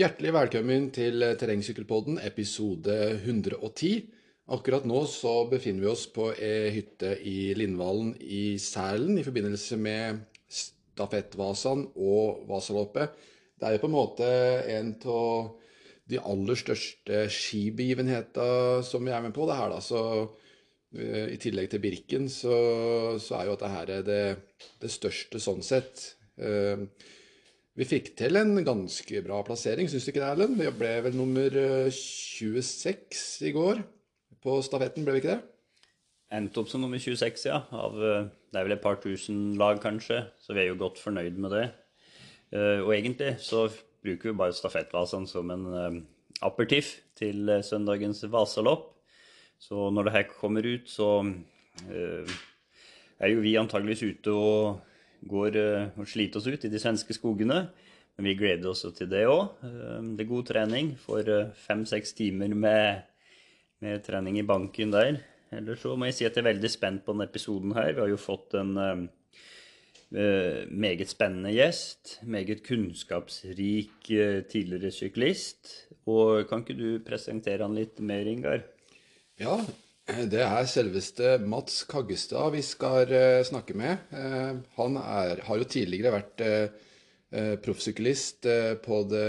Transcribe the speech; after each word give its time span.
Hjertelig 0.00 0.30
velkommen 0.32 0.86
til 0.96 1.20
Terrengsykkelpodden 1.36 2.22
episode 2.24 2.94
110. 3.18 4.06
Akkurat 4.54 4.86
nå 4.88 5.02
så 5.12 5.32
befinner 5.50 5.84
vi 5.84 5.90
oss 5.90 6.06
på 6.08 6.30
ei 6.40 6.70
hytte 6.72 7.10
i 7.28 7.50
Lindvallen 7.58 8.14
i 8.16 8.54
Sælen 8.56 9.18
i 9.20 9.24
forbindelse 9.26 9.76
med 9.76 10.22
stafettvasene 10.48 11.90
og 12.00 12.46
Vasaloppet. 12.48 13.12
Det 13.60 13.68
er 13.68 13.76
jo 13.76 13.82
på 13.84 13.90
en 13.90 13.96
måte 13.98 14.30
en 14.78 14.94
av 15.18 15.52
de 16.08 16.24
aller 16.32 16.62
største 16.62 17.26
skibegivenhetene 17.36 18.80
som 18.88 19.04
vi 19.04 19.12
er 19.12 19.28
med 19.28 19.36
på. 19.36 19.44
det 19.50 19.60
her 19.60 19.76
da, 19.76 19.84
så 19.84 20.02
eh, 20.96 21.28
I 21.36 21.40
tillegg 21.44 21.74
til 21.74 21.84
Birken 21.84 22.32
så, 22.32 22.56
så 23.20 23.42
er 23.42 23.52
jo 23.52 23.60
dette 23.60 24.02
det, 24.08 24.20
det 24.80 24.96
største 24.96 25.44
sånn 25.50 25.60
sett. 25.60 26.08
Vi 27.78 27.86
fikk 27.86 28.10
til 28.18 28.34
en 28.34 28.56
ganske 28.66 29.20
bra 29.22 29.36
plassering, 29.46 29.86
syns 29.88 30.02
du 30.06 30.10
ikke 30.10 30.22
det, 30.24 30.30
Erlend? 30.32 30.56
Vi 30.58 30.70
ble 30.74 30.90
vel 31.04 31.14
nummer 31.14 31.54
26 31.94 32.90
eh, 32.90 33.46
i 33.46 33.52
går 33.54 33.84
på 34.42 34.56
stafetten, 34.66 35.06
ble 35.06 35.14
vi 35.14 35.22
ikke 35.22 35.36
det? 35.36 35.44
Endte 36.34 36.62
opp 36.62 36.70
som 36.70 36.82
nummer 36.82 36.98
26, 36.98 37.46
ja. 37.46 37.60
Av, 37.70 37.94
eh, 37.94 38.26
det 38.50 38.58
er 38.58 38.66
vel 38.66 38.74
et 38.74 38.82
par 38.82 38.98
tusen 39.02 39.54
lag, 39.60 39.78
kanskje. 39.82 40.24
Så 40.42 40.56
vi 40.56 40.64
er 40.64 40.72
jo 40.72 40.80
godt 40.82 40.98
fornøyd 40.98 41.38
med 41.38 41.54
det. 41.54 41.62
Eh, 42.50 42.82
og 42.82 42.90
egentlig 42.96 43.36
så 43.46 43.68
bruker 44.02 44.32
vi 44.32 44.38
bare 44.42 44.56
stafettvasene 44.56 45.30
som 45.30 45.54
en 45.54 46.02
aperitiff 46.42 46.96
til 47.14 47.54
søndagens 47.62 48.24
vasalopp. 48.32 48.96
Så 49.62 49.92
når 49.94 50.08
det 50.08 50.16
her 50.16 50.30
kommer 50.32 50.66
ut, 50.66 50.88
så 50.88 51.20
er 53.20 53.28
jo 53.28 53.42
vi 53.44 53.58
antageligvis 53.60 54.06
ute 54.08 54.32
og 54.32 54.80
går 55.28 55.56
eh, 55.60 56.00
og 56.00 56.08
sliter 56.08 56.40
oss 56.40 56.48
ut 56.48 56.64
i 56.64 56.72
de 56.72 56.80
svenske 56.80 57.16
skogene. 57.16 57.64
Men 58.16 58.26
vi 58.26 58.36
gleder 58.36 58.72
oss 58.72 58.84
til 58.96 59.08
det 59.10 59.24
òg. 59.28 59.62
Eh, 59.66 60.00
det 60.16 60.24
er 60.24 60.32
god 60.32 60.48
trening. 60.50 60.92
Får 61.00 61.30
eh, 61.30 61.52
fem-seks 61.66 62.14
timer 62.18 62.54
med, 62.54 63.06
med, 63.84 64.02
trening 64.06 64.40
i 64.40 64.46
banken 64.46 64.94
der. 64.94 65.22
Ellers 65.50 65.82
så 65.82 65.96
må 65.98 66.08
jeg 66.08 66.18
si 66.18 66.28
at 66.28 66.36
jeg 66.36 66.44
er 66.44 66.52
veldig 66.52 66.70
spent 66.70 67.04
på 67.04 67.14
denne 67.14 67.26
episoden 67.30 67.74
her. 67.74 67.94
Vi 67.94 68.04
har 68.04 68.12
jo 68.12 68.20
fått 68.20 68.54
en 68.54 68.76
uh, 68.78 69.00
meget 70.70 71.10
spennende 71.10 71.50
gjest. 71.50 72.20
Meget 72.22 72.62
kunnskapsrik 72.62 74.12
uh, 74.14 74.44
tidligere 74.46 74.92
syklist. 74.94 75.72
Og 76.06 76.46
kan 76.46 76.62
ikke 76.62 76.78
du 76.78 77.02
presentere 77.02 77.66
han 77.66 77.74
litt 77.74 77.98
mer, 77.98 78.30
Ingar? 78.30 78.62
Ja, 79.42 79.58
det 80.32 80.42
er 80.44 80.68
selveste 80.68 81.36
Mats 81.46 81.84
Kaggestad 81.88 82.54
vi 82.54 82.62
skal 82.64 83.10
uh, 83.10 83.40
snakke 83.46 83.76
med. 83.78 84.06
Uh, 84.12 84.60
han 84.78 84.96
er, 85.00 85.42
har 85.46 85.60
jo 85.60 85.68
tidligere 85.68 86.16
vært 86.20 86.46
proffsyklist 87.62 88.42
på 88.82 88.96
det, 89.06 89.26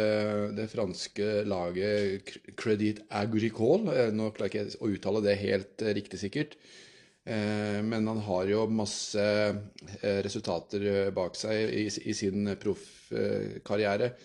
det, 0.57 0.63
franske 0.71 1.43
laget 1.45 2.31
Credit 2.57 3.03
Agricole. 3.13 4.07
nå 4.09 4.31
klarer 4.33 4.55
jeg 4.57 4.71
ikke 4.71 4.81
å 4.81 4.89
uttale 4.89 5.21
det 5.21 5.35
helt 5.37 5.83
riktig 5.99 6.17
sikkert. 6.17 6.55
men 7.21 8.09
han 8.09 8.23
har 8.25 8.49
jo 8.49 8.63
masse 8.73 9.27
resultater 10.25 11.13
bak 11.13 11.37
seg 11.37 11.75
i, 11.77 11.85
i 11.85 12.17
sin 12.17 12.49
proffkarriere. 12.57 14.15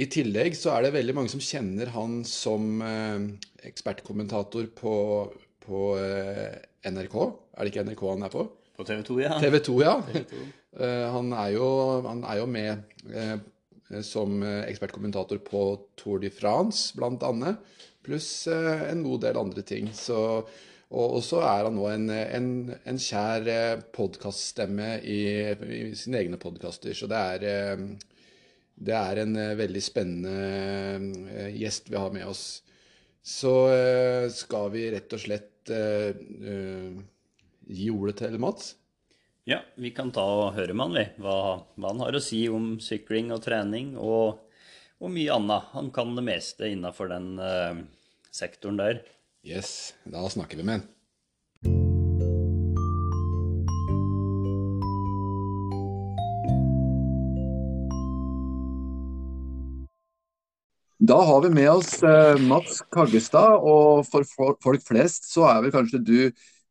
I 0.00 0.06
tillegg 0.08 0.56
så 0.56 0.72
er 0.72 0.86
det 0.86 0.94
veldig 0.94 1.14
mange 1.16 1.32
som 1.32 1.42
kjenner 1.44 1.90
han 1.92 2.22
som 2.28 2.80
eh, 2.84 3.26
ekspertkommentator 3.68 4.70
på, 4.76 4.94
på 5.60 5.82
eh, 6.00 6.56
NRK. 6.88 7.16
Er 7.52 7.66
det 7.66 7.72
ikke 7.72 7.84
NRK 7.84 8.04
han 8.08 8.24
er 8.24 8.32
på? 8.32 8.46
På 8.78 8.86
TV 8.88 9.02
2, 9.04 9.18
ja. 9.20 9.36
TV 9.42 9.58
2, 9.66 9.76
ja. 9.84 9.94
TV 10.08 10.24
2. 10.30 10.40
Eh, 10.80 11.04
han, 11.12 11.34
er 11.36 11.52
jo, 11.58 11.68
han, 12.06 12.24
er 12.24 12.40
jo, 12.40 12.48
med 12.48 14.00
som 14.06 14.38
ekspertkommentator 14.46 15.40
på 15.42 15.60
Tour 15.98 16.20
de 16.22 16.30
France, 16.32 16.94
blant 16.96 17.24
annet. 17.26 17.58
Pluss 18.06 18.46
en 18.48 19.02
god 19.04 19.24
del 19.26 19.36
andre 19.36 19.64
ting. 19.66 19.90
Så, 19.92 20.20
og, 20.94 21.16
så 21.26 21.42
er 21.42 21.66
han 21.66 21.74
nå 21.76 21.88
en, 21.90 22.06
en, 22.14 22.52
en 22.88 23.00
kjær 23.02 23.82
podkaststemme 23.92 24.94
i, 25.02 25.18
i, 25.50 25.82
sine 25.98 26.22
egne 26.22 26.38
podkaster. 26.40 26.94
Så 26.96 27.10
det 27.10 27.24
er 27.34 27.82
det 28.80 28.96
er 28.96 29.22
en 29.22 29.36
uh, 29.36 29.56
veldig 29.58 29.82
spennende 29.84 30.34
uh, 31.28 31.48
gjest 31.52 31.90
vi 31.92 32.00
har 32.00 32.12
med 32.14 32.26
oss. 32.30 32.44
Så 33.20 33.52
uh, 33.68 34.26
skal 34.32 34.70
vi 34.72 34.88
rett 34.94 35.16
og 35.16 35.24
slett 35.26 35.48
gi 37.70 37.84
ordet 37.92 38.16
til 38.18 38.38
Mats. 38.42 38.72
Ja, 39.46 39.60
vi 39.78 39.92
kan 39.94 40.08
ta 40.10 40.24
og 40.24 40.56
høre 40.56 40.74
med 40.74 40.88
han, 40.88 40.96
vi. 40.96 41.22
Hva, 41.22 41.34
hva, 41.76 41.92
han 41.92 42.00
har 42.02 42.16
å 42.16 42.22
si 42.24 42.40
om 42.50 42.72
sykling 42.82 43.30
og 43.36 43.44
trening 43.44 43.92
og, 44.00 44.40
og 44.98 45.12
mye 45.14 45.36
annet. 45.36 45.68
Han 45.76 45.92
kan 45.94 46.16
det 46.16 46.24
meste 46.26 46.72
innafor 46.72 47.12
den 47.12 47.36
sektoren 48.34 48.80
der. 48.80 49.04
Yes, 49.46 49.92
da 50.08 50.24
snakker 50.32 50.58
vi 50.58 50.66
med 50.66 50.80
han. 50.80 50.88
Da 61.00 61.16
har 61.24 61.42
vi 61.42 61.48
med 61.50 61.70
oss 61.70 62.02
eh, 62.02 62.36
Mats 62.44 62.82
Kaggestad, 62.92 63.62
og 63.64 64.02
for 64.04 64.26
folk 64.60 64.82
flest 64.84 65.30
så 65.30 65.46
er 65.48 65.62
vel 65.64 65.72
kanskje 65.72 66.00
du 66.04 66.18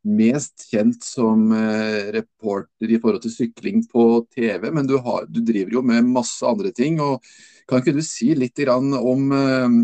mest 0.06 0.68
kjent 0.70 1.02
som 1.02 1.48
eh, 1.58 2.12
reporter 2.14 2.94
i 2.94 3.00
forhold 3.02 3.24
til 3.24 3.34
sykling 3.34 3.82
på 3.90 4.04
TV, 4.36 4.70
men 4.70 4.86
du, 4.86 5.00
har, 5.02 5.26
du 5.26 5.42
driver 5.42 5.80
jo 5.80 5.84
med 5.90 6.12
masse 6.14 6.46
andre 6.46 6.70
ting. 6.78 7.02
og 7.02 7.26
Kan 7.66 7.82
ikke 7.82 7.96
du 7.98 8.04
si 8.06 8.30
litt 8.38 8.62
om 8.70 9.34
eh, 9.34 9.82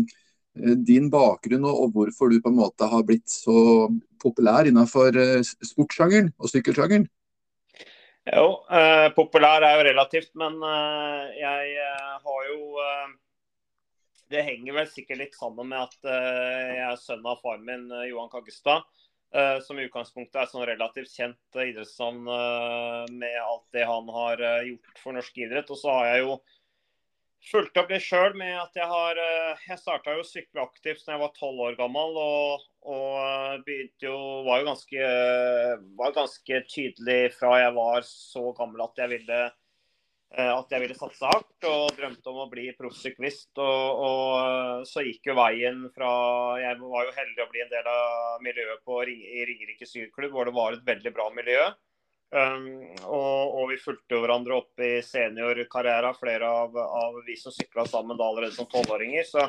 din 0.78 1.10
bakgrunn 1.10 1.66
og, 1.66 1.90
hvorfor 1.98 2.30
du 2.30 2.38
på 2.38 2.54
en 2.54 2.60
måte 2.62 2.86
har 2.86 3.02
blitt 3.02 3.26
så 3.26 3.90
populær 4.22 4.70
innenfor 4.70 5.42
sportssjangeren 5.42 6.30
og 6.38 6.54
sykkelsjangeren? 6.54 7.10
Jo, 8.26 8.46
eh, 8.74 9.08
populær 9.14 9.62
er 9.62 9.76
jo 9.78 9.82
relativt, 9.86 10.32
men 10.34 10.56
eh, 10.66 11.36
jeg 11.38 11.76
har 12.26 12.46
jo 12.48 12.65
det 14.32 14.42
henger 14.46 14.76
vel 14.80 14.88
sikkert 14.90 15.20
litt 15.20 15.36
sammen 15.38 15.70
med 15.70 15.84
at 15.86 16.08
uh, 16.08 16.74
jeg 16.74 16.84
er 16.88 17.00
sønn 17.00 17.26
av 17.26 17.40
faren 17.42 17.64
min, 17.66 17.86
uh, 17.92 18.06
Johan 18.08 18.32
Kaggestad. 18.32 18.86
Uh, 19.34 19.58
som 19.60 19.78
i 19.78 19.84
utgangspunktet 19.88 20.38
er 20.38 20.48
sånn 20.48 20.64
relativt 20.68 21.10
kjent 21.12 21.58
idrettsnavn 21.58 22.28
med 23.18 23.38
alt 23.42 23.64
det 23.74 23.82
han 23.84 24.06
har 24.14 24.40
gjort 24.64 25.00
for 25.02 25.16
norsk 25.16 25.40
idrett. 25.42 25.72
Og 25.74 25.80
så 25.80 25.92
har 25.92 26.06
jeg 26.12 26.22
jo 26.22 26.36
fulgt 27.50 27.80
opp 27.82 27.90
det 27.90 27.98
sjøl 28.02 28.38
med 28.38 28.54
at 28.58 28.78
jeg 28.78 28.86
har 28.90 29.18
Jeg 29.66 29.78
starta 29.82 30.14
jo 30.14 30.22
å 30.22 30.26
sykle 30.26 30.62
aktivt 30.62 31.04
da 31.04 31.16
jeg 31.16 31.22
var 31.24 31.34
tolv 31.36 31.66
år 31.66 31.76
gammel. 31.78 32.16
Og, 32.22 32.64
og 32.86 33.66
begynte 33.66 34.08
jo 34.08 34.16
Var 34.46 34.62
jo 34.62 34.70
ganske, 34.70 35.12
var 36.00 36.16
ganske 36.16 36.62
tydelig 36.70 37.20
fra 37.36 37.58
jeg 37.60 37.76
var 37.76 38.08
så 38.08 38.48
gammel 38.56 38.86
at 38.86 39.04
jeg 39.04 39.16
ville 39.18 39.44
Eh, 39.46 39.65
at 40.34 40.72
jeg 40.72 40.82
ville 40.82 40.96
satse 40.98 41.28
hardt 41.30 41.66
og 41.68 41.94
drømte 41.96 42.30
om 42.32 42.42
å 42.42 42.48
bli 42.50 42.66
proffsyklist. 42.76 43.52
Og, 43.62 44.00
og, 44.06 44.30
eh, 44.42 44.86
så 44.88 45.04
gikk 45.06 45.30
jo 45.30 45.36
veien 45.38 45.86
fra 45.94 46.10
Jeg 46.60 46.80
var 46.82 47.06
jo 47.06 47.14
heldig 47.16 47.44
å 47.44 47.50
bli 47.52 47.62
en 47.62 47.72
del 47.72 47.90
av 47.92 48.42
miljøet 48.44 48.82
på, 48.84 49.02
i 49.06 49.44
Ringerike 49.48 49.88
syklubb, 49.88 50.34
hvor 50.34 50.48
det 50.48 50.56
var 50.56 50.76
et 50.76 50.86
veldig 50.86 51.12
bra 51.14 51.30
miljø. 51.34 51.66
Um, 52.34 52.82
og, 53.06 53.54
og, 53.54 53.68
vi 53.70 53.78
fulgte 53.78 54.18
hverandre 54.18 54.56
opp 54.58 54.82
i 54.82 54.96
seniorkarriera, 55.06 56.10
flere 56.18 56.48
av, 56.50 56.74
av, 56.74 57.20
vi 57.24 57.36
som 57.38 57.54
sykla 57.54 57.84
sammen 57.86 58.18
da 58.18 58.26
allerede 58.26 58.56
som 58.56 58.66
tolvåringer. 58.70 59.22
Så 59.28 59.46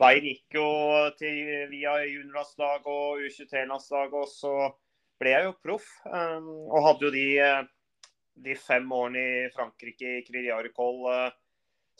veien 0.00 0.26
gikk 0.26 0.58
jo 0.58 0.66
til, 1.20 1.38
via 1.70 2.00
juniorlandslag 2.02 2.90
og 2.90 3.22
U23-landslag, 3.22 4.18
og 4.18 4.26
så 4.32 4.56
ble 5.22 5.32
jeg 5.36 5.46
jo 5.46 5.56
proff. 5.62 5.86
Um, 6.10 6.50
og 6.66 6.84
hadde 6.90 7.06
jo 7.06 7.14
de 7.14 7.26
eh, 7.40 7.62
de 8.36 8.56
fem 8.56 8.92
årene 8.92 9.20
i 9.20 9.50
Frankrike 9.54 10.18
i 10.18 10.24
Cridiaricol 10.26 11.06
eh, 11.12 11.30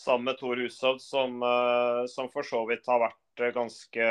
sammen 0.00 0.30
med 0.30 0.38
Tor 0.40 0.60
Hushovd, 0.60 1.00
som, 1.02 1.40
eh, 1.42 2.04
som, 2.12 2.28
for 2.32 2.46
så 2.46 2.62
vidt 2.68 2.88
har 2.90 3.02
vært 3.06 3.42
eh, 3.42 3.54
ganske 3.56 4.10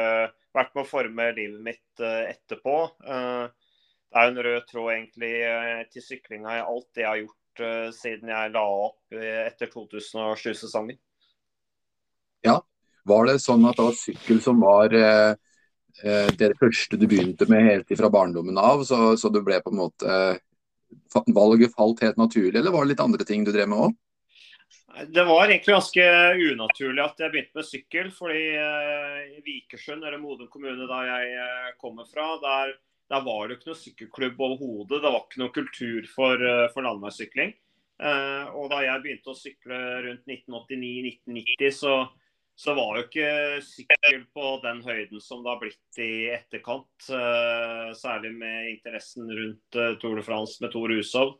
vært 0.55 0.75
med 0.75 0.85
å 0.85 0.87
forme 0.89 1.31
livet 1.35 1.61
mitt 1.61 2.01
etterpå. 2.05 2.75
Det 3.03 4.21
er 4.21 4.29
en 4.29 4.37
rød 4.39 4.61
tråd 4.69 4.91
egentlig 4.93 5.31
til 5.91 6.03
syklinga 6.05 6.53
i 6.55 6.61
alt 6.63 6.87
det 6.95 7.03
jeg 7.03 7.09
har 7.09 7.19
gjort 7.19 7.95
siden 7.97 8.31
jeg 8.31 8.53
la 8.53 8.63
opp 8.63 9.17
etter 9.19 9.73
2007-sesongen. 9.73 10.95
Ja, 12.47 12.55
var 13.03 13.27
det 13.27 13.35
sånn 13.43 13.67
at 13.67 13.75
det 13.75 13.89
var 13.89 13.99
sykkel 13.99 14.39
som 14.47 14.63
var 14.63 14.95
det 14.95 16.51
første 16.61 17.01
du 17.03 17.03
begynte 17.03 17.49
med 17.51 17.67
helt 17.67 17.91
fra 17.99 18.13
barndommen 18.15 18.55
av, 18.55 18.87
så, 18.87 19.01
så 19.19 19.27
du 19.27 19.41
ble 19.43 19.59
på 19.59 19.75
en 19.75 19.81
måte 19.83 20.15
valget 21.35 21.75
falt 21.75 22.01
helt 22.03 22.17
naturlig, 22.19 22.59
eller 22.59 22.73
var 22.73 22.85
det 22.85 22.93
litt 22.93 23.05
andre 23.05 23.27
ting 23.27 23.45
du 23.45 23.51
drev 23.55 23.69
med 23.71 23.87
òg? 23.87 23.95
Det 25.07 25.23
var 25.27 25.49
egentlig 25.49 25.73
ganske 25.73 26.03
unaturlig 26.39 27.03
at 27.03 27.19
jeg 27.19 27.31
begynte 27.33 27.59
med 27.59 27.67
sykkel. 27.67 28.11
fordi 28.15 28.43
uh, 28.55 29.19
I 29.35 29.41
Vikersund, 29.43 30.03
eller 30.03 30.21
Modum 30.21 30.47
kommune 30.47 30.87
der 30.87 31.09
jeg 31.09 31.33
uh, 31.35 31.71
kommer 31.81 32.07
fra, 32.07 32.29
der, 32.39 32.75
der, 33.11 33.25
var 33.25 33.47
det 33.47 33.57
ikke 33.57 33.73
noe 33.73 33.81
sykkelklubb 33.81 34.39
overhodet. 34.47 35.01
Det 35.03 35.11
var 35.11 35.21
ikke 35.25 35.41
noe 35.43 35.55
kultur 35.57 36.07
for, 36.13 36.39
uh, 36.39 36.67
for 36.71 36.87
landeveissykling. 36.87 37.55
Og 37.95 38.65
da 38.67 38.81
jeg 38.83 39.01
begynte 39.05 39.31
å 39.31 39.37
sykle 39.39 39.77
rundt 40.03 40.25
1989-1990, 40.27 41.69
så, 41.71 41.93
så, 42.55 42.73
var 42.73 42.97
jo 42.97 43.03
ikke 43.05 43.29
sykkel 43.65 44.23
på 44.35 44.49
den 44.63 44.81
høyden 44.85 45.21
som 45.23 45.43
det 45.43 45.51
har 45.51 45.61
blitt 45.61 45.99
i 46.01 46.11
etterkant. 46.35 47.09
Uh, 47.09 47.91
særlig 47.97 48.31
med 48.37 48.71
interessen 48.71 49.29
rundt 49.29 49.79
uh, 49.79 49.93
Tour 50.01 50.19
de 50.19 50.25
France 50.25 50.63
med 50.63 50.73
Tor 50.73 50.93
Hushovd, 50.93 51.39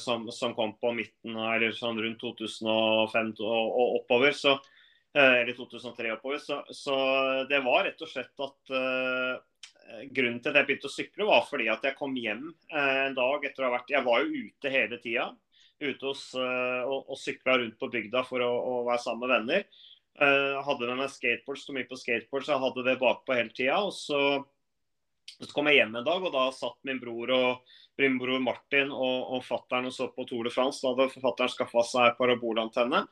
som, 0.00 0.22
som, 0.32 0.54
kom 0.56 0.70
på 0.80 0.94
midten, 0.96 1.34
eller 1.36 1.74
sånn 1.76 1.98
rundt 2.00 2.22
2005 2.22 3.34
og, 3.44 3.66
og 3.68 3.98
oppover. 3.98 4.32
Så, 4.32 4.54
eller 5.12 5.52
2003 5.52 6.14
oppover. 6.14 6.38
Så, 6.40 6.62
så, 6.72 6.94
det 7.50 7.60
var 7.66 7.84
rett 7.84 8.00
og 8.00 8.08
slett 8.08 8.46
at 8.46 8.72
grunnen 10.08 10.40
til 10.40 10.54
at 10.54 10.56
jeg 10.62 10.70
begynte 10.70 10.88
å 10.88 10.94
sykle, 10.94 11.28
var 11.28 11.44
fordi 11.50 11.68
at 11.68 11.84
jeg 11.84 11.98
kom 12.00 12.16
hjem 12.16 12.46
en 12.72 13.18
dag 13.18 13.44
etter 13.44 13.66
å 13.66 13.68
ha 13.68 13.74
vært 13.76 13.92
Jeg 13.92 14.08
var 14.08 14.24
jo 14.24 14.48
ute 14.48 14.72
hele 14.72 15.02
tida 15.04 15.28
ute 15.80 16.08
hos, 16.10 16.24
uh, 16.34 16.82
og, 16.86 17.12
og 17.12 17.18
sykla 17.18 17.58
rundt 17.60 17.78
på 17.78 17.90
bygda 17.92 18.24
for 18.26 18.42
å, 18.44 18.50
å 18.50 18.74
være 18.88 19.02
sammen 19.02 19.24
med 19.24 19.34
venner. 19.36 19.84
Uh, 20.18 20.58
hadde 20.66 20.88
med 20.88 20.98
meg 20.98 21.10
skateboard, 21.14 21.60
sto 21.60 21.74
mye 21.76 21.86
på 21.86 21.96
skateboard, 21.98 22.42
så 22.42 22.56
jeg 22.56 22.62
hadde 22.64 22.82
det 22.88 22.96
bakpå 22.98 23.36
hele 23.38 23.52
tida. 23.54 23.76
Og 23.86 23.92
så, 23.94 24.20
så, 25.36 25.50
kom 25.52 25.70
jeg 25.70 25.78
hjem 25.78 25.94
en 26.00 26.06
dag, 26.08 26.24
og 26.24 26.34
da 26.34 26.48
satt 26.54 26.78
min 26.88 26.98
bror 26.98 27.30
og 27.36 27.76
min 28.02 28.16
bror 28.18 28.42
Martin 28.42 28.90
og, 28.94 29.36
og 29.36 29.44
fattern 29.46 29.86
og 29.90 29.94
så 29.94 30.08
på 30.14 30.26
Tour 30.26 30.48
de 30.48 30.54
France. 30.54 30.82
Da 30.82 30.90
hadde 30.90 31.22
fattern 31.22 31.52
skaffa 31.52 31.84
seg 31.86 32.18
parabolantenne. 32.18 33.04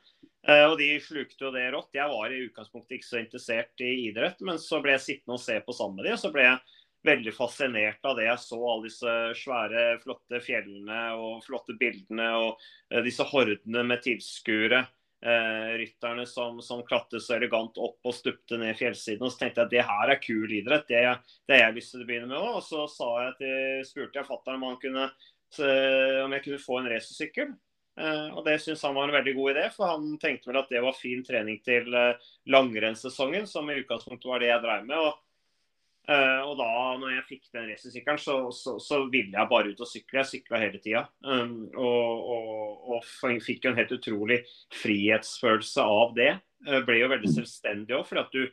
Uh, 0.47 0.64
og 0.73 0.75
de 0.82 0.97
slukte 1.03 1.47
jo 1.47 1.53
det 1.55 1.69
rått. 1.75 1.94
Jeg 1.94 2.11
var 2.11 2.35
i 2.35 2.43
utgangspunktet 2.49 2.99
ikke 2.99 3.11
så 3.12 3.23
interessert 3.23 3.87
i 3.87 3.93
idrett, 4.09 4.43
men 4.47 4.59
så 4.62 4.82
ble 4.82 4.97
jeg 4.97 5.06
sittende 5.06 5.38
og 5.38 5.44
se 5.47 5.61
på 5.62 5.79
sammen 5.79 6.00
med 6.00 6.09
de, 6.09 6.17
og 6.17 6.23
så 6.25 6.32
ble 6.35 6.49
jeg 6.49 6.82
veldig 7.06 7.32
fascinert 7.37 8.06
av 8.06 8.19
det 8.19 8.26
jeg 8.26 8.43
så. 8.43 8.59
Alle 8.67 8.88
disse 8.88 9.17
svære, 9.44 9.88
flotte 10.02 10.43
fjellene 10.43 11.00
og 11.23 11.43
flotte 11.47 11.79
bildene 11.79 12.32
og 12.43 12.52
uh, 12.59 13.02
disse 13.06 13.26
hordene 13.31 13.87
med 13.87 14.02
tilskuere. 14.06 14.88
Uh, 15.24 15.72
rytterne 15.80 16.26
som, 16.28 16.58
som 16.62 16.82
klatret 16.86 17.24
så 17.24 17.38
elegant 17.38 17.78
opp 17.80 18.04
og 18.04 18.14
stupte 18.14 18.58
ned 18.60 18.76
fjellsiden. 18.78 19.24
Og 19.24 19.32
så 19.32 19.40
tenkte 19.40 19.62
jeg 19.62 19.66
at 19.66 19.72
det 19.72 19.86
her 19.88 20.12
er 20.12 20.20
kul 20.22 20.52
idrett. 20.58 20.88
Det, 20.90 21.02
har 21.54 21.62
jeg 21.62 21.76
lyst 21.78 21.94
til 21.94 22.04
å 22.04 22.08
begynne 22.08 22.28
med 22.30 22.36
òg. 22.38 22.58
Og 22.60 22.90
så 22.92 23.08
jeg 23.24 23.38
til, 23.40 23.86
spurte 23.88 24.20
jeg 24.20 24.28
fatter'n 24.28 24.60
om, 24.60 24.76
om 26.26 26.36
jeg 26.36 26.44
kunne 26.44 26.60
få 26.62 26.82
en 26.82 26.90
racersykkel. 26.92 27.54
Uh, 27.96 28.28
og 28.36 28.42
det 28.44 28.58
syntes 28.60 28.84
han 28.84 28.96
var 28.96 29.08
en 29.08 29.16
veldig 29.16 29.32
god 29.38 29.54
idé, 29.54 29.68
for 29.72 29.88
han 29.88 30.08
tenkte 30.20 30.50
vel 30.50 30.58
at 30.60 30.68
det 30.68 30.82
var 30.84 30.98
fin 30.98 31.22
trening 31.24 31.62
til 31.64 31.88
uh, 31.96 32.26
langrennssesongen, 32.52 33.48
som 33.48 33.70
i 33.72 33.78
utgangspunktet 33.80 34.28
var 34.28 34.44
det 34.44 34.50
jeg 34.50 34.64
drev 34.66 34.84
med. 34.84 35.00
og 35.00 35.22
og 36.06 36.53
da 36.61 36.69
når 37.00 37.17
jeg 37.17 37.25
fikk 37.26 37.49
den 37.56 37.70
racersykkelen, 37.73 38.20
så, 38.23 38.37
så, 38.55 38.76
så, 38.82 39.00
ville 39.11 39.35
jeg 39.35 39.50
bare 39.50 39.73
ut 39.73 39.81
og 39.82 39.91
sykle. 39.91 40.20
Jeg 40.20 40.31
sykla 40.31 40.61
hele 40.62 40.79
tida. 40.82 41.03
Um, 41.26 41.64
og, 41.75 42.29
og, 42.37 42.93
og, 42.94 43.08
fikk 43.43 43.67
en 43.67 43.79
helt 43.79 43.97
utrolig 43.97 44.38
frihetsfølelse 44.82 45.82
av 45.82 46.14
det. 46.19 46.31
Uh, 46.67 46.79
ble 46.87 47.00
jo 47.00 47.11
veldig 47.11 47.32
selvstendig 47.41 47.99
òg. 47.99 48.06
For 48.06 48.23
at 48.23 48.31
du 48.35 48.47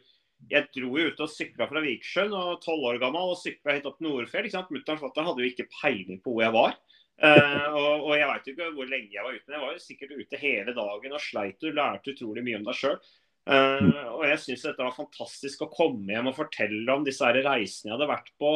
Jeg 0.52 0.68
dro 0.76 0.90
jo 1.00 1.08
ut 1.08 1.22
og 1.24 1.30
sykla 1.32 1.70
fra 1.70 1.80
Viksjøen 1.80 2.34
og 2.36 2.58
tolv 2.66 2.90
år 2.90 2.98
gammel 3.00 3.30
og 3.32 3.38
sykla 3.40 3.78
helt 3.78 3.86
opp 3.88 4.02
Nordfjell. 4.04 4.50
Mutter'n 4.52 4.98
og 4.98 5.06
fatter'n 5.06 5.30
hadde 5.30 5.46
jo 5.46 5.52
ikke 5.54 5.70
peiling 5.78 6.20
på 6.20 6.34
hvor 6.34 6.44
jeg 6.44 6.56
var. 6.58 6.76
Uh, 7.22 7.68
og, 7.78 8.08
og, 8.10 8.14
jeg 8.18 8.28
veit 8.28 8.48
ikke 8.52 8.70
hvor 8.74 8.90
lenge 8.90 9.14
jeg 9.14 9.24
var 9.24 9.36
ute, 9.38 9.46
men 9.46 9.56
jeg 9.56 9.64
var 9.64 9.76
jo 9.76 9.84
sikkert 9.84 10.16
ute 10.18 10.40
hele 10.42 10.74
dagen 10.76 11.14
og 11.14 11.22
sleit 11.22 11.68
og 11.70 11.78
lærte 11.78 12.16
utrolig 12.16 12.44
mye 12.44 12.58
om 12.60 12.66
deg 12.68 12.80
sjøl. 12.80 12.98
Uh, 13.44 13.90
og 14.14 14.24
jeg 14.30 14.40
syns 14.40 14.62
dette 14.64 14.86
var 14.86 14.96
fantastisk 14.96 15.66
å 15.66 15.72
komme 15.74 16.14
hjem 16.14 16.30
og 16.32 16.38
fortelle 16.38 16.96
om 16.96 17.04
disse 17.04 17.26
her 17.28 17.42
reisene 17.44 17.92
jeg 17.92 17.98
hadde 17.98 18.12
vært 18.12 18.32
på. 18.40 18.54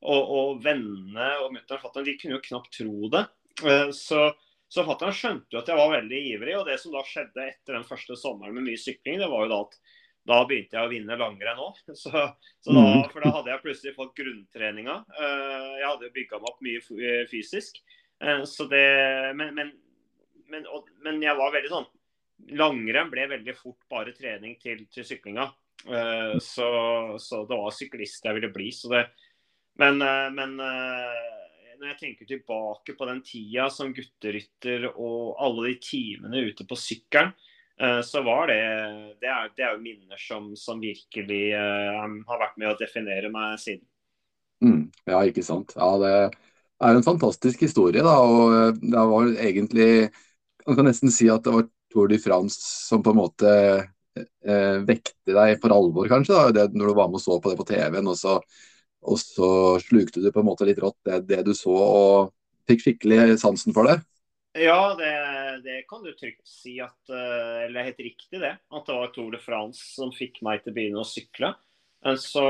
Og, 0.00 0.30
og 0.32 0.60
vennene 0.64 1.32
og 1.42 1.50
mutter'n 1.52 1.82
fatter'n 1.82 2.06
de 2.06 2.14
kunne 2.20 2.38
jo 2.38 2.44
knapt 2.46 2.72
tro 2.78 3.10
det. 3.12 3.26
Uh, 3.64 3.90
så 3.96 4.30
så 4.70 4.84
fatter'n 4.86 5.14
skjønte 5.16 5.56
jo 5.56 5.60
at 5.64 5.70
jeg 5.70 5.78
var 5.80 5.96
veldig 5.96 6.18
ivrig. 6.30 6.52
Og 6.60 6.68
det 6.68 6.76
som 6.78 6.92
da 6.94 7.02
skjedde 7.06 7.42
etter 7.42 7.74
den 7.74 7.86
første 7.86 8.14
sommeren 8.18 8.54
med 8.54 8.68
mye 8.68 8.78
sykling, 8.78 9.18
det 9.18 9.30
var 9.30 9.44
jo 9.44 9.50
da 9.50 9.58
at 9.64 9.80
da 10.30 10.36
begynte 10.46 10.76
jeg 10.76 10.86
å 10.86 10.92
vinne 10.92 11.16
langrenn 11.18 11.62
òg. 11.64 11.80
Så, 12.02 12.10
så 12.62 12.76
da, 12.76 12.84
mm. 12.84 13.08
for 13.10 13.24
da 13.24 13.32
hadde 13.38 13.50
jeg 13.50 13.62
plutselig 13.64 13.96
fått 13.96 14.14
grunntreninga. 14.20 15.00
Uh, 15.16 15.72
jeg 15.80 15.88
hadde 15.88 16.06
jo 16.06 16.14
bygga 16.20 16.38
meg 16.38 16.52
opp 16.52 16.62
mye 16.66 17.14
fysisk. 17.32 17.82
så 18.44 18.66
det 18.68 18.84
men, 19.34 19.54
men, 19.56 19.70
men, 20.52 20.66
og, 20.68 20.90
men 21.00 21.22
jeg 21.24 21.38
var 21.38 21.54
veldig 21.54 21.70
sånn 21.72 21.86
langrenn 22.56 23.10
ble 23.12 23.26
veldig 23.30 23.56
fort 23.58 23.82
bare 23.90 24.14
trening 24.16 24.56
til, 24.60 24.86
til 24.92 25.06
syklinga. 25.06 25.48
Uh, 25.86 26.36
så, 26.42 26.70
så, 27.20 27.44
det 27.48 27.56
var 27.56 27.74
syklist 27.74 28.26
jeg 28.26 28.36
ville 28.36 28.52
bli. 28.52 28.70
Det, 28.70 29.04
men, 29.80 30.00
uh, 30.04 30.28
men 30.34 30.56
uh, 30.60 31.76
når 31.80 31.92
jeg 31.92 32.00
tenker 32.00 32.28
tilbake 32.28 32.96
på 32.98 33.08
den 33.08 33.22
tida 33.24 33.70
som 33.72 33.94
gutterytter 33.96 34.90
og 34.90 35.38
alle 35.40 35.70
de 35.70 35.78
timene 35.84 36.44
ute 36.50 36.66
på 36.68 36.78
sykkelen, 36.78 37.32
så 38.04 38.20
var 38.20 38.50
det 38.50 38.58
Det 39.22 39.28
er, 39.32 39.46
det 39.56 39.62
er 39.64 39.70
jo 39.72 39.80
minner 39.80 40.18
som, 40.20 40.50
som 40.52 40.82
virkelig 40.82 41.54
har 41.56 42.40
vært 42.42 42.58
med 42.60 42.68
å 42.68 42.74
definere 42.76 43.30
meg 43.32 43.54
siden. 43.56 43.86
Mm, 44.60 44.82
ja, 45.08 45.22
ikke 45.24 45.40
sant. 45.40 45.72
Ja, 45.78 45.88
det 45.96 46.10
er 46.20 46.98
en 46.98 47.06
fantastisk 47.06 47.64
historie, 47.64 48.04
da. 48.04 48.18
Og 48.20 48.76
det 48.84 49.06
var 49.14 49.32
egentlig 49.32 49.88
Man 50.66 50.76
kan 50.76 50.90
nesten 50.90 51.08
si 51.08 51.30
at 51.32 51.48
det 51.48 51.54
var 51.56 51.70
Tour 51.90 52.10
de 52.10 52.18
France 52.22 52.58
som 52.88 53.02
på 53.02 53.12
en 53.14 53.20
måte 53.20 53.52
eh, 54.18 54.76
vekte 54.86 55.34
deg 55.36 55.56
for 55.62 55.74
alvor, 55.74 56.08
kanskje? 56.10 56.34
da, 56.34 56.50
det, 56.54 56.76
Når 56.76 56.92
du 56.92 56.98
var 56.98 57.10
med 57.10 57.20
og 57.20 57.24
så 57.24 57.38
på 57.42 57.52
det 57.52 57.60
på 57.60 57.68
TV-en, 57.70 58.10
og 58.10 58.18
så, 58.18 58.36
og 59.00 59.18
så 59.22 59.50
slukte 59.82 60.22
du 60.22 60.30
på 60.32 60.42
en 60.42 60.50
måte 60.50 60.68
litt 60.68 60.80
rått 60.82 60.98
det, 61.08 61.22
det, 61.30 61.42
du 61.48 61.54
så, 61.56 61.74
og 61.74 62.70
fikk 62.70 62.86
skikkelig 62.86 63.40
sansen 63.42 63.76
for 63.76 63.90
det? 63.90 64.00
Ja, 64.58 64.96
det, 64.98 65.10
det 65.62 65.84
kan 65.90 66.02
du 66.02 66.10
trygt 66.18 66.42
si 66.50 66.80
at 66.82 67.12
eh, 67.14 67.66
Eller 67.68 67.86
helt 67.86 68.00
riktig, 68.02 68.40
det. 68.42 68.56
At 68.58 68.86
det 68.88 68.96
var 68.96 69.12
Tour 69.14 69.30
de 69.34 69.38
France 69.42 69.92
som 69.94 70.10
fikk 70.14 70.40
meg 70.46 70.64
til 70.64 70.72
å 70.72 70.78
begynne 70.78 71.04
å 71.04 71.06
sykle. 71.06 71.52
Eh, 72.06 72.16
så, 72.16 72.44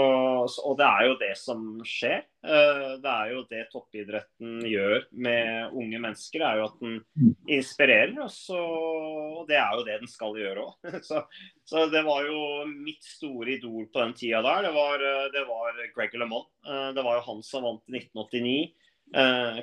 og 0.47 0.77
det 0.79 0.87
er 0.87 1.07
jo 1.09 1.17
det 1.21 1.31
som 1.39 1.63
skjer. 1.87 2.23
Eh, 2.47 2.91
det 3.03 3.13
er 3.13 3.33
jo 3.35 3.43
det 3.51 3.65
toppidretten 3.73 4.61
gjør 4.69 5.07
med 5.27 5.77
unge 5.77 6.03
mennesker. 6.07 6.45
Er 6.47 6.61
jo 6.61 6.69
at 6.69 6.83
den 6.83 6.99
inspirerer. 7.51 8.15
Og, 8.23 9.47
det 9.51 9.59
er 9.59 9.77
jo 9.77 9.87
det 9.87 10.01
den 10.05 10.11
skal 10.11 10.39
gjøre 10.39 10.67
òg. 10.69 10.93
Så, 11.09 11.25
så, 11.67 11.87
det 11.91 12.03
var 12.07 12.27
jo 12.27 12.67
mitt 12.71 13.05
store 13.07 13.57
idol 13.57 13.89
på 13.91 14.03
den 14.03 14.15
tida 14.19 14.43
der. 14.47 14.69
Det 14.69 14.75
var, 14.75 15.09
det 15.35 15.47
var 15.49 15.83
Greg 15.97 16.15
LeMond. 16.19 16.51
Eh, 16.67 16.91
det 16.97 17.07
var 17.07 17.19
jo 17.19 17.27
han 17.33 17.43
som 17.47 17.67
vant 17.67 17.85
i 17.91 17.99
1989. 18.05 18.61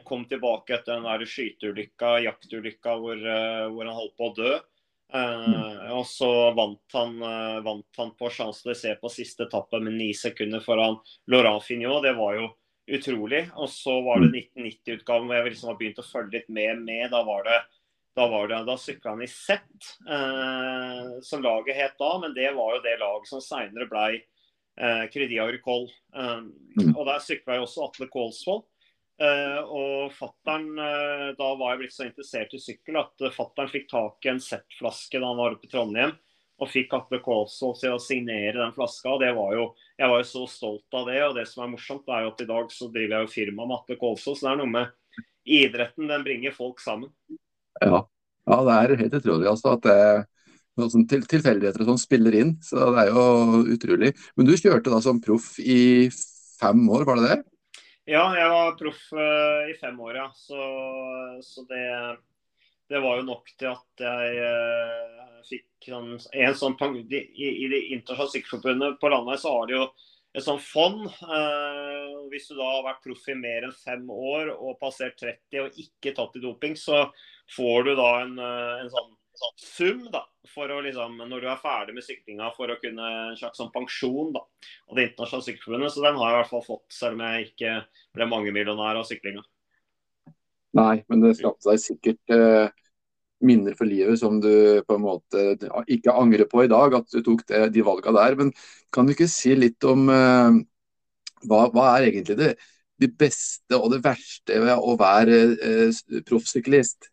Kom 0.04 0.26
tilbake 0.28 0.74
etter 0.76 0.98
den 0.98 1.06
der 1.08 1.22
skyteulykka, 1.24 2.18
jaktulykka 2.26 2.96
hvor, 3.00 3.22
hvor 3.72 3.88
han 3.88 3.96
holdt 3.96 4.18
på 4.20 4.28
å 4.28 4.34
dø. 4.36 4.50
Uh, 5.08 5.88
og 5.96 6.04
så 6.10 6.30
vant 6.52 6.96
han, 6.98 7.14
uh, 7.24 7.60
vant 7.64 8.00
han 8.02 8.10
på 8.20 8.30
Champs-Élysées 8.34 9.00
på 9.00 9.12
siste 9.12 9.46
etappe 9.48 9.80
med 9.80 9.96
ni 9.96 10.10
sekunder 10.18 10.64
foran 10.64 11.00
Laurent 11.32 11.64
Fignot. 11.64 12.04
Det 12.04 12.16
var 12.18 12.36
jo 12.36 12.50
utrolig. 12.98 13.46
Og 13.56 13.70
så 13.72 13.96
var 14.04 14.24
det 14.24 14.44
1990-utgaven 14.56 15.28
hvor 15.30 15.40
jeg 15.40 15.50
liksom 15.54 15.72
har 15.72 15.80
begynt 15.80 16.02
å 16.04 16.08
følge 16.08 16.40
litt 16.40 16.50
med. 16.52 16.84
med. 16.84 17.10
Da 17.14 17.24
var 17.28 17.48
det 17.48 17.60
da, 18.18 18.26
var 18.32 18.48
det, 18.50 18.64
da 18.66 18.74
sykla 18.82 19.14
han 19.14 19.22
i 19.22 19.30
Z, 19.30 19.60
uh, 20.10 21.18
som 21.22 21.44
laget 21.46 21.78
het 21.78 22.00
da. 22.02 22.16
Men 22.24 22.34
det 22.36 22.50
var 22.58 22.76
jo 22.76 22.84
det 22.86 22.98
laget 23.00 23.30
som 23.30 23.44
seinere 23.44 23.90
blei 23.92 24.12
eh, 24.82 25.04
Crédit 25.14 25.40
Agricole. 25.42 25.92
Um, 26.14 26.50
og 26.96 27.06
der 27.08 27.22
sykla 27.24 27.60
jo 27.60 27.68
også 27.68 27.86
Atle 27.88 28.10
Kålsvold. 28.12 28.66
Uh, 29.18 29.62
og 29.74 30.12
fatteren, 30.14 30.68
uh, 30.78 31.32
Da 31.38 31.48
var 31.58 31.74
jeg 31.74 31.80
blitt 31.82 31.96
så 31.96 32.06
interessert 32.06 32.52
i 32.54 32.60
sykkel 32.62 33.00
at 33.02 33.24
uh, 33.26 33.34
fattern 33.34 33.72
fikk 33.72 33.88
tak 33.90 34.28
i 34.28 34.30
en 34.30 34.42
Z-flaske 34.44 35.18
da 35.18 35.32
han 35.32 35.40
var 35.40 35.56
oppe 35.56 35.66
i 35.66 35.72
Trondheim. 35.72 36.14
Og 36.62 36.70
fikk 36.70 36.94
Atle 36.98 37.20
Kaasås 37.26 37.82
til 37.82 37.94
å 37.94 38.02
signere 38.02 38.60
den 38.60 38.74
flaska. 38.74 39.12
og 39.14 39.22
det 39.22 39.34
var 39.38 39.52
jo, 39.54 39.66
Jeg 39.98 40.10
var 40.10 40.22
jo 40.22 40.30
så 40.30 40.46
stolt 40.50 40.98
av 40.98 41.10
det. 41.10 41.18
Og 41.26 41.36
det 41.38 41.48
som 41.50 41.64
er 41.66 41.74
morsomt, 41.74 42.08
er 42.10 42.26
jo 42.26 42.32
at 42.34 42.42
i 42.42 42.50
dag 42.50 42.72
så 42.74 42.90
driver 42.94 43.18
jeg 43.18 43.28
jo 43.28 43.34
firma 43.34 43.66
med 43.66 43.78
Atle 43.78 44.00
Kaasås. 44.02 44.40
Så 44.40 44.48
det 44.48 44.54
er 44.54 44.62
noe 44.62 44.72
med 44.74 44.96
idretten. 45.58 46.10
Den 46.10 46.26
bringer 46.26 46.56
folk 46.58 46.82
sammen. 46.82 47.14
Ja, 47.82 48.02
ja 48.50 48.58
det 48.70 48.78
er 48.78 48.98
helt 49.04 49.20
utrolig 49.22 49.50
altså 49.50 49.76
at 49.78 49.86
det 49.86 50.00
noen 50.78 50.94
sånn 50.94 51.06
til, 51.10 51.24
tilfeldigheter 51.26 51.84
og 51.84 51.92
sånn 51.92 52.02
spiller 52.02 52.38
inn. 52.38 52.56
Så 52.62 52.90
det 52.94 53.06
er 53.06 53.14
jo 53.14 53.62
utrolig. 53.74 54.14
Men 54.38 54.50
du 54.50 54.54
kjørte 54.58 54.94
da 54.94 55.02
som 55.02 55.22
proff 55.22 55.56
i 55.62 56.10
fem 56.62 56.84
år, 56.94 57.06
var 57.08 57.22
det 57.22 57.32
det? 57.32 57.40
Ja, 58.08 58.24
jeg 58.40 58.48
var 58.48 58.76
proff 58.80 59.02
uh, 59.12 59.68
i 59.68 59.74
fem 59.76 59.98
år, 60.00 60.16
ja. 60.16 60.28
Så, 60.36 60.58
så 61.44 61.64
det, 61.68 61.88
det, 62.88 63.02
var 63.04 63.18
jo 63.20 63.26
nok 63.28 63.50
til 63.60 63.74
at 63.74 64.04
jeg 64.04 64.46
uh, 64.48 65.42
fikk 65.50 65.90
sånn, 65.90 66.14
en 66.16 66.56
sånn 66.56 66.78
I, 67.04 67.20
i 67.20 67.68
det 67.68 67.82
internasjonale 67.98 68.32
sykkelforbundet 68.32 68.96
på 69.02 69.12
landet 69.12 69.44
så 69.44 69.52
har 69.58 69.68
de 69.68 69.76
jo 69.76 69.84
et 70.38 70.46
sånt 70.46 70.64
fond. 70.64 71.04
Uh, 71.20 72.24
hvis 72.32 72.48
du 72.48 72.56
da 72.56 72.70
har 72.78 72.88
vært 72.88 73.04
proff 73.10 73.28
i 73.28 73.36
mer 73.36 73.68
enn 73.68 73.76
fem 73.76 74.08
år 74.08 74.54
og 74.56 74.80
passert 74.80 75.20
30 75.20 75.66
og 75.66 75.84
ikke 75.84 76.16
tatt 76.16 76.40
i 76.40 76.46
doping, 76.48 76.80
så 76.80 77.10
får 77.58 77.90
du 77.90 77.94
da 78.00 78.10
en, 78.22 78.40
en 78.40 78.94
sånn 78.94 79.12
sum 79.62 80.08
da, 80.14 80.24
for 80.52 80.72
å 80.74 80.80
liksom, 80.86 81.20
når 81.30 81.44
du 81.44 81.50
er 81.52 81.62
ferdig 81.62 81.96
med 81.98 82.06
syklinga, 82.06 82.50
for 82.56 82.72
å 82.72 82.80
kunne 82.82 83.12
en 83.32 83.38
slags 83.40 83.60
sånn 83.60 83.74
pensjon 83.74 84.34
da, 84.36 84.44
av 84.90 84.98
Det 84.98 85.10
internasjonale 85.10 85.48
sykkelforbundet. 85.50 85.94
Så 85.94 86.04
den 86.06 86.18
har 86.18 86.32
jeg 86.32 86.36
i 86.36 86.42
hvert 86.42 86.54
fall 86.56 86.66
fått, 86.66 86.88
selv 86.94 87.18
om 87.18 87.24
jeg 87.28 87.50
ikke 87.52 87.76
ble 88.18 88.30
mangemillionær 88.32 89.02
av 89.02 89.08
syklinga. 89.10 89.46
Nei, 90.78 90.96
men 91.10 91.24
det 91.24 91.38
skapte 91.40 91.72
deg 91.72 91.82
sikkert 91.82 92.34
eh, 92.36 92.70
minner 93.46 93.76
for 93.78 93.90
livet 93.90 94.20
som 94.20 94.40
du 94.42 94.82
på 94.86 94.98
en 94.98 95.04
måte 95.04 95.44
ikke 95.94 96.16
angrer 96.16 96.50
på 96.50 96.66
i 96.66 96.72
dag, 96.72 96.98
at 97.00 97.12
du 97.14 97.22
tok 97.26 97.46
det, 97.50 97.68
de 97.76 97.86
valga 97.86 98.14
der. 98.16 98.38
Men 98.40 98.52
kan 98.94 99.08
du 99.08 99.14
ikke 99.14 99.30
si 99.32 99.54
litt 99.58 99.84
om 99.88 100.08
eh, 100.14 100.58
hva, 101.46 101.68
hva, 101.74 101.92
er 101.96 102.10
egentlig 102.10 102.38
det, 102.40 102.52
det, 103.02 103.14
beste 103.20 103.78
og 103.78 103.92
det 103.94 104.02
verste 104.06 104.60
ved 104.64 104.76
å 104.76 104.98
være 105.00 105.40
eh, 105.56 106.02
proffsyklist? 106.28 107.12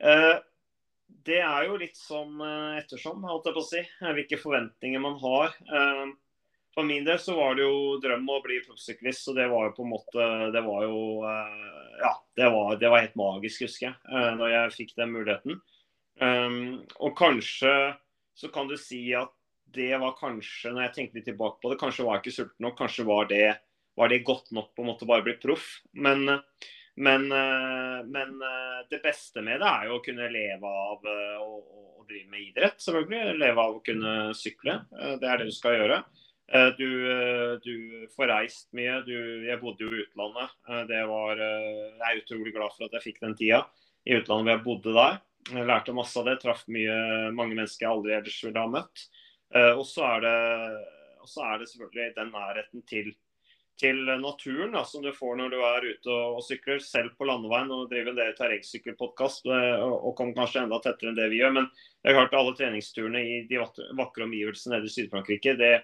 Eh, 0.00 0.36
det 1.30 1.40
er 1.44 1.68
jo 1.68 1.78
litt 1.80 1.98
sånn 1.98 2.40
eh, 2.42 2.80
ettersom, 2.80 3.22
holdt 3.26 3.48
jeg 3.48 3.56
på 3.56 3.62
å 3.62 3.68
si, 3.68 3.84
hvilke 4.18 4.40
forventninger 4.40 5.02
man 5.02 5.16
har. 5.22 5.54
Eh, 5.64 6.04
for 6.74 6.86
min 6.86 7.06
del 7.06 7.18
så 7.22 7.34
var 7.38 7.56
det 7.58 7.64
jo 7.66 7.98
drøm 8.02 8.28
å 8.30 8.40
bli 8.44 8.60
proffsyklist, 8.66 9.24
så 9.26 9.34
det 9.36 9.48
var 9.50 9.68
jo 9.68 9.76
på 9.78 9.82
en 9.82 9.90
måte 9.90 10.26
Det 10.54 10.62
var 10.62 10.84
jo 10.86 11.00
eh, 11.26 11.64
Ja, 12.02 12.12
det 12.38 12.50
var, 12.54 12.76
det 12.80 12.92
var 12.92 13.04
helt 13.04 13.18
magisk, 13.18 13.66
husker 13.66 13.88
jeg, 13.88 13.98
eh, 14.10 14.30
når 14.38 14.54
jeg 14.54 14.76
fikk 14.78 14.96
den 14.98 15.14
muligheten. 15.16 15.60
Og 16.20 17.14
kanskje 17.16 17.70
så 18.36 18.48
kan 18.52 18.68
du 18.68 18.74
si 18.76 19.06
at 19.16 19.30
det 19.72 19.94
var 20.02 20.18
kanskje, 20.18 20.72
når 20.74 20.82
jeg 20.84 20.92
tenkte 20.96 21.16
litt 21.16 21.28
tilbake 21.30 21.62
på 21.62 21.70
det, 21.70 21.78
kanskje 21.80 22.04
var 22.04 22.18
jeg 22.18 22.24
ikke 22.24 22.36
sulten 22.36 22.66
nok. 22.66 22.76
Kanskje 22.76 23.06
var 23.08 23.28
det, 23.30 23.46
var 23.96 24.10
det 24.12 24.18
godt 24.26 24.50
nok 24.56 24.74
på 24.74 24.84
en 24.84 24.90
måte 24.90 25.08
bare 25.08 25.24
bli 25.24 25.36
proff. 25.40 25.68
Men, 25.92 26.26
men, 27.00 27.26
eh, 27.32 27.98
men, 28.06 28.38
det 28.90 29.02
beste 29.04 29.42
med 29.44 29.60
det 29.62 29.68
er 29.68 29.88
jo 29.88 29.98
å 29.98 30.02
kunne 30.04 30.30
leve 30.32 30.70
av 30.70 31.04
å, 31.06 31.50
å 32.00 32.06
drive 32.08 32.30
med 32.32 32.48
idrett, 32.48 32.80
selvfølgelig. 32.82 33.36
Leve 33.40 33.66
av 33.66 33.78
å 33.78 33.84
kunne 33.86 34.14
sykle. 34.36 34.80
Det 35.20 35.28
er 35.28 35.40
det 35.40 35.50
du 35.50 35.54
skal 35.54 35.78
gjøre. 35.78 36.02
Eh, 36.52 36.68
du, 36.78 37.12
eh, 37.12 37.58
du, 37.62 38.06
får 38.16 38.26
reist 38.26 38.70
mye. 38.74 38.98
Du, 39.06 39.14
jeg 39.46 39.60
bodde 39.62 39.86
jo 39.86 39.92
i 39.94 40.02
utlandet. 40.02 40.54
Eh, 40.68 40.84
det 40.90 41.02
var, 41.06 41.38
jeg 41.38 42.06
er 42.08 42.22
utrolig 42.24 42.54
glad 42.56 42.74
for 42.74 42.88
at 42.88 42.96
jeg 42.98 43.06
fikk 43.06 43.20
den 43.22 43.36
tida 43.38 43.64
i 44.08 44.16
utlandet 44.18 44.48
hvor 44.48 44.56
jeg 44.56 44.64
bodde 44.66 44.96
der. 44.96 45.20
Jeg 45.50 45.68
lærte 45.70 45.94
masse 45.94 46.18
av 46.18 46.26
det. 46.26 46.38
Traff 46.42 46.64
mye, 46.72 46.96
mange 47.36 47.54
mennesker 47.54 47.86
jeg 47.86 47.92
aldri 47.92 48.16
ellers 48.18 48.40
ville 48.44 48.64
ha 48.64 48.70
møtt. 48.70 49.04
Og 49.74 49.82
så 49.88 50.04
er, 50.06 50.26
er, 50.30 51.54
det 51.58 51.66
selvfølgelig 51.66 52.10
den 52.14 52.28
nærheten 52.34 52.84
til, 52.86 53.08
til 53.80 54.02
naturen 54.20 54.74
da, 54.76 54.82
som 54.84 55.02
du 55.04 55.10
får 55.16 55.38
når 55.40 55.54
du 55.54 55.58
er 55.64 55.86
ute 55.88 56.12
og, 56.12 56.38
og 56.38 56.44
sykler, 56.44 56.82
selv 56.84 57.14
på 57.16 57.28
landeveien. 57.28 57.72
og 57.72 57.88
driver 57.90 58.12
en 58.12 58.20
del 58.20 58.34
terrengsykkelpodkast 58.36 59.48
og, 59.48 59.94
og 59.96 60.12
kommer 60.18 60.36
kanskje 60.36 60.66
enda 60.66 60.80
tettere 60.84 61.12
enn 61.12 61.18
det 61.18 61.30
vi 61.32 61.40
gjør. 61.40 61.56
Men 61.56 61.70
jeg 62.04 62.12
har 62.12 62.26
hørt 62.26 62.36
alle 62.36 62.56
treningsturene 62.58 63.24
i 63.24 63.40
de 63.48 63.62
vakre 63.98 64.28
omgivelsene 64.28 64.76
nede 64.76 64.90
i 64.90 64.94
Syd-Frankrike. 64.98 65.56
det 65.60 65.78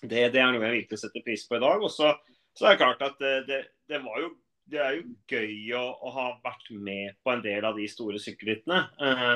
det, 0.00 0.30
det, 0.32 0.40
er 0.40 0.52
noe 0.52 0.64
jeg 0.64 0.78
virkelig 0.78 1.00
setter 1.02 1.24
pris 1.24 1.42
på 1.48 1.58
i 1.58 1.62
dag. 1.62 1.82
Og 1.84 1.92
så, 1.92 2.14
er 2.62 2.72
det 2.72 2.80
klart 2.80 3.02
at 3.04 3.18
det, 3.20 3.62
det, 3.90 4.00
jo 4.00 4.30
det 4.70 4.80
er 4.80 4.98
jo 4.98 5.14
gøy 5.30 5.72
å, 5.76 5.84
å, 5.98 6.12
ha 6.14 6.26
vært 6.44 6.70
med 6.72 7.18
på 7.24 7.34
en 7.34 7.42
del 7.44 7.66
av 7.66 7.78
de 7.78 7.88
store 7.90 8.20
sykkelrittene. 8.22 8.80
Eh, 9.02 9.26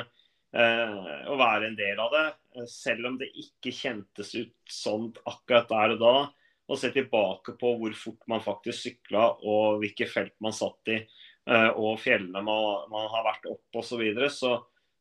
eh, 0.61 0.97
å 1.31 1.37
være 1.41 1.71
en 1.71 1.79
del 1.79 2.01
av 2.01 2.15
det, 2.15 2.25
eh, 2.55 2.71
selv 2.71 3.11
om 3.11 3.19
det 3.21 3.33
ikke 3.43 3.75
kjentes 3.75 4.35
ut 4.39 4.55
sånn 4.71 5.11
akkurat 5.27 5.69
der 5.73 5.97
og 5.97 6.05
da. 6.05 6.17
Å 6.65 6.77
se 6.81 6.89
tilbake 6.95 7.57
på 7.61 7.75
hvor 7.81 7.97
fort 7.99 8.23
man 8.31 8.45
faktisk 8.45 8.87
sykla 8.87 9.27
og 9.45 9.83
hvilke 9.83 10.09
felt 10.09 10.35
man 10.45 10.55
satt 10.57 10.93
i, 10.95 11.01
eh, 11.51 11.71
og 11.77 11.99
fjellene 12.01 12.41
man, 12.45 12.87
man 12.93 13.11
har 13.13 13.27
vært 13.27 13.51
opp 13.53 13.81
osv. 13.81 13.91
Så, 13.91 14.01
videre. 14.01 14.31
så 14.33 14.55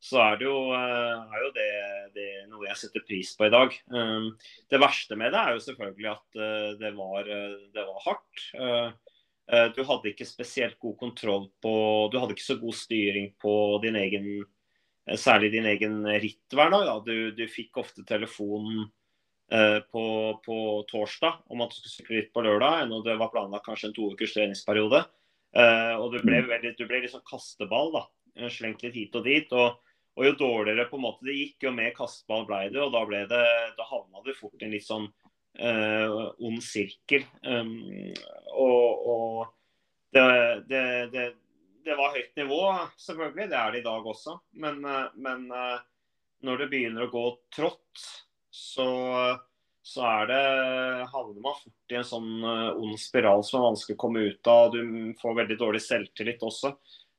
så 0.04 0.20
er 0.20 0.40
det 0.40 0.50
jo, 0.50 0.58
eh, 0.76 1.36
er 1.36 1.44
jo 1.46 1.52
det, 1.56 1.70
det, 2.18 2.28
noe 2.52 2.68
jeg 2.68 2.80
setter 2.82 3.06
pris 3.08 3.30
på 3.40 3.48
i 3.48 3.54
dag. 3.54 3.76
Um, 3.88 4.34
det 4.72 4.82
verste 4.84 5.16
med 5.20 5.32
det 5.32 5.40
er 5.40 5.56
jo 5.56 5.62
selvfølgelig 5.64 6.10
at 6.12 6.40
eh, 6.44 6.72
det 6.82 6.92
var, 6.98 7.30
det 7.72 7.86
var 7.88 8.08
hardt. 8.10 8.48
Du 9.76 9.82
hadde 9.84 10.08
ikke 10.08 10.24
spesielt 10.24 10.78
god 10.80 10.94
kontroll 11.02 11.50
på 11.60 11.72
Du 12.14 12.16
hadde 12.16 12.32
ikke 12.32 12.46
så 12.46 12.56
god 12.62 12.78
styring 12.80 13.26
på 13.44 13.54
din 13.84 13.98
egen 14.00 14.28
Særlig 15.20 15.50
din 15.52 15.66
egen 15.68 15.98
ritthverdag. 16.08 17.02
Du, 17.04 17.34
du 17.36 17.42
fikk 17.52 17.82
ofte 17.82 18.06
telefonen 18.08 18.86
på, 19.50 20.04
på, 20.46 20.56
torsdag 20.90 21.44
om 21.52 21.62
at 21.62 21.74
du 21.74 21.76
skulle 21.76 21.92
sykle 21.92 22.16
litt 22.18 22.30
på 22.34 22.42
lørdag, 22.42 22.80
enn 22.82 22.94
det 23.06 23.18
var 23.20 23.30
planlagt 23.30 23.68
kanskje 23.68 23.90
en 23.90 23.96
to 23.98 24.08
ukers 24.14 24.34
treningsperiode. 24.34 25.02
Og 26.00 26.06
du 26.10 26.18
ble, 26.24 26.40
mm. 26.42 26.48
veldig, 26.50 26.72
du 26.80 26.86
ble 26.90 27.04
liksom 27.04 27.22
kasteball. 27.28 27.92
da, 27.94 28.04
Slengt 28.50 28.82
litt 28.82 28.96
hit 28.98 29.20
og 29.20 29.28
dit. 29.28 29.52
og 29.54 29.78
og 30.14 30.28
jo 30.28 30.34
dårligere 30.38 30.86
på 30.90 30.98
en 31.00 31.06
måte 31.08 31.26
det 31.26 31.36
gikk, 31.38 31.56
jo 31.66 31.74
mer 31.74 31.94
kastball 31.98 32.46
ble 32.46 32.68
det. 32.70 32.82
Og 32.82 32.92
da, 32.94 33.02
ble 33.10 33.24
det, 33.30 33.46
da 33.78 33.86
havna 33.90 34.22
det 34.26 34.38
fort 34.38 34.62
i 34.62 34.68
en 34.68 34.76
litt 34.76 34.86
sånn 34.86 35.08
uh, 35.10 36.18
ond 36.46 36.62
sirkel. 36.66 37.26
Um, 37.42 37.72
og, 38.54 39.08
og 39.14 39.40
det, 40.14 40.26
det, 40.70 40.84
det, 41.14 41.26
det, 41.86 41.96
var 41.98 42.14
høyt 42.14 42.38
nivå, 42.38 42.62
selvfølgelig. 43.08 43.48
Det 43.50 43.62
er 43.62 43.74
det 43.74 43.82
i 43.82 43.88
dag 43.88 44.12
også. 44.14 44.38
Men, 44.62 44.86
men 45.18 45.48
når 46.46 46.62
det 46.62 46.70
begynner 46.70 47.08
å 47.08 47.14
gå 47.14 47.26
trått, 47.56 48.06
så, 48.54 48.88
så 49.82 50.04
er 50.06 50.28
det, 50.30 50.42
havner 51.10 51.42
man 51.42 51.58
fort 51.58 51.94
i 51.94 51.98
en 51.98 52.06
sånn 52.06 52.46
ond 52.46 53.00
spiral 53.02 53.42
som 53.46 53.60
er 53.60 53.70
vanskelig 53.72 53.98
å 53.98 54.04
komme 54.06 54.28
ut 54.30 54.50
av. 54.52 54.76
Du 54.76 55.14
får 55.22 55.40
veldig 55.42 55.58
dårlig 55.60 55.82
selvtillit 55.82 56.46
også. 56.46 56.76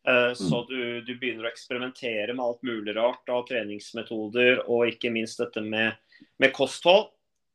Eh, 0.08 0.32
så 0.34 0.56
mm. 0.60 0.66
du, 0.68 1.00
du, 1.00 1.14
begynner 1.16 1.46
å 1.46 1.50
eksperimentere 1.52 2.34
med 2.34 2.44
alt 2.44 2.64
mulig 2.66 2.92
rart 2.96 3.30
av 3.32 3.46
treningsmetoder, 3.48 4.66
og 4.68 4.90
ikke 4.92 5.12
minst 5.14 5.40
dette 5.40 5.62
med, 5.64 5.96
med 6.42 6.52
kosthold. 6.56 7.08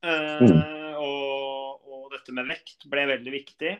Eh, 0.06 0.42
mm. 0.42 0.96
Og, 0.98 1.86
og, 1.86 2.08
dette 2.16 2.34
med 2.34 2.50
vekt 2.50 2.88
ble 2.90 3.06
veldig 3.12 3.36
viktig. 3.36 3.76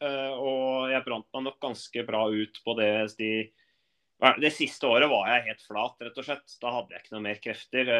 Eh, 0.00 0.32
og 0.32 0.88
jeg 0.92 1.04
brant 1.04 1.28
meg 1.36 1.46
nok 1.50 1.60
ganske 1.62 2.06
bra 2.08 2.24
ut 2.32 2.62
på 2.64 2.76
det 2.80 2.92
de, 3.20 3.32
det 4.40 4.52
siste 4.54 4.88
året 4.88 5.10
var 5.10 5.28
jeg 5.28 5.48
helt 5.50 5.66
flat, 5.66 5.98
rett 6.06 6.20
og 6.20 6.26
slett. 6.26 6.56
Da 6.62 6.72
hadde 6.76 6.94
jeg 6.94 7.02
ikke 7.02 7.14
noe 7.16 7.26
mer 7.26 7.40
krefter. 7.42 7.90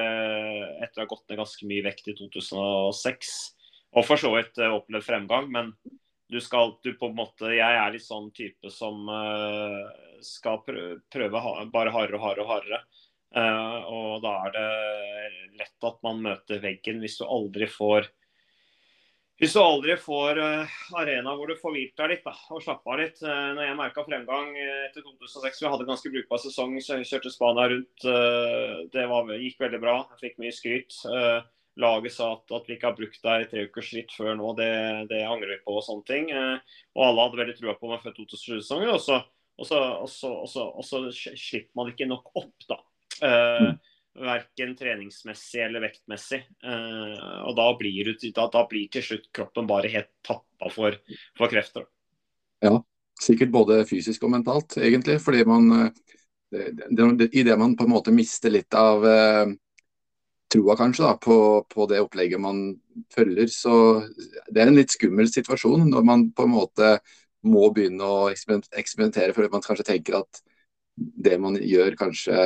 Etter 0.84 1.02
å 1.02 1.04
ha 1.04 1.10
gått 1.10 1.28
ned 1.28 1.40
ganske 1.42 1.68
mye 1.68 1.84
vekt 1.84 2.08
i 2.08 2.16
2006. 2.18 3.34
Og 3.94 4.06
for 4.08 4.20
så 4.20 4.30
vidt 4.34 4.60
opplevd 4.64 5.06
fremgang. 5.06 5.50
Men 5.52 5.72
du 6.32 6.40
skal 6.40 6.74
du 6.82 6.94
på 6.98 7.10
en 7.10 7.18
måte 7.18 7.52
Jeg 7.52 7.78
er 7.78 7.92
litt 7.94 8.06
sånn 8.06 8.30
type 8.34 8.72
som 8.72 9.04
uh, 9.10 9.84
skal 10.24 10.62
prøve, 10.64 11.42
bare 11.74 11.92
hardere 11.94 12.18
og 12.18 12.24
hardere 12.24 12.46
og 12.46 12.52
hardere. 12.54 12.82
Og 13.34 14.20
da 14.22 14.32
er 14.46 14.52
det 14.54 15.58
lett 15.58 15.86
at 15.88 15.96
man 16.06 16.20
møter 16.22 16.60
veggen 16.62 17.00
hvis 17.02 17.18
du 17.18 17.24
aldri 17.26 17.66
får 17.66 18.06
hvis 19.42 19.54
du 19.56 19.58
aldri 19.58 19.96
får 19.98 20.38
uh, 20.38 20.74
arena 20.94 21.32
hvor 21.34 21.50
du 21.50 21.56
får 21.58 21.72
hvilt 21.74 21.96
deg 21.98 22.12
litt 22.12 22.26
da, 22.26 22.32
og 22.54 22.62
slappe 22.62 22.86
av 22.86 23.00
litt. 23.00 23.18
Uh, 23.18 23.50
når 23.56 23.64
jeg 23.66 23.78
merka 23.80 24.04
fremgang 24.06 24.52
etter 24.54 25.02
2006, 25.02 25.58
vi 25.64 25.72
hadde 25.72 25.86
ganske 25.88 26.12
brukbar 26.12 26.42
sesong, 26.42 26.76
så 26.78 27.00
jeg 27.00 27.08
kjørte 27.10 27.32
Spania 27.34 27.66
rundt. 27.72 28.06
Uh, 28.06 28.84
det 28.94 29.08
var, 29.10 29.32
gikk 29.42 29.58
veldig 29.64 29.80
bra. 29.82 29.96
Jeg 30.14 30.22
fikk 30.22 30.38
mye 30.42 30.54
skryt. 30.54 31.00
Laget 31.82 32.14
sa 32.14 32.28
at, 32.36 32.46
at, 32.54 32.68
vi 32.68 32.76
ikke 32.76 32.86
har 32.92 32.94
brukt 32.94 33.18
deg 33.24 33.42
i 33.42 33.48
tre 33.50 33.64
ukers 33.66 33.88
ritt 33.96 34.12
før 34.14 34.36
nå, 34.38 34.52
det, 34.54 34.70
det, 35.10 35.24
angrer 35.26 35.56
vi 35.56 35.62
på 35.64 35.74
og 35.74 35.82
sånne 35.82 36.06
ting. 36.06 36.28
og 36.30 37.02
alle 37.02 37.24
hadde 37.24 37.40
veldig 37.40 37.56
trua 37.58 37.74
på 37.80 37.90
meg 37.90 38.04
før 38.04 38.14
2007-sesongen. 38.20 38.92
Og 39.58 39.66
så 40.86 41.00
slipper 41.18 41.72
man 41.80 41.90
ikke 41.90 42.06
nok 42.06 42.30
opp, 42.38 42.68
da. 42.70 42.78
Mm. 43.18 43.74
Verken 44.14 44.76
treningsmessig 44.78 45.64
eller 45.64 45.82
vektmessig. 45.82 46.44
Uh, 46.62 47.42
og 47.48 47.56
da 47.58 47.68
blir, 47.78 48.12
da, 48.36 48.48
da 48.52 48.64
blir, 48.70 48.86
til 48.92 49.02
slutt 49.02 49.30
kroppen 49.34 49.66
bare 49.70 49.90
helt 49.90 50.12
tappa 50.26 50.70
for, 50.70 50.96
for 51.38 51.50
krefter. 51.50 51.88
Ja, 52.62 52.78
sikkert 53.20 53.50
både 53.54 53.82
fysisk 53.88 54.22
og 54.26 54.36
mentalt, 54.36 54.78
egentlig. 54.78 55.18
Fordi 55.24 55.42
man 55.48 55.90
det, 56.54 56.70
det, 57.18 57.28
I 57.34 57.42
det 57.42 57.56
man 57.58 57.74
på 57.76 57.88
en 57.88 57.94
måte 57.94 58.14
mister 58.14 58.52
litt 58.54 58.74
av 58.78 59.02
uh, 59.02 59.50
troa 60.54 60.76
kanskje 60.78 61.04
da, 61.04 61.14
på, 61.18 61.36
på, 61.70 61.86
det 61.90 62.02
opplegget 62.04 62.42
man 62.42 62.64
følger, 63.14 63.50
så 63.50 63.74
det 64.50 64.62
er 64.62 64.70
en 64.70 64.78
litt 64.78 64.94
skummel 64.94 65.30
situasjon 65.30 65.88
når 65.90 66.06
man 66.06 66.28
på 66.34 66.46
en 66.46 66.54
måte 66.54 66.96
må 67.44 67.66
begynne 67.74 68.06
å 68.06 68.28
eksperimentere 68.32 69.34
fordi 69.36 69.50
man 69.52 69.64
kanskje 69.64 69.88
tenker 69.90 70.20
at 70.22 70.40
det 70.94 71.36
man 71.42 71.58
gjør 71.58 71.98
kanskje 71.98 72.38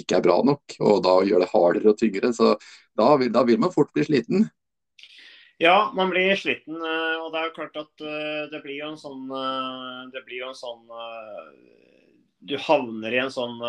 ikke 0.00 0.18
er 0.18 0.24
bra 0.24 0.38
nok, 0.46 0.76
og 0.80 1.02
da 1.04 1.18
gjør 1.26 1.44
det 1.44 1.52
hardere 1.52 1.92
og 1.92 2.00
tyngre. 2.00 2.32
Så 2.36 2.54
da 2.98 3.12
vil, 3.20 3.32
da 3.34 3.44
vil 3.48 3.60
man 3.62 3.74
fort 3.74 3.92
bli 3.94 4.06
sliten. 4.08 4.48
Ja, 5.62 5.92
man 5.94 6.10
blir 6.10 6.36
sliten. 6.36 6.74
Eh, 6.74 7.16
og 7.22 7.32
det 7.32 7.38
er 7.38 7.44
jo 7.46 7.54
klart 7.54 7.76
at 7.78 8.02
eh, 8.02 8.44
det 8.50 8.62
blir 8.64 8.80
jo 8.80 8.88
en 8.90 8.98
sånn 8.98 9.28
eh, 9.30 10.00
Det 10.10 10.22
blir 10.26 10.40
jo 10.40 10.48
en 10.50 10.58
sånn 10.58 10.82
Du 12.42 12.56
havner 12.66 13.14
i 13.14 13.20
en 13.22 13.30
sånn 13.30 13.60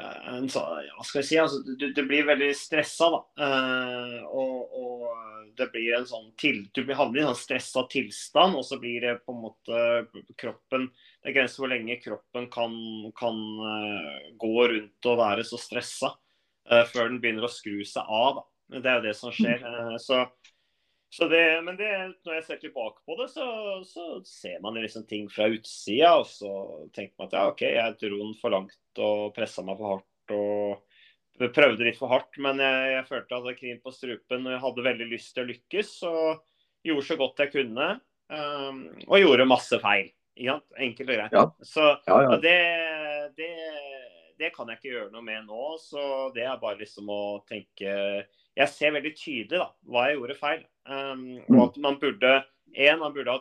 en, 0.00 0.46
ja, 0.46 1.02
skal 1.04 1.20
jeg 1.20 1.26
si, 1.28 1.36
altså, 1.38 1.60
du, 1.66 1.90
du, 1.92 2.00
blir 2.06 2.24
veldig 2.26 2.48
stressa, 2.56 3.08
da. 3.10 3.20
Og, 4.30 4.74
og, 4.80 5.04
det 5.58 5.66
blir 5.74 5.96
en 5.98 6.06
sånn 6.08 6.30
til, 6.40 6.62
Du 6.74 6.80
havner 6.88 7.20
i 7.20 7.22
en 7.24 7.30
sånn 7.32 7.42
stressa 7.42 7.84
tilstand, 7.90 8.56
og 8.58 8.64
så 8.66 8.78
blir 8.80 9.02
det 9.04 9.16
på 9.26 9.34
en 9.34 9.44
måte 9.44 9.84
kroppen 10.40 10.88
Det 11.20 11.30
er 11.30 11.36
grenser 11.36 11.62
hvor 11.62 11.72
lenge 11.72 11.98
kroppen 12.00 12.46
kan, 12.52 12.76
kan 13.18 13.40
uh, 13.60 14.30
gå 14.40 14.54
rundt 14.72 15.08
og 15.10 15.18
være 15.20 15.44
så 15.44 15.58
stressa 15.60 16.14
uh, 16.16 16.84
før 16.88 17.10
den 17.10 17.20
begynner 17.20 17.44
å 17.44 17.52
skru 17.52 17.82
seg 17.84 18.08
av. 18.08 18.40
Da. 18.40 18.80
Det 18.80 18.88
er 18.88 19.00
jo 19.00 19.06
det 19.08 19.16
som 19.18 19.34
skjer. 19.34 19.66
så 20.06 20.24
så 21.12 21.26
det, 21.26 21.62
men 21.66 21.74
det, 21.74 21.88
når 22.22 22.36
jeg 22.36 22.44
ser 22.46 22.58
tilbake 22.62 23.02
på 23.02 23.16
det, 23.18 23.26
så, 23.32 23.46
så 23.82 24.04
ser 24.22 24.60
man 24.62 24.76
liksom 24.78 25.08
ting 25.10 25.24
fra 25.30 25.48
utsida. 25.50 26.12
Og 26.20 26.28
så 26.30 26.52
tenker 26.94 27.16
man 27.18 27.26
at 27.26 27.34
ja, 27.34 27.46
OK, 27.50 27.64
jeg 27.66 27.96
dro 27.98 28.20
den 28.20 28.36
for 28.38 28.54
langt 28.54 29.02
og 29.02 29.32
pressa 29.34 29.64
meg 29.66 29.80
for 29.80 29.96
hardt. 29.96 30.36
og 30.36 31.50
Prøvde 31.56 31.86
litt 31.86 31.98
for 31.98 32.12
hardt, 32.12 32.36
men 32.42 32.60
jeg, 32.62 32.86
jeg 32.92 33.08
følte 33.08 33.38
at 33.40 33.48
det 33.48 33.56
krim 33.58 33.82
på 33.82 33.94
strupen. 33.96 34.46
og 34.46 34.54
Jeg 34.54 34.62
hadde 34.62 34.86
veldig 34.86 35.10
lyst 35.10 35.34
til 35.34 35.42
å 35.42 35.50
lykkes. 35.50 35.92
Og 36.12 36.86
gjorde 36.86 37.06
så 37.08 37.18
godt 37.18 37.42
jeg 37.42 37.54
kunne. 37.56 37.90
Um, 38.30 38.80
og 39.08 39.18
gjorde 39.18 39.50
masse 39.50 39.82
feil. 39.82 40.12
Enkelt 40.40 41.10
og 41.10 41.16
greit. 41.16 41.32
Ja. 41.36 41.44
Så 41.62 41.86
Ja, 42.08 42.18
ja. 42.24 42.36
det, 42.42 42.56
det, 43.36 43.50
det 44.40 44.50
kan 44.54 44.68
jeg 44.72 44.78
ikke 44.80 44.92
gjøre 44.94 45.10
noe 45.12 45.22
med 45.26 45.44
nå. 45.48 45.74
Så 45.82 46.02
det 46.34 46.46
er 46.48 46.60
bare 46.62 46.80
liksom 46.80 47.10
å 47.12 47.20
tenke 47.48 47.92
Jeg 48.56 48.68
ser 48.72 48.94
veldig 48.96 49.12
tydelig 49.16 49.60
da, 49.60 49.68
hva 49.86 50.06
jeg 50.08 50.18
gjorde 50.18 50.38
feil. 50.40 50.64
Um, 50.90 51.26
Mm. 51.48 51.58
og 51.58 51.62
at 51.68 51.76
man 51.84 51.98
burde 52.00 52.32
en, 52.74 52.98
man 52.98 53.12
burde, 53.14 53.30
ha, 53.36 53.40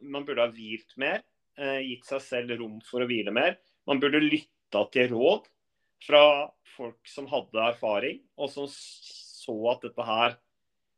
man, 0.00 0.24
burde 0.24 0.42
ha 0.44 0.48
hvilt 0.52 0.96
mer. 1.00 1.22
Uh, 1.58 1.80
gitt 1.80 2.04
seg 2.08 2.20
selv 2.24 2.56
rom 2.60 2.80
for 2.84 3.00
å 3.04 3.08
hvile 3.08 3.32
mer. 3.32 3.56
Man 3.88 4.00
burde 4.02 4.20
lytta 4.20 4.82
til 4.92 5.10
råd 5.14 5.46
fra 6.04 6.22
folk 6.76 7.08
som 7.08 7.26
hadde 7.30 7.62
erfaring, 7.72 8.18
og 8.36 8.50
som 8.52 8.66
så 8.68 9.54
at 9.72 9.86
dette 9.86 10.04
her 10.04 10.34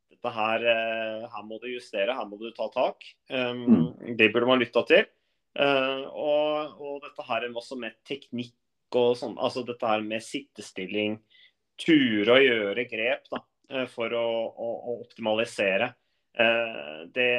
dette 0.08 0.30
her, 0.34 0.62
eh, 0.66 1.26
her 1.30 1.42
må 1.46 1.58
du 1.62 1.68
justere, 1.68 2.14
her 2.16 2.24
må 2.26 2.38
du 2.40 2.48
ta 2.56 2.66
tak. 2.74 3.04
Um, 3.30 3.92
Det 4.16 4.32
burde 4.32 4.48
man 4.48 4.58
lytta 4.58 4.82
til. 4.88 5.04
Eh, 5.58 6.02
og, 6.14 6.80
og 6.80 6.98
dette 7.02 7.24
her 7.26 7.44
er 7.46 7.54
også 7.56 7.78
med 7.80 7.96
teknikk 8.06 8.54
og 8.98 9.16
sånn. 9.18 9.36
Altså 9.42 9.64
dette 9.66 9.88
her 9.90 10.04
med 10.06 10.22
sittestilling. 10.24 11.18
Ture 11.78 12.34
å 12.34 12.42
gjøre 12.42 12.84
grep 12.90 13.26
da, 13.32 13.42
eh, 13.70 13.86
for 13.90 14.14
å, 14.14 14.26
å, 14.50 14.68
å 14.92 14.98
optimalisere. 15.02 15.92
Eh, 16.38 17.00
det, 17.14 17.30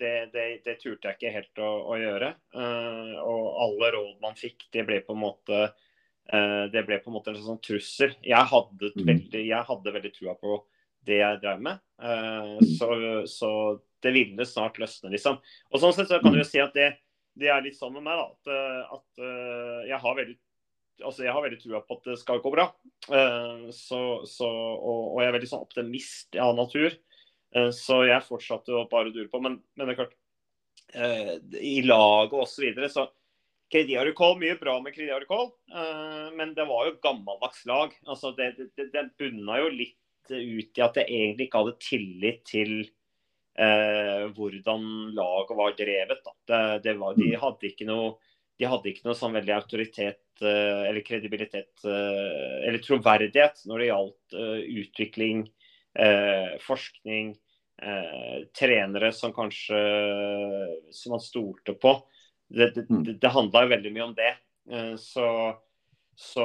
det, 0.00 0.12
det, 0.34 0.44
det 0.66 0.76
turte 0.82 1.08
jeg 1.10 1.18
ikke 1.18 1.34
helt 1.38 1.62
å, 1.64 1.70
å 1.94 2.00
gjøre. 2.00 2.34
Og 3.24 3.46
alle 3.64 3.92
råd 3.96 4.18
man 4.24 4.36
fikk, 4.38 4.68
det 4.74 4.84
ble 4.88 5.00
på 5.06 5.16
en 5.16 5.24
måte 5.28 5.64
det 6.72 6.84
ble 6.86 7.00
på 7.02 7.10
en 7.10 7.16
måte 7.16 7.32
en 7.32 7.40
sånn 7.42 7.58
trussel. 7.60 8.12
Jeg 8.24 8.46
hadde 8.48 8.92
Mm. 8.94 9.02
veldig, 9.08 9.40
jeg 9.48 9.66
hadde 9.68 9.92
veldig 9.96 10.10
trua 10.14 10.34
på 10.38 10.60
det 11.04 11.16
jeg 11.18 11.40
drev 11.42 11.64
med. 11.66 11.80
Eh, 11.98 12.60
så, 12.78 12.88
så 13.26 13.50
det 14.06 14.12
ville 14.14 14.46
snart 14.46 14.78
løsne, 14.78 15.10
liksom. 15.12 15.40
Og 15.72 15.82
sånn 15.82 15.92
sett 15.96 16.08
så 16.12 16.20
kan 16.22 16.32
du 16.32 16.38
jo 16.38 16.46
si 16.46 16.60
at 16.62 16.72
det, 16.78 16.92
det 17.38 17.50
er 17.52 17.62
litt 17.64 17.78
sånn 17.78 17.94
med 17.96 18.04
meg, 18.06 18.20
da. 18.20 18.26
At, 18.28 18.50
eh, 18.52 18.96
at 18.96 19.22
eh, 19.26 19.78
jeg 19.92 20.02
har 20.06 20.18
veldig 20.22 20.38
Altså, 21.02 21.24
jeg 21.24 21.32
har 21.34 21.42
veldig 21.42 21.56
trua 21.58 21.78
på 21.82 21.96
at 21.96 22.04
det 22.06 22.14
skal 22.20 22.40
gå 22.44 22.50
bra. 22.52 22.66
Eh, 23.16 23.62
så, 23.74 24.00
så, 24.28 24.46
og, 24.46 25.00
og 25.14 25.16
jeg 25.18 25.30
er 25.30 25.34
veldig 25.34 25.48
sånn 25.50 25.64
optimist 25.64 26.36
av 26.38 26.52
natur. 26.54 26.94
Så 27.74 27.96
jeg 28.06 28.24
fortsatte 28.24 28.76
å 28.76 28.84
bare 28.92 29.10
dure 29.10 29.26
på. 29.32 29.40
Men, 29.42 29.56
men 29.74 29.88
det 29.88 29.96
er 29.96 29.98
klart, 29.98 30.14
i 31.58 31.74
laget 31.82 32.36
osv. 32.36 32.52
Så, 32.52 32.62
videre, 32.62 32.90
så 32.92 33.06
Kredi 33.72 33.96
Arukol, 33.96 34.36
mye 34.40 34.58
bra 34.60 34.74
med 34.84 34.92
Kredi 34.92 35.12
Arukol, 35.14 35.48
eh, 35.72 36.28
men 36.36 36.52
det 36.56 36.66
var 36.68 36.90
jo 36.90 36.98
gammeldags 37.04 37.62
lag. 37.68 37.94
Altså, 38.04 38.34
det, 38.36 38.52
det, 38.76 38.90
det 38.92 39.06
bunna 39.20 39.62
jo 39.62 39.70
litt 39.72 39.98
ut 40.28 40.78
i 40.78 40.84
at 40.84 40.98
jeg 41.00 41.08
egentlig 41.08 41.48
ikke 41.48 41.62
hadde 41.62 41.78
tillit 41.82 42.42
til 42.48 42.74
eh, 43.58 44.26
hvordan 44.36 44.84
laget 45.16 45.56
var 45.58 45.74
drevet. 45.78 46.28
Det, 46.48 46.60
det 46.84 46.94
var, 47.00 47.16
de 47.18 47.32
hadde 47.36 47.72
ikke 47.72 47.88
noe 47.88 48.14
de 48.60 48.68
hadde 48.68 48.90
ikke 48.92 49.06
noe 49.08 49.16
sånn 49.16 49.32
veldig 49.34 49.54
autoritet 49.56 50.42
eh, 50.44 50.82
eller 50.86 51.02
kredibilitet 51.02 51.82
eh, 51.88 52.58
eller 52.68 52.82
troverdighet 52.84 53.64
når 53.66 53.80
det 53.80 53.88
gjaldt 53.88 54.36
eh, 54.38 54.60
utvikling, 54.82 55.40
eh, 55.98 56.52
forskning, 56.62 57.32
eh, 57.82 58.36
trenere 58.54 59.10
som 59.16 59.32
kanskje 59.34 59.80
som 60.94 61.16
man 61.16 61.24
stolte 61.24 61.74
på. 61.74 61.96
Det, 62.52 62.70
det, 62.76 62.86
Mm. 62.90 63.04
det, 63.18 63.28
handla 63.32 63.66
veldig 63.66 63.92
mye 63.96 64.04
om 64.04 64.14
det. 64.14 64.34
Eh, 64.70 64.94
så, 65.00 65.26
så 66.18 66.44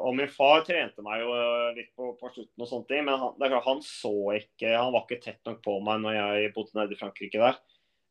Og 0.00 0.14
min 0.16 0.30
far 0.32 0.64
trente 0.66 1.02
meg 1.04 1.20
jo 1.20 1.34
eh, 1.36 1.70
litt 1.76 1.90
på, 1.96 2.12
på 2.20 2.30
slutten, 2.32 2.64
og 2.64 2.68
sånne 2.70 2.88
ting, 2.88 3.04
men 3.06 3.20
han, 3.20 3.36
klart, 3.38 3.66
han 3.66 3.82
så 3.84 4.14
ikke 4.38 4.72
Han 4.72 4.94
var 4.94 5.04
ikke 5.06 5.22
tett 5.26 5.40
nok 5.48 5.60
på 5.64 5.78
meg 5.84 6.02
når 6.04 6.18
jeg 6.18 6.52
bodde 6.56 6.78
nede 6.78 6.96
i 6.96 7.00
Frankrike 7.00 7.42
der. 7.42 7.60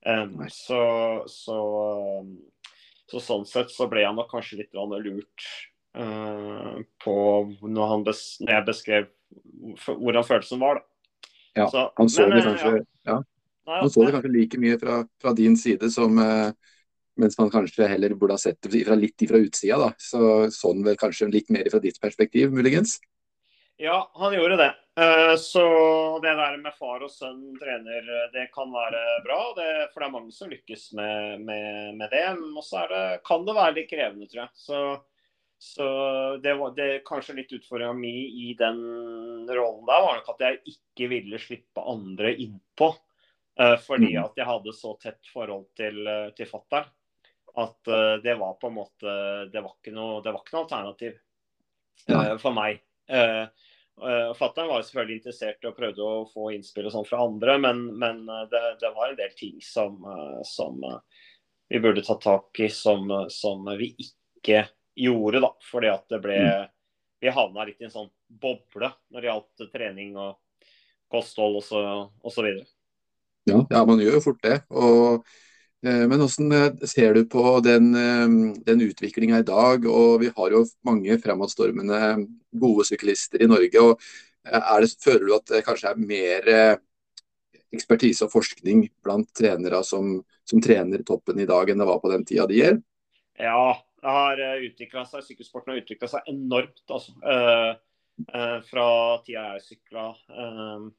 Um, 0.04 0.36
så, 0.52 0.82
så, 1.32 1.58
um, 2.20 2.34
så 3.08 3.22
sånn 3.24 3.46
sett 3.48 3.72
så 3.72 3.88
ble 3.92 4.04
han 4.04 4.18
nok 4.20 4.28
kanskje 4.34 4.60
litt 4.60 4.76
lurt 4.76 5.46
uh, 5.96 6.82
på 7.04 7.16
når, 7.64 7.86
han 7.88 8.04
bes, 8.04 8.24
når 8.44 8.58
jeg 8.58 8.68
beskrev 8.68 9.08
hvordan 9.88 10.28
følelsen 10.28 10.60
var. 10.60 10.82
Da. 10.82 10.90
Ja, 11.54 11.70
Så- 11.72 11.92
Han 11.96 12.10
så 12.10 12.28
men, 12.28 12.38
det 12.38 12.44
eh, 12.44 12.50
kanskje 12.52 12.86
ja. 13.06 13.24
Nei, 13.64 13.80
Han 13.80 13.90
så 13.90 14.04
det 14.04 14.14
kanskje 14.18 14.34
like 14.34 14.60
mye 14.60 14.80
fra, 14.80 15.08
fra 15.22 15.34
din 15.34 15.56
side 15.58 15.90
som 15.94 16.20
eh, 16.20 16.52
mens 17.18 17.38
man 17.40 17.50
kanskje 17.54 17.88
heller 17.88 18.16
burde 18.18 18.34
ha 18.34 18.42
sett 18.42 18.62
det 18.62 18.86
fra, 18.86 18.96
litt 18.96 19.22
fra 19.30 19.38
utsida. 19.38 19.78
da. 19.78 19.90
Så 19.98 20.50
sånn 20.54 20.84
vel 20.86 20.96
kanskje 20.98 21.32
litt 21.32 21.50
mer 21.54 21.70
fra 21.70 21.80
ditt 21.80 22.00
perspektiv, 22.02 22.52
muligens. 22.52 23.00
Ja, 23.78 24.12
han 24.16 24.34
gjorde 24.34 24.58
det. 24.58 24.72
Eh, 25.02 25.36
Så 25.42 25.64
det 26.22 26.36
der 26.38 26.58
med 26.62 26.74
far 26.78 27.02
og 27.02 27.10
sønn 27.12 27.56
trener, 27.60 28.06
det 28.34 28.52
kan 28.54 28.70
være 28.72 29.24
bra. 29.26 29.40
Det, 29.58 29.70
for 29.94 30.00
det 30.04 30.08
er 30.08 30.14
mange 30.14 30.32
som 30.32 30.50
lykkes 30.50 30.94
med, 30.94 31.42
med, 31.42 31.96
med 31.98 32.10
det. 32.14 32.28
Og 32.56 32.64
så 32.64 32.84
er 32.84 32.94
det, 32.94 33.24
kan 33.26 33.46
det 33.46 33.56
være 33.58 33.76
litt 33.80 33.90
krevende, 33.90 34.28
tror 34.30 34.44
jeg. 34.44 34.52
Så, 34.54 34.82
så 35.60 35.88
det 36.44 36.54
var 36.60 36.76
det, 36.78 36.90
kanskje 37.08 37.36
litt 37.40 37.54
utfordringa 37.58 37.94
mi 37.98 38.14
i 38.50 38.54
den 38.60 38.80
rollen 39.50 39.86
der 39.90 40.02
var 40.06 40.20
nok 40.20 40.30
at 40.36 40.46
jeg 40.46 40.62
ikke 40.76 41.10
ville 41.10 41.40
slippe 41.42 41.82
andre 41.90 42.36
innpå. 42.38 42.94
eh, 43.60 43.78
Fordi 43.78 44.14
Mhm. 44.16 44.24
at 44.26 44.38
jeg 44.38 44.46
hadde 44.46 44.74
så 44.74 44.94
tett 45.02 45.28
forhold 45.34 45.66
til, 45.76 46.06
eh, 46.08 46.30
til 46.38 46.46
fatter'n. 46.46 46.86
At 47.60 47.88
eh, 47.88 48.16
det 48.24 48.34
var 48.40 48.56
på 48.58 48.72
en 48.72 48.78
måte 48.80 49.12
Det 49.54 49.62
var 49.62 49.76
ikke 49.76 49.94
noe, 49.94 50.22
det 50.26 50.32
var 50.34 50.42
ikke 50.42 50.56
noe 50.56 50.64
alternativ 50.64 51.14
Nei. 52.10 52.24
eh, 52.24 52.38
for 52.42 52.56
meg. 52.56 52.82
Uh, 53.12 53.46
Fatter'n 54.34 54.72
var 54.72 54.82
selvfølgelig 54.82 55.20
interessert 55.20 55.66
og 55.70 55.76
prøvde 55.78 56.02
å 56.02 56.24
få 56.26 56.48
innspill 56.56 56.88
og 56.90 56.96
sånn 56.96 57.06
fra 57.06 57.20
andre, 57.28 57.60
men, 57.62 57.84
men 58.02 58.24
eh, 58.26 58.46
det, 58.50 58.62
det 58.82 58.90
var 58.96 59.12
en 59.12 59.20
del 59.20 59.36
ting 59.38 59.60
som, 59.62 60.00
eh, 60.10 60.40
som 60.50 60.80
eh, 60.88 60.96
vi 61.70 61.82
burde 61.84 62.02
ta 62.02 62.16
tak 62.18 62.60
i 62.60 62.72
som, 62.74 63.06
eh, 63.12 63.28
som 63.30 63.70
vi 63.78 63.92
ikke 64.02 64.64
gjorde, 64.98 65.44
da. 65.46 65.52
Fordi 65.70 65.92
at 65.94 66.08
det 66.10 66.24
ble 66.26 66.40
Mm. 66.42 66.72
Vi 67.24 67.32
havna 67.32 67.64
litt 67.64 67.80
i 67.80 67.86
en 67.88 67.92
sånn 67.94 68.10
boble 68.28 68.90
når 69.14 69.22
det 69.22 69.28
gjaldt 69.30 69.62
trening 69.72 70.18
og 70.20 70.66
kosthold 71.14 71.62
og 71.62 71.64
så, 71.64 71.84
og 72.20 72.34
så 72.34 72.44
videre. 72.44 72.66
Ja, 73.48 73.62
ja, 73.62 73.86
man 73.88 74.02
gjør 74.02 74.18
jo 74.18 74.24
fort 74.26 74.42
det. 74.44 74.58
Og, 74.74 75.22
eh, 75.22 75.38
men 75.84 76.22
hvordan 76.22 76.54
eh, 76.56 76.86
ser 76.88 77.18
du 77.18 77.26
på 77.28 77.58
den, 77.66 77.90
eh, 78.00 78.36
den 78.68 78.84
utviklinga 78.86 79.42
i 79.42 79.48
dag? 79.48 79.84
Og 79.90 80.22
vi 80.22 80.32
har 80.36 80.56
jo 80.56 80.64
mange 80.88 81.18
fremadstormende 81.20 82.00
gode 82.56 82.86
syklister 82.88 83.44
i 83.44 83.50
Norge. 83.52 83.82
og 83.82 84.00
eh, 84.48 84.80
det, 84.80 84.94
Føler 85.04 85.28
du 85.28 85.36
at 85.36 85.52
det 85.52 85.64
kanskje 85.68 85.92
er 85.92 86.00
mer 86.00 86.50
eh, 86.54 86.76
ekspertise 87.74 88.28
og 88.28 88.32
forskning 88.32 88.86
blant 89.04 89.34
trenere 89.36 89.84
som, 89.84 90.16
som 90.48 90.64
trener 90.64 91.04
toppen 91.04 91.42
i 91.42 91.50
dag, 91.50 91.70
enn 91.70 91.82
det 91.82 91.90
var 91.90 92.00
på 92.00 92.12
den 92.14 92.24
tida 92.30 92.48
de 92.48 92.62
gjør? 92.62 92.80
Ja, 93.42 93.76
det 94.00 94.16
har 94.18 94.44
utvikla 94.70 95.08
seg. 95.10 95.28
Sykkelsporten 95.28 95.74
har 95.74 95.84
utvikla 95.84 96.12
seg 96.12 96.32
enormt, 96.32 96.84
altså. 96.88 97.16
Eh, 97.28 97.72
eh, 98.30 98.60
fra 98.70 98.90
tida 99.26 99.50
jeg 99.56 99.66
sykla. 99.72 100.12
Uh, 100.32 100.92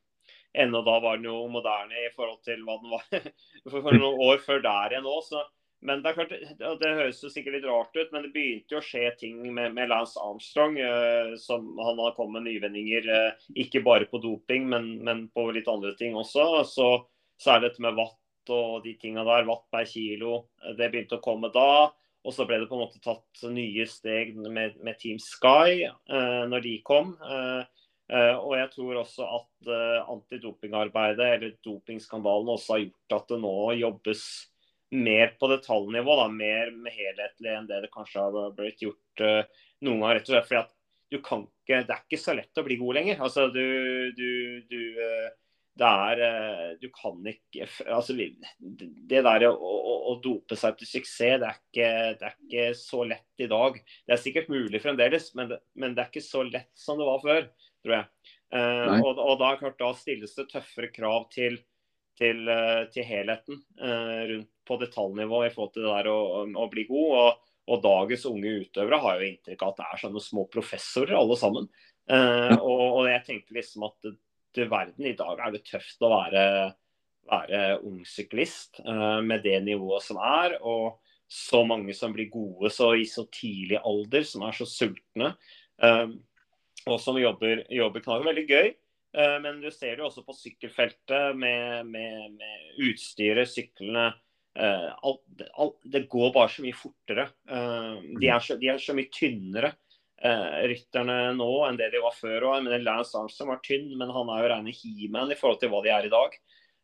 ennå 0.55 0.81
da 0.87 1.01
var 1.03 1.19
den 1.19 1.29
jo 1.31 1.43
moderne 1.51 2.07
i 2.07 2.13
forhold 2.15 2.41
til 2.47 2.63
hva 2.67 2.79
den 2.81 2.95
var 2.95 3.05
for, 3.73 3.93
noen 3.93 4.25
år 4.29 4.43
før 4.45 4.63
der 4.65 4.95
igjen 4.95 5.11
òg. 5.11 5.31
Men 5.85 6.01
det 6.01 6.11
er 6.11 6.17
klart, 6.17 6.31
det, 6.81 6.91
høres 6.97 7.19
jo 7.21 7.29
sikkert 7.29 7.59
litt 7.59 7.67
rart 7.69 7.97
ut, 7.99 8.13
men 8.15 8.25
det 8.25 8.31
begynte 8.33 8.73
jo 8.73 8.81
å 8.81 8.85
skje 8.85 9.11
ting 9.21 9.43
med, 9.53 9.75
med 9.77 9.91
Lance 9.91 10.17
Armstrong. 10.17 10.79
eh, 10.81 11.35
som 11.41 11.67
Han 11.77 12.01
har 12.01 12.15
kommet 12.17 12.41
med 12.41 12.49
nyvinninger, 12.49 13.09
eh, 13.13 13.51
ikke 13.67 13.83
bare 13.85 14.09
på 14.09 14.23
doping, 14.23 14.65
men, 14.71 14.95
men 15.05 15.27
på 15.35 15.51
litt 15.53 15.69
andre 15.69 15.93
ting 15.99 16.17
også. 16.17 16.47
Så, 16.71 16.89
det 17.45 17.59
dette 17.67 17.85
med 17.85 17.99
watt 18.01 18.55
og 18.55 18.81
de 18.87 18.95
tinga 19.01 19.27
der. 19.29 19.45
Watt 19.51 19.67
per 19.73 19.85
kilo. 19.91 20.47
eh, 20.65 20.73
Det 20.79 20.89
begynte 20.89 21.21
å 21.21 21.25
komme 21.25 21.53
da. 21.53 21.93
Og 22.25 22.33
så 22.33 22.47
ble 22.49 22.63
det 22.63 22.71
på 22.71 22.79
en 22.79 22.87
måte 22.87 23.03
tatt 23.05 23.45
nye 23.53 23.85
steg 23.85 24.33
med, 24.41 24.79
med 24.81 24.97
Team 25.01 25.19
Sky 25.21 25.85
eh, 25.85 26.45
når 26.49 26.65
de 26.65 26.79
kom. 26.87 27.13
Eh, 27.21 27.74
og 28.13 28.53
jeg 28.59 28.69
tror 28.75 28.99
også 29.01 29.27
at 29.39 29.71
eh, 29.73 30.11
antidopingarbeidet 30.13 31.29
eller 31.37 31.55
dopingskandalen 31.65 32.51
også 32.53 32.77
har 32.77 32.83
gjort 32.83 33.17
at 33.17 33.31
det 33.33 33.39
nå 33.41 33.55
jobbes 33.81 34.25
mer 34.95 35.33
på 35.41 35.49
detaljnivå, 35.51 36.17
da, 36.21 36.27
mer 36.31 36.73
helhetlig 36.93 37.55
enn 37.55 37.69
det 37.71 37.81
det 37.87 37.93
kanskje 37.95 38.27
har 38.27 38.53
blitt 38.57 38.85
gjort 38.85 39.25
eh, 39.25 39.63
noen 39.87 40.03
ganger. 40.03 40.21
rett 40.21 40.29
og 40.29 40.35
slett 40.35 40.51
fordi 40.51 40.61
at 40.61 40.75
du 41.15 41.19
kan 41.25 41.47
ikke, 41.47 41.81
Det 41.87 41.95
er 41.95 42.05
ikke 42.05 42.21
så 42.21 42.35
lett 42.37 42.61
å 42.61 42.67
bli 42.67 42.77
god 42.77 42.97
lenger. 42.99 43.21
Altså, 43.25 43.47
du, 43.53 43.65
du, 44.17 44.29
du 44.69 44.81
eh, 45.01 45.33
det 45.79 45.91
er 45.91 46.23
eh, 46.23 46.71
Du 46.81 46.89
kan 46.95 47.19
ikke 47.27 47.67
altså, 47.91 48.15
Det 48.15 49.23
der 49.27 49.47
å, 49.49 49.53
å, 49.55 49.95
å 50.13 50.17
dope 50.23 50.59
seg 50.59 50.77
til 50.79 50.91
suksess, 50.91 51.41
det 51.43 51.49
er, 51.51 51.61
ikke, 51.61 51.91
det 52.21 52.29
er 52.29 52.37
ikke 52.37 52.67
så 52.79 53.05
lett 53.09 53.45
i 53.45 53.51
dag. 53.51 53.79
Det 54.07 54.17
er 54.17 54.23
sikkert 54.23 54.53
mulig 54.53 54.83
fremdeles, 54.85 55.31
men 55.39 55.51
det, 55.51 55.61
men 55.75 55.97
det 55.97 56.05
er 56.05 56.13
ikke 56.13 56.27
så 56.27 56.45
lett 56.47 56.71
som 56.79 57.01
det 57.01 57.09
var 57.09 57.23
før, 57.25 57.49
tror 57.85 57.97
jeg. 57.99 58.33
Eh, 58.55 58.97
og, 59.01 59.19
og 59.19 59.39
da, 59.41 59.55
klart, 59.61 59.79
da 59.81 59.93
stilles 59.99 60.35
det 60.39 60.49
tøffere 60.53 60.93
krav 60.95 61.29
til 61.35 61.61
til, 62.15 62.47
til 62.95 63.03
helheten 63.03 63.57
rundt 63.75 64.51
på 64.63 64.77
detaljnivå 64.79 65.41
i 65.43 65.49
forhold 65.51 65.73
til 65.75 65.83
det 65.83 65.95
der 65.97 66.09
å, 66.13 66.45
å 66.47 66.67
bli 66.71 66.85
god. 66.87 67.09
Og, 67.19 67.49
og, 67.67 67.81
dagens 67.83 68.27
unge 68.31 68.53
utøvere 68.61 69.01
har 69.03 69.19
jo 69.19 69.27
inntrykk 69.33 69.65
av 69.65 69.73
at 69.73 69.81
det 69.81 69.87
er 69.89 70.03
sånne 70.05 70.23
små 70.23 70.45
professorer 70.53 71.17
alle 71.19 71.35
sammen. 71.41 71.67
Ja. 72.07 72.55
Og, 72.61 72.85
og, 72.85 73.01
jeg 73.11 73.25
tenkte 73.27 73.57
liksom 73.59 73.89
at 73.89 74.13
til 74.55 74.71
verden 74.71 75.11
i 75.11 75.17
dag 75.19 75.43
er 75.43 75.57
det 75.57 75.65
tøft 75.67 76.07
å 76.07 76.13
være, 76.15 76.45
være 77.35 77.65
ung 77.83 77.99
syklist 78.07 78.79
med 78.87 79.43
det 79.43 79.59
nivået 79.67 80.07
som 80.07 80.23
er. 80.23 80.55
og 80.63 81.01
så 81.35 81.65
mange 81.67 81.95
som 81.97 82.13
blir 82.15 82.31
gode 82.31 82.71
så 82.73 82.93
i 82.99 83.07
så 83.09 83.25
tidlig 83.33 83.81
alder, 83.83 84.25
som 84.29 84.45
er 84.47 84.57
så 84.57 84.67
sultne. 84.69 85.33
Um, 85.83 86.19
og 86.91 87.01
som 87.01 87.19
jobber, 87.21 87.65
jobber 87.73 88.05
knall. 88.05 88.27
Veldig 88.27 88.45
gøy. 88.49 88.75
Uh, 89.15 89.39
men 89.43 89.61
du 89.63 89.71
ser 89.71 89.97
det 89.97 90.05
også 90.05 90.25
på 90.27 90.35
sykkelfeltet 90.37 91.39
med, 91.39 91.87
med, 91.87 92.35
med 92.35 92.85
utstyret, 92.89 93.51
syklene. 93.51 94.11
Uh, 94.55 94.91
alt, 95.07 95.45
alt, 95.59 95.79
det 95.91 96.05
går 96.11 96.35
bare 96.35 96.51
så 96.51 96.65
mye 96.65 96.77
fortere. 96.77 97.29
Uh, 97.51 98.03
de, 98.19 98.29
er 98.29 98.43
så, 98.43 98.59
de, 98.59 98.71
er 98.75 98.83
så, 98.83 98.97
mye 98.97 99.13
tynnere, 99.15 99.75
rytterne 100.25 101.35
nå, 101.37 101.47
enn 101.67 101.77
det 101.77 101.91
de 101.93 102.01
var 102.01 102.15
før. 102.17 102.47
Men 102.65 102.85
Lance 102.87 103.19
Armstrong 103.19 103.51
var 103.53 103.59
tynn, 103.67 103.91
men 104.01 104.13
han 104.15 104.31
er 104.33 104.41
jo 104.41 104.53
rene 104.55 104.73
he-man 104.73 105.33
i 105.35 105.37
forhold 105.37 105.59
til 105.61 105.73
hva 105.73 105.83
de 105.85 105.91
er 105.93 106.07
i 106.09 106.13
dag. 106.13 106.39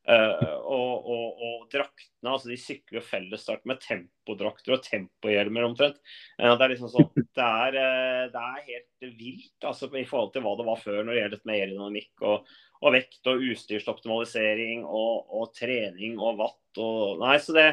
Uh, 0.08 0.56
og, 0.64 1.08
og, 1.12 1.40
og, 1.44 1.64
draktene, 1.70 2.30
altså 2.32 2.48
de 2.48 2.56
sykler 2.56 2.98
jo 2.98 3.02
fellesstart 3.04 3.66
med 3.68 3.82
tempodrakter 3.84 4.78
og 4.78 4.84
tempohjelmer 4.86 5.66
omtrent. 5.66 5.98
Uh, 6.40 6.54
det 6.54 6.64
er 6.64 6.72
liksom 6.72 6.90
sånn, 6.90 7.10
det 7.36 7.44
er, 7.44 7.76
uh, 7.76 8.22
det 8.32 8.40
er 8.40 8.64
helt 8.70 9.08
vilt 9.20 9.68
altså, 9.68 9.90
i 9.92 10.06
forhold 10.08 10.32
til 10.32 10.44
hva 10.46 10.54
det 10.56 10.66
var 10.70 10.80
før 10.80 11.02
når 11.02 11.12
det 11.12 11.20
gjelder 11.20 11.42
med 11.44 11.56
aerodynamikk 11.58 12.24
og, 12.24 12.48
og, 12.80 12.88
vekt 12.96 13.30
og 13.30 13.44
utstyrsoptimalisering 13.52 14.86
og, 14.88 15.34
og 15.36 15.52
trening 15.58 16.16
og 16.18 16.40
watt 16.40 16.80
og 16.80 17.20
Nei, 17.20 17.36
så 17.44 17.54
det, 17.58 17.66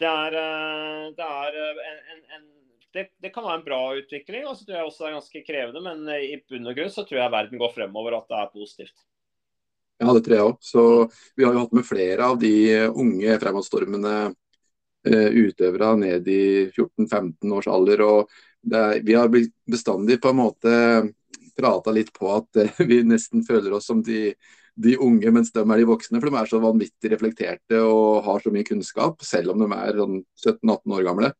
det 0.00 0.08
er, 0.08 0.36
det 1.18 1.26
er 1.26 1.58
en, 1.60 2.00
en, 2.14 2.22
en 2.38 2.46
det, 2.96 3.10
det, 3.20 3.34
kan 3.34 3.44
være 3.44 3.60
en 3.60 3.66
bra 3.66 3.82
utvikling, 3.98 4.46
og 4.48 4.56
så 4.56 4.64
tror 4.64 4.78
jeg 4.78 4.88
også 4.88 5.02
det 5.02 5.08
er 5.10 5.16
ganske 5.18 5.42
krevende. 5.44 5.82
Men 5.84 6.06
i 6.16 6.38
bunn 6.48 6.70
og 6.70 6.78
grunn 6.78 6.94
så 6.94 7.04
tror 7.04 7.20
jeg 7.20 7.34
verden 7.34 7.60
går 7.60 7.74
fremover, 7.74 8.16
at 8.16 8.30
det 8.30 8.38
er 8.38 8.54
positivt. 8.54 9.02
Ja, 9.98 10.12
det 10.12 10.26
tror 10.26 10.36
jeg 10.36 10.46
òg. 10.46 10.56
Så 10.60 10.82
vi 11.36 11.46
har 11.46 11.54
jo 11.54 11.62
hatt 11.64 11.76
med 11.76 11.86
flere 11.88 12.26
av 12.26 12.40
de 12.40 12.52
unge 12.88 13.38
fremadstormende 13.40 14.16
uh, 14.28 15.30
utøvere 15.32 15.94
ned 16.02 16.28
i 16.28 16.42
14-15 16.68 17.54
års 17.56 17.70
alder. 17.72 18.02
og 18.04 18.34
er, 18.72 19.00
Vi 19.06 19.16
har 19.16 19.32
bestandig 19.32 20.20
på 20.20 20.32
en 20.32 20.42
måte 20.42 20.74
prata 21.56 21.94
litt 21.96 22.12
på 22.12 22.28
at 22.34 22.60
uh, 22.60 22.84
vi 22.90 23.00
nesten 23.08 23.46
føler 23.46 23.78
oss 23.78 23.88
som 23.88 24.04
de, 24.04 24.34
de, 24.74 24.98
unge, 25.00 25.32
mens 25.32 25.52
de 25.54 25.64
er 25.64 25.80
de 25.80 25.88
voksne. 25.88 26.20
For 26.20 26.28
de 26.28 26.42
er 26.42 26.52
så 26.52 26.60
vanvittig 26.60 27.14
reflekterte 27.14 27.80
og 27.80 28.24
har 28.28 28.44
så 28.44 28.52
mye 28.52 28.68
kunnskap, 28.68 29.24
selv 29.24 29.56
om 29.56 29.64
de 29.64 29.72
er 29.80 30.02
sånn 30.02 30.22
17-18 30.44 30.96
år 30.98 31.08
gamle. 31.08 31.32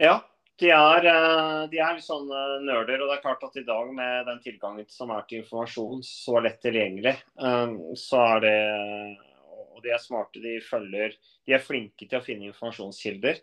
Ja, 0.00 0.22
de 0.60 0.70
er, 0.74 1.06
eh, 1.08 1.62
de 1.72 1.80
er 1.80 1.96
litt 1.96 2.04
sånne 2.04 2.40
nerder, 2.66 3.00
og 3.00 3.10
det 3.10 3.16
er 3.16 3.22
klart 3.24 3.44
at 3.46 3.56
i 3.56 3.66
dag 3.66 3.92
med 3.96 4.26
den 4.28 4.40
tilgangen 4.44 4.88
som 4.92 5.12
er 5.14 5.24
til 5.28 5.40
informasjon 5.40 6.02
så 6.06 6.40
lett 6.44 6.60
tilgjengelig, 6.64 7.14
eh, 7.16 7.76
så 7.98 8.24
er 8.36 8.46
det 8.46 8.56
Og 9.80 9.84
de 9.84 9.94
er 9.94 9.98
smarte, 10.02 10.42
de 10.42 10.58
følger 10.60 11.14
De 11.46 11.54
er 11.54 11.62
flinke 11.64 12.04
til 12.04 12.18
å 12.18 12.20
finne 12.20 12.50
informasjonskilder. 12.50 13.38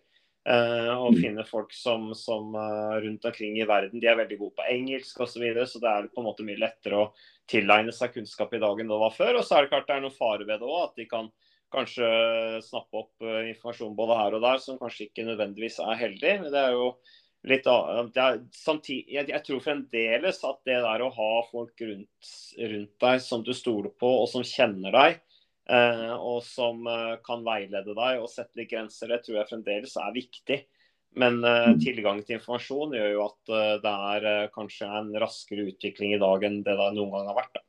Eh, 0.47 0.91
og 0.93 1.15
mm. 1.15 1.17
finne 1.17 1.43
folk 1.43 1.73
som, 1.73 2.13
som 2.13 2.53
rundt 2.53 3.25
omkring 3.25 3.57
i 3.57 3.65
verden. 3.65 3.99
De 3.99 4.07
er 4.07 4.19
veldig 4.19 4.37
gode 4.37 4.55
på 4.59 4.67
engelsk 4.69 5.19
osv. 5.19 5.31
Så, 5.33 5.41
videre, 5.41 5.65
så 5.65 5.81
det 5.81 5.89
er 5.89 6.11
på 6.13 6.21
en 6.21 6.27
måte 6.29 6.45
mye 6.45 6.61
lettere 6.61 6.99
å 7.01 7.09
tilegne 7.49 7.91
seg 7.91 8.13
kunnskap 8.13 8.53
i 8.53 8.61
dag 8.61 8.79
enn 8.79 8.93
det 8.93 9.01
var 9.01 9.17
før. 9.17 9.39
Og 9.39 9.47
så 9.47 9.57
er 9.57 9.65
det 9.65 9.73
klart 9.73 9.89
det 9.89 9.97
er 9.97 10.05
noen 10.05 10.15
fare 10.19 10.45
ved 10.45 10.61
det 10.61 10.69
òg, 10.69 10.83
at 10.85 11.01
de 11.01 11.07
kan 11.09 11.31
kanskje 11.73 12.07
snappe 12.65 13.01
opp 13.01 13.25
eh, 13.25 13.51
informasjon 13.51 13.95
både 13.97 14.17
her 14.19 14.37
og 14.37 14.43
der 14.45 14.61
som 14.63 14.79
kanskje 14.79 15.07
ikke 15.07 15.27
nødvendigvis 15.27 15.79
er 15.83 15.99
heldig. 15.99 16.33
Det 16.53 16.61
er 16.61 16.75
jo 16.75 16.91
litt 17.47 17.67
er, 17.69 18.39
samtidig, 18.55 19.05
jeg, 19.13 19.29
jeg, 19.31 19.43
tror 19.45 19.63
fremdeles 19.63 20.41
at 20.47 20.61
det 20.67 20.79
der 20.83 21.03
å 21.05 21.11
ha 21.15 21.31
folk 21.51 21.85
rundt, 21.85 22.31
rundt 22.59 22.95
deg 23.03 23.21
som 23.23 23.45
du 23.45 23.53
stoler 23.55 23.93
på 23.99 24.09
og 24.23 24.25
som 24.31 24.43
kjenner 24.47 24.95
deg, 24.95 25.19
eh, 25.71 26.15
og 26.17 26.41
som 26.47 26.81
eh, 26.91 27.13
kan 27.25 27.45
veilede 27.47 27.95
deg 27.95 28.23
og 28.23 28.31
sette 28.31 28.59
litt 28.59 28.73
grenser, 28.73 29.13
det 29.13 29.23
tror 29.25 29.41
jeg 29.41 29.51
fremdeles 29.53 29.95
er 30.01 30.17
viktig. 30.17 30.63
Men 31.17 31.43
eh, 31.43 31.69
mm. 31.73 31.79
tilgang 31.81 32.19
til 32.25 32.37
informasjon 32.37 32.93
gjør 32.97 33.13
jo 33.13 33.23
at 33.25 33.53
eh, 33.53 33.75
det 33.83 33.93
er 34.11 34.27
eh, 34.31 34.49
kanskje 34.53 34.89
en 34.99 35.09
raskere 35.21 35.65
utvikling 35.71 36.13
i 36.13 36.21
dag 36.21 36.45
enn 36.45 36.59
det 36.65 36.75
det 36.77 36.89
noen 36.97 37.13
gang 37.15 37.31
har 37.31 37.39
vært. 37.39 37.57
Da. 37.57 37.63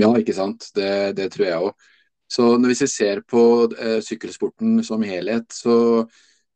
Ja, 0.00 0.08
ikke 0.18 0.34
sant. 0.34 0.70
Det, 0.74 0.90
det 1.18 1.28
tror 1.34 1.46
jeg 1.46 1.68
òg. 1.68 1.90
Så 2.32 2.46
hvis 2.64 2.84
vi 2.84 2.88
ser 2.88 3.20
på 3.28 3.42
eh, 3.76 3.98
sykkelsporten 4.04 4.80
som 4.86 5.02
helhet, 5.04 5.50
så, 5.52 5.74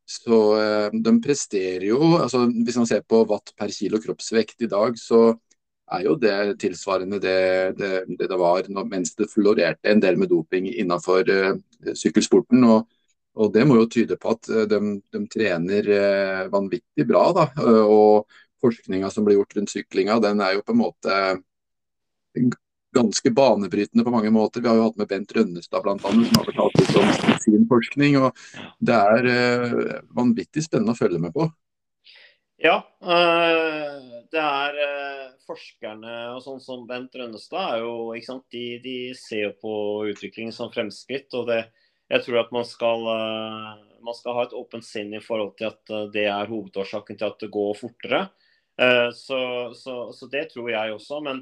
så 0.08 0.38
eh, 0.60 0.94
de 1.04 1.12
presterer 1.24 1.88
jo 1.90 2.14
altså 2.16 2.46
Hvis 2.48 2.78
man 2.80 2.88
ser 2.88 3.02
på 3.04 3.24
watt 3.28 3.52
per 3.58 3.72
kilo 3.74 4.00
kroppsvekt 4.00 4.64
i 4.64 4.70
dag, 4.72 4.96
så 4.96 5.34
er 5.92 6.06
jo 6.06 6.16
det 6.18 6.56
tilsvarende 6.62 7.20
det 7.22 7.38
det, 7.78 7.90
det, 8.08 8.28
det 8.30 8.38
var 8.40 8.66
når, 8.72 8.88
mens 8.90 9.14
det 9.18 9.28
florerte 9.30 9.92
en 9.92 10.00
del 10.02 10.16
med 10.18 10.32
doping 10.32 10.70
innenfor 10.72 11.28
eh, 11.32 11.56
sykkelsporten. 11.94 12.64
og 12.64 12.86
og 13.36 13.50
Det 13.52 13.66
må 13.68 13.74
jo 13.76 13.88
tyde 13.92 14.16
på 14.16 14.30
at 14.32 14.48
de, 14.70 14.78
de 15.12 15.18
trener 15.28 15.88
eh, 15.92 16.46
vanvittig 16.48 17.04
bra. 17.04 17.26
da, 17.36 17.44
og 17.84 18.24
Forskninga 18.64 19.10
som 19.12 19.26
blir 19.26 19.36
gjort 19.36 19.52
rundt 19.58 19.74
syklinga, 19.74 20.16
den 20.24 20.40
er 20.40 20.54
jo 20.56 20.62
på 20.64 20.72
en 20.72 20.80
måte 20.80 21.18
ganske 22.96 23.30
banebrytende 23.30 24.04
på 24.04 24.10
mange 24.10 24.30
måter. 24.30 24.60
Vi 24.60 24.68
har 24.68 24.78
jo 24.78 24.88
hatt 24.88 24.96
med 24.96 25.08
Bent 25.10 25.32
Rønnestad 25.36 25.84
bl.a. 25.84 25.98
som 26.00 26.24
har 26.24 26.48
fortalt 26.48 26.80
litt 26.80 26.96
om 26.96 27.38
sin 27.44 27.68
forskning. 27.68 28.18
og 28.22 28.44
Det 28.80 28.96
er 28.96 29.28
uh, 29.28 29.94
vanvittig 30.16 30.64
spennende 30.64 30.96
å 30.96 30.98
følge 30.98 31.20
med 31.20 31.34
på. 31.36 31.48
Ja, 32.62 32.78
uh, 33.04 34.22
det 34.32 34.40
er 34.40 34.78
uh, 34.80 35.26
forskerne 35.44 36.14
og 36.34 36.40
sånn 36.44 36.62
som 36.64 36.86
Bent 36.88 37.18
Rønnestad 37.18 37.74
er 37.74 37.84
jo, 37.84 38.14
ikke 38.16 38.30
sant, 38.30 38.46
de, 38.54 38.64
de 38.84 38.96
ser 39.18 39.50
jo 39.50 39.52
på 39.60 39.74
utvikling 40.14 40.54
som 40.56 40.72
fremskritt. 40.72 41.28
og 41.36 41.50
det, 41.52 41.66
jeg 42.08 42.24
tror 42.24 42.40
at 42.44 42.54
man 42.54 42.64
skal, 42.64 43.02
man 44.06 44.14
skal 44.14 44.36
ha 44.38 44.46
et 44.46 44.54
åpent 44.54 44.86
sinn 44.86 45.10
i 45.18 45.20
forhold 45.20 45.56
til 45.58 45.72
at 45.72 45.94
det 46.14 46.28
er 46.30 46.48
hovedårsaken 46.48 47.18
til 47.18 47.26
at 47.26 47.40
det 47.42 47.48
går 47.50 47.72
fortere. 47.74 48.20
Så, 49.18 49.38
så, 49.74 49.94
så 50.14 50.28
det 50.30 50.44
tror 50.52 50.70
jeg 50.70 50.94
også. 50.94 51.18
men 51.26 51.40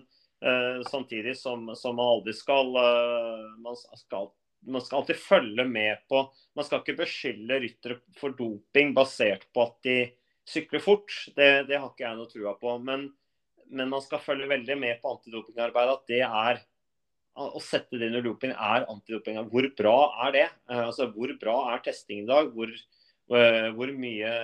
samtidig 0.91 1.37
som, 1.41 1.71
som, 1.79 1.97
man 1.97 2.19
aldri 2.19 2.35
skal, 2.37 2.75
uh, 2.77 3.55
man 3.65 3.77
skal 3.79 4.33
man 4.67 4.81
skal 4.81 5.03
alltid 5.03 5.17
følge 5.21 5.65
med 5.69 6.07
på 6.09 6.23
Man 6.57 6.65
skal 6.65 6.81
ikke 6.81 7.03
beskylde 7.03 7.59
ryttere 7.61 7.99
for 8.17 8.33
doping 8.37 8.95
basert 8.97 9.45
på 9.53 9.67
at 9.67 9.75
de 9.85 9.97
sykler 10.49 10.83
fort. 10.85 11.13
Det, 11.37 11.67
det 11.69 11.79
har 11.81 11.91
ikke 11.91 12.05
jeg 12.05 12.19
noe 12.19 12.31
trua 12.31 12.55
på. 12.61 12.77
Men, 12.85 13.09
men, 13.69 13.91
man 13.91 14.05
skal 14.05 14.23
følge 14.23 14.49
veldig 14.49 14.77
med 14.79 15.01
på 15.03 15.15
antidopingarbeidet. 15.17 15.97
At 15.99 16.13
det 16.13 16.23
er 16.25 16.63
å 17.35 17.61
sette 17.65 17.99
det 17.99 18.13
under 18.13 18.25
doping 18.25 18.55
er 18.55 18.87
antidoping. 18.93 19.41
Hvor 19.51 19.69
bra 19.77 19.97
er 20.27 20.37
det? 20.37 20.47
Uh, 20.71 20.85
altså, 20.87 21.09
hvor 21.13 21.33
bra 21.41 21.57
er 21.75 21.85
testing 21.85 22.23
i 22.23 22.29
dag? 22.31 22.53
Hvor, 22.55 22.73
hvor 23.27 23.97
mye 23.97 24.35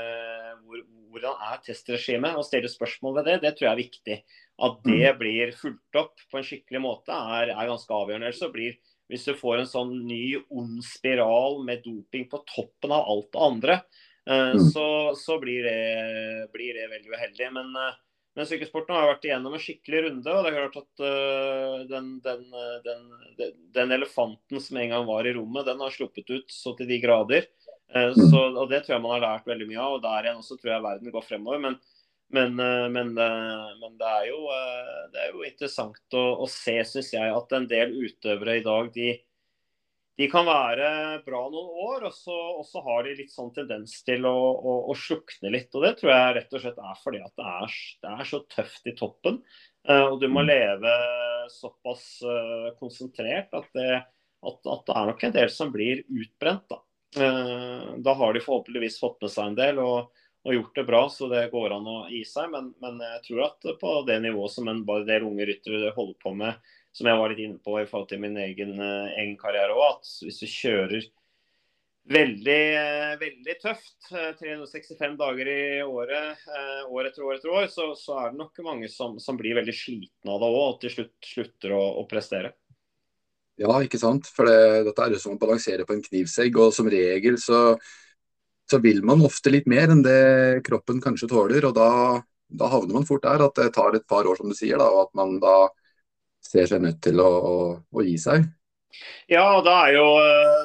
hvor, 0.64 0.84
Hvordan 1.10 1.40
er 1.52 1.62
testregimet? 1.66 2.36
Å 2.38 2.44
stille 2.46 2.70
spørsmål 2.70 3.16
ved 3.18 3.30
det, 3.30 3.38
det 3.42 3.54
tror 3.56 3.66
jeg 3.68 3.72
er 3.72 3.80
viktig. 3.84 4.18
At 4.60 4.82
det 4.84 5.14
mm. 5.14 5.18
blir 5.20 5.52
fulgt 5.56 5.96
opp 5.96 6.20
på 6.30 6.38
en 6.38 6.44
skikkelig 6.44 6.82
måte, 6.84 7.16
er, 7.16 7.54
er 7.54 7.70
ganske 7.70 7.96
avgjørende. 7.96 8.32
Så 8.36 8.50
blir, 8.52 8.76
hvis 9.10 9.24
du 9.28 9.32
får 9.38 9.62
en 9.62 9.70
sånn 9.70 9.94
ny 10.04 10.36
ond 10.52 10.82
spiral 10.84 11.62
med 11.64 11.80
doping 11.86 12.26
på 12.30 12.42
toppen 12.50 12.92
av 12.92 13.08
alt 13.08 13.30
det 13.32 13.42
andre, 13.46 13.76
eh, 14.28 14.52
mm. 14.52 14.66
så, 14.74 14.86
så 15.16 15.38
blir, 15.40 15.64
det, 15.64 16.48
blir, 16.52 16.76
det, 16.76 16.90
veldig 16.92 17.14
uheldig. 17.14 17.48
Men, 17.56 17.70
eh, 17.72 17.96
men 18.36 18.48
sykkelsporten 18.50 18.94
har 18.94 19.08
vært 19.08 19.24
igjennom 19.26 19.56
en 19.56 19.62
skikkelig 19.64 20.02
runde. 20.06 20.34
og 20.34 20.44
det 20.44 20.50
er 20.50 20.58
klart 20.58 20.76
at 20.78 21.02
uh, 21.02 21.80
den, 21.90 22.12
den, 22.22 22.44
den, 22.84 23.56
den, 23.74 23.94
elefanten 23.96 24.62
som 24.62 24.78
en 24.78 24.92
gang 24.92 25.08
var 25.08 25.26
i 25.26 25.32
rommet, 25.34 25.66
den 25.66 25.82
har 25.82 25.90
sluppet 25.90 26.30
ut 26.30 26.54
så 26.54 26.76
til 26.78 26.86
de 26.88 27.00
grader. 27.02 27.48
Uh, 27.90 28.12
så, 28.14 28.44
og 28.52 28.70
Det 28.70 28.84
tror 28.84 28.94
jeg 28.94 29.02
man 29.02 29.16
har 29.16 29.24
lært 29.24 29.50
veldig 29.50 29.66
mye 29.72 29.80
av. 29.82 29.96
og 29.96 30.04
Der 30.04 30.28
igjen 30.28 30.44
også 30.44 30.60
tror 30.60 30.76
jeg 30.76 30.86
verden 30.86 31.16
går 31.16 31.26
fremover. 31.26 31.64
Men 31.64 31.80
men, 32.32 32.60
eh, 32.60 32.88
men, 32.88 33.18
eh, 33.18 33.70
men 33.80 33.96
det, 33.98 34.06
er 34.06 34.28
jo, 34.28 34.44
eh, 34.54 35.00
det, 35.12 35.22
er 35.22 35.32
jo, 35.34 35.42
interessant 35.46 36.14
å, 36.14 36.22
å 36.44 36.46
se, 36.50 36.76
syns 36.86 37.10
jeg, 37.16 37.32
at 37.34 37.56
en 37.56 37.66
del 37.70 37.96
utøvere 37.96 38.60
i 38.60 38.62
dag 38.62 38.90
de, 38.94 39.08
de 40.20 40.28
kan 40.30 40.46
være 40.46 40.90
bra 41.26 41.40
noen 41.50 41.72
år, 41.88 42.06
og 42.06 42.14
så, 42.14 42.36
og 42.60 42.62
så, 42.68 42.84
har 42.86 43.08
de 43.08 43.16
litt 43.18 43.34
sånn 43.34 43.50
tendens 43.56 43.96
til 44.06 44.28
å, 44.30 44.36
å, 44.36 44.76
å, 44.92 44.94
slukne 44.94 45.50
litt. 45.56 45.74
og 45.74 45.88
Det 45.88 45.96
tror 45.98 46.12
jeg 46.14 46.36
rett 46.38 46.54
og 46.54 46.62
slett 46.62 46.80
er 46.92 47.02
fordi 47.02 47.24
at 47.24 47.34
det 47.34 47.48
er, 47.56 47.76
det 48.04 48.14
er 48.14 48.30
så 48.30 48.42
tøft 48.54 48.86
i 48.86 48.96
toppen. 49.00 49.42
Og 49.90 50.18
du 50.20 50.26
må 50.28 50.42
leve 50.44 50.90
såpass 51.48 52.02
konsentrert 52.76 53.54
at 53.56 53.70
det, 53.72 53.94
at, 53.96 54.58
at 54.60 54.82
det 54.84 54.96
er 55.00 55.08
nok 55.08 55.24
en 55.24 55.34
del 55.38 55.52
som 55.54 55.72
blir 55.72 56.02
utbrent. 56.04 56.68
Da, 56.68 56.82
da 57.96 58.14
har 58.20 58.36
de 58.36 58.44
forhåpentligvis 58.44 59.00
fått 59.00 59.24
med 59.24 59.32
seg 59.32 59.48
en 59.48 59.56
del. 59.56 59.80
og 59.80 60.19
og 60.40 60.54
gjort 60.54 60.76
det 60.78 60.84
bra, 60.88 61.02
så 61.12 61.28
det 61.28 61.48
går 61.52 61.74
an 61.76 61.88
å 61.90 61.96
gi 62.08 62.22
seg. 62.24 62.50
Men, 62.52 62.72
men 62.80 63.00
jeg 63.04 63.22
tror 63.28 63.46
at 63.50 63.70
på 63.80 63.94
det 64.08 64.20
nivået 64.24 64.54
som 64.54 64.68
en 64.72 64.82
del 65.06 65.26
unge 65.28 65.48
ryttere 65.50 65.92
holder 65.96 66.16
på 66.22 66.34
med, 66.36 66.70
som 66.96 67.06
jeg 67.10 67.20
var 67.20 67.32
litt 67.32 67.42
inne 67.44 67.60
på 67.62 67.76
i 67.80 67.86
forhold 67.88 68.08
til 68.10 68.22
min 68.22 68.38
egen, 68.40 68.76
uh, 68.80 69.10
egen 69.20 69.36
karriere 69.40 69.76
òg, 69.76 70.00
at 70.00 70.12
hvis 70.24 70.40
du 70.40 70.46
kjører 70.50 71.04
veldig, 72.10 72.62
uh, 72.80 73.12
veldig 73.20 73.56
tøft, 73.60 73.98
365 74.08 75.20
dager 75.20 75.52
i 75.52 75.60
året, 75.84 76.48
år 76.88 77.10
etter 77.10 77.28
år 77.28 77.36
etter 77.36 77.54
år, 77.54 77.68
så, 77.70 77.92
så 77.98 78.16
er 78.24 78.32
det 78.32 78.40
nok 78.40 78.64
mange 78.66 78.90
som, 78.90 79.20
som 79.22 79.38
blir 79.38 79.60
veldig 79.60 79.76
slitne 79.76 80.34
av 80.34 80.42
det 80.42 80.50
òg, 80.50 80.64
og 80.64 80.82
til 80.82 80.96
slutt 80.96 81.30
slutter 81.34 81.76
å, 81.76 81.84
å 82.00 82.08
prestere. 82.10 82.56
Ja, 83.60 83.74
ikke 83.84 84.00
sant. 84.00 84.28
For 84.32 84.48
det, 84.48 84.86
dette 84.88 85.04
er 85.04 85.12
jo 85.12 85.20
som 85.20 85.36
å 85.36 85.40
balansere 85.40 85.84
på 85.84 85.92
en 85.92 86.00
knivsegg. 86.00 86.54
Og 86.56 86.72
som 86.72 86.86
regel 86.88 87.36
så, 87.36 87.76
så, 88.70 88.80
vil 88.82 89.02
man 89.06 89.24
ofte 89.26 89.52
litt 89.52 89.68
mer 89.70 89.90
enn 89.92 90.04
det 90.06 90.62
kroppen 90.66 91.02
kanskje 91.02 91.30
tåler. 91.30 91.66
Og 91.68 91.74
da, 91.76 91.90
da, 92.46 92.70
havner 92.72 93.00
man 93.00 93.08
fort 93.08 93.26
der 93.26 93.44
at 93.46 93.58
det 93.58 93.72
tar 93.76 93.96
et 93.96 94.06
par 94.10 94.28
år, 94.28 94.38
som 94.40 94.50
du 94.50 94.56
sier. 94.56 94.80
Da, 94.80 94.88
og 94.90 95.08
at 95.08 95.14
man 95.18 95.38
da 95.42 95.56
ser 96.44 96.70
seg 96.70 96.82
nødt 96.84 97.02
til 97.04 97.20
å, 97.22 97.28
å, 97.28 97.60
å 97.90 98.06
gi 98.06 98.16
seg. 98.20 98.48
Ja, 99.30 99.44
da 99.62 99.76
er 99.86 99.94
jo, 99.94 100.06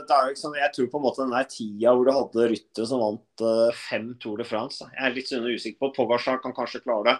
da 0.09 0.17
er 0.17 0.27
jo 0.27 0.33
liksom, 0.33 0.55
Jeg 0.57 0.71
tror 0.73 0.87
på 0.89 0.99
en 0.99 1.03
måte 1.03 1.21
den 1.21 1.35
der 1.35 1.45
tida 1.49 1.93
hvor 1.93 2.07
du 2.07 2.11
hadde 2.15 2.47
Rytte 2.49 2.87
som 2.89 3.03
vant 3.03 3.43
uh, 3.45 3.69
fem 3.77 4.09
Tour 4.21 4.41
de 4.41 4.47
France. 4.49 4.81
Jeg 4.81 5.05
er 5.05 5.15
litt 5.15 5.29
sånn 5.29 5.45
usikker 5.45 5.79
på 5.83 5.93
Pogasjar 5.99 6.41
kan 6.43 6.55
kanskje 6.57 6.81
klare 6.85 7.11
det. 7.11 7.15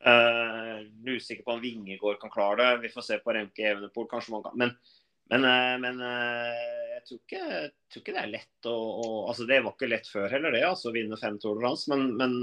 Uh, 0.00 0.84
usikker 1.08 1.44
på 1.44 1.56
om 1.56 1.62
Vingegård 1.64 2.20
kan 2.20 2.32
klare 2.32 2.60
det. 2.60 2.84
Vi 2.84 2.92
får 2.92 3.06
se 3.06 3.20
på 3.24 3.36
Remke 3.36 3.64
Evenepool. 3.72 4.08
kanskje 4.10 4.36
man 4.36 4.44
kan, 4.44 4.56
Men 4.60 4.76
men, 5.30 5.44
eh, 5.44 5.78
men 5.78 6.00
eh, 6.02 6.60
jeg, 6.94 7.02
tror 7.06 7.18
ikke, 7.20 7.40
jeg, 7.40 7.72
tror 7.92 8.02
ikke, 8.02 8.14
det 8.16 8.22
er 8.22 8.32
lett 8.32 8.68
å, 8.70 8.76
å, 8.76 9.08
altså 9.30 9.46
Det 9.46 9.60
var 9.62 9.76
ikke 9.76 9.90
lett 9.90 10.08
før 10.10 10.32
heller, 10.34 10.54
det. 10.56 10.64
altså 10.66 10.90
å 10.90 10.94
Vinne 10.96 11.18
fem 11.20 11.38
Tour 11.40 11.58
de 11.58 11.62
France. 11.62 11.90
Men, 11.92 12.08
men, 12.18 12.34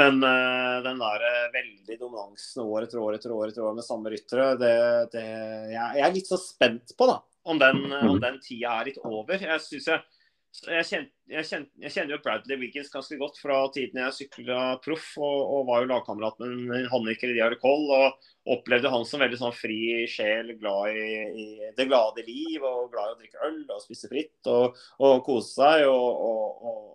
men 0.00 0.24
eh, 0.28 0.78
den 0.86 1.02
der 1.02 1.26
veldig 1.58 1.98
dominansen 2.00 2.64
år 2.64 2.86
etter 2.86 3.02
år 3.02 3.18
etter 3.18 3.36
år 3.36 3.52
etter 3.52 3.66
år 3.68 3.76
med 3.76 3.86
samme 3.86 4.14
ryttere, 4.14 4.48
det, 4.62 4.72
det 5.12 5.26
jeg, 5.26 5.76
jeg, 5.76 6.06
er 6.08 6.16
litt 6.16 6.32
så 6.32 6.40
spent 6.40 6.96
på 6.96 7.10
da, 7.10 7.20
om 7.52 7.60
den, 7.60 7.84
om 8.00 8.16
den 8.22 8.40
tida 8.40 8.78
er 8.78 8.88
litt 8.88 9.00
over. 9.04 9.36
Jeg 9.36 9.64
synes 9.66 9.92
jeg 9.92 10.21
jeg, 10.52 10.84
kjent, 10.84 11.10
jeg, 11.32 11.46
kjent, 11.48 11.70
jeg, 11.80 11.92
kjenner 11.94 12.14
jo 12.14 12.20
Bradley 12.24 12.58
Wiggins 12.60 12.90
ganske 12.92 13.16
godt 13.20 13.38
fra 13.40 13.56
tiden 13.72 14.00
jeg 14.02 14.16
sykla 14.18 14.58
proff, 14.84 15.06
og, 15.16 15.38
og, 15.40 15.62
var 15.70 15.82
jo 15.82 15.90
lagkamerat 15.94 16.42
med 16.44 16.88
Hannik 16.92 17.24
Diar 17.24 17.56
Koll. 17.62 17.88
Og 17.96 18.52
opplevde 18.52 18.90
han 18.92 19.06
som 19.08 19.22
veldig 19.22 19.38
sånn 19.40 19.56
fri 19.56 20.04
sjel, 20.10 20.52
glad 20.60 20.92
i, 20.98 21.06
i, 21.42 21.46
det 21.76 21.88
glade 21.88 22.24
liv 22.26 22.64
og 22.66 22.90
glad 22.92 23.12
i 23.12 23.14
å 23.14 23.20
drikke 23.20 23.48
øl 23.48 23.60
og 23.64 23.84
spise 23.84 24.10
fritt 24.10 24.50
og, 24.52 24.78
og 25.00 25.22
kose 25.26 25.54
seg. 25.56 25.86
Og, 25.88 26.26
og, 26.68 26.88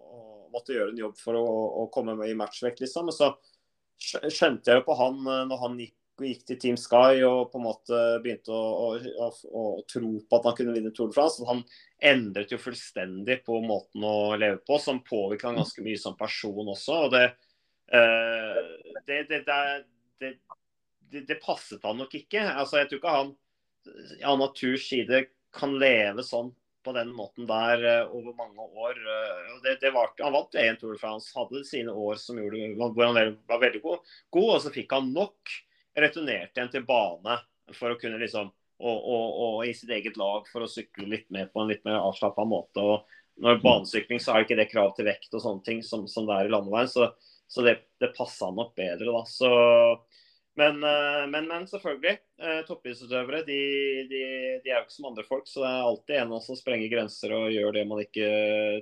måtte 0.54 0.74
gjøre 0.74 0.94
en 0.94 1.02
jobb 1.02 1.18
for 1.20 1.38
å, 1.38 1.46
å 1.84 1.88
komme 1.94 2.16
med 2.18 2.32
i 2.32 2.38
matchvekt, 2.38 2.80
liksom. 2.82 3.12
Og 3.12 3.16
så 3.18 3.34
skjønte 4.00 4.72
jeg 4.72 4.80
jo 4.80 4.86
på 4.88 4.96
han 4.98 5.18
når 5.50 5.60
han 5.64 5.82
gikk 5.82 5.98
gikk 6.26 6.46
til 6.48 6.60
Team 6.62 6.78
Sky 6.80 7.22
og 7.28 7.52
på 7.52 7.60
en 7.60 7.66
måte 7.68 7.98
begynte 8.24 8.54
å, 8.54 8.62
å, 8.88 9.28
å, 9.28 9.28
å 9.30 9.64
tro 9.90 10.14
på 10.24 10.40
at 10.40 10.48
han 10.50 10.56
kunne 10.58 10.76
vinne 10.76 10.92
Tour 10.96 11.12
de 11.12 11.18
France. 11.18 11.46
Han 11.50 11.62
endret 12.02 12.54
jo 12.54 12.60
fullstendig 12.62 13.44
på 13.46 13.60
måten 13.66 14.06
å 14.08 14.36
leve 14.40 14.62
på, 14.66 14.80
som 14.82 15.04
påvirket 15.06 15.50
han 15.52 15.60
ganske 15.62 15.86
mye 15.86 16.02
som 16.02 16.18
person 16.18 16.74
også. 16.74 17.00
og 17.06 17.14
det, 17.14 17.26
eh, 17.94 18.62
det, 19.06 19.20
det, 19.38 20.32
det, 21.12 21.42
passet 21.44 21.84
han 21.86 22.00
nok 22.02 22.16
ikke. 22.18 22.42
Altså, 22.44 22.82
jeg 22.82 22.92
tror 22.92 23.04
ikke 23.04 23.18
han 23.18 23.36
av 24.28 24.40
naturs 24.42 24.88
side 24.90 25.28
kan 25.56 25.78
leve 25.80 26.26
sånn 26.26 26.52
på 26.88 26.94
den 26.96 27.10
måten 27.16 27.48
der 27.50 27.84
uh, 27.84 28.16
over 28.16 28.36
mange 28.38 28.64
år. 28.80 29.00
Uh, 29.04 29.56
det, 29.66 29.78
det 29.82 29.92
var, 29.96 30.14
han 30.22 30.36
vant 30.36 30.60
én 30.60 30.78
Tour 30.80 30.96
de 30.96 31.02
France, 31.02 31.34
hadde 31.36 31.64
sine 31.68 31.92
år 31.92 32.20
som 32.22 32.40
gjorde, 32.40 32.70
hvor 32.80 33.10
han 33.10 33.36
var 33.50 33.64
veldig 33.64 33.82
god, 33.84 34.14
god, 34.36 34.52
og 34.56 34.62
så 34.64 34.72
fikk 34.76 34.96
han 34.96 35.12
nok 35.16 35.58
returnerte 35.98 36.60
igjen 36.60 36.72
til 36.74 36.86
bane 36.88 37.40
for 37.76 37.94
å 37.94 38.00
kunne 38.00 38.20
liksom 38.22 38.52
og, 38.78 38.98
og, 38.98 39.38
og, 39.42 39.56
i 39.66 39.74
sitt 39.74 39.90
eget 39.94 40.18
lag 40.22 40.46
for 40.52 40.66
å 40.66 40.70
sykle 40.70 41.08
litt 41.10 41.32
mer 41.34 41.50
på 41.50 41.64
en 41.64 41.72
litt 41.72 41.82
mer 41.88 41.98
avslappa 41.98 42.46
måte. 42.46 42.84
og 42.84 43.42
Når 43.42 43.62
banesykling 43.64 44.22
så 44.22 44.36
er 44.36 44.46
ikke 44.46 44.60
det 44.60 44.70
krav 44.70 44.94
til 44.98 45.10
vekt 45.10 45.34
og 45.34 45.42
sånne 45.44 45.66
ting 45.66 45.82
som, 45.86 46.06
som 46.10 46.28
det 46.30 46.36
er 46.38 46.50
i 46.50 46.54
landeveien. 46.54 46.92
Så, 46.92 47.10
så 47.50 47.66
det, 47.66 47.80
det 48.02 48.14
passa 48.18 48.52
nok 48.54 48.76
bedre, 48.78 49.10
da. 49.10 49.24
Så, 49.26 49.50
men, 50.62 50.78
eh, 50.86 51.24
men, 51.34 51.50
men, 51.50 51.66
selvfølgelig. 51.70 52.16
Eh, 52.42 52.62
Toppidrettsutøvere 52.70 53.42
de, 53.50 53.60
de, 54.12 54.24
de, 54.62 54.70
er 54.70 54.78
jo 54.78 54.86
ikke 54.86 54.98
som 55.00 55.10
andre 55.10 55.26
folk. 55.26 55.50
Så 55.50 55.66
det 55.66 55.74
er 55.74 55.90
alltid 55.90 56.20
en 56.20 56.32
av 56.32 56.38
oss 56.38 56.52
som 56.52 56.60
sprenger 56.62 56.94
grenser 56.94 57.34
og 57.38 57.50
gjør 57.56 57.80
det 57.80 57.88
man 57.90 58.04
ikke 58.06 58.30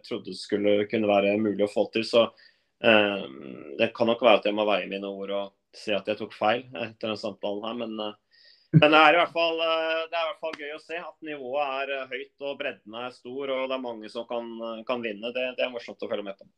trodde 0.08 0.36
skulle 0.36 0.82
kunne 0.91 1.12
være 1.12 1.38
mulig 1.39 1.69
å 1.69 1.71
få 1.71 1.88
til. 1.95 2.04
Så 2.08 2.28
um, 2.28 3.75
det 3.80 3.93
kan 3.95 4.12
nok 4.12 4.28
være 4.28 4.43
at 4.43 4.49
jeg 4.51 4.60
må 4.60 4.67
veie 4.67 4.91
mine 4.91 5.08
ord 5.08 5.36
og 5.39 5.55
si 5.80 5.96
at 5.96 6.08
jeg 6.10 6.20
tok 6.20 6.36
feil 6.36 6.64
etter 6.74 7.12
den 7.12 7.20
samtalen 7.20 7.66
her, 7.68 7.76
men, 7.84 7.98
eh, 8.08 8.40
men 8.76 8.88
det, 8.88 9.02
er 9.02 9.18
i 9.18 9.20
hvert 9.22 9.36
fall, 9.36 9.62
eh, 9.66 10.02
det 10.12 10.18
er 10.18 10.24
i 10.24 10.30
hvert 10.30 10.42
fall 10.48 10.58
gøy 10.62 10.74
å 10.76 10.82
se 10.84 11.02
at 11.02 11.30
nivået 11.30 11.76
er 11.82 11.94
eh, 11.98 12.08
høyt 12.16 12.48
og 12.48 12.58
bredden 12.62 12.98
er 13.02 13.14
stor 13.16 13.54
og 13.58 13.70
det 13.70 13.78
er 13.78 13.86
mange 13.86 14.12
som 14.14 14.28
kan, 14.30 14.50
kan 14.88 15.06
vinne. 15.06 15.32
Det, 15.36 15.46
det, 15.60 15.68
er 15.68 15.74
morsomt 15.74 16.02
å 16.02 16.12
følge 16.12 16.28
med 16.28 16.40
på. 16.40 16.50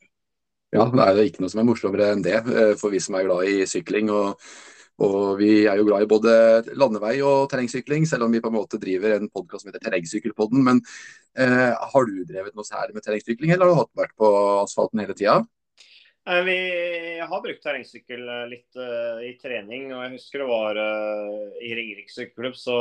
Ja, 0.75 0.83
det 0.91 1.05
er 1.05 1.27
ikke 1.29 1.45
noe 1.45 1.51
som 1.53 1.61
er 1.61 1.69
morsommere 1.69 2.09
enn 2.11 2.25
det 2.25 2.41
for 2.79 2.91
vi 2.91 2.99
som 2.99 3.15
er 3.15 3.29
glad 3.29 3.47
i 3.47 3.61
sykling. 3.69 4.11
og 4.11 4.35
og 5.05 5.37
vi 5.37 5.67
er 5.69 5.77
jo 5.77 5.85
glad 5.85 6.03
i 6.03 6.09
både 6.09 6.31
landevei 6.77 7.19
og 7.21 7.45
terrengsykling, 7.51 8.07
selv 8.09 8.25
om 8.25 8.33
vi 8.33 8.41
på 8.41 8.49
en 8.49 8.55
måte 8.55 8.79
driver 8.81 9.13
en 9.13 9.29
podkast 9.29 9.63
som 9.63 9.69
heter 9.69 9.83
Terrengsykkelpodden. 9.83 10.63
Men 10.65 10.81
eh, 11.37 11.69
har 11.91 12.07
du 12.09 12.23
drevet 12.25 12.55
noe 12.57 12.65
særlig 12.65 12.97
med 12.97 13.05
terrengsykling, 13.05 13.53
eller 13.53 13.75
har 13.77 13.85
du 13.85 14.01
vært 14.01 14.15
på 14.17 14.31
asfalten 14.63 15.03
hele 15.03 15.13
tida? 15.17 15.37
Eh, 16.27 16.43
vi 16.43 17.19
har 17.19 17.41
brukt 17.41 17.63
terrengsykkel 17.63 18.29
eh, 18.29 18.47
litt 18.51 18.75
uh, 18.75 19.19
i 19.23 19.31
trening. 19.39 19.93
og 19.95 20.01
Jeg 20.03 20.17
husker 20.17 20.41
det 20.43 20.47
var 20.49 20.79
uh, 20.79 21.53
i 21.63 21.71
Ringerike 21.77 22.11
sykkelklubb. 22.11 22.57
så 22.59 22.79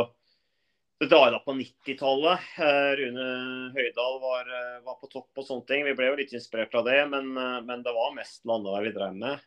det 0.99 1.11
da 1.13 1.39
på 1.45 1.55
90-tallet. 1.55 2.49
Uh, 2.59 2.91
Rune 2.99 3.29
Høydal 3.77 4.19
var, 4.25 4.51
var, 4.83 4.99
på 4.99 5.11
topp 5.13 5.39
og 5.39 5.47
sånne 5.47 5.67
ting. 5.69 5.87
Vi 5.87 5.95
ble 5.95 6.11
jo 6.11 6.19
litt 6.19 6.35
inspirert 6.35 6.75
av 6.75 6.89
det, 6.89 6.99
men, 7.13 7.31
men 7.69 7.87
det 7.87 7.95
var 7.95 8.17
mest 8.17 8.43
landevei 8.49 8.83
vi 8.89 8.95
drev 8.97 9.15
med. 9.21 9.45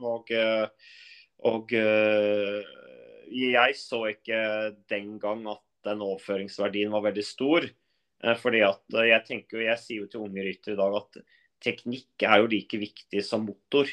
og, 0.00 0.30
og 1.50 1.74
jeg 3.36 3.80
så 3.82 4.04
ikke 4.14 4.42
den 4.88 5.16
gang 5.20 5.42
at 5.50 5.64
den 5.90 6.06
overføringsverdien 6.06 6.94
var 6.94 7.04
veldig 7.10 7.26
stor. 7.26 7.66
fordi 8.40 8.62
at 8.64 9.00
jeg 9.10 9.24
tenker, 9.26 9.66
jeg 9.66 9.82
sier 9.82 10.06
jo 10.06 10.12
til 10.12 10.24
unge 10.24 10.46
ryttere 10.46 10.78
i 10.78 10.80
dag 10.80 11.02
at 11.02 11.26
teknikk 11.64 12.24
er 12.26 12.42
jo 12.42 12.50
like 12.50 12.80
viktig 12.80 13.22
som 13.24 13.46
motor. 13.46 13.90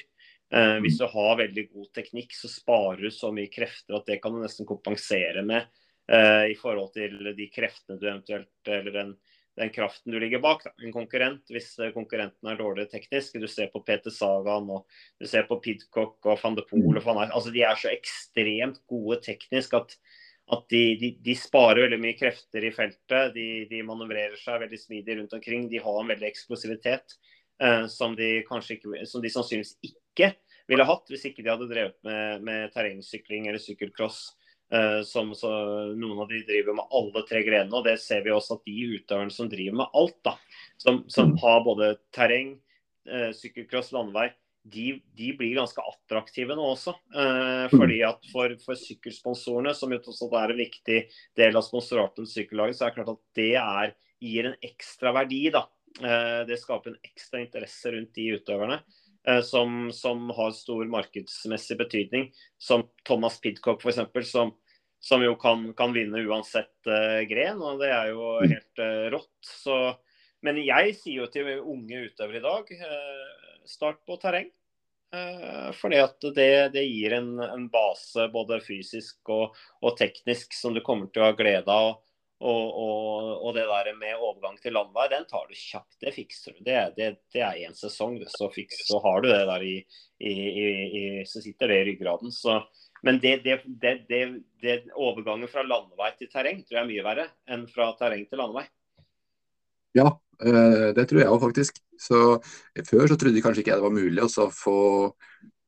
Eh, 0.53 0.77
hvis 0.83 0.99
du 0.99 1.05
har 1.09 1.37
veldig 1.39 1.67
god 1.71 1.91
teknikk, 1.97 2.35
så 2.37 2.49
sparer 2.51 3.05
du 3.07 3.13
så 3.13 3.31
mye 3.33 3.51
krefter 3.53 3.97
at 3.97 4.09
det 4.09 4.19
kan 4.23 4.35
du 4.35 4.41
nesten 4.43 4.69
kompensere 4.69 5.41
med 5.45 5.65
eh, 6.11 6.51
i 6.53 6.57
forhold 6.59 6.91
til 6.97 7.33
de 7.33 7.47
kreftene 7.53 7.97
du 7.97 8.05
eventuelt 8.09 8.69
Eller 8.69 8.93
den, 8.93 9.13
den 9.57 9.71
kraften 9.73 10.13
du 10.13 10.19
ligger 10.21 10.43
bak. 10.43 10.67
Da. 10.67 10.73
En 10.85 10.93
konkurrent, 10.93 11.47
hvis 11.49 11.71
konkurrenten 11.95 12.51
er 12.51 12.59
dårlig 12.59 12.89
teknisk. 12.91 13.39
Du 13.41 13.49
ser 13.49 13.71
på 13.73 13.81
Peter 13.87 14.13
Sagan 14.13 14.69
og 14.69 14.85
du 15.21 15.29
ser 15.29 15.47
på 15.49 15.61
Pidcock 15.63 16.19
og 16.29 16.37
van 16.43 16.59
de 16.59 16.67
Poel 16.69 17.01
altså, 17.01 17.49
De 17.53 17.65
er 17.65 17.79
så 17.79 17.89
ekstremt 17.93 18.83
gode 18.89 19.23
teknisk 19.25 19.73
at 19.79 19.97
at 20.51 20.65
de, 20.71 20.81
de, 20.99 21.09
de, 21.23 21.35
sparer 21.39 21.85
veldig 21.85 21.99
mye 22.03 22.17
krefter 22.19 22.65
i 22.67 22.71
feltet. 22.75 23.31
De, 23.35 23.47
de 23.69 23.83
manøvrerer 23.87 24.35
seg 24.41 24.59
veldig 24.65 24.79
smidig 24.81 25.17
rundt 25.19 25.35
omkring. 25.37 25.69
De 25.71 25.79
har 25.83 25.99
en 26.01 26.11
veldig 26.11 26.27
eksplosivitet. 26.27 27.15
Eh, 27.63 27.87
som 27.87 28.15
de 28.15 28.41
ikke, 28.41 29.05
som 29.07 29.23
de 29.23 29.31
sannsynligvis 29.31 29.77
ikke 29.87 30.33
ville 30.67 30.87
hatt 30.87 31.11
hvis 31.11 31.27
ikke 31.29 31.43
de 31.43 31.51
hadde 31.51 31.69
drevet 31.69 31.95
med, 32.03 32.43
med 32.43 32.73
terrengsykling 32.75 33.47
eller 33.47 33.61
sykkelcross. 33.61 34.31
Uh, 34.73 35.03
som 35.05 35.27
så, 35.37 35.49
Noen 35.93 36.23
av 36.23 36.31
de 36.31 36.39
driver 36.47 36.73
med 36.73 36.93
alle 36.97 37.21
tre 37.29 37.43
grenene, 37.45 37.75
og 37.77 37.83
det 37.85 37.99
ser 38.01 38.23
vi 38.25 38.31
også 38.33 38.55
at 38.55 38.63
de 38.65 38.87
utøverne 38.95 39.33
som 39.35 39.49
driver 39.51 39.75
med 39.83 39.97
alt, 39.99 40.15
da, 40.25 40.31
som, 40.81 41.03
som 41.13 41.27
mm. 41.29 41.35
har 41.43 41.59
både 41.67 41.89
terreng, 42.15 42.55
uh, 43.11 43.27
sykkelcross, 43.37 43.91
landevei, 43.93 44.31
de, 44.73 44.87
de, 45.13 45.29
blir 45.37 45.59
ganske 45.59 45.83
attraktive 45.91 46.57
nå 46.57 46.65
også. 46.71 46.95
Uh, 47.13 47.67
fordi 47.75 47.99
at 48.07 48.25
for, 48.31 48.55
for 48.63 48.79
sykkelsponsorene, 48.79 49.75
som 49.77 49.93
jo 49.93 50.01
også 50.01 50.31
er 50.41 50.55
en 50.55 50.63
viktig 50.63 50.99
del 51.37 51.59
av 51.59 51.67
sponsoratet 51.67 52.23
til 52.23 52.31
sykkellaget, 52.31 52.79
så 52.79 52.87
er 52.87 52.95
det 52.95 52.97
klart 52.97 53.13
at 53.13 53.23
det 53.37 53.51
er, 53.61 53.93
gir 54.23 54.49
en 54.49 54.57
ekstra 54.71 55.13
verdi 55.19 55.43
da, 55.53 55.67
det 55.93 56.55
skaper 56.57 56.89
en 56.89 57.05
ekstra 57.05 57.43
interesse 57.43 57.91
rundt 57.93 58.15
de 58.17 58.23
utøverne. 58.33 58.79
Eh, 59.27 59.41
som, 59.41 59.91
som 59.91 60.29
har 60.29 60.51
stor 60.51 60.85
markedsmessig 60.85 61.77
betydning, 61.77 62.31
som 62.57 62.83
Thomas 63.07 63.41
Pidcock 63.41 63.85
f.eks., 63.85 64.31
som, 64.31 64.51
som 64.99 65.23
jo 65.23 65.35
kan, 65.39 65.69
kan, 65.73 65.93
vinne 65.95 66.25
uansett 66.27 66.75
uh, 66.87 67.21
gren. 67.29 67.61
og 67.63 67.79
Det 67.79 67.91
er 67.91 68.11
jo 68.11 68.33
mm. 68.41 68.49
helt 68.51 68.81
uh, 68.83 69.05
rått. 69.15 69.37
Så, 69.47 69.77
men 70.43 70.59
jeg 70.63 70.97
sier 70.99 71.23
jo 71.23 71.29
til 71.31 71.53
unge 71.61 72.03
utøvere 72.09 72.41
i 72.41 72.43
dag 72.43 72.75
uh, 72.83 73.63
start 73.67 74.03
på 74.07 74.19
terreng. 74.19 74.51
fordi 75.77 75.97
at 76.01 76.25
det, 76.33 76.73
det 76.73 76.81
gir 76.87 77.13
en, 77.13 77.35
en, 77.37 77.67
base 77.69 78.23
både 78.33 78.57
fysisk 78.65 79.29
og, 79.29 79.53
og, 79.83 79.91
teknisk 79.99 80.55
som 80.57 80.73
du 80.73 80.81
kommer 80.81 81.05
til 81.13 81.21
å 81.21 81.27
ha 81.27 81.35
glede 81.37 81.69
av. 81.69 81.99
Og, 82.43 82.63
og, 82.75 83.27
og, 83.39 83.49
det 83.55 83.63
der 83.69 83.89
med 83.95 84.19
overgang 84.19 84.57
til 84.59 84.75
landvei, 84.75 85.05
den 85.11 85.23
tar 85.29 85.45
du 85.47 85.55
kjapt. 85.55 85.95
Det 86.03 86.11
fikser 86.15 86.57
du. 86.57 86.63
Det, 86.65 86.79
det, 86.97 87.09
det 87.31 87.43
er 87.45 87.61
én 87.63 87.75
sesong, 87.77 88.17
så, 88.27 88.49
fikser, 88.51 88.83
så, 88.89 88.99
har 89.05 89.23
du 89.23 89.29
det 89.31 89.43
der 89.47 89.63
i, 89.63 89.75
i, 90.19 90.33
i, 90.33 91.03
Så 91.29 91.43
sitter 91.45 91.71
det 91.71 91.79
i 91.81 91.85
ryggraden. 91.91 92.33
Så 92.35 92.59
Men 93.03 93.19
det, 93.23 93.41
det, 93.45 94.75
overgangen 94.95 95.51
fra 95.51 95.63
landevei 95.63 96.11
til 96.19 96.31
terreng 96.31 96.61
tror 96.63 96.79
jeg 96.79 96.83
er 96.83 96.91
mye 96.91 97.07
verre 97.07 97.29
enn 97.51 97.65
fra 97.71 97.89
terreng 97.99 98.27
til 98.27 98.43
landevei. 98.43 98.67
Ja, 99.95 100.07
eh, 100.43 100.89
det 100.97 101.07
tror 101.09 101.23
jeg 101.23 101.31
òg 101.31 101.41
faktisk. 101.43 101.79
Så 101.99 102.39
Før 102.89 103.07
så 103.07 103.19
trodde 103.19 103.43
kanskje 103.43 103.63
ikke 103.63 103.75
jeg 103.75 103.79
det 103.79 103.87
var 103.87 103.95
mulig 103.95 104.23
å 104.23 104.49
få 104.51 104.77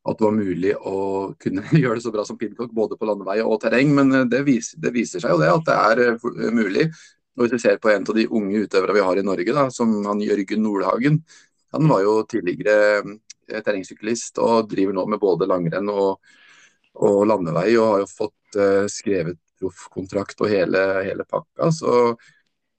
at 0.05 0.19
det 0.19 0.25
var 0.25 0.35
mulig 0.37 0.71
å 0.77 0.99
kunne 1.41 1.63
gjøre 1.81 1.97
det 1.99 2.05
så 2.05 2.13
bra 2.13 2.25
som 2.27 2.37
Pidcock 2.37 2.73
både 2.75 2.97
på 2.99 3.09
landevei 3.09 3.39
og 3.43 3.59
terreng, 3.63 3.91
men 3.97 4.13
eh, 4.13 4.27
det 4.29 4.43
viser, 4.47 4.79
det 4.81 4.93
viser, 4.95 5.23
seg 5.23 5.35
jo 5.35 5.41
det 5.41 5.51
at 5.51 5.67
det 5.67 5.77
er 5.89 6.03
eh, 6.05 6.51
mulig. 6.53 6.87
Og 7.35 7.45
Hvis 7.45 7.57
vi 7.57 7.61
ser 7.65 7.81
på 7.83 7.91
en 7.91 8.05
av 8.07 8.15
de 8.15 8.27
unge 8.29 8.63
utøverne 8.63 8.95
vi 8.95 9.05
har 9.07 9.19
i 9.19 9.25
Norge, 9.25 9.57
da, 9.57 9.67
som 9.73 9.91
han 10.07 10.23
Jørgen 10.23 10.63
Nordhagen. 10.63 11.19
Han 11.75 11.89
var 11.91 12.05
jo 12.05 12.13
tidligere 12.31 13.17
terrengsyklist 13.49 14.39
og 14.39 14.69
driver 14.71 14.95
nå 14.95 15.03
med 15.11 15.19
både 15.19 15.49
langrenn 15.49 15.91
og, 15.91 16.21
og 17.03 17.17
landevei. 17.27 17.73
Og 17.75 17.89
har 17.89 18.05
jo 18.05 18.07
fått 18.07 18.55
uh, 18.55 18.85
skrevet 18.87 19.35
proffkontrakt 19.59 20.39
og 20.45 20.53
hele, 20.53 20.85
hele 21.03 21.27
pakka. 21.27 21.67
Så 21.75 22.15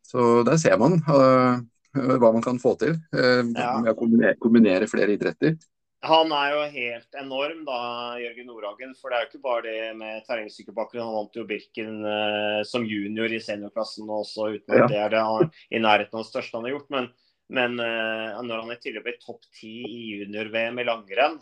så 0.07 0.43
der 0.47 0.59
ser 0.61 0.79
man 0.79 1.01
uh, 1.03 1.59
hva 1.93 2.31
man 2.31 2.45
kan 2.45 2.61
få 2.63 2.77
til 2.81 2.95
uh, 2.95 3.43
ja. 3.43 3.73
med 3.83 3.91
å 3.93 3.97
kombinere, 3.99 4.39
kombinere, 4.43 4.91
flere 4.91 5.17
idretter. 5.17 5.57
Han 6.05 6.33
er 6.37 6.51
jo 6.53 6.65
helt 6.75 7.17
enorm, 7.19 7.63
da, 7.67 7.79
Jørgen 8.21 8.51
Nordhagen. 8.51 8.93
For 8.99 9.11
det 9.11 9.17
er 9.17 9.25
jo 9.25 9.31
ikke 9.31 9.45
bare 9.47 9.65
det 9.65 9.79
med 9.99 10.27
terrengsykkelbakken. 10.29 11.01
Han 11.03 11.17
vant 11.17 11.39
jo 11.39 11.47
Birken 11.49 12.03
eh, 12.07 12.61
som 12.69 12.85
junior 12.87 13.33
i 13.33 13.41
seniorklassen 13.43 14.11
også, 14.13 14.51
uten 14.59 14.77
at 14.77 14.85
ja. 14.85 14.91
det 14.93 15.01
er 15.05 15.15
det 15.17 15.25
han, 15.25 15.55
i 15.73 15.81
nærheten 15.83 16.19
av 16.19 16.27
det 16.27 16.31
største 16.31 16.59
han 16.59 16.69
har 16.69 16.77
gjort. 16.77 16.93
Men, 16.93 17.09
men 17.57 17.79
når 17.79 18.61
han 18.61 18.75
i 18.75 18.79
tillegg 18.83 19.07
ble 19.07 19.17
topp 19.23 19.49
ti 19.55 19.73
i 19.87 20.05
junior-VM 20.21 20.83
i 20.83 20.87
langrenn 20.87 21.41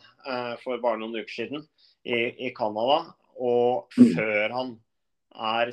for 0.61 0.81
bare 0.83 1.01
noen 1.01 1.17
uker 1.17 1.33
siden 1.33 1.63
i, 2.05 2.49
i 2.49 2.51
Canada, 2.57 3.15
og 3.41 3.95
mm. 3.97 4.11
før 4.15 4.53
han 4.55 4.75
er 5.35 5.73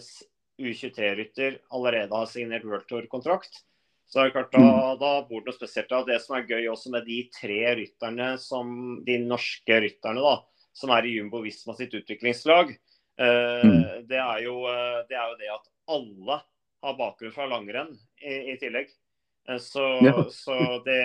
U23-rytter 0.61 1.59
allerede 1.73 2.15
har 2.15 2.29
signert 2.29 2.65
World 2.67 2.87
Tour-kontrakt. 2.89 3.63
Så 4.11 4.19
det 4.19 4.27
er 4.27 4.33
klart, 4.35 4.51
da, 4.51 4.59
mm. 4.59 4.97
da 4.99 5.09
bor 5.23 5.39
det 5.39 5.47
noe 5.47 5.55
spesielt. 5.55 5.87
Da. 5.87 6.01
Det 6.03 6.17
som 6.19 6.35
er 6.35 6.47
gøy 6.49 6.65
også 6.67 6.91
med 6.91 7.05
de 7.07 7.21
tre 7.31 7.59
rytterne, 7.79 8.33
som, 8.43 8.73
de 9.07 9.15
norske 9.23 9.77
rytterne 9.85 10.23
da, 10.23 10.33
som 10.75 10.91
er 10.91 11.07
i 11.07 11.13
Jumbo 11.15 11.39
Visma 11.45 11.77
sitt 11.77 11.95
utviklingslag, 11.95 12.73
eh, 12.75 13.63
mm. 13.63 13.85
det, 14.09 14.19
er 14.19 14.41
jo, 14.43 14.57
eh, 14.67 14.97
det, 15.07 15.15
er 15.15 15.31
jo, 15.31 15.37
det 15.39 15.53
at 15.55 15.69
alle 15.95 16.41
har 16.83 16.97
bakgrunn 16.99 17.35
fra 17.35 17.47
langrenn 17.47 17.93
i, 18.19 18.51
i 18.51 18.57
tillegg. 18.59 18.91
Eh, 19.47 19.61
så, 19.63 19.87
ja. 20.03 20.25
så 20.35 20.57
det, 20.83 20.99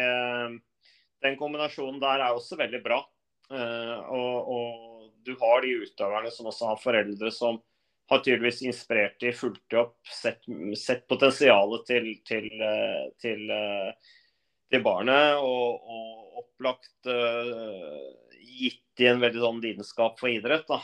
den 1.22 1.38
kombinasjonen 1.38 2.02
der 2.02 2.26
er 2.26 2.34
også 2.34 2.58
veldig 2.58 2.82
bra. 2.84 3.04
Eh, 3.54 3.96
og, 4.10 4.50
og, 4.50 4.82
du 5.26 5.32
har 5.40 5.62
de 5.62 5.72
utøverne 5.82 6.30
som 6.30 6.46
også 6.46 6.68
har 6.70 6.78
foreldre 6.78 7.30
som 7.34 7.56
har 8.08 8.18
tydeligvis 8.22 8.62
inspirert 8.62 9.20
de, 9.20 9.32
fulgt 9.32 9.74
opp, 9.78 9.98
sett, 10.06 10.44
sett 10.78 11.06
potensialet 11.10 11.86
til, 11.88 12.08
til, 12.26 12.46
eh, 12.62 13.02
til, 13.22 13.42
eh, 13.50 14.14
til 14.70 14.82
barnet 14.84 15.40
og, 15.42 15.82
og 15.82 16.40
opplagt 16.42 17.08
uh, 17.10 18.06
gitt 18.42 18.82
de 18.98 19.06
en 19.10 19.20
veldig 19.22 19.42
sånn 19.42 19.60
lidenskap 19.62 20.18
for 20.20 20.32
idrett. 20.32 20.66
Da. 20.68 20.80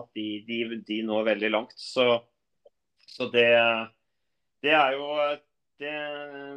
At 0.00 0.08
de, 0.16 0.26
de, 0.46 0.60
de, 0.86 1.00
når 1.04 1.26
veldig 1.26 1.50
langt. 1.52 1.74
Så, 1.76 2.06
så 3.04 3.28
det, 3.32 3.50
det, 4.64 4.72
er 4.72 4.96
jo 4.96 5.10
Det, 5.76 5.92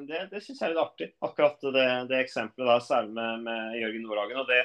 det, 0.07 0.21
det 0.31 0.39
syns 0.45 0.61
jeg 0.61 0.69
er 0.69 0.73
litt 0.73 0.83
artig, 0.83 1.09
akkurat 1.27 1.65
det, 1.75 1.87
det 2.07 2.21
eksempelet 2.23 2.69
der, 2.71 2.85
særlig 2.87 3.17
med, 3.17 3.47
med 3.49 3.79
Jørgen 3.81 4.05
Nordhagen. 4.07 4.43
og 4.43 4.47
det 4.47 4.61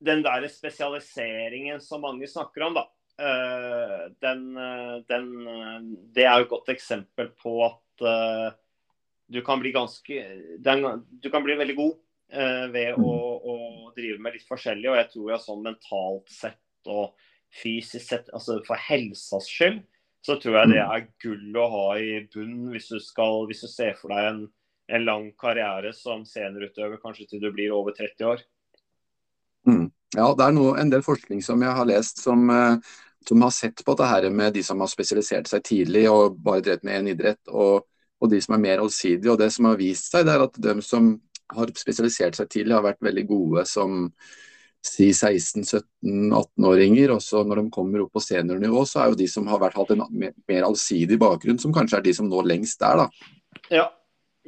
den 0.00 0.22
der 0.24 0.46
spesialiseringen 0.48 1.80
som 1.84 2.00
mange 2.00 2.28
snakker 2.28 2.64
om, 2.70 2.78
da. 2.78 2.86
Eh, 3.20 4.12
den, 4.20 4.56
eh, 4.56 5.02
den, 5.08 5.46
eh, 5.46 5.80
det 6.14 6.24
er 6.24 6.38
jo 6.38 6.46
et 6.46 6.52
godt 6.54 6.70
eksempel 6.72 7.28
på 7.36 7.58
at 7.66 7.76
du 9.30 9.42
kan 9.44 9.60
bli 9.60 9.74
ganske 9.74 10.20
den, 10.58 10.86
Du 11.20 11.28
kan 11.30 11.44
bli 11.44 11.54
veldig 11.54 11.76
god 11.76 11.98
ved 12.72 12.94
å, 12.96 13.10
å, 13.36 13.56
drive 13.94 14.18
med 14.22 14.32
litt 14.38 14.46
forskjellig. 14.48 14.88
Og 14.88 14.96
jeg 14.96 15.08
tror 15.12 15.30
jeg 15.30 15.42
sånn 15.44 15.66
mentalt 15.66 16.32
sett 16.32 16.88
og 16.88 17.12
fysisk 17.60 18.06
sett, 18.06 18.30
altså 18.32 18.60
for 18.64 18.80
helsas 18.80 19.48
skyld, 19.50 19.82
så 20.24 20.38
tror 20.40 20.56
jeg 20.60 20.70
det 20.72 20.80
er 20.80 21.06
gull 21.22 21.58
å 21.58 21.66
ha 21.74 21.84
i 21.98 22.22
bunnen 22.32 22.70
hvis 22.72 22.88
du, 22.94 22.98
skal, 23.02 23.44
hvis 23.50 23.64
du 23.66 23.68
ser 23.68 23.98
for 23.98 24.14
deg 24.14 24.30
en, 24.30 24.40
en 24.96 25.04
lang 25.04 25.28
karriere 25.38 25.92
som 25.92 26.24
seniorutøver, 26.24 27.02
kanskje 27.02 27.28
til 27.28 27.44
du 27.44 27.50
blir 27.52 27.74
over 27.76 27.94
30 27.98 28.30
år. 28.32 28.44
Mm. 29.68 29.90
Ja, 30.16 30.30
det 30.38 30.46
er 30.46 30.56
noe, 30.56 30.78
en 30.80 30.94
del 30.94 31.04
forskning 31.06 31.42
som 31.44 31.62
jeg 31.62 31.76
har 31.76 31.90
lest 31.90 32.22
som, 32.22 32.48
som 33.28 33.42
har 33.42 33.50
sett 33.50 33.84
på 33.84 33.94
det 33.94 34.08
her 34.08 34.28
med 34.30 34.54
de 34.56 34.62
som 34.64 34.80
har 34.80 34.90
spesialisert 34.90 35.48
seg 35.50 35.64
tidlig 35.66 36.06
og 36.10 36.38
bare 36.42 36.64
drevet 36.64 36.84
med 36.86 37.00
én 37.00 37.10
idrett, 37.12 37.40
og, 37.48 37.86
og, 38.20 38.30
de 38.32 38.40
som 38.42 38.56
er 38.56 38.64
mer 38.64 38.82
allsidige. 38.82 39.32
Og 39.32 39.40
det 39.40 39.50
som 39.54 39.68
har 39.70 39.80
vist 39.80 40.12
seg, 40.12 40.26
det 40.26 40.36
er 40.36 40.46
at 40.46 40.60
de 40.68 40.76
som 40.84 41.14
har 41.50 41.72
spesialisert 41.78 42.38
seg 42.38 42.50
tidlig, 42.52 42.76
har 42.76 42.86
vært 42.86 43.02
veldig 43.04 43.26
gode 43.28 43.66
som 43.68 44.06
si 44.86 45.10
16-17-18-åringer. 45.12 47.14
Og 47.16 47.22
så 47.24 47.42
når 47.44 47.62
de 47.62 47.74
kommer 47.74 48.04
opp 48.04 48.14
på 48.16 48.24
seniornivå, 48.24 48.84
så 48.88 49.02
er 49.02 49.12
jo 49.12 49.20
de 49.20 49.28
som 49.30 49.48
har 49.50 49.62
vært, 49.62 49.78
hatt 49.80 49.94
en 49.94 50.06
mer 50.14 50.68
allsidig 50.68 51.18
bakgrunn, 51.20 51.60
som 51.60 51.74
kanskje 51.76 52.00
er 52.00 52.06
de 52.06 52.16
som 52.16 52.30
når 52.30 52.48
lengst 52.54 52.80
der, 52.80 53.04
da. 53.04 53.34
Ja. 53.70 53.86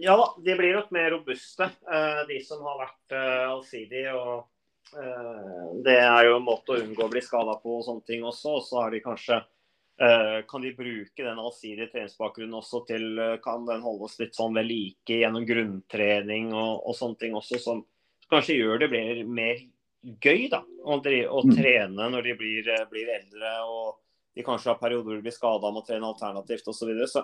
ja 0.01 0.17
da, 0.19 0.31
de 0.47 0.57
blir 0.59 0.79
nok 0.79 0.95
mer 0.95 1.13
robuste, 1.17 1.69
eh, 1.69 2.23
de 2.31 2.41
som 2.47 2.65
har 2.67 2.81
vært 2.87 3.19
eh, 3.19 3.45
allsidige. 3.51 4.17
og 4.17 4.49
det 4.93 5.97
er 5.97 6.27
jo 6.27 6.37
en 6.37 6.45
måte 6.45 6.75
å 6.75 6.83
unngå 6.83 7.07
å 7.07 7.11
bli 7.13 7.23
skada 7.25 7.55
på 7.63 7.79
og 7.79 7.85
sånne 7.87 8.07
ting 8.09 8.25
også. 8.29 8.59
Og 8.59 8.65
så 8.67 8.81
har 8.83 8.93
de 8.93 9.01
kanskje 9.05 9.39
eh, 9.39 10.39
kan 10.49 10.65
de 10.65 10.73
bruke 10.77 11.25
den 11.25 11.41
allsidige 11.41 11.91
treningsbakgrunnen 11.95 12.59
også 12.61 12.83
til 12.89 13.07
eh, 13.19 13.39
Kan 13.45 13.67
den 13.69 13.85
holdes 13.85 14.19
litt 14.21 14.37
sånn 14.37 14.57
ved 14.59 14.69
like 14.69 15.21
gjennom 15.23 15.47
grunntrening 15.49 16.53
og, 16.53 16.83
og, 16.83 16.97
sånne 16.99 17.21
ting 17.23 17.39
også, 17.39 17.61
som 17.63 17.85
kanskje 18.33 18.59
gjør 18.59 18.85
det 18.85 18.91
blir 18.93 19.25
mer 19.29 19.65
gøy 20.03 20.49
da, 20.51 20.63
å, 20.83 20.99
å 20.99 21.43
mm. 21.47 21.53
trene 21.55 22.09
når 22.11 22.27
de 22.27 22.39
blir, 22.39 22.71
blir, 22.91 23.11
eldre 23.21 23.53
og 23.69 24.01
de 24.35 24.45
kanskje 24.45 24.73
har 24.73 24.81
perioder 24.81 25.13
hvor 25.13 25.21
de 25.21 25.27
blir 25.27 25.35
skada 25.35 25.71
med 25.71 25.85
å 25.85 25.87
trene 25.87 26.09
alternativt 26.09 26.67
osv. 26.67 26.79
Så, 26.81 26.89
videre. 26.89 27.09
så 27.11 27.23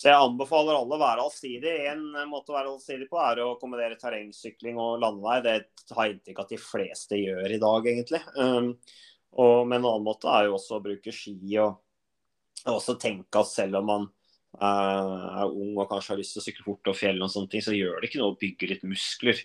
så 0.00 0.08
jeg 0.08 0.16
anbefaler 0.16 0.78
alle 0.78 0.96
å 0.96 1.00
være 1.02 1.24
allsidig. 1.26 1.72
En 1.90 2.30
måte 2.30 2.54
å 2.54 2.56
være 2.56 2.70
allsidig 2.70 3.04
på 3.10 3.18
er 3.20 3.42
å 3.44 3.58
kombinere 3.60 3.98
terrengsykling 4.00 4.78
og 4.80 5.02
landevei. 5.02 5.34
Det 5.44 5.92
har 5.92 6.06
jeg 6.06 6.14
inntrykk 6.14 6.40
av 6.40 6.46
at 6.46 6.54
de 6.54 6.58
fleste 6.62 7.18
gjør 7.20 7.52
i 7.52 7.58
dag, 7.60 7.88
egentlig. 7.92 8.20
Um, 8.32 8.70
og, 9.36 9.68
men 9.68 9.82
en 9.82 9.90
annen 9.90 10.06
måte 10.06 10.30
er 10.32 10.48
jo 10.48 10.54
også 10.56 10.78
å 10.78 10.86
bruke 10.86 11.12
ski 11.12 11.36
og, 11.60 11.76
og 12.64 12.72
også 12.78 12.96
tenke 13.02 13.44
at 13.44 13.52
selv 13.52 13.82
om 13.82 13.90
man 13.92 14.08
uh, 14.56 15.28
er 15.42 15.52
ung 15.52 15.76
og 15.76 15.92
kanskje 15.92 16.14
har 16.14 16.22
lyst 16.22 16.38
til 16.38 16.46
å 16.46 16.48
sykle 16.48 16.68
fort 16.70 16.94
og 16.94 16.98
fjell 17.02 17.20
og 17.20 17.34
sånne 17.36 17.52
ting, 17.52 17.66
så 17.68 17.76
gjør 17.76 18.00
det 18.00 18.08
ikke 18.08 18.24
noe 18.24 18.32
å 18.32 18.40
bygge 18.40 18.72
litt 18.72 18.88
muskler 18.88 19.44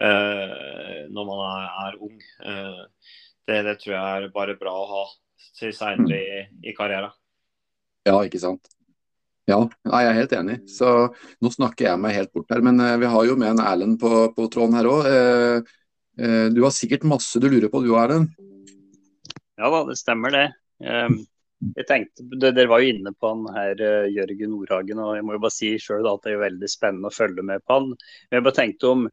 uh, 0.00 1.04
når 1.12 1.32
man 1.34 1.46
er, 1.50 1.70
er 1.84 2.02
ung. 2.08 2.18
Uh, 2.40 3.14
det, 3.44 3.62
det, 3.68 3.78
tror 3.84 3.98
jeg 3.98 4.24
er 4.24 4.32
bare 4.32 4.56
bra 4.56 4.80
å 4.80 4.90
ha 4.96 5.06
til 5.60 5.76
seinere 5.76 6.24
i, 6.24 6.44
i 6.72 6.78
karrieren. 6.80 7.12
Ja, 8.08 8.16
ikke 8.24 8.40
sant. 8.40 8.79
Ja, 9.48 9.60
jeg 9.88 10.06
er 10.06 10.18
helt 10.18 10.34
enig. 10.36 10.58
Så 10.70 10.90
Nå 11.40 11.50
snakker 11.54 11.88
jeg 11.88 12.02
meg 12.02 12.16
helt 12.16 12.32
bort 12.36 12.52
her, 12.52 12.62
men 12.64 12.80
eh, 12.82 12.98
vi 13.00 13.08
har 13.10 13.26
jo 13.26 13.36
med 13.40 13.54
en 13.54 13.64
Erlend 13.64 13.98
på, 14.02 14.28
på 14.36 14.46
tråden 14.52 14.76
her 14.78 14.88
òg. 14.90 15.08
Eh, 15.08 15.74
eh, 16.20 16.46
du 16.54 16.62
har 16.66 16.74
sikkert 16.76 17.08
masse 17.08 17.40
du 17.40 17.48
lurer 17.48 17.72
på 17.72 17.82
du 17.84 17.92
Erlend? 17.98 18.30
Ja 19.60 19.72
da, 19.72 19.82
det 19.88 19.98
stemmer 20.00 20.32
det. 20.32 20.46
Ehm, 20.80 21.18
jeg 21.76 21.84
tenkte, 21.88 22.24
Dere 22.40 22.68
var 22.70 22.80
jo 22.80 22.94
inne 22.94 23.12
på 23.12 23.32
han 23.34 23.42
her, 23.52 23.82
Jørgen 24.08 24.54
Nordhagen, 24.54 25.02
og 25.04 25.18
jeg 25.18 25.26
må 25.28 25.34
jo 25.36 25.42
bare 25.42 25.52
si 25.52 25.74
selv 25.82 26.08
at 26.08 26.24
det 26.24 26.32
er 26.32 26.46
veldig 26.46 26.70
spennende 26.72 27.10
å 27.10 27.12
følge 27.12 27.44
med 27.44 27.60
på 27.66 27.76
han. 27.76 27.90
Men 27.92 28.38
Jeg 28.38 28.46
bare 28.46 28.56
tenkte 28.56 28.94
om 28.94 29.04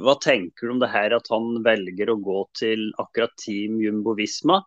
hva 0.00 0.14
tenker 0.22 0.66
du 0.66 0.72
om 0.74 0.80
det 0.80 0.88
her 0.92 1.12
at 1.16 1.28
han 1.32 1.58
velger 1.64 2.12
å 2.12 2.18
gå 2.24 2.38
til 2.56 2.88
akkurat 3.02 3.32
Team 3.40 3.80
Jumbo 3.82 4.14
Visma? 4.16 4.60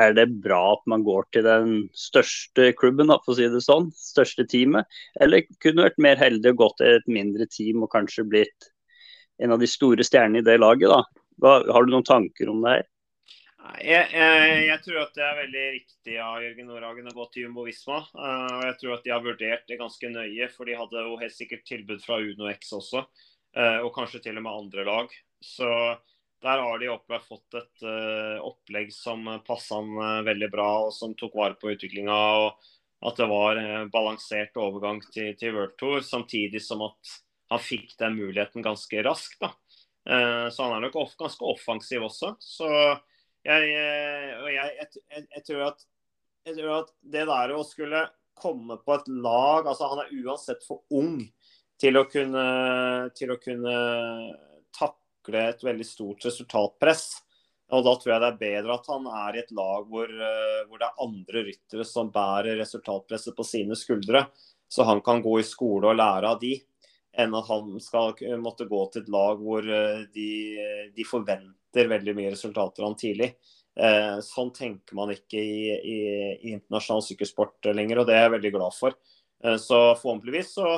Er 0.00 0.14
det 0.16 0.28
bra 0.42 0.60
at 0.74 0.84
man 0.90 1.04
går 1.06 1.28
til 1.34 1.46
den 1.46 1.74
største 1.94 2.72
klubben, 2.78 3.12
for 3.22 3.34
å 3.34 3.38
si 3.38 3.48
det 3.52 3.62
sånn, 3.62 3.90
største 3.94 4.46
teamet? 4.50 4.88
Eller 5.22 5.46
kunne 5.62 5.78
du 5.78 5.86
vært 5.86 6.02
mer 6.02 6.20
heldig 6.20 6.54
og 6.54 6.62
gått 6.64 6.80
til 6.82 6.96
et 6.98 7.10
mindre 7.10 7.46
team 7.52 7.84
og 7.84 7.92
kanskje 7.94 8.26
blitt 8.26 8.72
en 9.42 9.54
av 9.54 9.62
de 9.62 9.70
store 9.70 10.06
stjernene 10.06 10.42
i 10.42 10.46
det 10.46 10.58
laget? 10.58 10.90
da? 10.90 11.02
Hva, 11.42 11.60
har 11.68 11.86
du 11.86 11.94
noen 11.94 12.08
tanker 12.08 12.50
om 12.50 12.64
det 12.64 12.78
her? 12.78 12.88
Jeg, 13.78 14.08
jeg, 14.10 14.62
jeg, 14.66 14.78
tror 14.82 14.96
at 15.04 15.12
det 15.14 15.22
er 15.22 15.36
veldig 15.38 15.66
riktig 15.76 16.16
av 16.18 16.40
Jørgen 16.42 16.66
Nordhagen 16.66 17.06
å 17.12 17.14
gå 17.14 17.28
til 17.30 17.44
Jumbo 17.46 17.62
Visma. 17.68 18.00
Uh, 18.10 18.58
jeg 18.66 18.74
tror 18.80 18.96
at 18.96 19.06
de 19.06 19.12
har 19.14 19.22
vurdert 19.22 19.68
det 19.70 19.78
ganske 19.78 20.10
nøye, 20.10 20.48
for 20.50 20.66
de 20.66 20.74
hadde 20.76 21.04
jo 21.06 21.20
helt 21.20 21.36
sikkert 21.36 21.62
tilbud 21.68 22.02
fra 22.02 22.18
Uno 22.18 22.50
X 22.50 22.74
også. 22.80 23.04
Eh, 23.52 23.78
og 23.84 23.92
kanskje 23.94 24.22
til 24.24 24.38
og 24.40 24.46
med 24.46 24.52
andre 24.64 24.84
lag. 24.88 25.14
Så 25.44 25.68
der 26.42 26.62
har 26.64 26.78
de 26.80 26.90
opplevd 26.90 27.26
fått 27.26 27.56
et 27.58 27.84
uh, 27.86 28.38
opplegg 28.42 28.88
som 28.90 29.28
passa 29.46 29.78
han 29.78 29.92
uh, 29.94 30.24
veldig 30.26 30.48
bra, 30.50 30.70
og 30.88 30.94
som 30.94 31.12
tok 31.18 31.36
vare 31.38 31.54
på 31.60 31.70
utviklinga. 31.74 32.16
og 32.46 33.06
At 33.06 33.20
det 33.20 33.28
var 33.30 33.60
balansert 33.94 34.58
overgang 34.58 34.98
til, 35.12 35.36
til 35.38 35.54
World 35.54 35.76
Tour, 35.78 36.00
samtidig 36.06 36.62
som 36.64 36.82
at 36.88 37.14
han 37.52 37.62
fikk 37.62 37.94
den 38.00 38.16
muligheten 38.18 38.64
ganske 38.64 39.04
raskt. 39.06 39.38
da. 39.42 39.52
så 40.50 40.64
han 40.64 40.76
er 40.76 40.86
nok 40.86 40.96
off, 40.98 41.14
ganske 41.18 41.46
offensiv 41.46 42.06
også. 42.06 42.32
Så 42.40 42.68
jeg, 43.44 43.68
jeg, 43.74 44.88
jeg, 45.12 45.42
tror 45.46 45.64
at, 45.68 45.84
jeg 46.46 46.56
tror 46.58 46.72
at 46.80 46.92
det 47.14 47.26
der 47.28 47.54
å 47.54 47.62
skulle 47.66 48.06
komme 48.38 48.78
på 48.82 48.94
et 48.96 49.08
lag 49.22 49.66
altså 49.66 49.90
Han 49.92 50.04
er 50.04 50.14
uansett 50.22 50.64
for 50.66 50.82
ung 50.94 51.20
til 51.82 51.98
å 51.98 52.06
kunne, 52.06 52.46
til 53.18 53.34
å 53.34 53.40
kunne 53.42 53.76
takle 54.78 55.44
et 55.50 55.64
veldig 55.66 55.86
stort 55.86 56.28
resultatpress. 56.28 57.06
Og 57.72 57.82
Da 57.86 57.94
tror 57.98 58.12
jeg 58.12 58.22
det 58.22 58.30
er 58.30 58.40
bedre 58.40 58.76
at 58.76 58.90
han 58.92 59.06
er 59.10 59.36
i 59.36 59.42
et 59.42 59.54
lag 59.56 59.86
hvor, 59.90 60.10
hvor 60.68 60.78
det 60.78 60.86
er 60.86 61.04
andre 61.06 61.44
ryttere 61.46 61.86
som 61.88 62.12
bærer 62.14 62.60
resultatpresset 62.60 63.34
på 63.34 63.46
sine 63.48 63.78
skuldre, 63.78 64.26
så 64.68 64.84
han 64.86 65.00
kan 65.04 65.24
gå 65.24 65.38
i 65.40 65.46
skole 65.46 65.90
og 65.90 65.98
lære 65.98 66.34
av 66.34 66.38
de 66.42 66.52
enn 67.12 67.34
at 67.36 67.48
han 67.48 67.72
skal 67.82 68.14
måtte 68.40 68.68
gå 68.68 68.82
til 68.92 69.04
et 69.04 69.10
lag 69.12 69.40
hvor 69.42 69.66
eh, 69.66 70.04
de, 70.14 70.28
de 70.96 71.06
forventer 71.06 71.90
veldig 71.90 72.14
mye 72.16 72.32
resultater 72.32 72.84
av 72.84 72.90
han 72.90 73.00
tidlig. 73.00 73.32
Eh, 73.72 74.18
sånn 74.24 74.52
tenker 74.56 74.96
man 74.96 75.12
ikke 75.14 75.40
i, 75.40 75.58
i, 75.72 75.98
i, 76.32 76.54
internasjonal 76.54 77.04
sykkelsport 77.04 77.70
lenger, 77.72 78.02
og 78.02 78.08
det 78.08 78.16
er 78.16 78.26
jeg 78.26 78.34
veldig 78.36 78.54
glad 78.56 78.76
for. 78.76 78.96
Eh, 79.44 79.58
så 79.60 79.82
forhåpentligvis 80.00 80.54
så, 80.56 80.74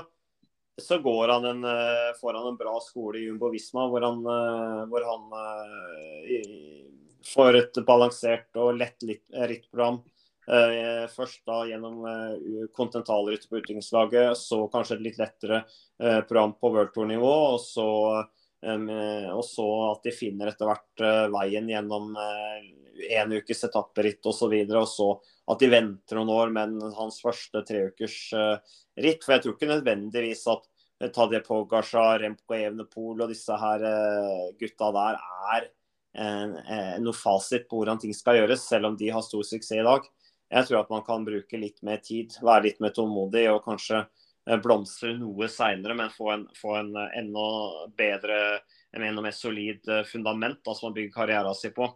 så 0.83 0.99
går 0.99 1.31
han 1.31 1.45
en, 1.49 1.67
får 2.21 2.35
han 2.35 2.49
en 2.51 2.57
bra 2.59 2.75
skole 2.83 3.21
i 3.21 3.27
Jumbo 3.29 3.51
Visma, 3.53 3.87
hvor 3.93 4.03
han, 4.03 4.25
hvor 4.91 5.07
han 5.07 5.29
får 7.29 7.59
et 7.61 7.79
balansert 7.87 8.59
og 8.59 8.75
lett 8.81 9.07
rittprogram 9.07 10.01
Uh, 10.45 11.07
først 11.09 11.41
da 11.49 11.63
gjennom 11.65 12.03
eh, 12.05 12.65
kontinentalrytter 12.77 13.49
på 13.49 13.63
utviklingslaget, 13.63 14.37
så 14.37 14.67
kanskje 14.69 14.99
et 14.99 15.05
litt 15.07 15.21
lettere 15.21 15.63
uh, 15.65 16.21
program 16.29 16.53
på 16.61 16.71
World 16.75 16.93
Tour-nivå. 16.93 17.33
Og, 17.55 17.61
så, 17.65 17.87
og 18.65 19.45
så 19.45 19.69
at 19.91 20.05
de 20.07 20.13
finner 20.17 20.49
etter 20.49 20.69
hvert 20.69 21.03
veien 21.33 21.69
gjennom 21.69 22.15
en 22.17 23.35
ukes 23.37 23.65
etapperitt 23.67 24.25
osv. 24.25 24.31
Og, 24.31 24.37
så 24.39 24.49
videre, 24.53 24.85
og 24.85 24.89
så 24.89 25.09
at 25.51 25.61
de 25.61 25.69
venter 25.69 26.17
noen 26.17 26.33
år 26.33 26.53
med 26.55 26.79
hans 26.97 27.19
første 27.21 27.61
treukers 27.69 28.17
ritt. 28.33 29.25
For 29.25 29.35
jeg 29.35 29.45
tror 29.45 29.57
ikke 29.57 29.69
nødvendigvis 29.69 30.47
at 30.49 31.13
Tadje 31.13 31.43
Pogasja, 31.45 32.05
Remko 32.23 32.57
Evenepool 32.57 33.21
og 33.21 33.29
disse 33.29 33.59
her 33.61 33.85
gutta 34.57 34.89
der 34.97 35.19
er 35.53 35.69
noe 37.05 37.17
fasit 37.19 37.69
på 37.69 37.83
hvordan 37.83 38.01
ting 38.01 38.17
skal 38.17 38.39
gjøres, 38.41 38.65
selv 38.71 38.89
om 38.89 38.97
de 38.97 39.11
har 39.13 39.27
stor 39.27 39.45
suksess 39.45 39.83
i 39.83 39.85
dag. 39.85 40.09
Jeg 40.55 40.69
tror 40.69 40.85
at 40.85 40.93
man 40.93 41.03
kan 41.07 41.25
bruke 41.27 41.59
litt 41.59 41.81
mer 41.87 42.03
tid, 42.05 42.37
være 42.45 42.69
litt 42.69 42.83
mer 42.85 42.93
tålmodig 42.95 43.47
og 43.51 43.65
kanskje 43.65 44.05
eh, 44.05 44.61
blomstre 44.63 45.15
noe 45.19 45.49
seinere, 45.51 45.97
men 45.99 46.13
få 46.15 46.31
en, 46.35 46.45
få 46.59 46.77
en, 46.79 46.93
eh, 47.01 47.19
enda 47.21 47.47
bedre, 47.99 48.41
en 48.95 49.07
enda 49.09 49.25
mer 49.25 49.35
solid 49.35 49.89
eh, 49.89 50.05
fundament 50.07 50.61
da, 50.63 50.77
som 50.77 50.91
man 50.91 50.99
bygger 50.99 51.15
karrieren 51.17 51.59
sin 51.59 51.75
på. 51.77 51.89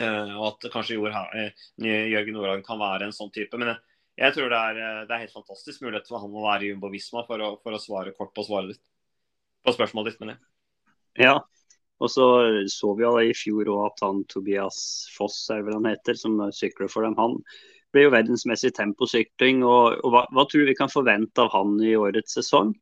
Uh, 0.00 0.32
og 0.40 0.46
at 0.48 0.68
kanskje 0.74 0.96
Jørgen 0.98 2.34
Nordhagen 2.34 2.64
kan 2.66 2.80
være 2.80 3.08
en 3.08 3.14
sånn 3.14 3.32
type. 3.34 3.58
Men 3.60 3.72
jeg, 3.72 3.82
jeg 4.24 4.36
tror 4.36 4.50
det 4.50 4.60
er, 4.60 4.80
det 5.06 5.14
er, 5.14 5.22
helt 5.22 5.36
fantastisk 5.36 5.84
mulighet 5.84 6.10
for 6.10 6.22
han 6.22 6.34
å 6.34 6.46
være 6.46 6.66
i 6.66 6.72
Jumbo 6.72 6.90
Visma 6.92 7.24
for 7.28 7.42
å, 7.42 7.54
for 7.62 7.76
å 7.76 7.82
svare 7.82 8.14
kort 8.16 8.34
på 8.34 8.46
svaret 8.46 8.74
ditt. 8.74 8.84
På 9.64 9.74
spørsmålet 9.74 10.12
ditt, 10.12 10.22
mener 10.22 10.36
jeg. 10.36 10.44
Ja, 11.24 11.36
og 12.02 12.10
så 12.10 12.26
så 12.68 12.90
vi 12.98 13.06
jo 13.06 13.12
i 13.22 13.36
fjor 13.38 13.70
òg 13.70 13.84
at 13.86 14.02
han 14.04 14.24
Tobias 14.30 14.78
Foss, 15.14 15.38
er 15.54 15.62
han 15.70 15.86
heter, 15.88 16.18
som 16.18 16.40
sykler 16.52 16.90
for 16.90 17.06
dem, 17.06 17.14
han 17.18 17.38
ble 17.94 18.08
jo 18.08 18.14
verdensmessig 18.14 18.74
temposykling. 18.76 19.62
Og, 19.66 20.00
og 20.02 20.14
hva, 20.14 20.24
hva, 20.34 20.46
tror 20.48 20.64
du 20.64 20.72
vi 20.72 20.78
kan 20.78 20.92
forvente 20.92 21.44
av 21.44 21.52
han 21.54 21.78
i 21.84 21.94
årets 21.98 22.34
sesong? 22.40 22.74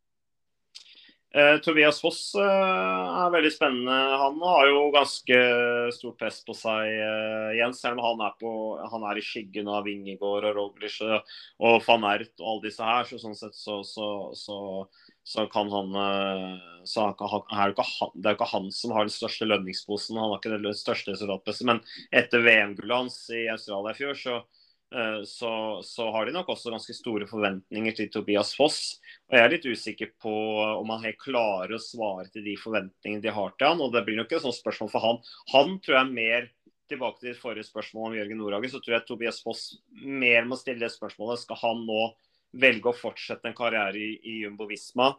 Eh, 1.34 1.58
Tobias 1.64 2.00
Foss 2.02 2.34
eh, 2.36 2.42
er 2.44 3.30
veldig 3.32 3.52
spennende. 3.54 3.98
Han 4.20 4.36
har 4.44 4.66
jo 4.68 4.82
ganske 4.92 5.38
stort 5.96 6.18
press 6.20 6.42
på 6.44 6.56
seg 6.56 6.90
eh, 6.92 7.54
Jens. 7.56 7.80
selv 7.80 8.00
om 8.00 8.04
han 8.10 8.26
er, 8.28 8.34
på, 8.40 8.52
han 8.92 9.06
er 9.08 9.20
i 9.20 9.24
skyggen 9.24 9.70
av 9.72 9.86
Vingegård 9.88 10.50
og 10.50 10.58
Roglish 10.58 11.00
og, 11.06 11.78
van 11.86 12.04
Ert 12.10 12.34
og 12.42 12.50
alle 12.50 12.66
disse 12.68 12.84
her. 12.84 13.08
Så 13.08 13.20
sånn 13.22 13.38
sett 13.38 13.56
så, 13.56 13.80
så, 13.86 14.10
så 14.36 14.58
så 15.24 15.46
kan 15.46 15.70
han 15.70 15.94
eh, 15.94 16.60
han, 16.96 17.14
er 17.50 17.74
det, 17.76 17.84
han, 17.86 18.10
det 18.14 18.30
er 18.30 18.34
ikke 18.36 18.50
han 18.50 18.70
som 18.74 18.94
har 18.96 19.06
den 19.06 19.14
største 19.14 19.46
lønningsposen. 19.46 20.18
Han 20.18 20.32
har 20.32 20.40
ikke 20.40 20.58
det 20.58 20.74
største 20.80 21.14
resultatpresset. 21.14 21.68
Men 21.68 21.80
etter 22.10 22.42
VM-gullet 22.42 23.04
hans 23.04 23.18
i 23.30 23.44
Australia 23.52 23.94
i 23.94 24.00
fjor, 24.00 24.18
så, 24.18 24.40
så, 25.24 25.52
så, 25.86 26.06
har 26.12 26.26
de 26.26 26.34
nok 26.34 26.50
også 26.52 26.72
ganske 26.72 26.94
store 26.96 27.26
forventninger 27.30 27.94
til 27.96 28.10
Tobias 28.12 28.50
Foss. 28.58 28.80
Og 29.30 29.38
jeg 29.38 29.44
er 29.46 29.54
litt 29.54 29.68
usikker 29.68 30.10
på 30.20 30.32
om 30.78 30.90
han 30.92 31.06
helt 31.06 31.20
klarer 31.22 31.76
å 31.76 31.82
svare 31.82 32.26
til 32.32 32.44
de 32.44 32.56
forventningene 32.60 33.24
de 33.24 33.32
har 33.32 33.54
til 33.56 33.70
han. 33.70 33.80
Og 33.80 33.94
det 33.94 34.04
blir 34.06 34.20
nok 34.20 34.34
et 34.34 34.44
sånt 34.44 34.58
spørsmål 34.58 34.92
for 34.92 35.06
han. 35.06 35.22
Han 35.54 35.78
tror 35.80 35.98
jeg 35.98 36.16
mer 36.18 36.50
tilbake 36.92 37.22
til 37.22 37.32
det 37.32 37.40
forrige 37.40 37.68
spørsmål 37.70 38.10
om 38.10 38.18
Jørgen 38.18 38.42
Nordhagen, 38.42 38.72
så 38.72 38.82
tror 38.82 38.98
jeg 38.98 39.06
Tobias 39.08 39.40
Foss 39.44 39.64
mer 40.02 40.44
må 40.48 40.58
stille 40.60 40.84
det 40.84 40.92
spørsmålet. 40.92 41.40
Skal 41.44 41.60
han 41.62 41.84
nå 41.88 42.10
velge 42.62 42.90
å 42.90 42.96
fortsette 42.96 43.48
en 43.48 43.56
karriere 43.56 43.96
i, 43.98 44.16
i 44.28 44.40
Jumbo 44.42 44.68
Visma. 44.70 45.12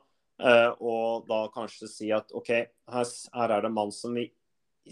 Uh, 0.43 0.73
og 0.81 1.27
da 1.29 1.45
kanskje 1.53 1.87
si 1.89 2.09
at 2.13 2.31
OK, 2.35 2.49
her, 2.49 3.09
her 3.37 3.53
er 3.53 3.61
det 3.61 3.69
en 3.69 3.75
mann 3.75 3.93
som 3.93 4.15
vi, 4.17 4.27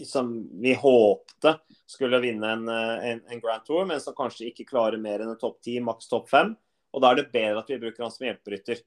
som 0.06 0.32
vi 0.62 0.74
håpte 0.74 1.56
skulle 1.86 2.20
vinne 2.22 2.48
en, 2.56 2.68
eh, 2.68 3.10
en, 3.10 3.22
en, 3.28 3.40
Grand 3.40 3.64
Tour, 3.64 3.84
men 3.86 4.00
som 4.00 4.16
kanskje 4.16 4.48
ikke 4.50 4.68
klarer 4.70 5.00
mer 5.00 5.20
enn 5.20 5.34
en 5.34 5.40
topp 5.40 5.60
ti, 5.64 5.78
maks 5.84 6.08
topp 6.10 6.30
fem. 6.32 6.54
Og 6.92 7.02
da 7.02 7.12
er 7.12 7.20
det 7.20 7.32
bedre 7.32 7.60
at 7.60 7.70
vi 7.70 7.80
bruker 7.80 8.04
han 8.04 8.12
som 8.12 8.26
hjelperytter. 8.26 8.82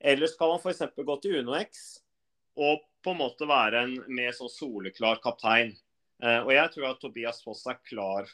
Ellers 0.00 0.36
kan 0.38 0.52
han 0.52 0.62
f.eks. 0.62 0.82
gå 0.96 1.16
til 1.22 1.40
UnoX 1.42 2.00
og 2.60 2.82
på 3.04 3.14
en 3.14 3.20
måte 3.20 3.48
være 3.48 3.84
en 3.84 3.96
mer 4.12 4.34
sånn 4.36 4.52
soleklar 4.52 5.20
kaptein. 5.24 5.74
Uh, 6.20 6.42
og 6.44 6.52
jeg 6.52 6.72
tror 6.74 6.90
at 6.90 7.00
Tobias 7.00 7.40
Foss 7.44 7.64
er 7.70 7.78
klar 7.88 8.28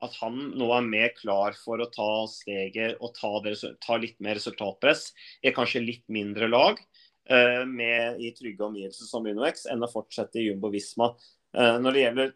at 0.00 0.14
han 0.22 0.38
nå 0.56 0.70
er 0.72 0.86
mer 0.86 1.10
klar 1.14 1.54
for 1.60 1.82
å 1.82 1.90
ta 1.92 2.24
steget 2.30 2.96
og 3.04 3.12
ta, 3.18 3.30
det, 3.44 3.52
ta 3.84 3.98
litt 4.00 4.16
mer 4.24 4.38
resultatpress 4.38 5.10
i 5.44 5.52
kanskje 5.54 5.84
litt 5.84 6.06
mindre 6.10 6.48
lag 6.48 6.80
uh, 6.80 7.62
med 7.68 8.22
i 8.22 8.32
trygge 8.36 8.64
omgivelser 8.66 9.10
som 9.10 9.28
UnoX, 9.28 9.66
enn 9.70 9.84
å 9.84 9.90
fortsette 9.92 10.40
i 10.40 10.48
Jumbo 10.48 10.72
Visma. 10.72 11.12
Uh, 11.56 11.76
når 11.82 11.96
det 11.96 12.04
gjelder 12.04 12.32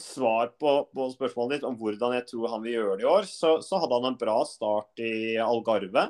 svar 0.00 0.52
på, 0.60 0.72
på, 0.92 1.08
spørsmålet 1.14 1.56
ditt 1.56 1.66
om 1.66 1.76
hvordan 1.80 2.14
jeg 2.18 2.26
tror 2.28 2.50
han 2.52 2.64
vil 2.64 2.76
gjøre 2.76 2.96
det 2.98 3.06
i 3.06 3.10
år, 3.10 3.28
så, 3.30 3.56
så 3.64 3.80
hadde 3.80 3.98
han 3.98 4.10
en 4.10 4.20
bra 4.20 4.38
start 4.48 5.02
i 5.02 5.36
Algarve. 5.40 6.08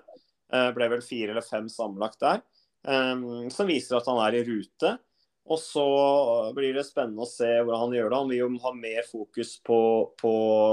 Uh, 0.52 0.70
ble 0.76 0.90
vel 0.96 1.04
fire 1.04 1.34
eller 1.34 1.46
fem 1.46 1.70
sammenlagt 1.72 2.22
der. 2.22 2.42
Um, 2.86 3.48
som 3.50 3.66
viser 3.70 3.98
at 3.98 4.08
han 4.10 4.20
er 4.22 4.38
i 4.38 4.46
rute. 4.46 4.96
Og 5.46 5.60
så 5.62 5.86
blir 6.56 6.74
det 6.74 6.86
spennende 6.88 7.22
å 7.22 7.30
se 7.30 7.46
hvordan 7.46 7.84
han 7.84 7.94
gjør 7.94 8.08
det. 8.10 8.18
Han 8.18 8.30
vil 8.32 8.40
jo 8.40 8.48
ha 8.64 8.72
mer 8.74 9.06
fokus 9.06 9.52
på, 9.66 9.80
på 10.18 10.32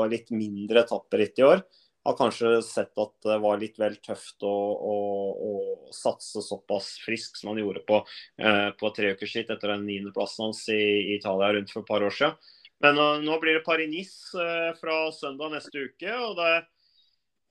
litt 0.09 0.33
mindre 0.33 0.81
etapperitt 0.81 1.41
i 1.41 1.45
år. 1.45 1.61
Har 2.03 2.17
kanskje 2.19 2.57
sett 2.65 2.97
at 2.99 3.13
det 3.23 3.37
var 3.43 3.61
litt 3.61 3.77
vel 3.79 3.95
tøft 4.03 4.43
å, 4.43 4.51
å, 4.75 4.95
å 5.33 5.53
satse 5.95 6.43
såpass 6.43 6.97
frisk 7.05 7.39
som 7.39 7.53
han 7.53 7.61
gjorde 7.61 7.85
på, 7.87 8.01
eh, 8.43 8.69
på 8.79 8.91
treukersritt 8.97 9.53
etter 9.53 9.71
den 9.75 9.85
niendeplassen 9.87 10.49
hans 10.49 10.65
i, 10.73 10.81
i, 10.81 11.15
Italia 11.15 11.53
rundt 11.55 11.71
for 11.71 11.85
et 11.85 11.91
par 11.93 12.03
år 12.03 12.15
siden. 12.17 12.35
Men 12.83 12.99
uh, 12.99 13.21
nå 13.23 13.37
blir 13.39 13.55
det 13.55 13.63
Paris-Nice 13.63 14.35
eh, 14.43 14.71
fra 14.75 14.97
søndag 15.15 15.53
neste 15.53 15.85
uke. 15.87 16.11
og 16.17 16.35
det 16.41 16.51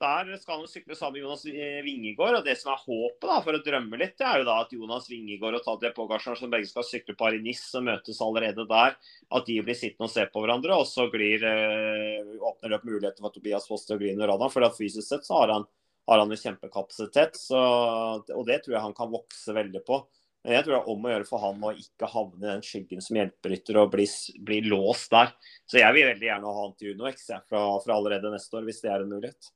der 0.02 0.30
skal 0.40 0.60
han 0.60 0.70
sykle 0.70 0.96
sammen 0.98 1.16
med 1.16 1.22
Jonas 1.22 1.44
Vingegård. 1.86 2.38
og 2.40 2.46
Det 2.46 2.56
som 2.58 2.72
er 2.72 2.82
håpet, 2.82 3.26
da, 3.28 3.38
for 3.44 3.56
å 3.56 3.62
drømme 3.62 4.00
litt, 4.00 4.16
det 4.18 4.26
er 4.28 4.40
jo 4.40 4.46
da 4.48 4.56
at 4.64 4.72
Jonas 4.74 5.08
Vingegård 5.10 5.58
og 5.58 5.66
Tadje 5.66 5.92
Pogasjar, 5.96 6.38
som 6.38 6.50
begge 6.52 6.70
skal 6.70 6.86
sykle 6.86 7.16
Paris-Nice 7.18 7.78
og 7.78 7.86
møtes 7.90 8.22
allerede 8.24 8.66
der, 8.70 8.96
at 9.38 9.46
de 9.48 9.58
blir 9.64 9.78
sittende 9.78 10.08
og 10.08 10.14
se 10.14 10.26
på 10.32 10.42
hverandre. 10.42 10.78
Og 10.78 10.88
så 10.90 11.06
glir, 11.12 11.46
øh, 11.46 12.34
åpner 12.50 12.72
det 12.72 12.80
opp 12.80 12.88
muligheter 12.88 13.22
for 13.22 13.34
Tobias 13.34 13.68
Foss 13.70 13.86
til 13.86 13.98
å 13.98 14.02
gli. 14.02 14.16
For 14.52 14.68
fysisk 14.78 15.06
sett 15.06 15.28
så 15.28 15.38
har 15.42 15.54
han, 15.56 15.68
har 16.10 16.24
han 16.24 16.34
en 16.34 16.42
kjempekapasitet. 16.42 17.38
Så, 17.38 17.62
og 17.62 18.44
det 18.48 18.62
tror 18.64 18.76
jeg 18.76 18.86
han 18.88 18.98
kan 18.98 19.12
vokse 19.12 19.54
veldig 19.54 19.86
på. 19.86 20.02
Men 20.42 20.56
jeg 20.56 20.66
tror 20.66 20.74
det 20.74 20.78
er 20.80 20.90
om 20.90 21.04
å 21.06 21.10
gjøre 21.12 21.26
for 21.28 21.42
han 21.44 21.60
å 21.62 21.72
ikke 21.78 22.08
havne 22.10 22.42
i 22.42 22.48
den 22.48 22.64
skyggen 22.66 23.02
som 23.04 23.18
hjelperytter 23.20 23.78
og 23.78 23.92
bli, 23.92 24.06
bli, 24.42 24.58
låst 24.66 25.12
der. 25.14 25.30
Så 25.70 25.78
jeg 25.78 25.94
vil 25.94 26.08
veldig 26.10 26.26
gjerne 26.26 26.54
ha 26.56 26.64
han 26.64 26.74
til 26.78 26.96
UnoX 26.96 27.28
fra, 27.46 27.60
fra 27.84 27.94
allerede 27.94 28.32
neste 28.32 28.58
år, 28.58 28.66
hvis 28.66 28.82
det 28.82 28.90
er 28.90 29.04
en 29.04 29.12
mulighet. 29.12 29.52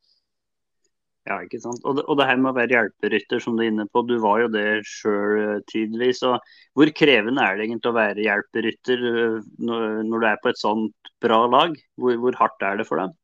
Ja, 1.27 1.41
ikke 1.43 1.59
sant. 1.59 1.83
Og 1.83 1.97
det, 1.99 2.05
og 2.07 2.21
det, 2.21 2.27
her 2.29 2.39
med 2.39 2.53
å 2.53 2.55
være 2.55 2.77
hjelperytter, 2.77 3.41
som 3.43 3.57
du 3.59 3.65
er 3.65 3.73
inne 3.73 3.89
på. 3.91 4.05
Du 4.07 4.15
var 4.23 4.45
jo 4.45 4.51
det 4.55 4.67
sjøl 4.87 5.41
eh, 5.41 5.63
tydeligvis. 5.67 6.23
Og 6.29 6.37
hvor 6.79 6.93
krevende 6.95 7.43
er 7.43 7.59
det 7.59 7.67
egentlig 7.67 7.91
å 7.91 7.97
være 7.97 8.27
hjelperytter 8.29 9.07
eh, 9.11 9.39
når, 9.67 9.87
når, 10.07 10.23
du 10.23 10.27
er 10.31 10.43
på 10.45 10.53
et 10.53 10.61
sånt 10.61 11.11
bra 11.25 11.41
lag? 11.51 11.75
Hvor, 11.99 12.21
hvor 12.23 12.39
hardt 12.39 12.63
er 12.69 12.79
det 12.79 12.87
for 12.87 13.03
deg? 13.03 13.17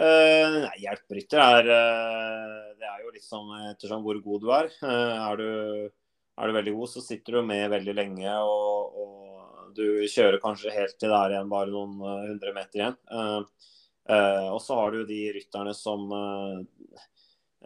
Uh, 0.00 0.62
nei, 0.62 0.76
hjelperytter 0.80 1.42
er 1.44 1.66
uh, 1.68 2.68
Det 2.78 2.86
er 2.88 3.00
jo 3.02 3.10
litt 3.12 3.26
sånn 3.26 3.50
ettersom 3.68 4.06
hvor 4.06 4.16
god 4.24 4.46
du 4.46 4.52
er. 4.56 4.70
Uh, 4.80 5.16
er, 5.18 5.42
du, 5.42 5.90
er, 5.90 6.46
du, 6.46 6.56
veldig 6.56 6.74
god, 6.78 6.92
så 6.94 7.04
sitter 7.04 7.36
du 7.36 7.50
med 7.50 7.66
veldig 7.74 7.96
lenge. 7.98 8.38
Og, 8.40 9.02
og 9.04 9.76
du 9.76 9.84
kjører 10.08 10.40
kanskje 10.40 10.72
helt 10.72 10.96
til 10.96 11.12
det 11.12 11.20
er 11.20 11.36
igjen 11.36 11.52
bare 11.52 11.68
noen 11.74 12.00
hundre 12.30 12.56
meter 12.56 12.80
igjen. 12.80 12.96
Uh, 13.12 13.68
og 14.10 14.58
så 14.64 14.74
har 14.78 14.94
du 14.94 15.04
de 15.06 15.20
rytterne 15.36 15.74
som 15.76 16.08
uh, 16.10 16.58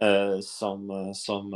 uh, 0.03 0.37
som, 0.45 0.91
som, 1.17 1.55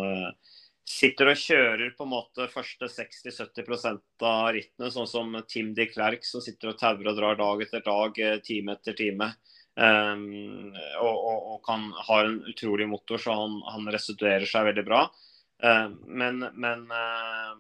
sitter 0.90 1.30
og 1.30 1.38
kjører 1.38 1.92
på 1.98 2.06
en 2.06 2.14
måte 2.16 2.48
første 2.50 2.90
60-70% 2.90 4.26
av 4.26 4.50
rittene, 4.56 4.90
sånn 4.94 5.10
som 5.10 5.38
Tim 5.50 5.74
de 5.78 5.86
Klerk, 5.92 6.26
som 6.26 6.42
sitter 6.42 6.72
og 6.72 6.80
tauer 6.80 7.12
og 7.12 7.20
drar 7.20 7.38
dag 7.40 7.62
etter 7.66 7.84
dag, 7.86 8.18
eh, 8.18 8.40
time 8.46 8.74
etter 8.74 8.98
time. 8.98 9.30
Um, 9.80 10.74
og, 11.00 11.14
og, 11.14 11.44
og, 11.54 11.60
kan, 11.64 11.86
har 12.10 12.26
en 12.26 12.40
utrolig 12.50 12.90
motor, 12.90 13.22
så 13.22 13.38
han, 13.38 13.60
han 13.70 13.92
restituerer 13.94 14.50
seg 14.50 14.66
veldig 14.72 14.86
bra. 14.88 15.06
Uh, 15.64 15.94
men, 16.10 16.42
men 16.58 16.88
uh, 16.90 17.54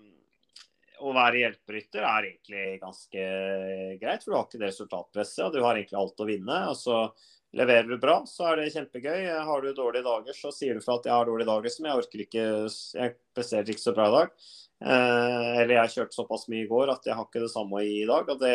å 0.99 1.15
være 1.15 1.43
hjelperytter 1.43 2.05
er 2.05 2.29
egentlig 2.29 2.63
ganske 2.81 3.25
greit, 4.01 4.23
for 4.23 4.31
du 4.31 4.37
har 4.37 4.47
ikke 4.47 4.61
det 4.61 4.71
resultatpresset. 4.71 5.43
Og 5.47 5.53
du 5.55 5.61
har 5.63 5.75
egentlig 5.75 5.99
alt 5.99 6.23
å 6.23 6.29
vinne. 6.29 6.61
og 6.71 6.77
så 6.79 7.01
Leverer 7.57 7.87
du 7.89 7.97
bra, 7.97 8.19
så 8.29 8.51
er 8.51 8.59
det 8.59 8.73
kjempegøy. 8.75 9.23
Har 9.41 9.63
du 9.63 9.71
dårlige 9.73 10.05
dager, 10.05 10.35
så 10.37 10.51
sier 10.53 10.77
du 10.77 10.83
fra 10.85 10.99
at 10.99 11.07
jeg 11.09 11.15
har 11.15 11.25
dårlige 11.25 11.49
dager 11.49 11.73
som 11.73 11.87
jeg 11.87 12.01
orker 12.03 12.21
ikke 12.21 12.43
Jeg 12.69 13.15
presterer 13.33 13.71
ikke 13.73 13.81
så 13.81 13.93
bra 13.95 14.05
i 14.05 14.13
dag. 14.13 14.35
Eh, 14.85 15.47
eller 15.63 15.73
jeg 15.79 15.95
kjørte 15.95 16.15
såpass 16.15 16.45
mye 16.51 16.67
i 16.67 16.69
går 16.69 16.91
at 16.93 17.09
jeg 17.09 17.17
har 17.17 17.25
ikke 17.25 17.41
det 17.41 17.49
samme 17.55 17.81
i 17.81 18.03
dag. 18.05 18.29
Det, 18.43 18.53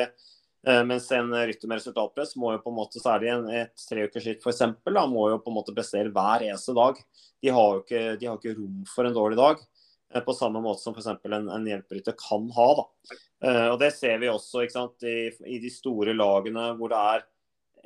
eh, 0.70 0.82
mens 0.86 1.11
en 1.11 1.34
rytter 1.34 1.72
med 1.72 1.82
resultatpress 1.82 2.36
må 2.38 2.55
jo 2.55 2.62
på 2.62 2.70
en 2.70 2.78
måte, 2.78 3.03
særlig 3.03 3.32
en, 3.34 3.51
et 3.64 3.86
treukersritt 3.90 4.47
f.eks., 4.47 4.62
må 5.11 5.26
jo 5.32 5.42
på 5.42 5.51
en 5.51 5.59
måte 5.59 5.74
prestere 5.74 6.14
hver 6.14 6.47
eneste 6.47 6.76
dag. 6.78 7.03
De 7.42 7.51
har 7.51 7.74
jo 7.74 7.82
ikke, 7.82 8.05
de 8.20 8.30
har 8.30 8.38
ikke 8.38 8.55
rom 8.61 8.84
for 8.95 9.11
en 9.11 9.18
dårlig 9.18 9.40
dag. 9.42 9.66
Eh, 10.15 10.23
på 10.23 10.33
samme 10.33 10.62
måte 10.62 10.83
som 10.83 10.95
f.eks. 10.95 11.11
en, 11.27 11.51
en 11.51 11.69
hjelperytter 11.69 12.17
kan 12.19 12.49
ha. 12.55 12.69
da. 12.79 13.19
Eh, 13.45 13.69
og 13.73 13.79
Det 13.83 13.91
ser 13.97 14.19
vi 14.23 14.31
også 14.31 14.67
sant, 14.71 15.07
i, 15.07 15.29
i 15.51 15.61
de 15.62 15.73
store 15.73 16.15
lagene 16.17 16.73
hvor 16.79 16.93
det 16.93 17.05
er 17.15 17.29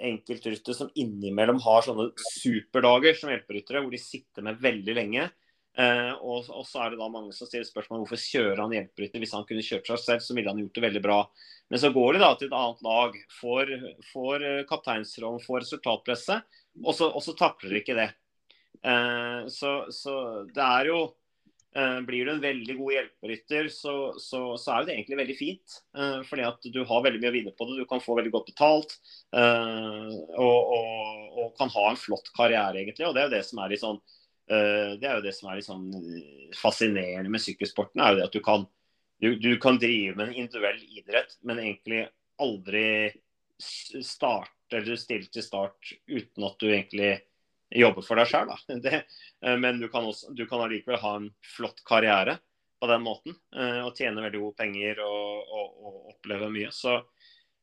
enkeltryttere 0.08 0.76
som 0.76 0.90
innimellom 0.94 1.58
har 1.64 1.82
sånne 1.82 2.12
superdager 2.38 3.16
som 3.18 3.32
hjelperyttere, 3.32 3.82
hvor 3.82 3.94
de 3.94 3.98
sitter 3.98 4.46
med 4.46 4.60
veldig 4.62 4.94
lenge. 4.94 5.24
Eh, 5.78 6.12
og, 6.18 6.46
og, 6.52 6.64
så 6.66 6.84
er 6.84 6.92
det 6.92 7.00
da 7.00 7.08
mange 7.10 7.32
som 7.34 7.48
stiller 7.48 7.66
spørsmål 7.66 8.04
hvorfor 8.04 8.20
kjører 8.20 8.62
han 8.62 8.76
hjelperytter. 8.76 9.22
Hvis 9.24 9.34
han 9.34 9.46
kunne 9.48 9.64
kjørt 9.64 9.90
seg 9.90 10.04
selv, 10.04 10.22
så 10.22 10.36
ville 10.36 10.52
han 10.52 10.62
gjort 10.62 10.78
det 10.78 10.86
veldig 10.86 11.02
bra. 11.02 11.18
Men 11.72 11.82
så 11.82 11.90
går 11.94 12.14
de 12.14 12.22
da 12.22 12.30
til 12.36 12.50
et 12.50 12.56
annet 12.60 12.86
lag, 12.86 13.18
får, 13.40 13.74
får 14.12 14.46
kapteinsrollen, 14.70 15.42
får 15.44 15.64
resultatpresset, 15.64 16.60
og 16.84 16.94
så, 16.96 17.10
og 17.10 17.24
så 17.24 17.34
takler 17.36 17.74
de 17.74 17.82
ikke 17.82 17.96
det. 17.98 18.08
Så, 19.52 19.72
så 19.92 20.14
det 20.54 20.64
er 20.64 20.88
jo 20.88 21.00
blir 22.06 22.26
du 22.26 22.32
en 22.32 22.42
veldig 22.42 22.74
god 22.78 22.92
hjelperytter, 22.94 23.68
så, 23.72 23.94
så, 24.20 24.40
så, 24.60 24.74
er 24.74 24.86
det 24.86 24.94
egentlig 24.94 25.18
veldig 25.20 25.36
fint. 25.38 25.78
Eh, 25.98 26.20
fordi 26.28 26.46
at 26.48 26.68
du 26.74 26.78
har 26.88 27.04
veldig 27.04 27.20
mye 27.22 27.32
å 27.32 27.36
vinne 27.36 27.52
på 27.56 27.68
det. 27.68 27.76
Du 27.80 27.88
kan 27.90 28.02
få 28.02 28.16
veldig 28.18 28.32
godt 28.34 28.48
betalt. 28.52 28.94
Eh, 29.36 30.14
og, 30.38 30.72
og, 30.78 31.26
og, 31.34 31.52
kan 31.58 31.72
ha 31.74 31.84
en 31.90 32.00
flott 32.00 32.32
karriere, 32.36 32.80
egentlig. 32.80 33.06
Og 33.08 33.14
det 33.16 33.22
er 33.22 33.28
jo 33.28 33.36
det 33.36 33.44
som 33.48 33.62
er 33.62 33.74
litt 33.74 33.84
sånn 33.84 34.00
det 34.48 35.04
er 35.04 35.18
jo 35.18 35.24
det 35.26 35.34
som 35.36 35.50
er 35.50 35.58
litt 35.58 35.66
sånn 35.66 35.90
fascinerende 36.56 37.28
med 37.28 37.42
sykkelsporten. 37.44 38.00
er 38.00 38.14
jo 38.14 38.16
det 38.16 38.28
at 38.30 38.36
du 38.38 38.40
kan, 38.40 38.62
du, 39.20 39.34
du 39.36 39.50
kan 39.60 39.76
drive 39.76 40.14
med 40.16 40.30
en 40.30 40.38
individuell 40.40 40.78
idrett, 40.88 41.34
men 41.44 41.60
egentlig 41.60 42.06
aldri 42.40 43.10
starte 43.60 44.78
eller 44.78 44.96
stille 44.96 45.28
til 45.28 45.44
start 45.44 45.92
uten 46.08 46.46
at 46.48 46.56
du 46.62 46.70
egentlig 46.70 47.10
jobbe 47.74 48.04
for 48.04 48.20
deg 48.20 48.30
sjøl. 48.30 48.52
Eh, 49.38 49.54
men 49.54 49.76
du 49.78 49.86
kan, 49.86 50.02
også, 50.02 50.32
du 50.34 50.48
kan 50.50 50.64
allikevel 50.64 50.98
ha 50.98 51.12
en 51.20 51.28
flott 51.46 51.84
karriere 51.86 52.40
på 52.82 52.88
den 52.90 53.04
måten. 53.04 53.36
Eh, 53.54 53.84
og 53.86 53.94
tjene 53.94 54.24
veldig 54.24 54.40
gode 54.42 54.58
penger 54.58 55.02
og, 55.04 55.44
og, 55.46 55.68
og 55.78 56.14
oppleve 56.16 56.48
mye. 56.50 56.72
Så, 56.74 56.96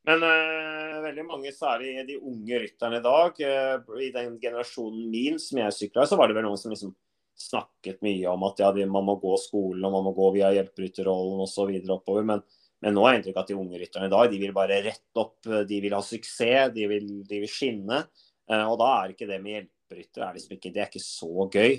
men 0.06 0.22
uh, 0.24 1.02
veldig 1.04 1.26
mange, 1.26 1.52
særlig 1.52 1.98
de 2.08 2.16
unge 2.22 2.62
rytterne 2.62 3.02
i 3.02 3.04
dag, 3.04 3.42
uh, 3.42 3.96
i 4.00 4.12
den 4.14 4.38
generasjonen 4.40 5.08
min 5.10 5.40
som 5.42 5.60
jeg 5.60 5.76
sykla 5.76 6.06
så 6.08 6.20
var 6.20 6.30
det 6.30 6.38
vel 6.38 6.46
noen 6.46 6.62
som 6.62 6.72
liksom 6.72 6.94
snakket 7.36 8.04
mye 8.06 8.30
om 8.32 8.46
at 8.48 8.62
ja, 8.62 8.70
de, 8.72 8.86
man 8.88 9.08
må 9.08 9.18
gå 9.20 9.34
skolen 9.42 9.84
og 9.84 9.96
man 9.98 10.06
må 10.06 10.14
gå 10.16 10.30
via 10.38 10.54
hjelperytterrollen 10.56 11.42
osv. 11.44 11.74
oppover. 11.98 12.28
Men, 12.30 12.46
men 12.86 12.96
nå 12.96 13.04
har 13.04 13.16
jeg 13.16 13.24
inntrykk 13.24 13.42
av 13.42 13.44
at 13.44 13.52
de 13.52 13.58
unge 13.60 13.82
rytterne 13.82 14.08
i 14.08 14.14
dag 14.14 14.30
de 14.32 14.40
vil 14.46 14.56
bare 14.56 14.80
rette 14.86 15.26
opp, 15.26 15.40
de 15.44 15.82
vil 15.84 15.98
ha 15.98 16.04
suksess, 16.06 16.72
de 16.78 16.88
vil, 16.94 17.10
de 17.28 17.42
vil 17.42 17.52
skinne. 17.52 18.06
Og 18.46 18.76
da 18.80 18.92
er 19.02 19.12
ikke 19.12 19.28
det 19.28 19.42
med 19.42 19.58
hjelp 19.58 19.75
topprytter 19.86 20.26
er 20.26 20.34
liksom 20.36 20.56
ikke, 20.56 20.72
det 20.74 20.82
er 20.82 20.90
ikke 20.90 21.04
så 21.04 21.48
gøy. 21.52 21.78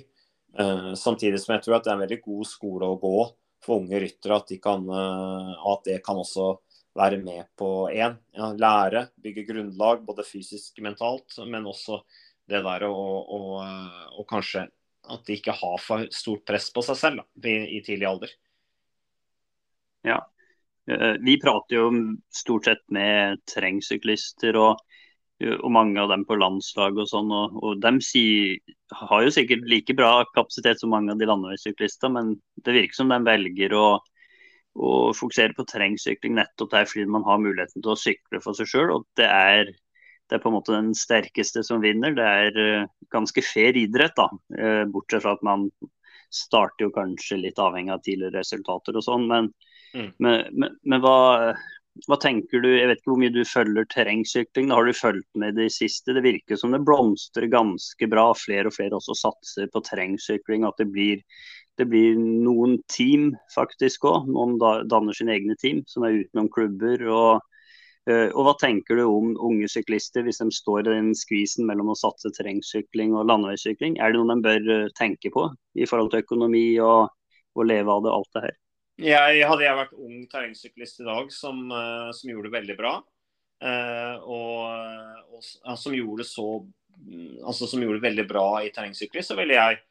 Uh, 0.57 0.95
samtidig 0.97 1.41
som 1.43 1.55
jeg 1.55 1.65
tror 1.65 1.77
at 1.77 1.85
det 1.85 1.91
er 1.93 1.99
en 1.99 2.05
veldig 2.07 2.21
god 2.25 2.47
skole 2.49 2.87
å 2.89 3.01
gå 3.01 3.17
for 3.65 3.81
unge 3.81 4.01
ryttere. 4.01 4.37
At, 4.37 4.49
de 4.49 4.59
kan, 4.63 4.87
uh, 4.89 5.57
at 5.73 5.85
det 5.89 5.99
kan 6.07 6.17
også 6.17 6.55
være 6.97 7.19
med 7.21 7.49
på 7.59 7.89
én. 7.93 8.17
Ja, 8.37 8.53
lære, 8.57 9.09
bygge 9.23 9.47
grunnlag, 9.51 10.05
både 10.07 10.25
fysisk 10.27 10.79
og 10.79 10.89
mentalt. 10.89 11.37
Men 11.47 11.67
også 11.67 12.01
det 12.47 12.63
der 12.63 12.87
å, 12.87 12.95
å, 12.95 13.41
å, 14.17 14.25
kanskje 14.29 14.69
at 15.07 15.27
de 15.27 15.37
ikke 15.39 15.55
har 15.55 15.77
for 15.83 16.07
stort 16.15 16.47
press 16.47 16.71
på 16.75 16.83
seg 16.83 16.99
selv 16.99 17.23
da, 17.23 17.27
i, 17.47 17.77
i 17.77 17.83
tidlig 17.85 18.09
alder. 18.09 18.33
Ja, 20.07 20.21
eh, 20.91 21.15
vi 21.23 21.37
prater 21.43 21.79
jo 21.79 21.87
stort 22.35 22.67
sett 22.71 22.83
med 22.95 23.43
terrengsyklister. 23.51 24.59
og 24.59 24.83
og 25.45 25.73
mange 25.73 26.01
av 26.01 26.09
dem 26.09 26.25
på 26.25 26.39
landslag 26.41 26.97
og 26.97 27.09
sånn. 27.11 27.33
Og, 27.35 27.57
og 27.61 27.81
de 27.83 27.93
si, 28.05 28.25
har 29.03 29.25
jo 29.25 29.33
sikkert 29.35 29.67
like 29.69 29.97
bra 29.97 30.25
kapasitet 30.37 30.81
som 30.81 30.95
mange 30.95 31.13
av 31.13 31.21
de 31.21 31.29
landeveissyklistene, 31.29 32.15
men 32.15 32.37
det 32.65 32.77
virker 32.79 32.97
som 32.97 33.13
de 33.13 33.19
velger 33.27 33.75
å, 33.77 33.89
å 34.77 34.93
fokusere 35.17 35.57
på 35.57 35.67
terrengsykling 35.69 36.39
nettopp 36.39 36.73
der 36.73 36.89
fordi 36.89 37.09
man 37.13 37.27
har 37.29 37.43
muligheten 37.43 37.85
til 37.85 37.93
å 37.93 38.01
sykle 38.01 38.41
for 38.45 38.57
seg 38.57 38.71
sjøl. 38.71 38.95
Og 38.97 39.05
det 39.21 39.29
er, 39.29 39.75
det 40.31 40.39
er, 40.39 40.43
på 40.43 40.53
en 40.53 40.57
måte 40.57 40.77
den 40.77 40.95
sterkeste 40.97 41.65
som 41.67 41.85
vinner. 41.85 42.17
Det 42.17 42.31
er 42.47 42.57
uh, 42.57 42.89
ganske 43.13 43.45
fair 43.45 43.77
idrett, 43.77 44.17
da. 44.17 44.31
Uh, 44.57 44.85
bortsett 44.89 45.27
fra 45.27 45.37
at 45.37 45.45
man 45.47 45.69
starter 46.33 46.89
jo 46.89 46.95
kanskje 46.95 47.43
litt 47.45 47.61
avhengig 47.63 47.93
av 47.93 48.01
tidligere 48.05 48.41
resultater 48.41 48.97
og 48.97 49.05
sånn. 49.05 49.29
Men, 49.29 49.53
mm. 49.93 50.11
men, 50.17 50.49
men, 50.57 50.81
men 50.89 51.05
hva 51.05 51.19
hva 52.05 52.17
tenker 52.21 52.61
du, 52.61 52.69
Jeg 52.77 52.89
vet 52.91 53.01
ikke 53.01 53.13
hvor 53.13 53.21
mye 53.23 53.33
du 53.33 53.43
følger 53.49 53.87
terrengsykling. 53.93 54.71
Har 54.75 54.85
du 54.85 54.97
fulgt 54.97 55.29
med 55.39 55.57
det 55.57 55.71
siste? 55.73 56.15
Det 56.17 56.25
virker 56.25 56.59
som 56.61 56.75
det 56.75 56.85
blomstrer 56.85 57.49
ganske 57.53 58.09
bra. 58.13 58.29
Flere 58.37 58.71
og 58.71 58.77
flere 58.77 58.99
også 58.99 59.17
satser 59.17 59.71
på 59.73 59.83
terrengsykling. 59.87 60.67
At 60.69 60.77
det 60.83 60.91
blir, 60.93 61.23
det 61.81 61.89
blir 61.89 62.19
noen 62.21 62.79
team 62.93 63.31
faktisk 63.55 64.05
òg. 64.11 64.29
Noen 64.29 64.59
danner 64.61 65.17
sine 65.17 65.37
egne 65.39 65.57
team 65.61 65.83
som 65.89 66.05
er 66.05 66.21
utenom 66.21 66.51
klubber. 66.53 67.07
og 67.09 67.33
eh, 68.11 68.29
og 68.29 68.45
Hva 68.45 68.57
tenker 68.61 69.01
du 69.01 69.07
om 69.07 69.33
unge 69.49 69.71
syklister 69.73 70.27
hvis 70.27 70.43
de 70.45 70.51
står 70.53 70.85
i 70.85 70.93
den 70.93 71.15
skvisen 71.17 71.67
mellom 71.71 71.95
å 71.95 71.99
satse 71.99 72.35
terrengsykling 72.37 73.17
og 73.17 73.31
landeveissykling? 73.33 73.97
Er 73.97 74.13
det 74.13 74.21
noe 74.21 74.37
de 74.37 74.47
bør 74.51 74.71
eh, 74.83 74.95
tenke 75.01 75.33
på 75.33 75.49
i 75.81 75.89
forhold 75.89 76.13
til 76.13 76.27
økonomi 76.27 76.69
og, 76.77 77.09
og 77.57 77.69
leve 77.73 77.93
av 77.97 78.05
det, 78.05 78.15
alt 78.21 78.33
det 78.37 78.47
her? 78.51 78.63
Jeg, 78.97 79.43
hadde 79.45 79.67
jeg 79.67 79.77
vært 79.77 79.99
ung 80.01 80.21
terrengsyklist 80.33 81.03
i 81.03 81.07
dag 81.07 81.29
som, 81.35 81.67
uh, 81.69 82.09
som, 82.17 82.31
gjorde 82.31 82.49
det 82.49 82.55
veldig 82.55 82.77
bra, 82.79 82.95
uh, 83.61 84.15
og, 84.25 85.35
og, 85.37 85.43
som 85.77 85.97
gjorde 85.97 86.25
det 86.25 86.31
så 86.31 86.47
altså 87.45 87.69
som 87.69 87.83
gjorde 87.85 87.99
det 87.99 88.07
veldig 88.07 88.25
bra 88.31 88.47
i 88.65 88.71
terrengsykling, 88.73 89.25
så 89.27 89.37
ville 89.37 89.59
jeg 89.59 89.83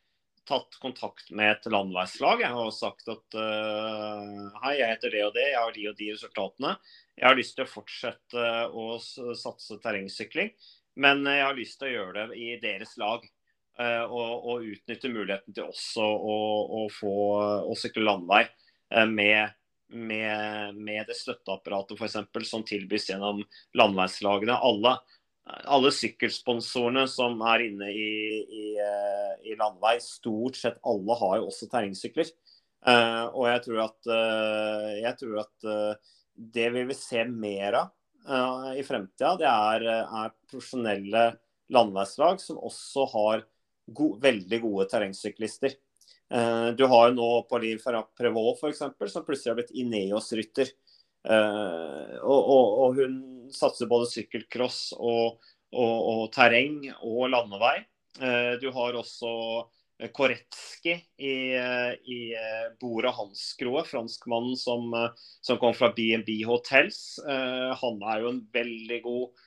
tatt 0.50 0.80
kontakt 0.82 1.30
med 1.38 1.52
et 1.52 1.68
landeveislag 1.70 2.42
har 2.50 2.72
sagt 2.74 3.06
at 3.14 3.38
uh, 3.38 4.50
hei, 4.64 4.74
jeg 4.80 4.90
heter 4.96 5.14
det 5.14 5.24
og 5.28 5.38
det, 5.38 5.46
jeg 5.52 5.62
har 5.62 5.78
de 5.78 5.86
og 5.92 6.02
de 6.02 6.10
resultatene. 6.16 6.74
Jeg 7.14 7.30
har 7.30 7.38
lyst 7.38 7.56
til 7.60 7.68
å 7.68 7.74
fortsette 7.76 8.50
å 8.74 8.88
satse 9.38 9.78
terrengsykling, 9.86 10.50
men 10.98 11.22
jeg 11.30 11.46
har 11.46 11.58
lyst 11.58 11.78
til 11.78 11.92
å 11.92 11.96
gjøre 12.00 12.28
det 12.32 12.42
i 12.42 12.52
deres 12.62 12.98
lag. 13.02 13.26
og, 13.76 14.46
og 14.48 14.68
utnytte 14.72 15.10
muligheten 15.12 15.52
til 15.52 15.66
også 15.68 16.04
å, 16.04 16.36
å 16.80 16.84
få 16.96 17.16
å 17.68 17.74
sykle 17.76 18.06
landevei. 18.06 18.46
Eh, 18.96 19.06
med, 19.06 19.50
med, 19.88 20.76
med 20.76 21.06
det 21.08 21.18
støtteapparatet 21.20 22.02
eksempel, 22.08 22.46
som 22.48 22.64
tilbys 22.68 23.10
gjennom 23.10 23.42
landeveislagene. 23.76 24.56
Alle, 24.56 24.96
alle 25.68 25.92
sykkelsponsorene 25.94 27.06
som 27.12 27.42
er 27.52 27.68
inne 27.68 27.92
i, 27.92 28.12
i, 28.46 28.66
eh, 28.82 29.34
i, 29.52 29.58
landevei, 29.60 29.98
stort 30.04 30.60
sett 30.60 30.80
alle 30.88 31.20
har 31.22 31.40
jo 31.42 31.50
også 31.52 31.70
terrengsykler. 31.72 32.32
Uh, 32.86 33.34
og 33.34 33.48
jeg 33.50 33.62
tror 33.66 33.80
at, 33.82 34.08
jeg 35.02 35.18
tror 35.18 35.40
at 35.42 35.64
det 36.54 36.68
vi 36.70 36.84
vil 36.86 36.98
se 37.00 37.24
mer 37.26 37.78
av 37.80 38.76
i 38.78 38.84
fremtida, 38.86 39.32
det 39.42 39.48
er, 39.50 39.86
er 40.06 40.36
profesjonelle 40.52 41.24
landeveislag 41.74 42.38
som 42.44 42.62
også 42.62 43.08
har 43.16 43.42
go 43.98 44.12
veldig 44.22 44.60
gode 44.68 44.86
terrengsyklister. 44.92 45.74
Eh, 46.34 46.68
du 46.78 46.86
har 46.90 47.10
jo 47.10 47.18
nå 47.18 47.30
Pauline 47.50 48.04
Prevot 48.18 48.64
f.eks., 48.64 48.82
som 49.14 49.26
plutselig 49.26 49.52
har 49.52 49.60
blitt 49.60 49.76
Ineos-rytter. 49.78 50.72
Eh, 51.26 52.16
og, 52.22 52.40
og, 52.40 52.74
og, 52.86 53.00
hun 53.00 53.16
satser 53.54 53.90
både 53.90 54.10
sykkelcross 54.12 54.96
og, 54.98 55.40
og, 55.74 56.28
terreng 56.34 56.82
og 57.02 57.30
landevei. 57.34 57.78
Eh, 58.22 58.54
du 58.62 58.70
har 58.74 58.98
også 58.98 59.32
Koretski 60.12 60.92
i, 61.24 61.36
i 61.56 62.20
Bora 62.82 63.14
Hanskroe, 63.16 63.86
franskmannen 63.88 64.58
som, 64.60 64.92
som 65.40 65.60
kom 65.62 65.72
fra 65.78 65.94
BNB 65.96 66.34
Hotels. 66.50 67.16
Han 67.24 68.04
er 68.04 68.26
jo 68.26 68.34
en 68.34 68.42
veldig 68.58 68.98
god 69.06 69.45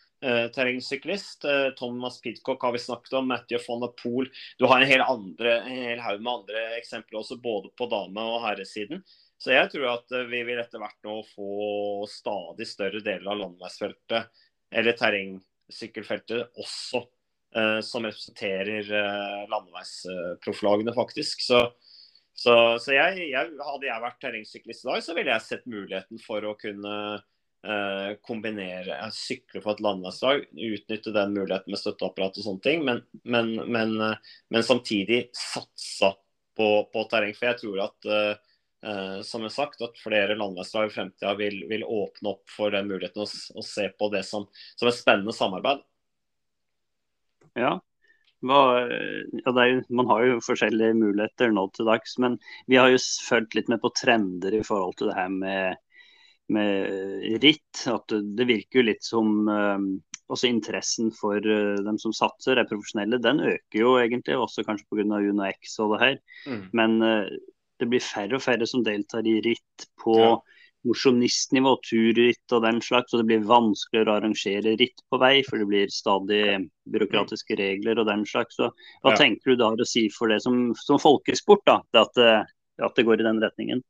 terrengsyklist. 0.55 1.45
Uh, 1.45 1.71
Thomas 1.79 2.21
Pidcock 2.21 2.63
har 2.63 2.73
vi 2.75 2.83
snakket 2.83 3.13
om, 3.19 3.29
Matthew 3.29 3.63
von 3.67 3.83
der 3.85 3.93
Poel. 3.99 4.31
Du 4.59 4.67
har 4.67 4.81
en 4.81 4.91
hel, 4.91 5.05
andre, 5.05 5.61
en 5.63 5.85
hel 5.91 6.03
haug 6.05 6.23
med 6.23 6.33
andre 6.33 6.65
eksempler 6.79 7.21
også, 7.21 7.39
både 7.43 7.71
på 7.79 7.89
dame- 7.91 8.25
og 8.25 8.43
herresiden. 8.47 9.05
Så 9.39 9.55
jeg 9.55 9.71
tror 9.71 9.87
at 9.93 10.17
uh, 10.17 10.25
vi 10.31 10.43
vil 10.49 10.59
etter 10.63 10.83
hvert 10.83 10.99
nå 11.07 11.21
få 11.35 11.53
stadig 12.11 12.67
større 12.69 13.03
deler 13.05 13.31
av 13.31 13.45
landeveisfeltet, 13.45 14.43
eller 14.75 14.99
terrengsykkelfeltet, 14.99 16.51
også 16.59 17.07
som 17.81 18.05
representerer 18.05 18.85
Landeveisproflagene 19.49 20.93
faktisk. 20.93 21.41
Så, 21.41 21.63
så, 22.39 22.55
så 22.79 22.95
jeg, 22.95 23.31
jeg, 23.33 23.55
hadde 23.67 23.89
jeg 23.89 24.03
vært 24.05 24.21
terrengsyklist 24.23 24.85
i 24.85 24.89
dag, 24.93 25.03
så 25.03 25.15
ville 25.17 25.33
jeg 25.33 25.43
sett 25.43 25.65
muligheten 25.67 26.21
for 26.23 26.45
å 26.47 26.55
kunne 26.59 26.93
eh, 27.17 27.25
kombinere 28.23 29.01
sykle 29.13 29.61
på 29.61 29.73
et 29.73 29.81
landeveislag, 29.83 30.45
utnytte 30.55 31.13
den 31.15 31.33
muligheten 31.35 31.75
med 31.75 31.81
støtteapparat 31.81 32.39
og 32.39 32.45
sånne 32.45 32.65
ting, 32.65 32.85
men, 32.87 33.03
men, 33.25 33.51
men, 33.67 33.97
eh, 34.05 34.37
men 34.55 34.67
samtidig 34.67 35.25
satsa 35.37 36.13
på, 36.59 36.69
på, 36.93 37.05
terreng. 37.11 37.35
For 37.35 37.51
jeg 37.51 37.61
tror 37.63 37.83
at 37.89 38.09
eh, 38.15 38.31
eh 38.87 39.19
som 39.27 39.43
jeg 39.43 39.57
sagt, 39.57 39.83
at 39.83 39.99
flere 39.99 40.39
landeveislag 40.39 40.87
i 40.87 40.95
fremtida 40.95 41.35
vil, 41.41 41.61
vil, 41.71 41.85
åpne 41.85 42.37
opp 42.37 42.55
for 42.55 42.75
den 42.75 42.89
muligheten 42.91 43.27
å, 43.27 43.27
å 43.27 43.67
se 43.67 43.89
på 43.91 44.11
det 44.15 44.23
som, 44.29 44.47
som 44.79 44.91
et 44.91 44.99
spennende 45.01 45.35
samarbeid. 45.35 45.83
Ja, 47.59 47.75
hva, 48.47 48.63
ja, 48.87 49.53
jo, 49.67 49.83
man 49.91 50.07
har 50.13 50.23
jo 50.23 50.39
forskjellige 50.47 50.95
muligheter 50.95 51.51
nå 51.51 51.65
til 51.75 51.89
dags, 51.91 52.15
men 52.23 52.39
vi 52.71 52.79
har 52.79 52.93
jo 52.93 53.01
fulgt 53.27 53.59
litt 53.59 53.71
med 53.73 53.83
på 53.83 53.91
trender 53.99 54.55
i 54.55 54.63
forhold 54.63 54.95
til 55.01 55.11
det 55.11 55.19
her 55.19 55.33
med 55.33 55.88
med 56.53 57.43
ritt. 57.43 57.85
At 57.91 58.13
det 58.13 58.49
virker 58.49 58.81
jo 58.81 58.87
litt 58.89 59.05
som 59.05 59.49
uh, 59.49 59.79
også 60.33 60.51
interessen 60.51 61.13
for 61.15 61.39
uh, 61.39 61.79
dem 61.85 62.01
som 62.01 62.15
satser, 62.17 62.59
er 62.59 62.69
profesjonelle. 62.69 63.21
Den 63.23 63.43
øker 63.45 63.81
jo 63.83 63.97
egentlig, 64.01 64.39
også 64.39 64.67
kanskje 64.67 64.89
pga. 64.91 65.23
UnoX 65.31 65.79
og 65.85 65.95
det 65.95 66.05
her. 66.05 66.21
Mm. 66.47 66.63
Men 66.81 67.01
uh, 67.05 67.27
det 67.79 67.91
blir 67.91 68.05
færre 68.05 68.39
og 68.39 68.45
færre 68.45 68.69
som 68.69 68.85
deltar 68.87 69.27
i 69.29 69.39
ritt 69.45 69.89
på 70.03 70.17
ja. 70.19 70.33
mosjonistnivå, 70.89 71.77
turritt 71.87 72.57
og 72.57 72.65
den 72.65 72.81
slags. 72.85 73.13
Og 73.13 73.23
det 73.23 73.29
blir 73.31 73.47
vanskeligere 73.49 74.15
å 74.15 74.19
arrangere 74.19 74.75
ritt 74.81 75.05
på 75.11 75.21
vei, 75.23 75.37
for 75.47 75.61
det 75.61 75.69
blir 75.71 75.93
stadig 75.95 76.43
byråkratiske 76.91 77.55
mm. 77.55 77.61
regler 77.63 78.03
og 78.03 78.11
den 78.11 78.25
slags. 78.27 78.59
Så, 78.59 78.73
hva 79.05 79.15
ja. 79.15 79.21
tenker 79.21 79.53
du 79.53 79.61
da 79.61 79.71
å 79.75 79.89
si 79.89 80.09
for 80.15 80.33
det 80.33 80.41
som, 80.45 80.73
som 80.81 81.01
folkesport, 81.03 81.63
da, 81.69 81.79
at, 82.03 82.25
at 82.83 82.99
det 82.99 83.07
går 83.07 83.23
i 83.23 83.29
den 83.31 83.41
retningen? 83.45 83.85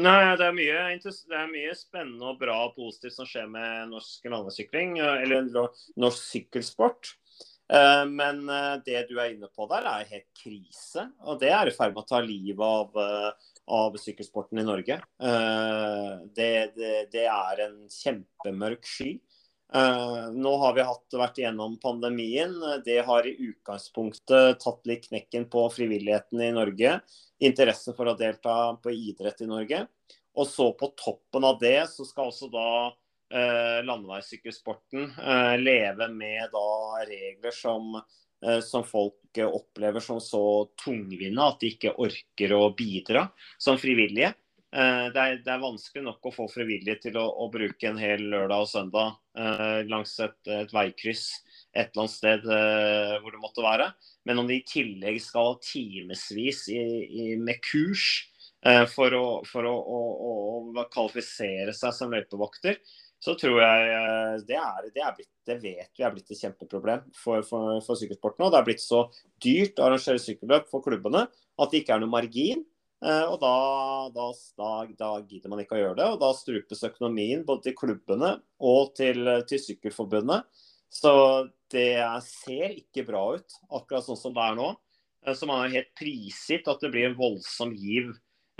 Nei, 0.00 0.36
det 0.40 0.46
er, 0.46 0.54
mye, 0.56 0.84
det 1.04 1.36
er, 1.36 1.48
mye, 1.50 1.72
spennende 1.76 2.30
og 2.30 2.38
bra 2.40 2.54
og 2.64 2.76
positivt 2.78 3.12
som 3.18 3.26
skjer 3.28 3.50
med 3.52 3.90
norsk 3.90 4.24
landesykling, 4.32 4.96
eller 5.04 5.50
norsk 5.52 6.22
sykkelsport. 6.30 7.12
Eh, 7.72 8.04
men 8.08 8.42
eh, 8.48 8.74
det 8.84 9.06
du 9.08 9.16
er 9.16 9.32
inne 9.32 9.48
på 9.52 9.66
der, 9.70 9.86
er 9.88 10.10
helt 10.10 10.28
krise. 10.36 11.06
Og 11.24 11.40
det 11.40 11.52
er 11.54 11.68
i 11.68 11.74
ferd 11.74 11.94
med 11.94 12.04
å 12.04 12.08
ta 12.08 12.20
livet 12.24 12.64
av, 12.66 12.98
eh, 13.00 13.52
av 13.78 13.96
sykkelsporten 14.00 14.60
i 14.60 14.66
Norge. 14.66 14.98
Det, 16.36 16.52
det, 16.76 16.94
det 17.12 17.26
er 17.30 17.62
en 17.68 17.78
kjempemørk 17.92 18.88
sky. 18.88 19.14
Uh, 19.76 20.28
nå 20.36 20.50
har 20.60 20.74
vi 20.76 20.84
hatt, 20.84 21.14
vært 21.16 21.38
igjennom 21.40 21.78
pandemien. 21.80 22.52
Det 22.84 22.98
har 23.06 23.26
i 23.26 23.32
utgangspunktet 23.40 24.60
tatt 24.60 24.88
litt 24.88 25.06
knekken 25.08 25.46
på 25.52 25.64
frivilligheten 25.72 26.42
i 26.44 26.50
Norge. 26.52 26.98
Interesse 27.42 27.94
for 27.96 28.12
å 28.12 28.16
delta 28.18 28.74
på 28.82 28.92
idrett 28.92 29.40
i 29.40 29.48
Norge. 29.48 29.86
Og 30.36 30.48
så 30.48 30.68
på 30.76 30.90
toppen 30.96 31.44
av 31.48 31.56
det 31.60 31.78
så 31.92 32.04
skal 32.08 32.28
også 32.28 32.48
da 32.52 32.68
eh, 33.32 33.80
landeveissykkelsporten 33.84 35.10
eh, 35.20 35.56
leve 35.60 36.08
med 36.12 36.52
da 36.52 36.68
regler 37.08 37.52
som, 37.52 37.98
som 38.64 38.84
folk 38.88 39.40
opplever 39.44 40.04
som 40.04 40.20
så 40.24 40.44
tungvinte 40.80 41.44
at 41.44 41.60
de 41.60 41.72
ikke 41.74 41.92
orker 42.00 42.56
å 42.56 42.62
bidra 42.76 43.26
som 43.60 43.76
frivillige. 43.80 44.32
Eh, 44.72 45.06
det 45.12 45.20
er, 45.20 45.38
det 45.44 45.52
er, 45.52 45.60
vanskelig 45.60 46.04
nok 46.06 46.28
å 46.30 46.32
få 46.32 46.46
frivillige 46.48 46.96
til 47.04 47.18
å, 47.20 47.26
å, 47.44 47.48
bruke 47.52 47.90
en 47.90 48.00
hel 48.00 48.24
lørdag 48.32 48.64
og 48.64 48.70
søndag 48.70 49.18
eh, 49.36 49.82
langs 49.84 50.14
et, 50.24 50.38
et, 50.48 50.72
veikryss 50.72 51.26
et 51.72 51.90
eller 51.90 52.04
annet 52.06 52.14
sted 52.14 52.48
eh, 52.56 53.14
hvor 53.20 53.34
det 53.34 53.42
måtte 53.42 53.64
være. 53.64 53.90
Men 54.28 54.40
om 54.40 54.48
de 54.48 54.60
i 54.60 54.66
tillegg 54.68 55.20
skal 55.24 55.58
timevis 55.64 56.64
med 57.40 57.60
kurs 57.68 58.06
eh, 58.64 58.86
for, 58.88 59.12
å, 59.12 59.26
for 59.48 59.68
å, 59.68 59.76
å, 59.76 60.02
å, 60.72 60.88
kvalifisere 60.92 61.76
seg 61.76 61.92
som 61.96 62.12
løypevakter, 62.16 62.80
så 63.22 63.36
tror 63.38 63.60
jeg 63.60 63.92
eh, 63.94 64.34
det, 64.48 64.58
er, 64.58 64.90
det, 64.90 65.04
er 65.04 65.14
blitt, 65.20 65.32
det 65.48 65.60
vet 65.62 66.00
vi 66.00 66.08
er 66.08 66.16
blitt 66.16 66.32
et 66.32 66.40
kjempeproblem 66.40 67.06
for, 67.12 67.44
for, 67.46 67.76
for 67.84 68.00
sykkelsporten. 68.00 68.48
Og 68.48 68.56
det 68.56 68.62
er 68.62 68.68
blitt 68.72 68.84
så 68.84 69.04
dyrt 69.42 69.78
å 69.78 69.90
arrangere 69.90 70.22
sykkelløp 70.22 70.72
for 70.72 70.84
klubbene 70.84 71.28
at 71.28 71.72
det 71.72 71.82
ikke 71.82 71.96
er 71.96 72.02
noe 72.02 72.16
margin. 72.16 72.64
Eh, 73.02 73.24
og 73.26 73.40
da, 73.42 73.54
da, 74.14 74.28
da, 74.94 75.08
gidder 75.26 75.50
man 75.50 75.62
ikke 75.62 75.74
å 75.74 75.80
gjøre 75.80 75.98
det. 75.98 76.08
Og 76.14 76.20
da 76.22 76.30
strupes 76.38 76.84
økonomien 76.86 77.42
både 77.46 77.68
til 77.68 77.78
klubbene 77.80 78.36
og 78.62 78.92
til, 78.98 79.26
til 79.50 79.62
Sykkelforbundet. 79.62 80.46
Så 80.92 81.12
det 81.72 81.96
ser 82.26 82.76
ikke 82.76 83.06
bra 83.08 83.24
ut, 83.38 83.54
akkurat 83.72 84.04
sånn 84.06 84.20
som 84.20 84.34
det 84.36 84.44
er 84.44 84.58
nå. 84.58 84.68
Eh, 85.26 85.34
så 85.34 85.48
man 85.50 85.64
er 85.64 85.78
helt 85.80 85.94
prisgitt 85.98 86.70
at 86.70 86.84
det 86.84 86.92
blir 86.94 87.08
en 87.08 87.18
voldsom 87.18 87.72
giv 87.74 88.12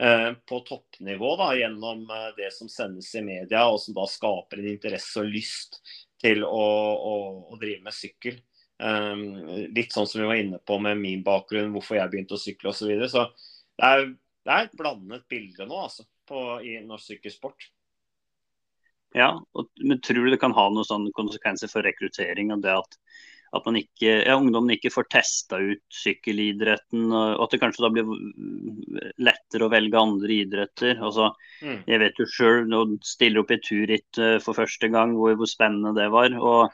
eh, 0.02 0.30
på 0.48 0.62
toppnivå 0.66 1.36
da, 1.38 1.52
gjennom 1.60 2.02
det 2.38 2.50
som 2.56 2.70
sendes 2.72 3.12
i 3.14 3.22
media, 3.26 3.68
og 3.68 3.78
som 3.84 3.94
da 3.94 4.08
skaper 4.10 4.58
en 4.62 4.72
interesse 4.72 5.22
og 5.22 5.30
lyst 5.30 5.78
til 6.22 6.42
å, 6.46 6.66
å, 6.96 7.14
å 7.52 7.60
drive 7.62 7.84
med 7.86 7.94
sykkel. 7.94 8.42
Litt 8.82 9.94
sånn 9.94 10.08
som 10.10 10.18
vi 10.18 10.26
var 10.26 10.38
inne 10.40 10.58
på 10.66 10.74
med 10.82 10.98
min 10.98 11.20
bakgrunn, 11.22 11.70
hvorfor 11.70 12.00
jeg 12.00 12.10
begynte 12.10 12.34
å 12.34 12.40
sykle 12.40 12.72
osv. 12.72 12.80
Så, 12.80 12.88
videre. 12.90 13.10
så 13.10 13.28
det 13.78 13.90
er 13.90 14.00
det 14.42 14.54
er 14.54 14.66
et 14.66 14.78
blandet 14.78 15.28
bilde 15.30 15.66
nå, 15.68 15.84
altså, 15.86 16.06
på, 16.28 16.42
i 16.66 16.78
norsk 16.86 17.14
sykkelsport. 17.14 17.68
Ja, 19.16 19.34
og, 19.52 19.68
men 19.84 20.00
tror 20.00 20.24
du 20.24 20.32
det 20.32 20.40
kan 20.42 20.54
ha 20.56 20.68
noen 20.72 20.88
sånne 20.88 21.12
konsekvenser 21.16 21.70
for 21.70 21.84
rekruttering? 21.86 22.52
og 22.54 22.62
det 22.64 22.72
at, 22.74 22.96
at 23.52 23.66
man 23.68 23.76
ikke, 23.78 24.14
ja, 24.24 24.36
ungdommen 24.38 24.72
ikke 24.74 24.92
får 24.94 25.08
testa 25.12 25.60
ut 25.60 25.82
sykkelidretten, 25.92 27.10
og 27.12 27.42
at 27.44 27.54
det 27.54 27.60
kanskje 27.62 27.84
da 27.84 27.90
blir 27.92 29.10
lettere 29.20 29.66
å 29.68 29.72
velge 29.72 30.00
andre 30.00 30.38
idretter. 30.38 30.96
Altså, 30.96 31.28
mm. 31.60 31.82
Jeg 31.92 32.02
vet 32.02 32.22
jo 32.22 32.30
sjøl, 32.32 32.64
nå 32.72 32.86
stiller 33.06 33.44
opp 33.44 33.52
i 33.52 33.60
turritt 33.62 34.22
eh, 34.22 34.38
for 34.42 34.58
første 34.58 34.90
gang, 34.92 35.14
hvor, 35.18 35.36
hvor 35.38 35.50
spennende 35.50 35.94
det 36.00 36.08
var. 36.14 36.34
og 36.40 36.64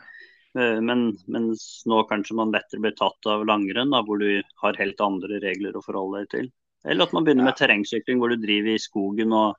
eh, 0.54 0.78
men, 0.78 1.10
mens 1.26 1.66
nå 1.90 2.04
kanskje 2.08 2.38
man 2.38 2.54
lettere 2.54 2.86
blir 2.86 2.96
tatt 2.96 3.28
av 3.28 3.44
langrenn, 3.50 3.92
da, 3.92 4.04
hvor 4.06 4.22
du 4.22 4.30
har 4.62 4.80
helt 4.80 5.04
andre 5.04 5.42
regler 5.42 5.76
å 5.76 5.84
forholde 5.84 6.22
deg 6.22 6.32
til. 6.36 6.50
Eller 6.86 7.08
at 7.08 7.14
man 7.16 7.26
begynner 7.26 7.48
med 7.48 7.58
terrengsykling 7.58 8.20
hvor 8.20 8.30
du 8.32 8.38
driver 8.42 8.74
i 8.74 8.82
skogen 8.82 9.34
og 9.34 9.56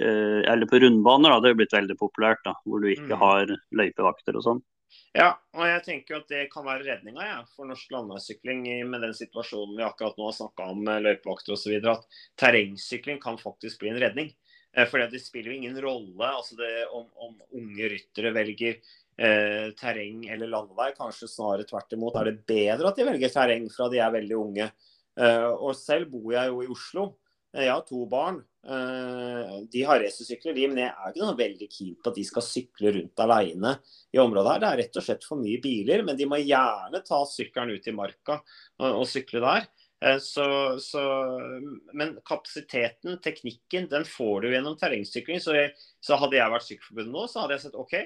eh, 0.00 0.40
Eller 0.48 0.68
på 0.70 0.80
rundbaner, 0.80 1.34
da. 1.34 1.42
Det 1.44 1.52
er 1.52 1.60
blitt 1.60 1.76
veldig 1.76 1.98
populært. 2.00 2.42
da, 2.46 2.56
Hvor 2.64 2.82
du 2.82 2.90
ikke 2.92 3.14
mm. 3.14 3.22
har 3.22 3.54
løypevakter 3.82 4.38
og 4.38 4.46
sånn. 4.46 4.64
Ja, 5.16 5.34
og 5.56 5.64
jeg 5.68 5.82
tenker 5.84 6.14
jo 6.14 6.20
at 6.22 6.30
det 6.32 6.42
kan 6.52 6.64
være 6.64 6.86
redninga 6.86 7.24
ja, 7.26 7.38
for 7.56 7.68
norsk 7.68 7.90
landeveissykling 7.92 8.62
med 8.88 9.02
den 9.04 9.14
situasjonen 9.16 9.76
vi 9.76 9.84
akkurat 9.84 10.16
nå 10.16 10.28
har 10.30 10.36
snakka 10.36 10.68
om 10.72 10.80
med 10.86 11.04
løypevakter 11.04 11.56
osv. 11.56 11.74
At 11.92 12.06
terrengsykling 12.40 13.20
kan 13.20 13.40
faktisk 13.40 13.82
bli 13.82 13.92
en 13.92 14.00
redning. 14.00 14.30
Eh, 14.76 14.88
for 14.88 15.00
det 15.00 15.20
spiller 15.22 15.52
jo 15.52 15.58
ingen 15.58 15.80
rolle 15.82 16.30
altså 16.30 16.56
det, 16.58 16.72
om, 16.92 17.06
om, 17.14 17.36
unge 17.60 17.88
ryttere 17.94 18.32
velger 18.36 18.76
eh, 18.76 19.70
terreng 19.78 20.26
eller 20.28 20.52
landevei. 20.52 20.92
Kanskje 20.96 21.30
snarere 21.30 21.68
tvert 21.68 21.96
imot 21.96 22.18
er 22.20 22.30
det 22.30 22.44
bedre 22.48 22.92
at 22.92 23.00
de 23.00 23.08
velger 23.08 23.34
terreng 23.34 23.68
fra 23.72 23.88
de 23.92 24.02
er 24.04 24.14
veldig 24.14 24.38
unge. 24.38 24.70
Eh, 25.18 25.48
og 25.50 25.74
selv 25.78 26.12
bor 26.12 26.30
jeg 26.34 26.52
jo 26.52 26.62
i 26.62 26.70
Oslo. 26.72 27.08
Eh, 27.54 27.64
jeg 27.66 27.72
har 27.72 27.84
to 27.88 28.04
barn. 28.10 28.40
Eh, 28.68 29.56
de 29.72 29.82
har 29.88 30.00
racersykler, 30.02 30.54
de, 30.56 30.66
men 30.70 30.82
jeg 30.84 30.92
er 30.92 31.12
ikke 31.12 31.24
noe 31.24 31.38
veldig 31.38 31.68
keen 31.72 31.96
på 31.98 32.12
at 32.12 32.20
de 32.20 32.26
skal 32.28 32.44
sykle 32.44 32.94
rundt 32.98 33.24
alene 33.24 33.74
i 34.14 34.22
området 34.22 34.54
her. 34.54 34.62
Det 34.62 34.70
er 34.70 34.80
rett 34.84 35.00
og 35.00 35.06
slett 35.08 35.26
for 35.26 35.40
mye 35.40 35.62
biler, 35.64 36.04
men 36.06 36.18
de 36.18 36.28
må 36.28 36.40
gjerne 36.42 37.02
ta 37.06 37.22
sykkelen 37.28 37.74
ut 37.74 37.90
i 37.90 37.96
marka 37.96 38.40
og, 38.78 39.04
sykle 39.10 39.42
der. 39.44 39.68
Så, 40.22 40.44
så, 40.78 41.00
men 41.98 42.12
kapasiteten, 42.22 43.16
teknikken, 43.18 43.88
den 43.90 44.04
får 44.06 44.44
du 44.44 44.52
gjennom 44.52 44.76
terrengsykling. 44.78 45.40
Så, 45.42 45.56
så 45.98 46.18
hadde 46.20 46.38
jeg 46.38 46.52
vært 46.52 46.66
Sykkelforbundet 46.68 47.16
nå, 47.16 47.24
så 47.26 47.42
hadde 47.42 47.56
jeg 47.56 47.64
sett 47.64 47.80
OK, 47.80 47.96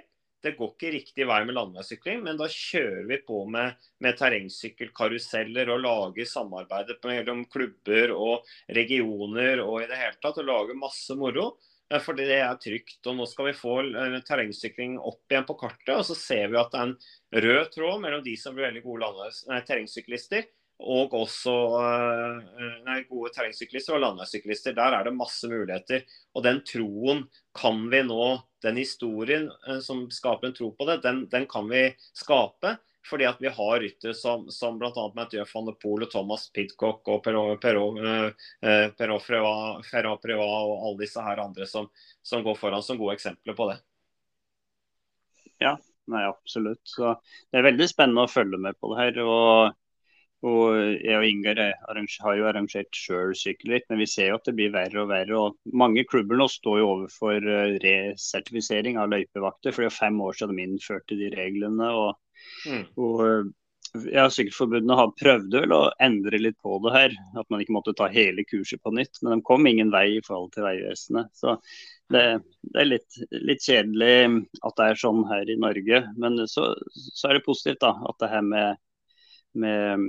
det 0.42 0.54
går 0.58 0.72
ikke 0.74 0.92
riktig 0.96 1.26
vei 1.28 1.40
med 1.46 1.56
landeveissykling, 1.56 2.22
men 2.26 2.38
da 2.40 2.48
kjører 2.50 3.04
vi 3.08 3.18
på 3.26 3.42
med, 3.50 3.76
med 4.02 4.16
terrengsykkelkaruseller 4.18 5.70
og 5.74 5.82
lager 5.84 6.28
samarbeidet 6.28 6.98
mellom 7.06 7.44
klubber 7.52 8.14
og 8.16 8.48
regioner 8.74 9.62
og 9.62 9.82
i 9.82 9.90
det 9.90 10.00
hele 10.00 10.18
tatt, 10.18 10.40
og 10.42 10.48
lager 10.48 10.78
masse 10.78 11.16
moro. 11.18 11.52
For 12.00 12.16
det 12.16 12.30
er 12.32 12.56
trygt. 12.56 13.02
og 13.04 13.18
Nå 13.18 13.26
skal 13.28 13.50
vi 13.50 13.58
få 13.58 13.74
eh, 13.84 14.14
terrengsykling 14.24 14.94
opp 14.96 15.28
igjen 15.28 15.44
på 15.44 15.58
kartet. 15.60 15.92
og 15.98 16.06
Så 16.08 16.16
ser 16.16 16.46
vi 16.48 16.56
at 16.56 16.72
det 16.72 16.80
er 16.80 16.88
en 16.88 17.44
rød 17.44 17.72
tråd 17.74 18.00
mellom 18.00 18.22
de 18.24 18.36
som 18.40 18.56
blir 18.56 18.70
veldig 18.70 18.84
gode 18.86 19.28
terrengsyklister, 19.68 20.46
og 20.82 21.12
også 21.14 21.52
nei, 22.86 23.02
gode 23.06 23.30
terrengsyklister 23.34 23.96
og 23.96 24.02
landeveissyklister. 24.02 24.74
Der 24.76 24.96
er 24.96 25.06
det 25.06 25.14
masse 25.14 25.50
muligheter. 25.50 26.06
Og 26.34 26.46
den 26.46 26.62
troen 26.66 27.26
kan 27.58 27.84
vi 27.92 28.02
nå, 28.06 28.24
den 28.64 28.80
historien 28.80 29.50
som 29.84 30.08
skaper 30.10 30.50
en 30.50 30.56
tro 30.56 30.72
på 30.74 30.88
det, 30.88 31.02
den, 31.04 31.26
den 31.30 31.46
kan 31.50 31.68
vi 31.70 31.84
skape. 32.18 32.76
Fordi 33.06 33.26
at 33.26 33.40
vi 33.42 33.50
har 33.50 33.80
ryttere 33.80 34.14
som, 34.14 34.50
som 34.50 34.78
bl.a. 34.78 35.12
Mathieu 35.14 35.44
van 35.54 35.66
de 35.66 35.74
Poel 35.82 36.06
og 36.06 36.10
Thomas 36.12 36.46
Pidcock 36.54 37.08
og 37.10 37.24
Perrault 37.24 37.64
Ferrat 38.62 40.22
Privat 40.22 40.44
og 40.46 40.76
alle 40.76 41.00
disse 41.00 41.24
her 41.26 41.42
andre 41.42 41.66
som, 41.66 41.88
som, 42.22 42.44
går 42.46 42.58
foran 42.60 42.84
som 42.86 43.00
gode 43.00 43.16
eksempler 43.18 43.58
på 43.58 43.66
det. 43.72 43.80
Ja, 45.62 45.76
nei, 46.10 46.22
absolutt. 46.28 46.82
Så 46.86 47.16
det 47.50 47.58
er 47.58 47.70
veldig 47.72 47.90
spennende 47.90 48.26
å 48.26 48.30
følge 48.30 48.58
med 48.62 48.78
på 48.78 48.92
det 48.92 49.00
her. 49.02 49.22
og 49.26 49.81
og 50.42 50.74
jeg 50.98 51.14
og 51.18 51.26
Ingar 51.28 51.60
har 51.62 52.36
jo 52.38 52.48
arrangert 52.50 52.98
sjøl 52.98 53.34
sykkelritt, 53.38 53.86
men 53.90 54.00
vi 54.02 54.08
ser 54.10 54.32
jo 54.32 54.40
at 54.40 54.48
det 54.48 54.56
blir 54.58 54.72
verre 54.74 55.04
og 55.04 55.12
verre. 55.12 55.38
og 55.38 55.76
Mange 55.78 56.02
klubber 56.08 56.40
nå 56.40 56.48
står 56.50 56.80
jo 56.80 56.90
overfor 56.96 57.38
eh, 57.38 57.78
resertifisering 57.84 58.98
av 58.98 59.12
løypevakter. 59.12 59.70
For 59.70 59.84
det 59.84 59.92
er 59.92 60.00
fem 60.00 60.18
år 60.24 60.38
siden 60.40 60.58
de 60.58 60.66
innførte 60.66 61.18
de 61.20 61.30
reglene. 61.36 61.92
og 61.94 62.18
Mm. 62.66 62.84
Og 62.98 63.20
eh, 63.26 63.50
ja, 64.12 64.24
Sykkelforbundene 64.32 64.96
har 64.96 65.10
prøvd 65.18 65.56
vel 65.58 65.74
å 65.76 65.80
endre 66.02 66.40
litt 66.40 66.58
på 66.64 66.78
det 66.84 66.94
her. 66.94 67.16
At 67.38 67.48
man 67.52 67.62
ikke 67.62 67.76
måtte 67.76 67.94
ta 67.98 68.08
hele 68.12 68.44
kurset 68.48 68.82
på 68.82 68.94
nytt. 68.96 69.20
Men 69.22 69.36
de 69.36 69.48
kom 69.48 69.68
ingen 69.68 69.92
vei 69.94 70.06
i 70.16 70.22
forhold 70.24 70.54
til 70.54 70.66
Vegvesenet. 70.66 71.32
Så 71.36 71.58
det, 72.12 72.24
det 72.72 72.84
er 72.84 72.88
litt, 72.88 73.20
litt, 73.34 73.64
kjedelig 73.64 74.14
at 74.62 74.78
det 74.78 74.88
er 74.88 75.02
sånn 75.02 75.26
her 75.30 75.50
i 75.50 75.58
Norge. 75.60 76.04
Men 76.16 76.40
så, 76.50 76.72
så 77.12 77.30
er 77.30 77.38
det 77.38 77.46
positivt 77.46 77.82
da, 77.84 77.94
at 78.08 78.18
det 78.22 78.32
her 78.32 78.48
med 78.48 78.80
med 79.58 80.00
mm, 80.00 80.06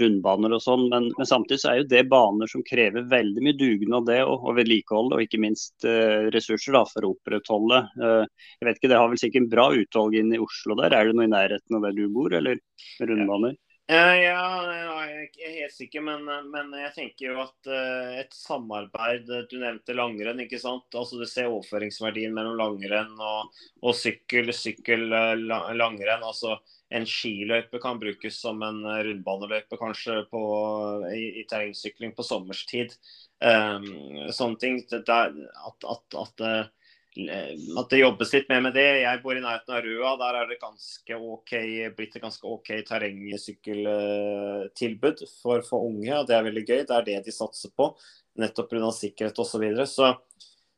rundbaner 0.00 0.54
og 0.56 0.62
sånn. 0.62 0.86
Men, 0.92 1.08
men, 1.16 1.28
samtidig 1.28 1.60
så 1.62 1.72
er 1.72 1.80
jo 1.80 1.88
det 1.90 2.04
baner 2.10 2.50
som 2.50 2.64
krever 2.66 3.08
veldig 3.10 3.44
mye 3.44 3.58
dugnad 3.58 4.08
det, 4.10 4.20
og, 4.26 4.46
og 4.46 4.58
vedlikehold, 4.60 5.14
og 5.16 5.24
ikke 5.24 5.42
minst 5.42 5.86
uh, 5.88 6.30
ressurser 6.34 6.76
da, 6.76 6.84
for 6.90 7.06
å 7.06 7.12
opprettholde. 7.16 7.82
Uh, 7.98 8.22
jeg 8.60 8.68
vet 8.68 8.80
ikke, 8.80 8.92
Det 8.94 9.02
har 9.02 9.12
vel 9.12 9.20
sikkert 9.20 9.42
en 9.42 9.52
bra 9.56 9.68
utvalg 9.74 10.18
inn 10.20 10.32
i 10.34 10.42
Oslo 10.42 10.78
der. 10.80 10.96
Er 10.96 11.10
det 11.10 11.18
noe 11.18 11.28
i 11.28 11.34
nærheten 11.34 11.78
av 11.78 11.86
der 11.88 11.98
du 11.98 12.06
bor, 12.14 12.34
eller 12.34 12.60
rundbaner? 13.02 13.58
Ja, 13.84 14.14
ja, 14.16 14.44
jeg 15.04 15.26
er 15.44 15.56
helt 15.58 15.74
sikker, 15.74 16.00
men, 16.06 16.22
men 16.48 16.70
jeg 16.78 16.92
tenker 16.94 17.26
jo 17.26 17.42
at 17.42 17.68
uh, 17.68 18.14
et 18.16 18.32
samarbeid 18.32 19.28
Du 19.50 19.58
nevnte 19.60 19.96
langrenn, 19.96 20.40
ikke 20.40 20.60
sant. 20.62 20.88
Altså 20.96 21.20
Du 21.20 21.26
ser 21.28 21.50
overføringsverdien 21.50 22.32
mellom 22.32 22.56
langrenn 22.56 23.12
og, 23.18 23.52
og 23.84 23.98
sykkel, 23.98 24.48
sykkel, 24.56 25.04
langrenn. 25.10 26.24
altså 26.24 26.56
en 26.94 27.06
skiløype 27.08 27.78
kan 27.82 27.98
brukes 28.00 28.36
som 28.40 28.62
en 28.62 28.84
eh, 28.86 29.02
rundbaneløype 29.08 29.76
kanskje 29.80 30.26
på, 30.30 30.40
i, 31.10 31.40
i 31.40 31.42
terrengsykling 31.50 32.12
på 32.14 32.22
sommerstid. 32.26 32.90
Um, 33.44 33.84
sånne 34.32 34.58
ting. 34.62 34.74
Det, 34.90 35.02
at, 35.10 35.84
at, 35.90 36.04
at, 36.20 36.40
eh, 36.46 36.64
at, 37.16 37.90
det 37.90 37.98
jobbes 38.00 38.32
litt 38.34 38.48
mer 38.50 38.60
med 38.68 38.74
det. 38.78 38.86
Jeg 39.02 39.22
bor 39.24 39.36
i 39.36 39.40
nærheten 39.42 39.74
av 39.76 39.82
Røa. 39.86 40.10
Der 40.22 40.34
er 40.40 40.44
det 40.50 40.62
ganske 40.62 41.12
okay, 41.18 41.66
blitt 41.96 42.16
et 42.16 42.24
ganske 42.24 42.44
OK 42.48 42.68
terrengsykkeltilbud 42.88 45.18
for, 45.40 45.58
for 45.66 45.78
unge. 45.90 46.14
og 46.18 46.24
Det 46.30 46.36
er 46.38 46.48
veldig 46.48 46.66
gøy. 46.66 46.80
Det 46.86 46.96
er 46.96 47.08
det 47.10 47.26
de 47.26 47.32
satser 47.34 47.70
på, 47.74 47.84
nettopp 48.40 48.68
pga. 48.70 48.90
sikkerhet 48.94 49.36
osv. 49.38 49.50
Så, 49.50 49.58
videre. 49.62 49.86
så 49.90 50.06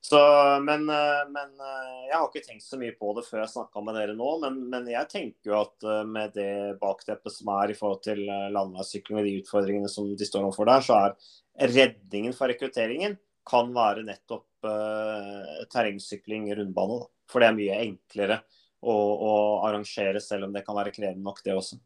så, 0.06 0.18
men, 0.62 0.88
eh, 0.88 1.22
men, 1.34 1.48
eh, 1.60 2.02
jeg 2.06 2.14
har 2.14 2.26
ikke 2.28 2.44
tenkt 2.46 2.62
så 2.62 2.76
mye 2.78 2.92
på 2.94 3.08
det 3.16 3.24
før 3.26 3.40
jeg 3.42 3.50
snakka 3.56 3.80
med 3.82 3.96
dere 3.98 4.12
nå. 4.14 4.28
Men, 4.44 4.60
men, 4.70 4.84
jeg 4.92 5.10
tenker 5.10 5.50
jo 5.50 5.56
at 5.58 5.86
eh, 5.86 6.02
med 6.06 6.36
det 6.36 6.76
bakteppet 6.78 7.34
som 7.34 7.50
er 7.56 7.72
i 7.72 7.76
forhold 7.78 8.04
til 8.04 8.22
landeveissykling 8.54 9.18
og 9.18 9.26
de 9.26 9.32
utfordringene 9.40 9.90
som 9.90 10.12
de 10.14 10.28
står 10.28 10.46
overfor 10.46 10.70
der, 10.70 10.84
så 10.86 11.00
er 11.00 11.74
redningen 11.74 12.36
for 12.38 12.52
rekrutteringen 12.52 13.18
kan 13.46 13.74
være 13.74 14.02
nettopp 14.06 14.66
uh, 14.66 15.66
terrengsykling 15.70 16.48
rundbane. 16.58 16.96
For 17.30 17.42
det 17.42 17.50
er 17.50 17.58
mye 17.58 17.76
enklere 17.84 18.40
å, 18.82 18.94
å, 18.94 19.34
arrangere, 19.68 20.18
selv 20.22 20.48
om 20.48 20.54
det 20.54 20.64
kan 20.66 20.74
være 20.78 20.90
krevende 20.94 21.22
nok, 21.22 21.38
det 21.46 21.54
også. 21.54 21.78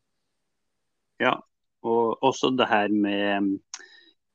Ja, 1.21 1.35
og 1.85 2.25
også 2.25 2.53
det 2.57 2.69
her 2.69 2.89
med 2.93 3.53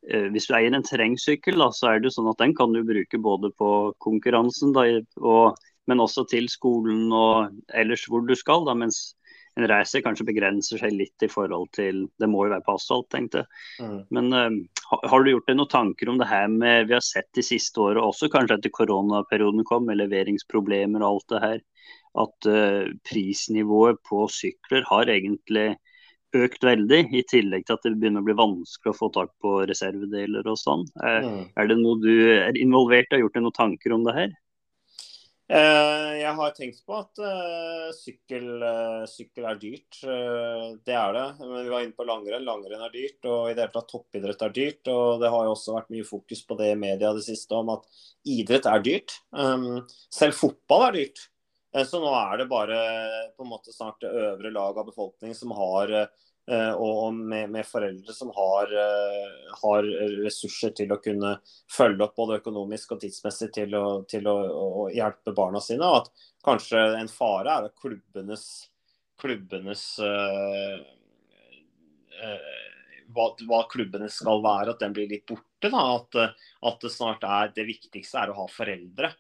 hvis 0.06 0.46
du 0.46 0.54
eier 0.54 0.76
en 0.76 0.86
terrengsykkel, 0.86 1.58
da, 1.58 1.72
så 1.74 1.92
er 1.92 2.04
det 2.04 2.12
sånn 2.14 2.30
at 2.30 2.42
den 2.42 2.54
kan 2.58 2.74
du 2.76 2.84
bruke 2.86 3.20
både 3.22 3.50
på 3.58 3.70
konkurransen, 4.04 4.74
da, 4.76 4.86
og, 5.22 5.56
men 5.90 6.04
også 6.04 6.28
til 6.30 6.50
skolen 6.52 7.10
og 7.10 7.56
ellers 7.74 8.06
hvor 8.10 8.26
du 8.28 8.36
skal. 8.38 8.68
Da, 8.68 8.76
mens 8.78 9.16
en 9.56 9.68
racer 9.72 10.04
kanskje 10.04 10.28
begrenser 10.28 10.80
seg 10.82 10.96
litt 10.96 11.24
i 11.24 11.30
forhold 11.32 11.70
til 11.76 12.06
Det 12.20 12.28
må 12.28 12.46
jo 12.46 12.54
være 12.54 12.66
på 12.66 12.76
asfalt, 12.76 13.08
tenkte 13.14 13.44
jeg. 13.44 13.86
Mm. 13.86 14.00
Men 14.18 14.36
uh, 14.36 15.00
har 15.12 15.24
du 15.24 15.32
gjort 15.32 15.48
deg 15.50 15.60
noen 15.60 15.72
tanker 15.72 16.12
om 16.12 16.20
det 16.20 16.30
her 16.30 16.50
med 16.52 16.90
vi 16.90 16.98
har 16.98 17.06
sett 17.06 17.30
de 17.38 17.46
siste 17.46 17.80
årene, 17.82 18.04
også 18.04 18.30
kanskje 18.34 18.60
etter 18.60 18.74
koronaperioden 18.76 19.64
kom, 19.68 19.88
med 19.88 20.02
leveringsproblemer 20.02 21.04
og 21.04 21.10
alt 21.10 21.32
det 21.32 21.44
her, 21.46 21.64
at 22.26 22.50
uh, 22.52 22.84
prisnivået 23.08 24.02
på 24.08 24.26
sykler 24.32 24.88
har 24.92 25.12
egentlig 25.12 25.70
økt 26.36 26.66
veldig, 26.66 27.02
i 27.16 27.22
tillegg 27.30 27.68
til 27.68 27.78
at 27.78 27.86
det 27.86 27.94
begynner 28.00 28.24
å 28.24 28.28
bli 28.28 28.38
vanskelig 28.38 28.92
å 28.92 28.98
få 28.98 29.12
tak 29.16 29.32
på 29.44 29.58
reservedeler 29.70 30.48
og 30.52 30.58
sånn. 30.60 30.88
Er, 31.04 31.22
mm. 31.24 31.44
er, 31.56 31.70
det 31.70 31.78
noe 31.80 32.02
du 32.02 32.16
er 32.40 32.58
involvert 32.60 33.12
i, 33.12 33.18
har 33.18 33.24
gjort 33.26 33.38
deg 33.38 33.46
noen 33.46 33.60
tanker 33.60 33.96
om 33.96 34.08
det 34.08 34.18
her? 34.18 34.34
Eh, 35.46 36.12
jeg 36.18 36.32
har 36.40 36.54
tenkt 36.58 36.80
på 36.90 36.96
at 36.98 37.20
eh, 37.22 37.90
sykkel, 37.94 38.48
eh, 38.66 39.04
sykkel, 39.10 39.46
er 39.46 39.60
dyrt. 39.62 40.00
Uh, 40.02 40.74
det 40.88 40.96
er 40.98 41.14
det. 41.14 41.26
Men 41.44 41.60
vi 41.60 41.74
var 41.74 41.86
inne 41.86 41.98
på 41.98 42.08
langrenn. 42.08 42.48
Langrenn 42.48 42.82
er 42.88 42.94
dyrt. 42.94 43.20
Og 43.30 43.52
i 43.52 43.54
det 43.54 43.68
hele 43.68 43.76
tatt 43.76 43.92
toppidrett 43.92 44.42
er 44.48 44.56
dyrt. 44.56 44.90
Og 44.90 45.22
det 45.22 45.30
har 45.30 45.46
jo 45.46 45.54
også 45.54 45.78
vært 45.78 45.94
mye 45.94 46.08
fokus 46.08 46.42
på 46.50 46.58
det 46.62 46.72
i 46.74 46.80
media 46.88 47.14
det 47.14 47.26
siste 47.28 47.60
om 47.60 47.70
at 47.76 47.86
idrett 48.26 48.66
er 48.72 48.86
dyrt. 48.86 49.20
Um, 49.38 49.86
selv 50.10 50.40
fotball 50.40 50.88
er 50.90 51.00
dyrt. 51.00 51.28
Så 51.84 52.00
nå 52.00 52.12
er 52.16 52.38
det 52.40 52.46
bare 52.48 52.78
på 53.36 53.44
en 53.44 53.50
måte 53.52 53.74
snart 53.76 54.00
det 54.00 54.08
øvre 54.08 54.52
lag 54.54 54.78
av 54.80 54.86
befolkningen 54.88 55.36
som 55.36 55.52
har 55.58 55.92
Eh, 56.52 56.74
og 56.78 57.14
med, 57.14 57.50
med, 57.50 57.66
foreldre 57.66 58.14
som 58.14 58.30
har, 58.36 58.70
eh, 58.70 59.54
har, 59.64 59.88
ressurser 60.22 60.76
til 60.78 60.92
å 60.94 61.00
kunne 61.02 61.32
følge 61.74 62.06
opp 62.06 62.20
både 62.20 62.38
økonomisk 62.38 62.94
og 62.94 63.02
tidsmessig 63.02 63.50
til 63.56 63.74
å, 63.80 63.86
til 64.10 64.30
å, 64.30 64.36
å 64.84 64.84
hjelpe 64.94 65.34
barna 65.34 65.62
sine. 65.64 65.88
Og 65.90 66.04
at 66.04 66.28
kanskje 66.46 66.84
en 67.00 67.10
fare 67.10 67.50
er 67.50 67.70
at 67.72 67.82
klubbenes, 67.82 68.46
klubbenes 69.22 69.88
øh, 70.06 70.86
øh, 72.22 72.54
hva, 73.16 73.32
hva, 73.50 73.66
klubbene 73.72 74.12
skal 74.14 74.46
være, 74.46 74.76
at 74.76 74.86
den 74.86 74.94
blir 74.94 75.10
litt 75.10 75.26
borte. 75.26 75.74
At, 75.74 76.14
at, 76.14 76.82
det 76.84 76.94
snart 76.94 77.26
er 77.26 77.56
det 77.58 77.66
viktigste 77.66 78.22
er 78.22 78.30
å 78.30 78.38
ha 78.44 78.46
foreldre 78.54 79.16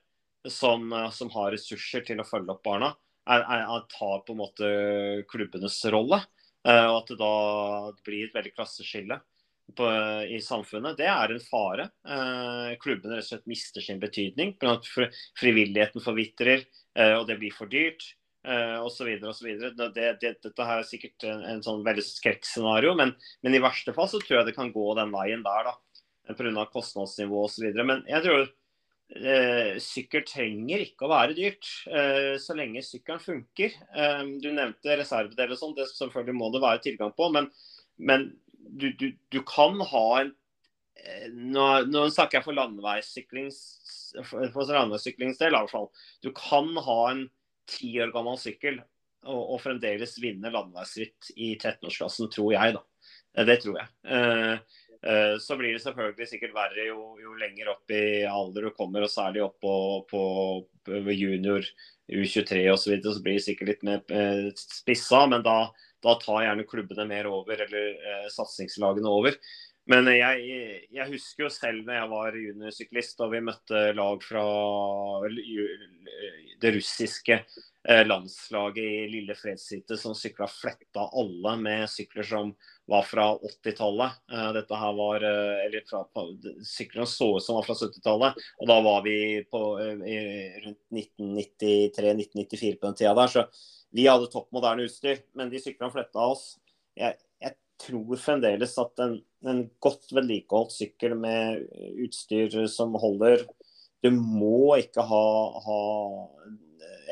som, 0.51 0.89
som 1.13 1.31
har 1.33 1.53
ressurser 1.55 2.05
til 2.05 2.21
å 2.21 2.27
følge 2.27 2.53
opp 2.53 2.63
barna. 2.65 2.93
Er, 3.25 3.41
er, 3.41 3.85
tar 3.89 4.19
på 4.25 4.35
en 4.35 4.41
måte 4.41 4.67
klubbenes 5.31 5.79
rolle. 5.93 6.21
Eh, 6.65 6.85
og 6.89 7.03
at 7.03 7.13
det 7.13 7.17
da 7.21 7.31
blir 8.05 8.27
et 8.27 8.35
veldig 8.35 8.53
klasseskille 8.55 9.19
på, 9.77 9.87
i 10.29 10.39
samfunnet, 10.41 10.97
det 10.97 11.07
er 11.09 11.33
en 11.33 11.41
fare. 11.45 11.89
Eh, 12.05 12.75
klubbene 12.81 13.17
rett 13.17 13.25
og 13.25 13.31
slett 13.31 13.49
mister 13.49 13.85
sin 13.85 14.01
betydning. 14.01 14.55
Frivilligheten 15.39 16.03
forvitrer, 16.05 16.65
eh, 16.97 17.15
og 17.17 17.25
det 17.29 17.39
blir 17.41 17.55
for 17.55 17.71
dyrt. 17.71 18.13
Uh, 18.45 18.77
osv. 18.85 19.07
osv. 19.25 19.47
Det, 19.73 19.85
det, 20.21 20.35
dette 20.43 20.65
her 20.67 20.77
er 20.77 20.85
sikkert 20.85 21.23
en, 21.25 21.39
en 21.49 21.63
sånn 21.65 21.79
veldig 21.81 22.03
skrekkscenario, 22.05 22.91
men, 22.93 23.15
men, 23.41 23.55
i 23.57 23.61
verste 23.63 23.89
fall 23.95 24.05
så 24.05 24.19
tror 24.21 24.35
jeg 24.37 24.51
det 24.51 24.53
kan 24.53 24.69
gå 24.69 24.83
den 24.99 25.09
veien 25.15 25.41
der, 25.41 25.71
da. 25.71 25.73
Pga. 26.29 26.67
kostnadsnivå 26.69 27.41
osv. 27.47 27.65
Men 27.81 28.03
jeg 28.05 28.21
tror 28.21 28.45
Eh, 28.45 28.64
sykkel 29.05 30.23
trenger 30.25 30.81
ikke 30.81 31.05
å 31.05 31.11
være 31.11 31.35
dyrt, 31.37 31.67
eh, 31.93 32.35
så 32.41 32.55
lenge 32.57 32.81
sykkelen 32.83 33.21
funker. 33.21 33.75
Eh, 33.95 34.23
du 34.41 34.49
nevnte 34.51 34.97
reservedeler 34.97 35.53
og 35.53 35.59
sånn, 35.59 35.75
det 35.77 35.87
selvfølgelig 35.91 36.37
må 36.39 36.49
det 36.53 36.63
være 36.63 36.81
tilgang 36.87 37.13
på. 37.15 37.29
Men, 37.35 37.51
men 37.97 38.31
du, 38.57 38.89
du, 38.97 39.11
du, 39.31 39.39
kan 39.45 39.77
ha 39.91 40.05
en 40.23 40.33
eh, 40.97 41.29
Nå, 41.29 41.67
nå 41.91 42.07
snakker 42.09 42.39
jeg 42.39 42.47
for 42.47 42.57
landeveissyklings 42.57 43.61
for 44.23 44.71
landeveissyklingsdel, 44.71 45.53
i 45.53 45.59
hvert 45.59 45.73
fall. 45.73 45.89
Du 46.23 46.31
kan 46.35 46.71
ha 46.87 46.99
en 47.11 47.25
ti 47.69 47.91
år 48.01 48.13
gammel 48.15 48.37
sykkel 48.39 48.79
og, 49.25 49.41
og 49.41 49.59
fremdeles 49.63 50.15
vinne 50.21 50.51
landeveisritt 50.53 51.33
i 51.35 51.53
13-årsklassen, 51.57 52.29
tror 52.33 52.53
jeg, 52.55 52.77
da. 52.77 52.83
Eh, 53.35 53.45
det 53.47 53.59
tror 53.63 53.79
jeg. 53.81 53.91
Eh, 55.05 55.37
så 55.39 55.57
blir 55.57 55.75
det 55.75 55.83
selvfølgelig 55.83 56.27
sikkert 56.31 56.55
verre 56.55 56.87
jo, 56.87 57.11
jo, 57.21 57.35
lenger 57.37 57.69
opp 57.75 57.93
i 57.93 58.23
alder 58.25 58.65
du 58.65 58.71
kommer, 58.73 59.05
og 59.05 59.11
særlig 59.13 59.43
opp 59.45 59.59
på, 59.61 59.73
på, 60.09 60.21
på 60.87 61.13
junior, 61.13 61.67
U23 62.09 62.63
osv. 62.71 62.79
Så, 62.81 62.91
videre, 62.93 63.13
så 63.13 63.25
blir 63.25 63.37
det 63.37 63.45
sikkert 63.45 63.69
litt 63.69 63.85
mer 63.85 64.01
eh, 64.09 64.49
spissa, 64.57 65.25
men 65.29 65.45
da, 65.45 65.59
da, 66.01 66.17
tar 66.21 66.41
gjerne 66.47 66.65
klubbene 66.69 67.05
mer 67.11 67.29
over, 67.29 67.61
eller 67.67 67.91
eh, 67.93 68.25
satsingslagene 68.33 69.11
over. 69.11 69.37
Men 69.91 70.07
jeg, 70.09 70.45
jeg, 70.89 71.05
husker 71.11 71.45
jo 71.45 71.51
selv 71.53 71.85
når 71.85 71.99
jeg 71.99 72.09
var 72.09 72.37
juniorsyklist 72.41 73.19
og 73.21 73.35
vi 73.35 73.41
møtte 73.45 73.81
lag 73.93 74.23
fra 74.25 74.45
det 76.61 76.71
russiske 76.73 77.37
eh, 77.37 78.01
landslaget 78.07 78.81
i 78.81 79.03
Lille 79.11 79.35
Fredshytte 79.37 79.97
som 80.01 80.15
sykla 80.17 80.47
fletta 80.49 81.05
alle 81.05 81.53
med 81.61 81.85
sykler 81.91 82.25
som 82.25 82.55
var 82.89 83.05
fra 83.05 83.27
80-tallet. 83.37 84.17
Eh, 84.33 84.49
dette 84.57 84.81
her 84.81 84.97
var 84.97 85.27
Eller 85.27 85.85
fra, 85.85 86.01
syklene 86.65 87.05
så 87.09 87.29
ut 87.37 87.45
som 87.45 87.59
var 87.59 87.69
fra 87.69 87.77
70-tallet. 87.77 88.41
Og 88.57 88.71
da 88.73 88.79
var 88.89 89.05
vi 89.05 89.17
på, 89.45 89.63
rundt 90.65 90.81
1993-1994 90.97 92.79
på 92.79 92.89
den 92.89 92.97
tida 93.03 93.13
der. 93.21 93.29
Så 93.37 93.45
vi 93.95 94.09
hadde 94.09 94.31
topp 94.33 94.49
moderne 94.55 94.89
utstyr, 94.89 95.21
men 95.37 95.53
de 95.53 95.61
syklene 95.61 95.93
fletta 95.93 96.25
oss. 96.33 96.55
Jeg, 96.97 97.19
jeg 97.43 97.55
tror 97.81 98.19
fremdeles 98.19 98.75
at 98.81 99.03
en, 99.03 99.19
en 99.51 99.63
godt 99.83 100.09
vedlikeholdt 100.15 100.73
sykkel 100.75 101.15
med 101.19 101.65
utstyr 102.05 102.65
som 102.71 102.95
holder 102.99 103.45
Du 104.03 104.11
må 104.13 104.75
ikke 104.77 105.03
ha, 105.05 105.25
ha 105.65 105.79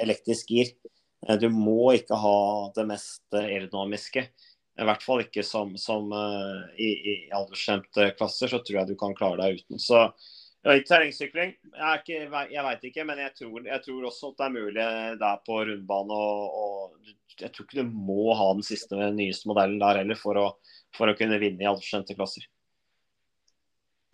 elektrisk 0.04 0.52
gir. 0.54 0.74
Du 1.40 1.48
må 1.50 1.94
ikke 1.96 2.18
ha 2.20 2.38
det 2.76 2.86
mest 2.90 3.24
aerodynamiske. 3.38 4.28
I 4.74 4.86
hvert 4.88 5.04
fall 5.06 5.22
ikke 5.24 5.44
som, 5.46 5.76
som 5.78 6.10
uh, 6.14 6.64
i, 6.82 6.90
i 6.90 7.16
aldersskjemte 7.34 8.10
klasser, 8.18 8.50
så 8.50 8.60
tror 8.60 8.80
jeg 8.80 8.90
du 8.90 8.96
kan 9.00 9.14
klare 9.18 9.40
deg 9.44 9.62
uten. 9.62 9.82
Så 9.82 10.08
terrengsykling, 10.64 11.54
jeg, 11.54 12.00
ikke, 12.00 12.46
jeg 12.54 12.66
veit 12.66 12.88
ikke, 12.90 13.06
men 13.08 13.20
jeg 13.22 13.34
tror, 13.38 13.66
jeg 13.68 13.84
tror, 13.86 14.06
også 14.10 14.32
at 14.32 14.40
det 14.40 14.46
er 14.46 14.56
mulig 14.56 14.88
der 15.22 15.42
på 15.46 15.60
rundbane. 15.70 16.18
Og, 16.18 16.58
og, 16.64 17.14
jeg 17.40 17.52
tror 17.52 17.68
ikke 17.68 17.82
du 17.82 17.92
må 18.10 18.34
ha 18.38 18.50
den 18.54 18.66
siste, 18.66 18.98
nyeste 19.14 19.50
modellen 19.50 19.82
der 19.82 20.02
heller 20.02 20.20
for 20.20 20.40
å, 20.40 20.48
for 20.98 21.10
å 21.10 21.16
kunne 21.18 21.40
vinne 21.42 21.64
i 21.64 21.70
alderskjente 21.70 22.16
klasser. 22.18 22.46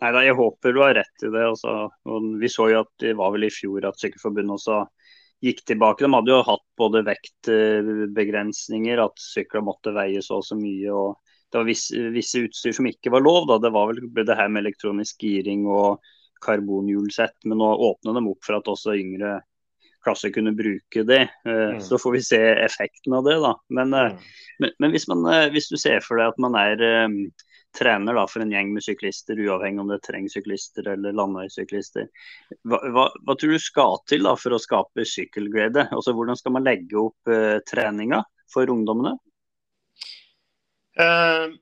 Nei, 0.00 0.12
da, 0.16 0.22
Jeg 0.24 0.36
håper 0.38 0.72
du 0.72 0.80
har 0.80 0.94
rett 0.96 1.26
i 1.26 1.32
det. 1.32 1.44
Også. 1.52 1.74
Og 2.08 2.28
vi 2.40 2.48
så 2.48 2.70
jo 2.72 2.84
at 2.84 2.92
det 3.02 3.16
var 3.18 3.34
vel 3.34 3.44
i 3.48 3.52
fjor 3.52 3.84
at 3.88 4.00
Sykkelforbundet 4.00 4.56
også 4.56 4.78
gikk 5.44 5.60
tilbake. 5.68 6.04
De 6.04 6.12
hadde 6.14 6.32
jo 6.32 6.46
hatt 6.46 6.64
både 6.80 7.02
vektbegrensninger, 7.08 9.02
at 9.04 9.20
sykler 9.20 9.64
måtte 9.64 9.92
veie 9.96 10.22
så 10.24 10.40
og 10.40 10.46
så 10.46 10.56
mye. 10.56 10.88
og 10.92 11.20
Det 11.50 11.60
var 11.60 11.68
visse, 11.68 12.06
visse, 12.14 12.46
utstyr 12.46 12.76
som 12.76 12.88
ikke 12.88 13.12
var 13.12 13.24
lov. 13.26 13.46
da, 13.50 13.60
Det 13.60 13.72
var 13.76 13.92
vel 13.92 14.24
det 14.24 14.38
her 14.40 14.48
med 14.48 14.64
elektronisk 14.64 15.20
giring 15.20 15.68
og 15.68 16.00
karbonhjulsett. 16.40 17.36
Men 17.44 17.60
nå 17.60 17.70
åpner 17.90 18.16
de 18.16 18.26
opp 18.32 18.44
for 18.46 18.56
at 18.56 18.72
også 18.72 18.96
yngre 18.96 19.40
klasser 20.04 20.32
kunne 20.34 20.52
bruke 20.56 21.04
det. 21.06 21.22
Eh, 21.44 21.68
mm. 21.76 21.80
Så 21.80 21.98
får 21.98 22.12
vi 22.12 22.22
se 22.22 22.40
effekten 22.64 23.12
av 23.12 23.24
det. 23.24 23.36
da. 23.42 23.54
Men, 23.68 23.94
eh, 23.94 24.10
mm. 24.10 24.18
men, 24.58 24.74
men 24.78 24.90
hvis, 24.90 25.08
man, 25.08 25.24
eh, 25.32 25.46
hvis, 25.52 25.68
du 25.68 25.76
ser 25.80 26.02
for 26.04 26.20
deg 26.20 26.32
at 26.32 26.42
man 26.42 26.56
er 26.58 26.84
um, 27.04 27.16
trener 27.76 28.16
da, 28.18 28.26
for 28.26 28.42
en 28.42 28.52
gjeng 28.52 28.72
med 28.74 28.84
syklister, 28.84 29.38
uavhengig 29.38 29.82
om 29.82 29.90
det 29.90 30.00
er 30.00 30.04
terrengsyklister 30.08 30.90
eller 30.94 31.16
landeveissyklister, 31.16 32.08
hva, 32.68 32.82
hva, 32.90 33.06
hva, 33.22 33.36
tror 33.38 33.54
du 33.54 33.62
skal 33.62 33.98
til 34.10 34.26
da, 34.26 34.34
for 34.40 34.56
å 34.56 34.62
skape 34.62 35.06
sykkelglede? 35.06 35.88
Altså, 35.94 36.14
hvordan 36.16 36.38
skal 36.38 36.56
man 36.58 36.66
legge 36.66 36.98
opp 37.00 37.32
uh, 37.32 37.58
treninga 37.70 38.24
for 38.50 38.72
ungdommene? 38.72 39.16
Uh, 40.98 41.54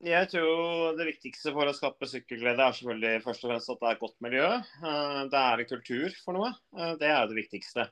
jeg 0.00 0.28
tror 0.32 0.96
det 0.96 1.06
viktigste 1.10 1.52
for 1.52 1.68
å 1.68 1.74
skape 1.76 2.08
sykkelglede 2.08 2.64
er 2.64 2.76
selvfølgelig 2.76 3.24
først 3.24 3.44
og 3.44 3.50
fremst 3.52 3.72
at 3.72 3.80
det 3.80 3.88
er 3.88 3.96
et 3.96 4.02
godt 4.04 4.18
miljø. 4.24 4.48
Eh, 4.80 5.22
det 5.32 5.40
er 5.40 5.62
en 5.62 5.70
kultur 5.74 6.18
for 6.24 6.38
noe. 6.38 6.52
Eh, 6.78 6.92
det 7.00 7.10
er 7.12 7.28
det 7.28 7.36
viktigste. 7.36 7.86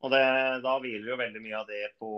Og 0.00 0.14
det, 0.14 0.22
Da 0.64 0.76
hviler 0.80 1.12
jo 1.12 1.20
veldig 1.20 1.42
mye 1.44 1.58
av 1.58 1.66
det 1.68 1.82
på 2.00 2.10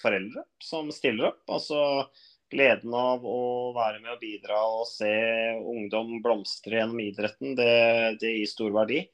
foreldre 0.00 0.42
som 0.62 0.90
stiller 0.90 1.30
opp. 1.30 1.44
Altså 1.54 2.08
gleden 2.50 2.94
av 2.98 3.22
å 3.26 3.72
være 3.76 4.00
med 4.02 4.16
og 4.16 4.22
bidra 4.22 4.58
og 4.80 4.88
se 4.90 5.12
ungdom 5.58 6.18
blomstre 6.22 6.80
gjennom 6.80 7.00
idretten, 7.02 7.54
det, 7.58 8.18
det 8.22 8.34
gir 8.40 8.50
stor 8.50 8.74
verdi. 8.74 9.04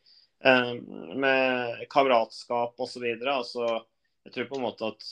Eh, 0.40 0.72
med 1.20 1.84
kameratskap 1.92 2.80
osv. 2.80 3.06
Altså, 3.28 3.82
jeg 4.24 4.34
tror 4.34 4.48
på 4.50 4.58
en 4.58 4.64
måte 4.66 4.88
at 4.90 5.06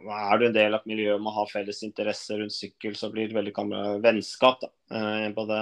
er 0.00 0.40
du 0.40 0.46
en 0.46 0.54
del 0.54 0.74
av 0.74 0.80
et 0.80 0.88
miljø 0.88 1.16
med 1.20 1.28
å 1.28 1.36
ha 1.42 1.46
felles 1.50 1.82
interesse 1.84 2.38
rundt 2.38 2.54
sykkel, 2.56 2.96
så 2.96 3.10
blir 3.12 3.28
det 3.28 3.36
veldig 3.36 3.52
vennskap. 4.00 4.62
da, 4.62 4.70
eh, 4.96 5.28
Både 5.36 5.58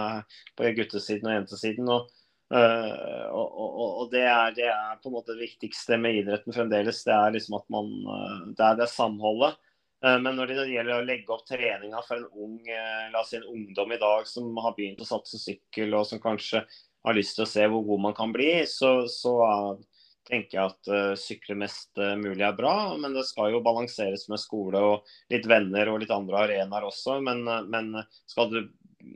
på 0.56 0.70
guttesiden 0.76 1.26
og 1.26 1.34
jentesiden. 1.34 1.88
Og, 1.90 2.06
eh, 2.54 3.26
og, 3.34 3.58
og, 3.64 3.90
og 4.02 4.12
det, 4.12 4.22
er, 4.22 4.54
det, 4.54 4.68
er, 4.70 5.00
på 5.02 5.10
en 5.10 5.16
måte 5.18 5.34
det 5.34 5.48
viktigste 5.48 5.98
med 5.98 6.20
idretten 6.20 6.54
fremdeles. 6.54 7.02
Det 7.04 7.16
er 7.16 7.34
liksom 7.34 7.58
at 7.58 7.66
man 7.68 7.90
eh, 8.14 8.46
Det 8.54 8.68
er 8.70 8.78
det 8.82 8.90
samholdet. 8.94 9.58
Men 9.98 10.36
når 10.38 10.46
det 10.46 10.64
gjelder 10.70 10.94
å 10.94 11.02
legge 11.02 11.32
opp 11.34 11.40
treninga 11.42 11.98
for 12.06 12.20
en 12.20 12.28
ung, 12.38 12.60
la 13.10 13.18
oss 13.18 13.32
si 13.32 13.40
en 13.40 13.48
ungdom 13.50 13.90
i 13.90 13.96
dag 13.98 14.28
som 14.30 14.52
har 14.62 14.76
begynt 14.76 15.02
å 15.02 15.08
satse 15.08 15.40
sykkel, 15.42 15.90
og 15.98 16.04
som 16.06 16.20
kanskje 16.22 16.60
har 16.62 17.16
lyst 17.18 17.34
til 17.34 17.42
å 17.42 17.48
se 17.50 17.64
hvor 17.66 17.82
god 17.82 18.04
man 18.04 18.14
kan 18.14 18.30
bli, 18.30 18.52
så, 18.70 18.92
så 19.10 19.34
tenker 20.28 20.58
jeg 20.58 20.72
at 20.72 20.90
uh, 20.92 21.14
sykle 21.18 21.56
mest 21.58 21.98
uh, 22.00 22.14
mulig 22.20 22.44
er 22.44 22.56
bra. 22.56 22.74
Men 23.00 23.16
det 23.16 23.26
skal 23.28 23.52
jo 23.54 23.62
balanseres 23.64 24.26
med 24.30 24.40
skole 24.42 24.82
og 24.84 25.08
litt 25.32 25.48
venner 25.48 25.90
og 25.90 26.02
litt 26.02 26.12
andre 26.14 26.44
arenaer 26.44 26.88
også. 26.88 27.18
Men, 27.24 27.44
uh, 27.48 27.64
men 27.68 27.90
du, 27.94 28.60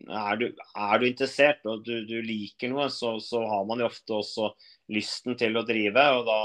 er, 0.09 0.41
du, 0.41 0.49
er, 0.49 0.97
du, 0.99 1.07
interessert 1.09 1.65
og 1.69 1.85
du, 1.87 1.95
du 2.09 2.19
liker 2.25 2.73
noe, 2.73 2.89
så, 2.93 3.17
så, 3.23 3.45
har 3.49 3.65
man 3.69 3.83
jo 3.83 3.91
ofte 3.91 4.19
også 4.19 4.53
lysten 4.95 5.39
til 5.41 5.59
å 5.59 5.67
drive. 5.69 6.09
Og 6.19 6.29
da 6.29 6.41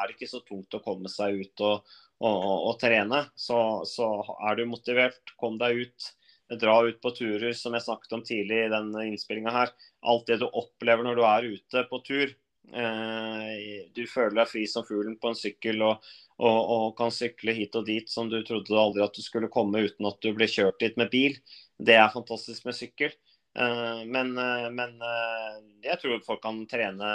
er 0.00 0.08
det 0.08 0.18
ikke 0.18 0.32
så 0.32 0.42
tungt 0.46 0.78
å 0.78 0.84
komme 0.84 1.12
seg 1.12 1.40
ut 1.42 1.66
og, 1.68 1.96
og, 2.22 2.36
og, 2.36 2.60
og 2.72 2.78
trene. 2.82 3.26
Så, 3.36 3.58
så, 3.88 4.12
er 4.48 4.58
du 4.58 4.68
motivert, 4.70 5.36
kom 5.40 5.60
deg 5.62 5.86
ut. 5.86 6.12
Dra 6.46 6.76
ut 6.86 7.00
på 7.02 7.10
turer, 7.10 7.50
som 7.58 7.74
jeg 7.74 7.82
snakket 7.82 8.12
om 8.14 8.20
tidlig 8.22 8.60
i 8.62 8.70
denne 8.70 9.08
innspillinga 9.08 9.50
her. 9.50 9.72
Alt 10.06 10.28
det 10.30 10.36
du 10.38 10.44
opplever 10.46 11.02
når 11.02 11.18
du 11.18 11.24
er 11.26 11.48
ute 11.56 11.82
på 11.90 11.98
tur 12.06 12.36
du 12.66 14.02
føler 14.10 14.34
deg 14.40 14.48
fri 14.50 14.64
som 14.68 14.84
fuglen 14.86 15.14
på 15.20 15.30
en 15.30 15.38
sykkel 15.38 15.84
og, 15.86 16.02
og, 16.36 16.56
og, 16.58 16.86
kan 16.98 17.12
sykle 17.14 17.54
hit 17.56 17.76
og 17.78 17.86
dit 17.86 18.10
som 18.10 18.30
du 18.30 18.40
trodde 18.44 18.74
aldri 18.80 19.04
at 19.04 19.14
du 19.14 19.22
skulle 19.22 19.52
komme 19.52 19.84
uten 19.86 20.08
at 20.08 20.18
du 20.24 20.32
ble 20.36 20.48
kjørt 20.50 20.80
dit 20.82 20.96
med 20.98 21.12
bil. 21.12 21.38
Det 21.78 21.96
er 21.96 22.12
fantastisk 22.12 22.66
med 22.66 22.76
sykkel. 22.76 23.14
Eh, 23.56 24.02
men, 24.10 24.34
eh, 24.40 24.66
men 24.74 24.96
jeg 25.84 26.00
tror 26.02 26.24
folk 26.26 26.42
kan 26.44 26.64
trene 26.68 27.12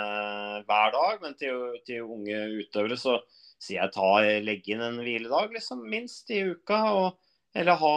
hver 0.69 0.95
dag. 0.95 1.19
Men 1.25 1.35
til, 1.41 1.81
til 1.85 2.07
unge 2.07 2.45
utøvere 2.61 2.97
så 2.99 3.19
sier 3.61 3.83
jeg 3.83 3.93
ta, 3.97 4.13
legge 4.41 4.73
inn 4.73 4.85
en 4.85 5.01
hviledag, 5.03 5.51
liksom, 5.57 5.83
minst 5.89 6.31
i 6.33 6.41
uka. 6.53 6.85
og 6.95 7.27
eller 7.53 7.75
ha, 7.75 7.95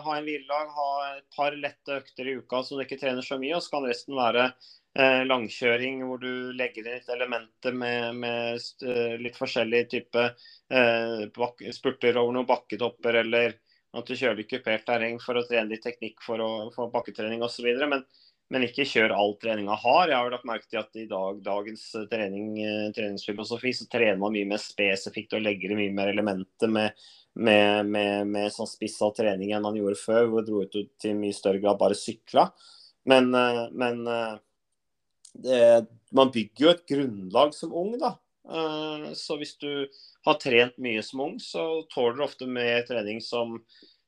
ha 0.00 0.14
en 0.16 0.24
hviledag, 0.24 0.70
ha 0.72 0.88
et 1.18 1.26
par 1.36 1.52
lette 1.52 1.98
økter 2.00 2.30
i 2.30 2.38
uka 2.40 2.62
så 2.64 2.78
du 2.78 2.86
ikke 2.86 2.96
trener 3.02 3.26
så 3.26 3.36
mye. 3.36 3.52
Og 3.58 3.62
så 3.62 3.76
kan 3.76 3.84
resten 3.90 4.16
være 4.16 4.48
Eh, 4.48 4.83
langkjøring 4.94 6.04
hvor 6.06 6.20
du 6.22 6.52
legger 6.54 6.86
inn 6.86 7.00
litt 7.00 7.08
elementer 7.10 7.74
med, 7.74 8.14
med 8.14 8.60
eh, 8.86 9.16
litt 9.18 9.38
forskjellig 9.38 9.88
type 9.90 10.26
eh, 10.70 11.70
spurter 11.74 12.20
over 12.20 12.36
noen 12.36 12.46
bakketopper, 12.46 13.18
eller 13.24 13.56
at 13.94 14.06
du 14.06 14.14
kjører 14.14 14.44
i 14.44 14.46
kupert 14.46 14.86
terreng 14.86 15.18
for 15.22 15.38
å 15.38 15.42
trene 15.48 15.72
litt 15.72 15.82
teknikk 15.82 16.22
for, 16.22 16.38
å, 16.42 16.70
få 16.74 16.86
bakketrening 16.94 17.42
osv. 17.42 17.66
Men, 17.90 18.06
men 18.54 18.68
ikke 18.68 18.86
kjør 18.86 19.16
all 19.16 19.34
treninga 19.42 19.74
har. 19.82 20.12
Jeg 20.12 20.18
har 20.18 20.30
lagt 20.34 20.46
merke 20.46 20.70
til 20.70 20.82
at 20.82 20.98
i 20.98 21.08
dag, 21.10 21.42
dagens 21.42 21.84
trening, 22.10 22.54
treningsfilosofi 22.94 23.74
så 23.74 23.90
trener 23.90 24.22
man 24.22 24.34
mye 24.34 24.50
mer 24.50 24.62
spesifikt 24.62 25.34
og 25.34 25.42
legger 25.46 25.74
i 25.74 25.78
mye 25.82 25.94
mer 25.94 26.14
elementer 26.14 26.70
med, 26.70 27.04
med, 27.34 27.90
med, 27.90 28.30
med 28.30 28.50
sånn 28.54 28.70
spissa 28.70 29.10
trening 29.14 29.54
enn 29.54 29.66
man 29.66 29.78
gjorde 29.78 30.02
før, 30.02 30.30
hvor 30.30 30.46
dro 30.46 30.62
ut 30.66 30.74
til 31.02 31.18
mye 31.18 31.34
større 31.34 31.62
grad 31.62 31.78
bare 31.82 31.98
sykla. 31.98 32.50
Men, 33.10 33.30
men 33.30 34.02
det, 35.34 35.86
man 36.14 36.30
bygger 36.30 36.66
jo 36.66 36.70
et 36.70 36.86
grunnlag 36.88 37.54
som 37.54 37.74
ung, 37.74 37.96
da. 37.98 38.14
Uh, 38.44 39.12
så 39.16 39.38
hvis 39.40 39.56
du 39.58 39.86
har 40.26 40.40
trent 40.40 40.76
mye 40.82 41.02
som 41.02 41.24
ung, 41.26 41.38
så 41.40 41.82
tåler 41.92 42.18
du 42.18 42.24
ofte 42.26 42.48
mer 42.48 42.84
trening 42.88 43.22
som, 43.24 43.56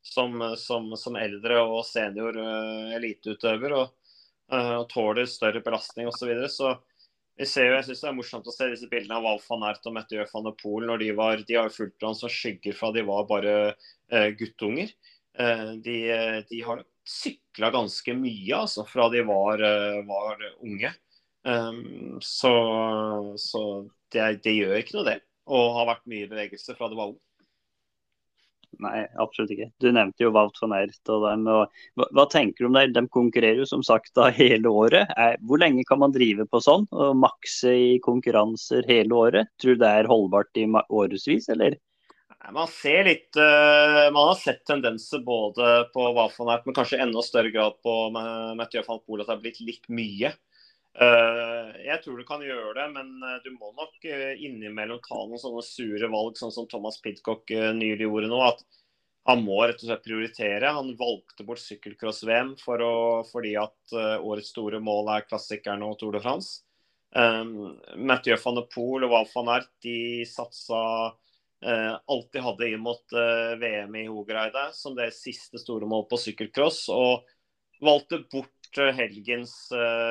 som, 0.04 0.42
som, 0.60 0.92
som 0.98 1.16
eldre 1.18 1.62
og 1.64 1.80
senior 1.88 2.36
uh, 2.38 2.92
eliteutøver. 2.96 3.78
Og, 3.80 3.94
og 4.46 4.84
tåler 4.92 5.26
større 5.26 5.58
belastning 5.58 6.06
osv. 6.06 6.20
Så, 6.20 6.26
videre. 6.28 6.50
så 6.52 6.68
vi 7.36 7.48
ser 7.50 7.66
jo, 7.66 7.72
jeg 7.74 7.88
synes 7.88 8.02
Det 8.04 8.10
er 8.12 8.14
morsomt 8.14 8.46
å 8.46 8.52
se 8.54 8.68
disse 8.70 8.86
bildene 8.92 9.18
av 9.18 9.26
Alfa 9.26 9.56
van 9.56 9.64
Ert 9.72 9.88
og 9.90 9.96
Mette 9.96 10.28
van 10.30 10.46
der 10.46 10.54
Poel. 10.60 10.86
når 10.86 11.02
De 11.02 11.08
var, 11.18 11.42
de 11.48 11.56
har 11.58 11.72
fulgt 11.74 11.96
hverandre 11.98 12.20
som 12.20 12.30
skygger 12.30 12.76
fra 12.78 12.92
de 12.94 13.02
var 13.08 13.26
bare 13.26 13.56
guttunger. 14.38 14.92
de, 15.82 15.96
de 16.46 16.60
har 16.62 16.84
sykla 17.04 17.72
ganske 17.74 18.14
mye 18.14 18.54
altså, 18.54 18.86
fra 18.86 19.10
de 19.10 19.24
var, 19.26 19.66
var 20.06 20.46
unge. 20.62 20.94
Um, 21.46 22.18
så, 22.20 22.52
så 23.38 23.62
det, 24.10 24.40
det, 24.42 24.56
gjør 24.56 24.80
ikke 24.80 24.98
noe, 24.98 25.06
det. 25.06 25.20
Og 25.46 25.76
har 25.76 25.88
vært 25.92 26.10
mye 26.10 26.26
bevegelse 26.30 26.74
fra 26.74 26.90
det 26.90 26.98
var 26.98 27.12
ung. 27.12 27.20
Nei, 28.82 29.06
absolutt 29.22 29.52
ikke. 29.54 29.68
Du 29.80 29.88
nevnte 29.94 30.24
jo 30.24 30.32
Wout 30.34 30.58
van 30.60 30.74
Ert. 30.76 30.98
Og 31.12 31.22
dem, 31.24 31.46
og, 31.48 31.76
hva, 31.96 32.08
hva, 32.18 32.26
tenker 32.32 32.64
du 32.64 32.68
om 32.68 32.76
det? 32.76 32.88
De 32.96 33.04
konkurrerer 33.12 33.62
jo 33.62 33.68
som 33.68 33.84
sagt 33.86 34.12
da 34.18 34.28
hele 34.40 34.68
året. 34.68 35.12
Er, 35.16 35.38
hvor 35.46 35.62
lenge 35.62 35.86
kan 35.88 36.02
man 36.02 36.14
drive 36.14 36.48
på 36.50 36.60
sånn? 36.64 36.88
Og 36.92 37.16
makse 37.22 37.72
i 37.72 37.90
konkurranser 38.04 38.86
hele 38.90 39.16
året? 39.16 39.52
Tror 39.62 39.78
du 39.78 39.84
det 39.84 39.92
er 40.00 40.10
holdbart 40.10 40.60
i 40.60 40.66
årevis, 40.68 41.48
eller? 41.54 41.78
Man 42.54 42.68
ser 42.70 43.08
litt 43.08 43.34
uh, 43.40 44.06
Man 44.14 44.28
har 44.28 44.36
sett 44.38 44.60
tendenser 44.68 45.22
både 45.24 45.88
på 45.94 46.04
Wafanert, 46.14 46.66
men 46.66 46.76
kanskje 46.76 47.00
enda 47.02 47.22
større 47.24 47.50
grad 47.50 47.78
på 47.82 47.94
Mathieu 48.14 48.84
van 48.86 49.00
Poel 49.02 49.24
at 49.24 49.30
det 49.30 49.34
har 49.34 49.42
blitt 49.42 49.62
litt 49.66 49.88
mye. 49.90 50.30
Uh, 50.30 50.55
jeg 50.96 51.98
tror 52.02 52.16
du 52.16 52.24
kan 52.24 52.40
gjøre 52.40 52.72
det, 52.78 52.86
men 52.94 53.10
uh, 53.20 53.36
du 53.44 53.50
må 53.52 53.68
nok 53.76 54.06
innimellom 54.06 55.02
ta 55.04 55.18
noen 55.18 55.40
sånne 55.42 55.64
sure 55.66 56.08
valg, 56.08 56.38
sånn 56.40 56.54
som 56.54 56.68
Thomas 56.70 56.96
Pidcock 57.04 57.52
nylig 57.76 58.06
gjorde 58.06 58.30
nå. 58.32 58.38
At 58.46 58.62
han 59.28 59.42
må 59.44 59.58
rett 59.60 59.82
og 59.82 59.90
slett 59.90 60.06
prioritere. 60.06 60.72
Han 60.72 60.94
valgte 60.96 61.44
bort 61.44 61.60
sykkelcross-VM 61.60 62.54
for 62.62 62.80
fordi 63.28 63.56
at 63.60 63.96
årets 64.22 64.54
store 64.54 64.80
mål 64.80 65.10
er 65.16 65.26
klassikeren 65.28 65.84
og 65.84 65.98
Tour 66.00 66.16
de 66.16 66.22
France. 66.24 66.62
Um, 67.16 67.76
Mathieu 67.96 68.36
van 68.42 68.58
der 68.58 68.66
Poel 68.72 69.06
og 69.06 69.12
Wout 69.14 69.30
van 69.34 69.54
Ert 69.58 69.72
de 69.84 70.24
satsa 70.28 70.82
Uh, 71.64 71.96
de 72.32 72.40
hadde 72.44 72.66
inn 72.68 72.82
mot 72.84 73.14
uh, 73.16 73.20
eh, 73.20 73.54
VM 73.58 73.94
i 73.96 74.02
Hogereide 74.12 74.66
som 74.76 74.92
det 74.94 75.08
siste 75.16 75.56
store 75.58 75.88
mål 75.88 76.04
på 76.10 76.18
sykkelcross. 76.20 76.82
Og 76.92 77.24
valgte 77.82 78.20
bort 78.30 78.55
uh, 78.80 78.92
helgens 78.96 79.54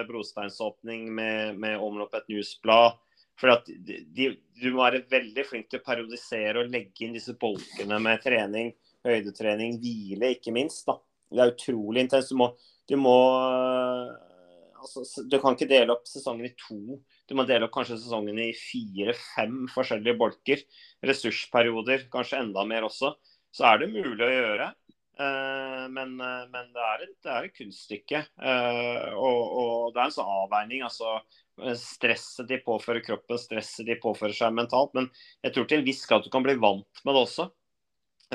brosteinsåpning 0.09 1.07
med, 1.15 1.59
med 1.61 1.81
omloppet 1.81 2.29
newsblad. 2.31 2.99
For 3.39 3.51
at 3.51 3.67
de, 3.67 3.99
de, 4.15 4.29
du 4.61 4.69
må 4.71 4.85
være 4.85 5.03
veldig 5.11 5.43
flink 5.47 5.67
til 5.69 5.81
å 5.81 5.85
periodisere 5.85 6.61
og 6.61 6.71
legge 6.71 7.03
inn 7.03 7.17
disse 7.17 7.35
bolkene 7.39 7.97
med 7.99 8.23
trening, 8.23 8.71
høydetrening, 9.05 9.75
hvile, 9.81 10.31
ikke 10.37 10.53
minst. 10.55 10.85
Da. 10.87 10.95
Det 11.33 11.43
er 11.43 11.51
utrolig 11.51 12.05
intenst. 12.05 12.31
Du 12.31 12.39
må, 12.39 12.53
du 12.87 12.95
må 13.01 13.17
altså, 14.79 15.25
Du 15.27 15.35
kan 15.43 15.57
ikke 15.57 15.67
dele 15.67 15.97
opp 15.97 16.07
sesongen 16.07 16.47
i 16.47 16.55
to 16.55 16.99
du 17.25 17.33
må 17.37 17.45
dele 17.49 17.65
opp 17.65 17.73
kanskje 17.73 17.97
sesongen 17.97 18.37
i 18.41 18.51
fire-fem 18.53 19.65
forskjellige 19.73 20.17
bolker. 20.19 20.61
Ressursperioder, 21.05 22.05
kanskje 22.13 22.41
enda 22.43 22.65
mer 22.69 22.85
også. 22.85 23.15
Så 23.55 23.65
er 23.65 23.81
det 23.81 23.93
mulig 23.93 24.21
å 24.21 24.33
gjøre. 24.33 24.69
Uh, 25.15 25.85
men, 25.93 26.15
uh, 26.19 26.43
men 26.51 26.71
det, 26.75 26.83
er 26.83 27.03
et, 27.05 27.29
et, 27.31 27.53
kunststykke. 27.55 28.21
Uh, 28.41 29.15
og, 29.15 29.41
og, 29.41 29.73
det 29.95 30.01
er 30.01 30.09
en 30.09 30.15
sånn 30.17 30.35
avveining. 30.43 30.85
altså 30.87 31.19
Stresset 31.79 32.49
de 32.49 32.59
påfører 32.63 33.03
kroppen, 33.05 33.39
stresset 33.39 33.87
de 33.87 33.95
påfører 34.01 34.35
seg 34.35 34.55
mentalt. 34.55 34.95
Men 34.97 35.09
jeg 35.45 35.55
tror 35.55 35.69
til 35.69 35.81
en 35.81 35.87
viss 35.87 36.03
grad 36.09 36.25
du 36.25 36.31
kan 36.33 36.45
bli 36.45 36.57
vant 36.59 37.03
med 37.05 37.15
det 37.15 37.25
også. 37.27 37.49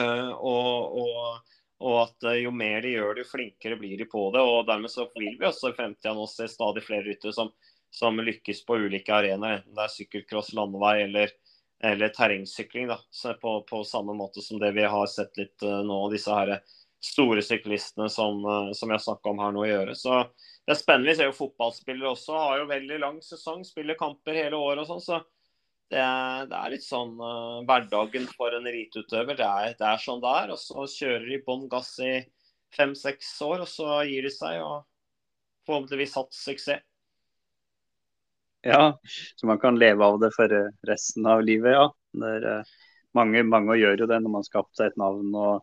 og, 0.01 1.01
og 1.05 1.57
og 1.81 1.95
at 1.97 2.27
jo 2.37 2.51
mer 2.53 2.83
de 2.85 2.91
gjør 2.93 3.15
det, 3.17 3.23
jo 3.23 3.29
flinkere 3.31 3.79
blir 3.81 3.97
de 3.97 4.05
på 4.05 4.27
det. 4.35 4.41
og 4.45 4.67
Dermed 4.69 4.93
så 4.93 5.07
vil 5.15 5.39
vi 5.41 5.47
også 5.49 5.71
i 5.71 5.77
fremtida 5.79 6.13
nå 6.13 6.27
se 6.29 6.45
stadig 6.53 6.83
flere 6.85 7.07
ryttere 7.07 7.33
som 7.33 7.49
som 7.91 8.21
lykkes 8.23 8.65
på 8.67 8.77
ulike 8.77 9.15
arenaer, 9.15 9.61
enten 9.61 9.75
det 9.75 9.85
er 9.85 9.95
sykkelcross, 9.95 10.53
landevei 10.55 11.01
eller, 11.05 11.33
eller 11.83 12.09
terrengsykling. 12.09 12.89
Da. 12.89 12.99
På, 13.41 13.63
på, 13.63 13.85
samme 13.85 14.15
måte 14.15 14.43
som 14.45 14.61
det 14.61 14.73
vi 14.77 14.85
har 14.85 15.07
sett 15.07 15.37
litt 15.41 15.63
uh, 15.65 15.81
nå, 15.87 16.03
disse 16.13 16.35
her 16.35 16.59
store 17.01 17.43
syklistene 17.43 18.11
som, 18.13 18.45
uh, 18.45 18.73
som 18.77 18.93
jeg 18.93 19.05
snakka 19.07 19.33
om 19.33 19.41
her 19.41 19.55
nå, 19.57 19.67
gjøre. 19.69 19.97
Så 19.97 20.23
det 20.67 20.75
er 20.77 20.81
spennende. 20.81 21.11
Vi 21.11 21.19
ser 21.21 21.31
jo 21.31 21.39
fotballspillere 21.39 22.13
også 22.13 22.37
har 22.37 22.63
jo 22.63 22.71
veldig 22.71 23.01
lang 23.03 23.21
sesong, 23.25 23.65
spiller 23.67 23.99
kamper 24.01 24.37
hele 24.37 24.61
året 24.61 24.85
og 24.85 24.91
sånn. 24.93 25.05
så 25.05 25.23
det 25.91 25.99
er, 25.99 26.45
det 26.47 26.55
er, 26.55 26.69
litt 26.71 26.85
sånn 26.87 27.17
uh, 27.19 27.63
hverdagen 27.67 28.29
for 28.37 28.55
en 28.55 28.69
eliteutøver. 28.71 29.35
Det, 29.41 29.49
det, 29.81 29.89
er 29.89 30.05
sånn 30.05 30.21
det 30.23 30.37
er. 30.43 30.53
Og 30.55 30.61
så 30.63 30.87
kjører 30.87 31.27
de 31.27 31.41
bånn 31.47 31.67
gass 31.73 31.97
i 32.05 32.13
fem-seks 32.77 33.33
år, 33.43 33.65
og 33.65 33.71
så 33.71 33.99
gir 34.07 34.29
de 34.29 34.31
seg 34.31 34.61
og 34.63 34.85
forhåpentligvis 35.67 36.15
hatt 36.21 36.37
suksess. 36.37 36.85
Ja, 38.63 39.01
så 39.37 39.47
man 39.47 39.59
kan 39.59 39.79
leve 39.79 40.05
av 40.05 40.21
det 40.21 40.31
for 40.37 40.53
resten 40.87 41.27
av 41.27 41.43
livet, 41.43 41.73
ja. 41.73 41.87
Er, 42.27 42.47
eh, 42.47 42.75
mange, 43.17 43.43
mange 43.43 43.77
gjør 43.79 44.03
jo 44.05 44.09
det 44.11 44.19
når 44.21 44.35
man 44.37 44.45
skaper 44.47 44.77
seg 44.77 44.91
et 44.91 45.01
navn 45.01 45.33
og, 45.33 45.63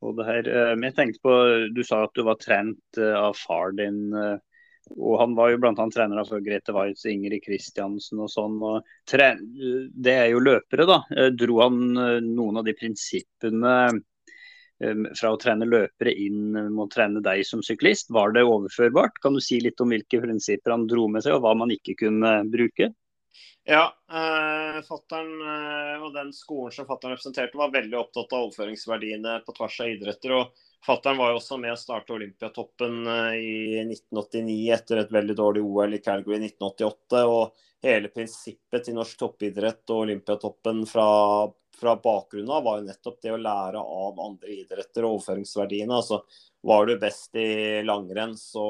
og, 0.00 0.12
det 0.18 0.26
her. 0.28 0.50
Eh, 0.50 0.74
men 0.76 0.90
jeg 0.90 0.96
tenkte 0.98 1.24
på, 1.26 1.34
Du 1.74 1.82
sa 1.86 2.04
at 2.04 2.14
du 2.14 2.22
var 2.28 2.38
trent 2.38 3.00
eh, 3.00 3.16
av 3.18 3.34
far 3.38 3.74
din. 3.74 4.12
og 4.14 5.18
Han 5.20 5.34
var 5.38 5.50
jo 5.50 5.58
bl.a. 5.62 5.74
trener 5.74 6.22
for 6.28 6.44
Grete 6.44 6.74
Waitz, 6.76 7.04
Ingrid 7.10 7.42
Kristiansen 7.44 8.22
og 8.22 8.30
sånn. 8.30 8.60
og 8.62 8.86
Det 9.10 10.14
er 10.14 10.30
jo 10.30 10.44
løpere, 10.44 10.86
da. 10.86 11.02
Dro 11.34 11.60
han 11.64 11.82
noen 12.30 12.62
av 12.62 12.64
de 12.64 12.76
prinsippene 12.78 13.74
fra 14.80 15.30
å 15.34 15.38
trene 15.40 15.68
løpere 15.68 16.12
inn 16.16 16.54
mot 16.72 16.88
å 16.88 16.94
trene 16.94 17.20
deg 17.24 17.42
som 17.44 17.60
syklist. 17.64 18.08
Var 18.14 18.32
det 18.32 18.46
overførbart? 18.48 19.20
Kan 19.20 19.36
du 19.36 19.42
si 19.44 19.60
litt 19.60 19.80
om 19.84 19.92
hvilke 19.92 20.22
prinsipper 20.22 20.72
han 20.72 20.86
dro 20.88 21.04
med 21.12 21.26
seg, 21.26 21.36
og 21.36 21.44
hva 21.44 21.52
man 21.58 21.74
ikke 21.74 21.98
kunne 22.00 22.38
bruke? 22.48 22.88
Ja, 23.68 23.84
eh, 24.08 24.80
fatteren 24.82 25.34
eh, 25.44 26.02
og 26.02 26.14
den 26.14 26.32
skolen 26.32 26.72
som 26.72 26.88
fatteren 26.88 27.14
representerte, 27.14 27.58
var 27.60 27.74
veldig 27.74 27.98
opptatt 28.00 28.32
av 28.32 28.46
overføringsverdiene 28.48 29.36
på 29.44 29.54
tvers 29.58 29.80
av 29.84 29.92
idretter. 29.92 30.32
og 30.38 30.66
Fatteren 30.86 31.20
var 31.20 31.30
jo 31.30 31.40
også 31.42 31.58
med 31.60 31.74
å 31.74 31.78
starte 31.78 32.16
Olympiatoppen 32.16 33.02
eh, 33.04 33.36
i 33.36 33.82
1989 33.84 34.56
etter 34.78 35.02
et 35.02 35.12
veldig 35.12 35.36
dårlig 35.36 35.64
OL 35.66 35.98
i 35.98 36.00
Calgary 36.04 36.38
i 36.38 36.48
1988. 36.48 37.26
og 37.28 37.66
Hele 37.80 38.10
prinsippet 38.12 38.84
til 38.84 38.96
norsk 38.96 39.20
toppidrett 39.22 39.92
og 39.92 40.02
Olympiatoppen 40.06 40.82
fra 40.88 41.06
fra 41.80 41.96
bakgrunnen 41.96 42.52
av, 42.52 42.64
var 42.66 42.78
jo 42.80 42.86
nettopp 42.90 43.18
det 43.24 43.32
å 43.34 43.40
lære 43.40 43.80
av 43.80 44.20
andre 44.22 44.54
idretter 44.60 45.06
og 45.06 45.18
overføringsverdiene. 45.18 45.96
Altså, 45.96 46.22
var 46.66 46.86
du 46.86 46.94
best 47.00 47.36
i 47.40 47.80
langrenn, 47.86 48.36
så 48.38 48.66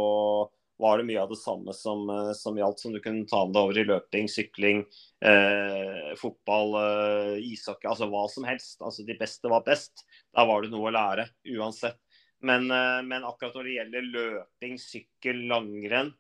var 0.81 0.99
det 0.99 1.09
mye 1.11 1.21
av 1.21 1.29
det 1.29 1.37
samme 1.37 1.75
som, 1.77 2.07
eh, 2.11 2.33
som 2.39 2.57
gjaldt, 2.57 2.81
som 2.81 2.93
du 2.95 3.01
kunne 3.05 3.29
ta 3.29 3.45
med 3.45 3.55
deg 3.55 3.63
over 3.67 3.79
i 3.79 3.85
løping, 3.85 4.31
sykling, 4.33 4.85
eh, 5.21 6.15
fotball, 6.17 6.77
eh, 6.81 7.35
ishockey, 7.53 7.89
altså 7.91 8.09
hva 8.09 8.25
som 8.31 8.47
helst. 8.49 8.81
Altså 8.81 9.05
De 9.05 9.19
beste 9.19 9.51
var 9.51 9.67
best. 9.67 10.07
Da 10.35 10.47
var 10.47 10.63
det 10.63 10.71
noe 10.71 10.89
å 10.89 10.95
lære, 10.95 11.29
uansett. 11.53 11.99
Men, 12.41 12.71
eh, 12.71 13.03
men 13.03 13.23
akkurat 13.23 13.55
når 13.55 13.65
det 13.65 13.77
gjelder 13.77 14.13
løping, 14.15 14.79
sykkel, 14.81 15.47
langrenn, 15.51 16.15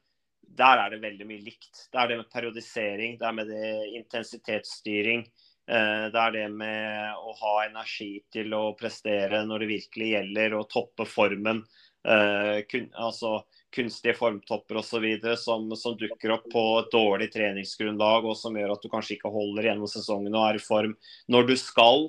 der 0.56 0.82
er 0.82 0.90
det 0.90 1.00
veldig 1.00 1.26
mye 1.26 1.44
likt. 1.44 1.86
Det 1.92 2.00
er 2.00 2.08
det 2.08 2.16
med 2.20 2.30
periodisering, 2.32 3.18
det 3.18 3.26
er 3.26 3.32
med 3.32 3.48
det 3.48 3.70
intensitetsstyring. 4.02 5.24
Eh, 5.70 6.06
det 6.10 6.18
er 6.18 6.32
det 6.34 6.46
med 6.50 7.20
å 7.22 7.34
ha 7.38 7.54
energi 7.68 8.16
til 8.32 8.50
å 8.56 8.72
prestere 8.78 9.44
når 9.46 9.62
det 9.62 9.70
virkelig 9.70 10.08
gjelder, 10.14 10.56
og 10.58 10.70
toppe 10.72 11.06
formen. 11.06 11.62
Eh, 12.00 12.64
altså 12.98 13.42
kunstige 13.70 14.16
formtopper 14.18 14.80
osv. 14.80 15.06
Som, 15.38 15.68
som 15.78 15.98
dukker 16.00 16.34
opp 16.34 16.48
på 16.50 16.64
et 16.80 16.90
dårlig 16.94 17.30
treningsgrunnlag, 17.34 18.26
og 18.26 18.38
som 18.38 18.56
gjør 18.58 18.74
at 18.74 18.82
du 18.82 18.90
kanskje 18.90 19.18
ikke 19.18 19.32
holder 19.34 19.70
gjennom 19.70 19.90
sesongen 19.90 20.34
og 20.34 20.48
er 20.48 20.58
i 20.58 20.64
form 20.64 20.96
når 21.30 21.52
du 21.52 21.54
skal. 21.60 22.08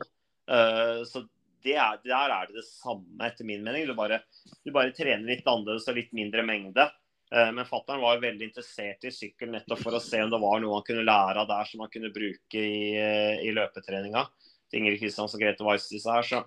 Eh, 0.49 1.03
så 1.05 1.25
det 1.61 1.75
er, 1.77 1.99
der 2.01 2.33
er 2.33 2.49
det 2.49 2.57
det 2.57 2.65
samme, 2.65 3.19
etter 3.27 3.45
min 3.45 3.61
mening. 3.61 3.85
Du 3.85 3.93
bare, 3.97 4.23
du 4.65 4.73
bare 4.73 4.95
trener 4.97 5.27
litt 5.27 5.45
annerledes 5.45 5.85
og 5.91 5.99
litt 5.99 6.09
mindre 6.17 6.45
mengde. 6.47 6.87
Eh, 7.35 7.51
men 7.55 7.65
fattern 7.65 8.01
var 8.03 8.19
veldig 8.19 8.49
interessert 8.49 9.05
i 9.07 9.13
sykkel 9.15 9.53
nettopp 9.53 9.79
for 9.79 9.95
å 9.95 10.03
se 10.03 10.19
om 10.23 10.31
det 10.31 10.39
var 10.41 10.59
noe 10.59 10.79
han 10.79 10.87
kunne 10.87 11.05
lære 11.07 11.43
av 11.43 11.47
der 11.47 11.69
som 11.69 11.83
han 11.83 11.91
kunne 11.93 12.11
bruke 12.11 12.63
i, 12.63 12.95
eh, 12.99 13.37
i 13.47 13.53
løpetreninga. 13.55 14.25
Til 14.67 14.81
Ingrid 14.81 14.99
Kristiansen 14.99 15.39
og 15.39 15.45
Grete 15.45 15.67
Weiss 15.67 15.87
disse 15.91 16.11
her, 16.11 16.27
så 16.27 16.43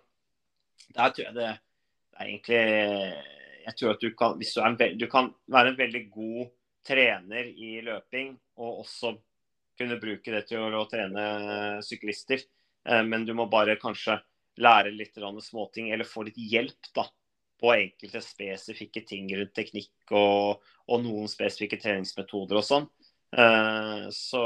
der 0.94 1.14
tror 1.14 1.24
jeg 1.24 1.36
det, 1.38 1.52
det 2.12 2.20
er 2.20 2.28
egentlig 2.28 2.60
Jeg 3.64 3.76
tror 3.78 3.94
at 3.94 4.02
du 4.02 4.10
kan, 4.12 4.34
du, 4.36 4.44
en, 4.60 4.98
du 4.98 5.06
kan 5.08 5.30
være 5.48 5.72
en 5.72 5.78
veldig 5.78 6.02
god 6.12 6.50
trener 6.84 7.46
i 7.48 7.78
løping 7.80 8.34
og 8.60 8.82
også 8.82 9.14
kunne 9.78 9.96
bruke 10.02 10.34
det 10.34 10.42
til 10.50 10.60
å, 10.60 10.68
å 10.82 10.88
trene 10.90 11.80
syklister. 11.82 12.44
Eh, 12.84 13.02
men 13.08 13.24
du 13.24 13.32
må 13.32 13.48
bare 13.48 13.80
kanskje 13.80 14.18
lære 14.60 14.92
litt 14.94 15.16
småting, 15.16 15.90
eller 15.90 16.04
få 16.04 16.26
litt 16.28 16.36
hjelp 16.36 16.92
da, 16.94 17.08
på 17.64 17.72
enkelte 17.72 18.20
spesifikke 18.20 19.00
ting 19.08 19.30
rundt 19.32 19.54
teknikk 19.56 20.12
og, 20.12 20.64
og 20.84 21.00
noen 21.00 21.28
spesifikke 21.30 21.78
treningsmetoder 21.80 22.60
og 22.60 22.66
sånn. 22.66 22.88
Uh, 23.34 24.10
så, 24.12 24.42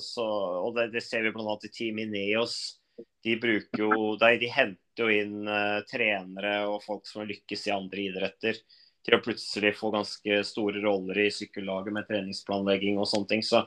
så, 0.00 0.24
og 0.64 0.78
det, 0.78 0.88
det, 0.94 1.02
ser 1.04 1.26
vi 1.26 1.34
bl.a. 1.34 1.56
i 1.60 1.70
Team 1.72 2.00
Ineos. 2.00 2.78
De, 3.24 3.36
jo, 3.78 4.14
de, 4.20 4.30
de 4.40 4.48
henter 4.50 5.04
jo 5.04 5.10
inn 5.12 5.48
uh, 5.48 5.82
trenere 5.90 6.62
og 6.70 6.80
folk 6.84 7.04
som 7.08 7.22
har 7.22 7.28
lykkes 7.28 7.68
i 7.68 7.74
andre 7.74 8.06
idretter, 8.08 8.60
til 9.02 9.16
å 9.16 9.22
plutselig 9.22 9.74
få 9.76 9.90
ganske 9.92 10.38
store 10.46 10.80
roller 10.84 11.24
i 11.24 11.30
sykkellaget 11.34 11.94
med 11.94 12.06
treningsplanlegging 12.08 13.00
og 13.02 13.08
sånne 13.10 13.30
ting. 13.34 13.44
Så, 13.44 13.64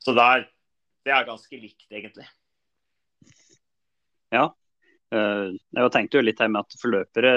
så 0.00 0.14
der, 0.16 0.46
det 1.04 1.12
er 1.14 1.28
ganske 1.28 1.60
likt, 1.60 1.84
egentlig. 1.92 2.28
Ja. 4.32 4.48
Uh, 5.12 5.52
jeg 5.76 5.92
tenkte 5.92 6.20
jo 6.20 6.24
litt 6.24 6.40
her 6.40 6.50
med 6.52 6.64
at 6.64 6.80
forløpere 6.80 7.34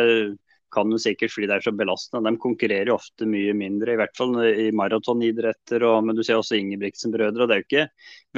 kan 0.71 0.91
jo 0.91 0.99
sikkert 1.01 1.33
fordi 1.33 1.49
det 1.49 1.57
er 1.57 1.65
så 1.65 1.73
belastende. 1.75 2.31
De 2.31 2.41
konkurrerer 2.41 2.93
ofte 2.93 3.27
mye 3.29 3.53
mindre, 3.57 3.93
i 3.93 3.99
hvert 3.99 4.15
fall 4.17 4.35
i 4.47 4.69
maratonidretter. 4.75 5.85
Men 6.05 6.17
du 6.17 6.23
ser 6.23 6.39
også 6.39 6.57
Ingebrigtsen-brødre. 6.59 7.43
og 7.43 7.49
Det 7.49 7.55
er 7.55 7.63
jo 7.63 7.67
ikke 7.67 7.87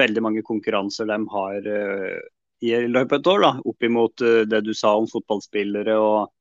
veldig 0.04 0.24
mange 0.26 0.46
konkurranser 0.46 1.10
de 1.10 1.20
har 1.34 1.68
uh, 1.70 2.22
i 2.64 2.72
løpet 2.88 3.14
av 3.14 3.20
et 3.20 3.34
år, 3.34 3.44
da, 3.44 3.52
oppimot 3.70 4.26
uh, 4.26 4.40
det 4.50 4.64
du 4.66 4.74
sa 4.78 4.96
om 4.98 5.10
fotballspillere 5.12 5.98
og, 6.00 6.32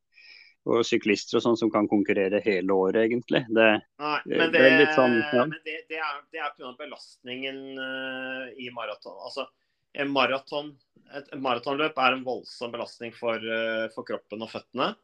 og 0.70 0.84
syklister 0.86 1.40
og 1.40 1.46
sånn 1.46 1.60
som 1.60 1.72
kan 1.74 1.90
konkurrere 1.90 2.40
hele 2.44 2.72
året, 2.72 3.02
egentlig. 3.04 3.44
Det, 3.50 3.68
Nei, 4.00 4.18
men 4.32 4.46
det, 4.46 4.52
det 4.56 4.64
er 4.70 4.78
litt 4.84 4.96
sånn 4.96 5.18
ja. 5.20 5.44
Men 5.44 5.58
det, 5.60 5.78
det 5.92 6.00
er, 6.00 6.22
det 6.32 6.44
er 6.46 6.56
pga. 6.56 6.72
belastningen 6.80 7.62
uh, 7.76 8.48
i 8.56 8.72
maraton. 8.74 9.18
Altså, 9.28 9.48
en 9.92 10.08
maraton, 10.08 10.72
et 11.12 11.32
maratonløp 11.36 11.98
er 12.00 12.14
en 12.16 12.24
voldsom 12.24 12.70
belastning 12.72 13.12
for, 13.12 13.42
for 13.92 14.08
kroppen 14.08 14.40
og 14.40 14.48
føttene. 14.48 14.94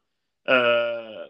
Uh, 0.48 1.26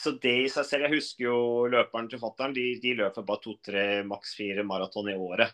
så 0.00 0.14
det 0.22 0.32
i 0.46 0.48
seg 0.48 0.64
selv 0.64 0.86
Jeg 0.86 0.94
husker 0.94 1.26
jo 1.26 1.40
løperen 1.72 2.08
til 2.08 2.22
fattern. 2.22 2.54
De, 2.56 2.64
de, 2.80 2.94
løper 3.02 3.26
bare 3.26 3.42
to-tre, 3.44 3.84
maks 4.08 4.32
fire 4.38 4.64
maraton 4.66 5.10
i 5.12 5.16
året. 5.18 5.52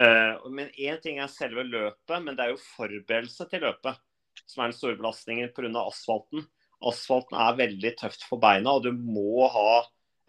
Uh, 0.00 0.42
men 0.50 0.72
én 0.74 0.98
ting 1.02 1.20
er 1.22 1.30
selve 1.30 1.62
løpet, 1.68 2.16
men 2.24 2.34
det 2.34 2.46
er 2.46 2.54
jo 2.54 2.64
forberedelse 2.74 3.46
til 3.50 3.62
løpet 3.68 4.02
som 4.50 4.64
er 4.64 4.72
den 4.72 4.76
store 4.76 4.98
belastningen 4.98 5.52
pga. 5.54 5.70
asfalten. 5.84 6.48
Asfalten 6.84 7.38
er 7.38 7.60
veldig 7.60 7.94
tøft 8.00 8.26
for 8.26 8.42
beina, 8.42 8.74
og 8.74 8.82
du 8.84 8.90
må 8.92 9.46
ha 9.54 9.84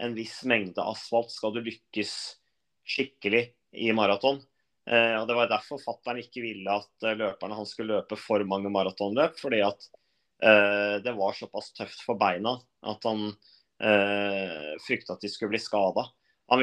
en 0.05 0.13
viss 0.15 0.43
mengde 0.47 0.83
asfalt 0.83 1.33
skal 1.33 1.55
du 1.55 1.63
lykkes 1.65 2.13
skikkelig 2.85 3.47
i 3.81 3.89
maraton. 3.97 4.43
Uh, 4.85 5.17
og 5.17 5.25
Det 5.27 5.41
var 5.41 5.49
derfor 5.49 5.81
fattern 5.81 6.21
ikke 6.21 6.45
ville 6.45 6.69
at 6.69 7.11
løperne 7.17 7.57
han 7.57 7.65
skulle 7.65 7.97
løpe 7.97 8.19
for 8.19 8.45
mange 8.45 8.69
maratonløp. 8.69 9.41
fordi 9.41 9.65
at 9.65 9.89
Eh, 9.89 10.04
det 10.39 11.13
var 11.15 11.33
såpass 11.37 11.69
tøft 11.73 12.01
for 12.03 12.19
beina 12.19 12.57
at 12.85 13.05
han 13.07 13.29
eh, 13.83 14.75
frykta 14.87 15.15
at 15.15 15.21
de 15.23 15.31
skulle 15.31 15.55
bli 15.55 15.61
skada. 15.63 16.05
Han 16.47 16.59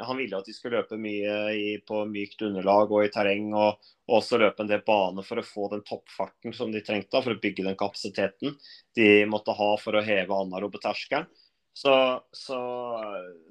han 0.00 0.16
ville, 0.16 0.36
at 0.38 0.46
de 0.46 0.52
skulle 0.56 0.78
løpe 0.78 0.96
mye 0.96 1.32
i, 1.52 1.64
på 1.84 2.04
mykt 2.08 2.42
underlag 2.46 2.92
og 2.92 3.04
i 3.04 3.10
terreng, 3.12 3.50
og, 3.52 3.82
og, 4.08 4.14
også 4.22 4.38
løpe 4.40 4.64
en 4.64 4.70
del 4.70 4.80
bane 4.86 5.24
for 5.26 5.40
å 5.40 5.44
få 5.44 5.68
den 5.74 5.82
toppfarten 5.84 6.54
som 6.56 6.72
de 6.72 6.80
trengte 6.80 7.20
for 7.20 7.34
å 7.34 7.42
bygge 7.42 7.66
den 7.66 7.76
kapasiteten 7.76 8.56
de 8.96 9.10
måtte 9.28 9.52
ha 9.52 9.74
for 9.82 9.98
å 9.98 10.04
heve 10.04 10.40
anarobeterskelen. 10.46 11.28
Så, 11.76 11.92
så, 12.32 12.58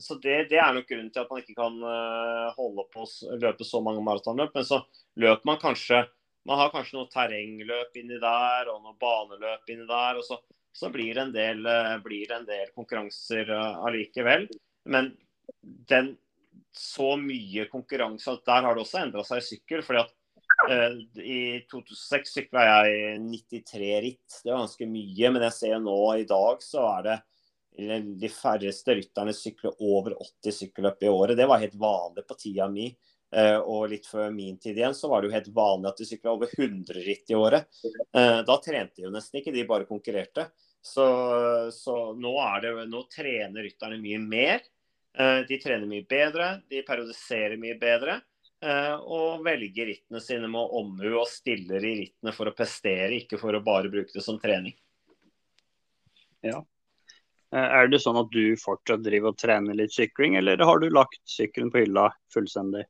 så 0.01 0.15
det, 0.17 0.47
det, 0.49 0.57
er 0.57 0.71
nok 0.73 0.87
grunnen 0.89 1.11
til 1.13 1.21
at 1.21 1.29
man 1.29 1.43
ikke 1.43 1.59
kan 1.59 1.75
uh, 1.77 2.47
holde 2.57 2.87
på 2.89 3.03
å 3.05 3.37
løpe 3.37 3.67
så 3.69 3.83
mange 3.85 4.01
maratonløp. 4.01 4.55
Men 4.55 4.65
så 4.65 4.79
løper 5.21 5.45
man 5.45 5.59
kanskje 5.61 5.99
man 6.45 6.59
har 6.61 6.71
kanskje 6.73 6.99
noe 6.99 7.09
terrengløp 7.11 7.97
inni 7.99 8.19
der 8.21 8.69
og 8.73 8.83
noe 8.83 8.97
baneløp 9.01 9.71
inni 9.73 9.87
der. 9.89 10.19
og 10.19 10.25
Så, 10.25 10.39
så 10.75 10.91
blir, 10.93 11.15
det 11.15 11.23
en 11.23 11.33
del, 11.33 11.65
eh, 11.65 11.95
blir 12.05 12.33
en 12.35 12.45
del 12.47 12.69
konkurranser 12.75 13.49
eh, 13.49 13.79
allikevel. 13.87 14.47
Men 14.85 15.11
den, 15.89 16.13
så 16.75 17.15
mye 17.17 17.65
konkurranse 17.71 18.35
at 18.35 18.45
Der 18.45 18.67
har 18.67 18.75
det 18.75 18.83
også 18.83 19.01
endra 19.01 19.25
seg 19.25 19.41
i 19.41 19.47
sykkel. 19.47 19.81
fordi 19.85 20.03
at 20.03 20.69
eh, 20.69 20.99
I 21.23 21.39
2006 21.71 22.37
sykla 22.37 22.67
jeg 22.69 23.23
93 23.25 23.93
ritt. 24.05 24.41
Det 24.43 24.51
var 24.51 24.65
ganske 24.65 24.89
mye. 24.91 25.31
Men 25.31 25.47
jeg 25.49 25.57
ser 25.57 25.81
nå 25.81 25.99
i 26.19 26.29
dag 26.29 26.61
så 26.61 26.85
er 26.97 27.09
det 27.09 27.21
de 27.75 28.29
færreste 28.31 28.93
rytterne 28.95 29.33
sykler 29.35 29.73
over 29.83 30.13
80 30.13 30.53
sykkelløp 30.61 31.01
i 31.03 31.09
året. 31.11 31.37
Det 31.37 31.49
var 31.49 31.59
helt 31.59 31.75
vanlig 31.75 32.23
på 32.29 32.37
tida 32.39 32.69
mi. 32.71 32.91
Eh, 33.35 33.57
og 33.57 33.89
litt 33.91 34.05
før 34.07 34.29
min 34.31 34.55
tid 34.61 34.77
igjen 34.79 34.93
så 34.95 35.09
var 35.11 35.21
det 35.21 35.27
jo 35.27 35.35
helt 35.35 35.49
vanlig 35.55 35.89
at 35.89 35.97
de 35.99 36.05
sykla 36.07 36.35
over 36.37 36.51
100 36.55 37.01
ritt 37.03 37.33
i 37.33 37.35
året. 37.35 37.67
Eh, 38.15 38.39
da 38.47 38.55
trente 38.63 38.95
de 38.95 39.07
jo 39.09 39.11
nesten 39.11 39.41
ikke, 39.41 39.51
de 39.51 39.65
bare 39.67 39.87
konkurrerte. 39.89 40.47
Så, 40.85 41.03
så 41.75 41.95
nå, 42.15 42.31
det, 42.63 42.71
nå, 42.87 43.01
trener 43.11 43.65
rytterne 43.65 43.99
mye 43.99 44.21
mer. 44.23 44.63
Eh, 45.17 45.41
de 45.49 45.59
trener 45.59 45.89
mye 45.89 46.05
bedre, 46.07 46.47
de 46.71 46.85
periodiserer 46.87 47.59
mye 47.59 47.75
bedre. 47.81 48.21
Og 48.65 49.43
velger 49.45 49.85
rittene 49.85 50.17
sine 50.23 50.47
med 50.49 50.71
omhu 50.73 51.09
og 51.19 51.27
stiller 51.29 51.83
i 51.85 51.91
rittene 51.99 52.31
for 52.33 52.49
å 52.49 52.53
prestere, 52.55 53.11
ikke 53.19 53.37
for 53.37 53.53
å 53.53 53.59
bare 53.61 53.91
bruke 53.93 54.15
det 54.15 54.23
som 54.25 54.39
trening. 54.41 54.73
Ja. 56.41 56.63
Er 57.53 57.91
det 57.91 57.99
sånn 58.01 58.17
at 58.17 58.31
du 58.33 58.55
fortsatt 58.57 59.03
driver 59.05 59.35
og 59.35 59.37
trener 59.37 59.77
litt 59.77 59.93
sykling, 59.93 60.39
eller 60.39 60.63
har 60.65 60.81
du 60.81 60.87
lagt 60.89 61.21
sykkelen 61.29 61.69
på 61.69 61.83
hylla 61.83 62.07
fullstendig? 62.33 62.87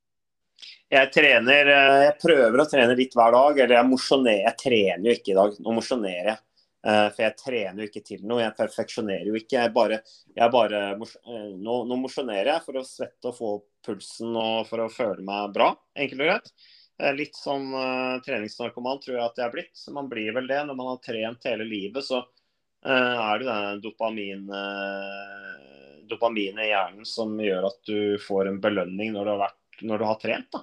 Jeg 0.93 1.11
trener 1.13 1.69
eh, 1.73 2.01
Jeg 2.07 2.17
prøver 2.21 2.61
å 2.61 2.67
trene 2.69 2.97
litt 2.97 3.15
hver 3.17 3.35
dag. 3.35 3.61
Eller 3.61 3.79
jeg 3.79 3.89
mosjonerer. 3.91 4.43
Jeg 4.49 4.59
trener 4.63 5.09
jo 5.09 5.15
ikke 5.17 5.33
i 5.33 5.39
dag. 5.39 5.57
Nå 5.61 5.77
mosjonerer 5.79 6.31
jeg. 6.33 6.41
Eh, 6.85 7.07
for 7.15 7.25
jeg 7.25 7.37
trener 7.41 7.81
jo 7.81 7.89
ikke 7.89 8.05
til 8.05 8.23
noe. 8.29 8.43
Jeg 8.43 8.57
perfeksjonerer 8.59 9.29
jo 9.31 9.39
ikke. 9.39 9.57
Jeg 9.57 9.73
bare, 9.75 9.99
jeg 10.37 10.53
bare 10.53 10.81
eh, 10.93 11.51
Nå, 11.57 11.81
nå 11.89 11.99
mosjonerer 12.03 12.53
jeg 12.53 12.65
for 12.67 12.79
å 12.79 12.85
svette 12.85 13.31
og 13.31 13.37
få 13.39 13.51
pulsen 13.85 14.37
og 14.37 14.65
for 14.69 14.85
å 14.85 14.89
føle 14.89 15.25
meg 15.25 15.53
bra, 15.53 15.69
enkelt 15.97 16.23
og 16.23 16.31
greit. 16.31 16.55
Litt 16.95 17.35
sånn 17.35 17.73
uh, 17.75 18.21
treningsnarkoman 18.23 19.01
tror 19.03 19.17
jeg 19.17 19.25
at 19.25 19.39
jeg 19.41 19.45
er 19.45 19.51
blitt. 19.51 19.81
Man 19.91 20.07
blir 20.07 20.31
vel 20.37 20.47
det 20.47 20.61
når 20.63 20.77
man 20.79 20.93
har 20.93 21.01
trent 21.03 21.47
hele 21.49 21.67
livet. 21.67 22.05
Så 22.07 22.21
uh, 22.21 22.87
er 22.87 23.41
det 23.41 23.49
den 23.49 23.81
dopamin, 23.83 24.45
uh, 24.47 25.99
dopamin 26.07 26.61
i 26.63 26.69
hjernen 26.69 27.05
som 27.09 27.35
gjør 27.41 27.67
at 27.67 27.81
du 27.89 28.15
får 28.23 28.47
en 28.47 28.61
belønning 28.63 29.11
når 29.11 29.27
du 29.27 29.33
har 29.33 29.43
vært 29.43 29.59
når 29.81 30.01
du 30.01 30.05
har 30.09 30.19
trent. 30.21 30.51
da, 30.53 30.61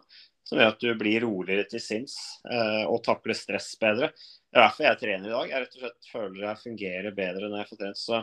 Som 0.48 0.60
gjør 0.60 0.72
at 0.74 0.84
du 0.84 0.92
blir 1.00 1.24
roligere 1.26 1.66
til 1.70 1.82
sinns 1.82 2.16
eh, 2.50 2.84
og 2.86 3.02
takler 3.06 3.36
stress 3.38 3.72
bedre. 3.80 4.12
Det 4.52 4.60
er 4.60 4.66
derfor 4.66 4.88
jeg 4.88 5.00
trener 5.00 5.28
i 5.28 5.34
dag. 5.34 5.50
Jeg 5.50 5.64
rett 5.64 5.76
og 5.76 5.84
slett 5.84 6.12
føler 6.12 6.46
jeg 6.46 6.62
fungerer 6.62 7.16
bedre 7.16 7.48
når 7.48 7.62
jeg 7.62 7.70
får 7.72 7.82
trent. 7.82 8.00
Så, 8.00 8.22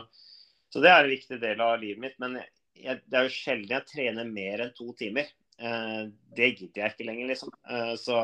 så 0.70 0.82
det 0.84 0.92
er 0.92 1.04
en 1.04 1.14
viktig 1.14 1.40
del 1.42 1.64
av 1.64 1.78
livet 1.82 2.04
mitt. 2.04 2.18
Men 2.22 2.38
jeg, 2.40 3.00
det 3.06 3.18
er 3.18 3.26
jo 3.26 3.34
sjelden 3.34 3.74
jeg 3.76 3.88
trener 3.90 4.28
mer 4.30 4.66
enn 4.66 4.76
to 4.76 4.92
timer. 4.98 5.32
Eh, 5.60 6.04
det 6.36 6.52
gidder 6.54 6.84
jeg 6.84 6.94
ikke 6.94 7.08
lenger, 7.08 7.32
liksom. 7.32 7.50
Eh, 7.68 7.96
så, 8.00 8.20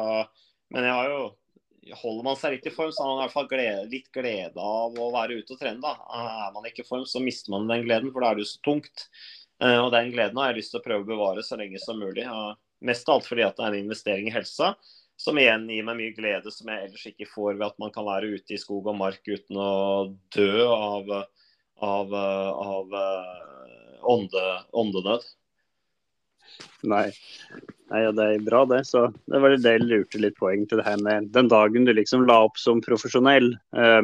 men 0.75 0.89
jeg 0.89 0.97
har 0.99 1.13
jo 1.15 1.27
Holder 1.87 2.25
man 2.27 2.35
seg 2.35 2.57
litt 2.57 2.65
i 2.67 2.71
form, 2.75 2.89
så 2.91 3.05
har 3.05 3.13
man 3.13 3.21
i 3.21 3.21
hvert 3.21 3.35
fall 3.37 3.45
glede, 3.47 3.83
litt 3.93 4.09
glede 4.11 4.59
av 4.59 4.97
å 4.99 5.05
være 5.15 5.37
ute 5.39 5.55
og 5.55 5.61
trene. 5.61 5.79
da. 5.79 5.93
Er 6.19 6.49
man 6.57 6.65
ikke 6.67 6.83
i 6.83 6.89
form, 6.89 7.05
så 7.07 7.21
mister 7.23 7.53
man 7.55 7.69
den 7.71 7.85
gleden, 7.85 8.11
for 8.11 8.25
da 8.25 8.33
er 8.33 8.41
det 8.41 8.43
jo 8.43 8.49
så 8.51 8.63
tungt. 8.67 9.05
Eh, 9.63 9.79
og 9.81 9.91
Den 9.95 10.13
gleden 10.13 10.39
har 10.41 10.53
jeg 10.53 10.61
lyst 10.61 10.75
til 10.75 10.83
å 10.83 10.85
prøve 10.85 11.07
å 11.07 11.11
bevare 11.11 11.45
så 11.47 11.59
lenge 11.61 11.81
som 11.83 12.01
mulig. 12.01 12.27
Mest 12.85 13.09
av 13.09 13.19
alt 13.19 13.29
fordi 13.29 13.47
at 13.47 13.57
det 13.57 13.65
er 13.65 13.75
en 13.75 13.87
investering 13.87 14.29
i 14.29 14.35
helsa, 14.35 14.75
som 15.17 15.39
igjen 15.41 15.65
gir 15.73 15.87
meg 15.87 15.97
mye 15.97 16.17
glede 16.17 16.53
som 16.53 16.69
jeg 16.69 16.89
ellers 16.89 17.07
ikke 17.09 17.31
får 17.31 17.57
ved 17.57 17.65
at 17.71 17.79
man 17.81 17.93
kan 17.95 18.05
være 18.05 18.35
ute 18.37 18.53
i 18.53 18.61
skog 18.61 18.91
og 18.93 18.99
mark 18.99 19.23
uten 19.25 19.57
å 19.57 19.73
dø 20.37 20.67
av, 20.69 21.09
av, 21.81 22.15
av 22.21 23.01
eh, 23.01 23.97
ånde, 24.13 24.45
åndenød. 24.77 25.25
Nei. 26.87 27.09
Nei, 27.91 28.01
ja, 28.03 28.13
det 28.15 28.27
er 28.27 28.45
bra, 28.45 28.65
det. 28.69 28.83
Så 28.89 29.07
det 29.31 29.41
var 29.41 29.55
det 29.57 29.73
jeg 29.79 29.87
lurte 29.87 30.21
litt 30.21 30.37
poeng 30.39 30.67
til 30.69 30.83
det 30.83 30.87
her 30.87 31.01
med 31.03 31.31
den 31.35 31.49
dagen 31.51 31.87
du 31.87 31.95
liksom 31.95 32.27
la 32.29 32.43
opp 32.47 32.61
som 32.61 32.83
profesjonell. 32.85 33.55
Eh, 33.77 34.03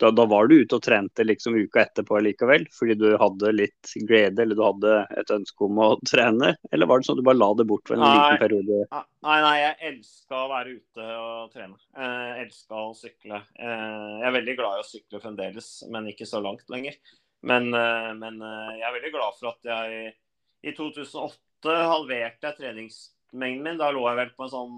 da, 0.00 0.10
da, 0.10 0.24
var 0.26 0.48
du 0.48 0.56
ute 0.62 0.76
og 0.76 0.82
trente 0.82 1.24
liksom 1.24 1.54
uka 1.54 1.82
etterpå 1.84 2.18
likevel, 2.24 2.64
fordi 2.74 2.96
du 2.98 3.06
hadde 3.20 3.52
litt 3.54 3.92
glede 4.08 4.42
eller 4.42 4.58
du 4.58 4.62
hadde 4.64 4.94
et 5.20 5.32
ønske 5.34 5.66
om 5.66 5.80
å 5.82 5.88
trene? 6.10 6.54
Eller 6.72 6.90
var 6.90 7.00
det 7.00 7.08
sånn 7.08 7.18
at 7.18 7.22
du 7.22 7.28
bare 7.28 7.40
la 7.40 7.50
det 7.58 7.66
bort 7.70 7.86
for 7.86 7.96
en 7.96 8.04
nei, 8.04 8.12
liten 8.16 8.40
periode? 8.42 9.02
Nei, 9.26 9.38
nei, 9.46 9.54
jeg 9.60 9.92
elska 9.92 10.40
å 10.40 10.50
være 10.52 10.76
ute 10.78 11.08
og 11.20 11.52
trene. 11.54 11.78
Jeg 11.98 12.46
elska 12.46 12.82
å 12.82 12.94
sykle. 12.98 13.42
Eh, 13.58 14.08
jeg 14.22 14.28
er 14.30 14.36
veldig 14.38 14.56
glad 14.58 14.78
i 14.78 14.84
å 14.84 14.88
sykle 14.88 15.22
fremdeles, 15.22 15.70
men 15.94 16.10
ikke 16.12 16.28
så 16.28 16.42
langt 16.44 16.66
lenger. 16.72 16.98
Men, 17.46 17.70
eh, 17.74 18.10
men 18.18 18.42
eh, 18.42 18.72
jeg 18.80 18.88
er 18.88 18.96
veldig 18.96 19.14
glad 19.14 19.38
for 19.38 19.52
at 19.52 19.70
jeg 19.72 20.16
i 20.62 20.74
2008 20.78 21.78
halverte 21.90 22.54
treningsmengden 22.58 23.68
min. 23.68 23.78
Da 23.80 23.90
lå 23.94 24.06
jeg 24.08 24.18
vel 24.18 24.34
på 24.36 24.46
en 24.46 24.52
sånn 24.56 24.76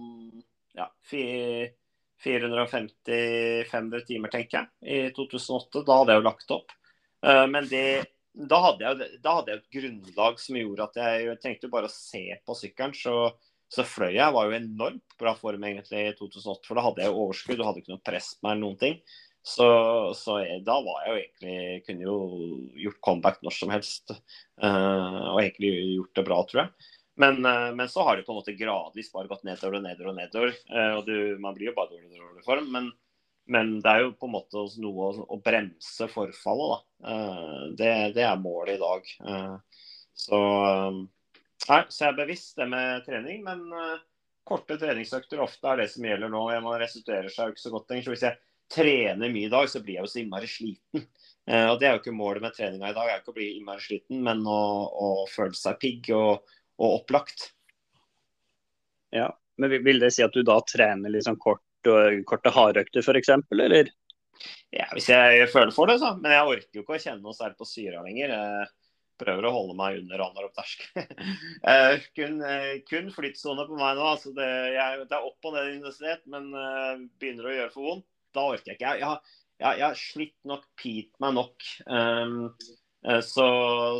ja, 0.77 0.91
fire 1.07 1.73
450-500 2.25 4.07
timer, 4.09 4.33
tenker 4.33 4.59
jeg, 4.61 4.69
i 4.83 5.13
2008. 5.17 5.85
Da 5.85 6.01
hadde 6.01 6.15
jeg 6.15 6.23
jo 6.23 6.27
lagt 6.29 6.55
opp. 6.57 6.75
Eh, 7.27 7.47
men 7.51 7.69
det, 7.71 7.87
da, 8.35 8.61
hadde 8.69 8.87
jeg, 8.87 9.11
da 9.25 9.39
hadde 9.39 9.55
jeg 9.55 9.63
et 9.63 9.75
grunnlag 9.79 10.41
som 10.43 10.61
gjorde 10.61 10.89
at 10.89 11.03
jeg 11.03 11.37
trengte 11.43 11.73
bare 11.73 11.91
å 11.91 11.95
se 11.95 12.25
på 12.45 12.57
sykkelen. 12.59 12.97
Så, 12.99 13.19
så 13.73 13.87
fløy 13.89 14.15
jeg. 14.17 14.33
var 14.37 14.49
jo 14.49 14.59
enormt 14.59 15.19
bra 15.21 15.37
form 15.39 15.69
egentlig 15.69 16.09
i 16.09 16.17
2008, 16.19 16.67
for 16.67 16.79
da 16.79 16.89
hadde 16.89 17.05
jeg 17.05 17.13
jo 17.13 17.23
overskudd 17.27 17.61
og 17.61 17.71
hadde 17.71 17.85
ikke 17.85 17.95
noe 17.95 18.09
press 18.11 18.35
på 18.35 18.47
meg 18.47 18.57
eller 18.57 18.67
noen 18.67 18.83
ting. 18.83 18.99
Så, 19.45 19.67
så 20.17 20.39
jeg, 20.41 20.63
da 20.65 20.79
var 20.81 21.03
jeg 21.05 21.11
jo 21.11 21.17
egentlig 21.21 21.81
Kunne 21.85 22.07
jo 22.07 22.15
gjort 22.81 23.01
comeback 23.05 23.43
når 23.45 23.57
som 23.59 23.73
helst. 23.75 24.15
Uh, 24.57 25.35
og 25.35 25.43
egentlig 25.43 25.73
gjort 25.99 26.17
det 26.17 26.25
bra, 26.31 26.39
tror 26.49 26.63
jeg. 26.63 26.93
Men, 27.17 27.45
eh, 27.45 27.75
men, 27.75 27.89
så 27.89 28.03
har 28.03 28.17
det 28.17 28.23
på 28.23 28.33
en 28.33 28.37
måte 28.37 28.53
gradvis 28.53 29.13
bare 29.13 29.31
gått 29.31 29.45
nedover 29.47 29.79
og 29.79 29.87
nedover 29.87 30.11
og 30.11 30.19
nedover. 30.19 30.55
Eh, 30.71 30.93
og 30.99 31.07
du, 31.07 31.17
man 31.43 31.57
blir 31.57 31.71
jo 31.71 31.77
bare 31.77 31.93
dårligere 31.93 32.19
og 32.19 32.29
dårligere 32.29 32.47
form. 32.47 32.71
Men, 32.75 32.89
men, 33.47 33.75
det 33.85 33.91
er 33.91 34.03
jo 34.03 34.15
på 34.19 34.29
en 34.29 34.35
måte 34.35 34.65
noe 34.83 35.11
å, 35.11 35.27
å 35.37 35.41
bremse 35.45 36.09
forfallet, 36.11 36.73
da. 36.73 37.13
Eh, 37.13 37.61
det, 37.81 37.93
det, 38.19 38.25
er 38.27 38.41
målet 38.43 38.79
i 38.79 38.83
dag. 38.83 39.13
Så, 40.15 40.41
nei, 41.69 41.79
så 41.91 42.05
jeg 42.05 42.11
er 42.11 42.19
bevisst 42.19 42.59
det 42.59 42.67
med 42.71 43.07
trening. 43.07 43.45
Men 43.47 43.63
korte 44.47 44.79
treningsøkter 44.81 45.43
ofte 45.43 45.71
er 45.71 45.85
det 45.85 45.93
som 45.95 46.07
gjelder 46.07 46.33
nå. 46.33 46.49
Man 46.67 46.83
restituerer 46.83 47.31
seg 47.31 47.47
jo 47.47 47.55
ikke 47.55 47.67
så 47.67 47.75
godt 47.77 47.95
lenger. 47.95 48.09
Så 48.09 48.17
hvis 48.17 48.27
jeg 48.27 48.41
trener 48.75 49.31
mye 49.31 49.47
i 49.47 49.53
dag, 49.53 49.71
så 49.71 49.83
blir 49.85 50.01
jeg 50.01 50.07
jo 50.07 50.11
så 50.11 50.21
innmari 50.23 50.51
sliten. 50.51 51.07
og 51.71 51.79
det 51.79 51.87
er 51.87 51.95
jo 51.95 52.03
ikke 52.03 52.17
målet 52.17 52.43
med 52.43 52.55
treninga 52.57 52.91
i 52.91 52.97
dag, 52.97 53.11
er 53.11 53.21
ikke 53.21 53.35
å 53.35 53.37
bli 53.37 53.49
innmari 53.59 53.83
sliten, 53.85 54.23
men 54.25 54.41
å, 54.49 54.61
å 54.89 55.09
føle 55.31 55.55
seg 55.59 55.79
pigg. 55.83 56.11
og 56.17 56.47
og 56.81 57.01
opplagt. 57.01 57.51
Ja, 59.15 59.29
men 59.57 59.71
Vil 59.85 60.01
det 60.03 60.11
si 60.15 60.25
at 60.25 60.35
du 60.35 60.43
da 60.47 60.59
trener 60.67 61.13
liksom 61.13 61.37
kort, 61.39 61.63
korte 62.27 62.51
hardøkter 62.55 63.05
f.eks., 63.05 63.31
eller? 63.55 63.93
Ja, 64.75 64.89
hvis 64.93 65.07
jeg 65.13 65.47
føler 65.53 65.75
for 65.75 65.91
det, 65.91 66.01
så. 66.03 66.15
Men 66.19 66.35
jeg 66.35 66.49
orker 66.57 66.79
jo 66.79 66.83
ikke 66.83 66.97
å 66.97 67.03
kjenne 67.03 67.23
noe 67.23 67.37
særlig 67.37 67.61
på 67.61 67.69
syra 67.69 68.03
lenger. 68.03 68.35
prøver 69.21 69.47
å 69.47 69.53
holde 69.55 69.77
meg 69.79 70.01
under 70.01 70.25
Anarop 70.25 70.57
tersk. 70.59 70.89
uh, 70.99 71.95
kun, 72.19 72.41
uh, 72.43 72.73
kun 72.89 73.13
flyttsone 73.15 73.69
på 73.69 73.79
meg 73.79 73.95
nå. 73.95 74.09
altså 74.11 74.33
det, 74.35 74.49
jeg, 74.75 75.05
det 75.07 75.15
er 75.15 75.29
opp 75.29 75.47
og 75.47 75.55
ned 75.55 75.71
i 75.71 75.77
intensitet, 75.77 76.25
men 76.27 76.51
uh, 76.51 76.99
begynner 77.23 77.47
å 77.47 77.55
gjøre 77.55 77.75
for 77.77 77.91
vondt. 77.93 78.09
Da 78.35 78.49
orker 78.51 78.73
jeg 78.73 78.81
ikke. 78.81 78.97
Jeg, 78.99 79.05
jeg, 79.05 79.37
jeg, 79.63 79.79
jeg 79.79 79.87
har 79.87 80.01
slitt 80.01 80.39
nok, 80.51 80.67
pit 80.83 81.13
meg 81.23 81.37
nok. 81.39 81.69
Um, 81.87 82.41
så, 83.05 83.47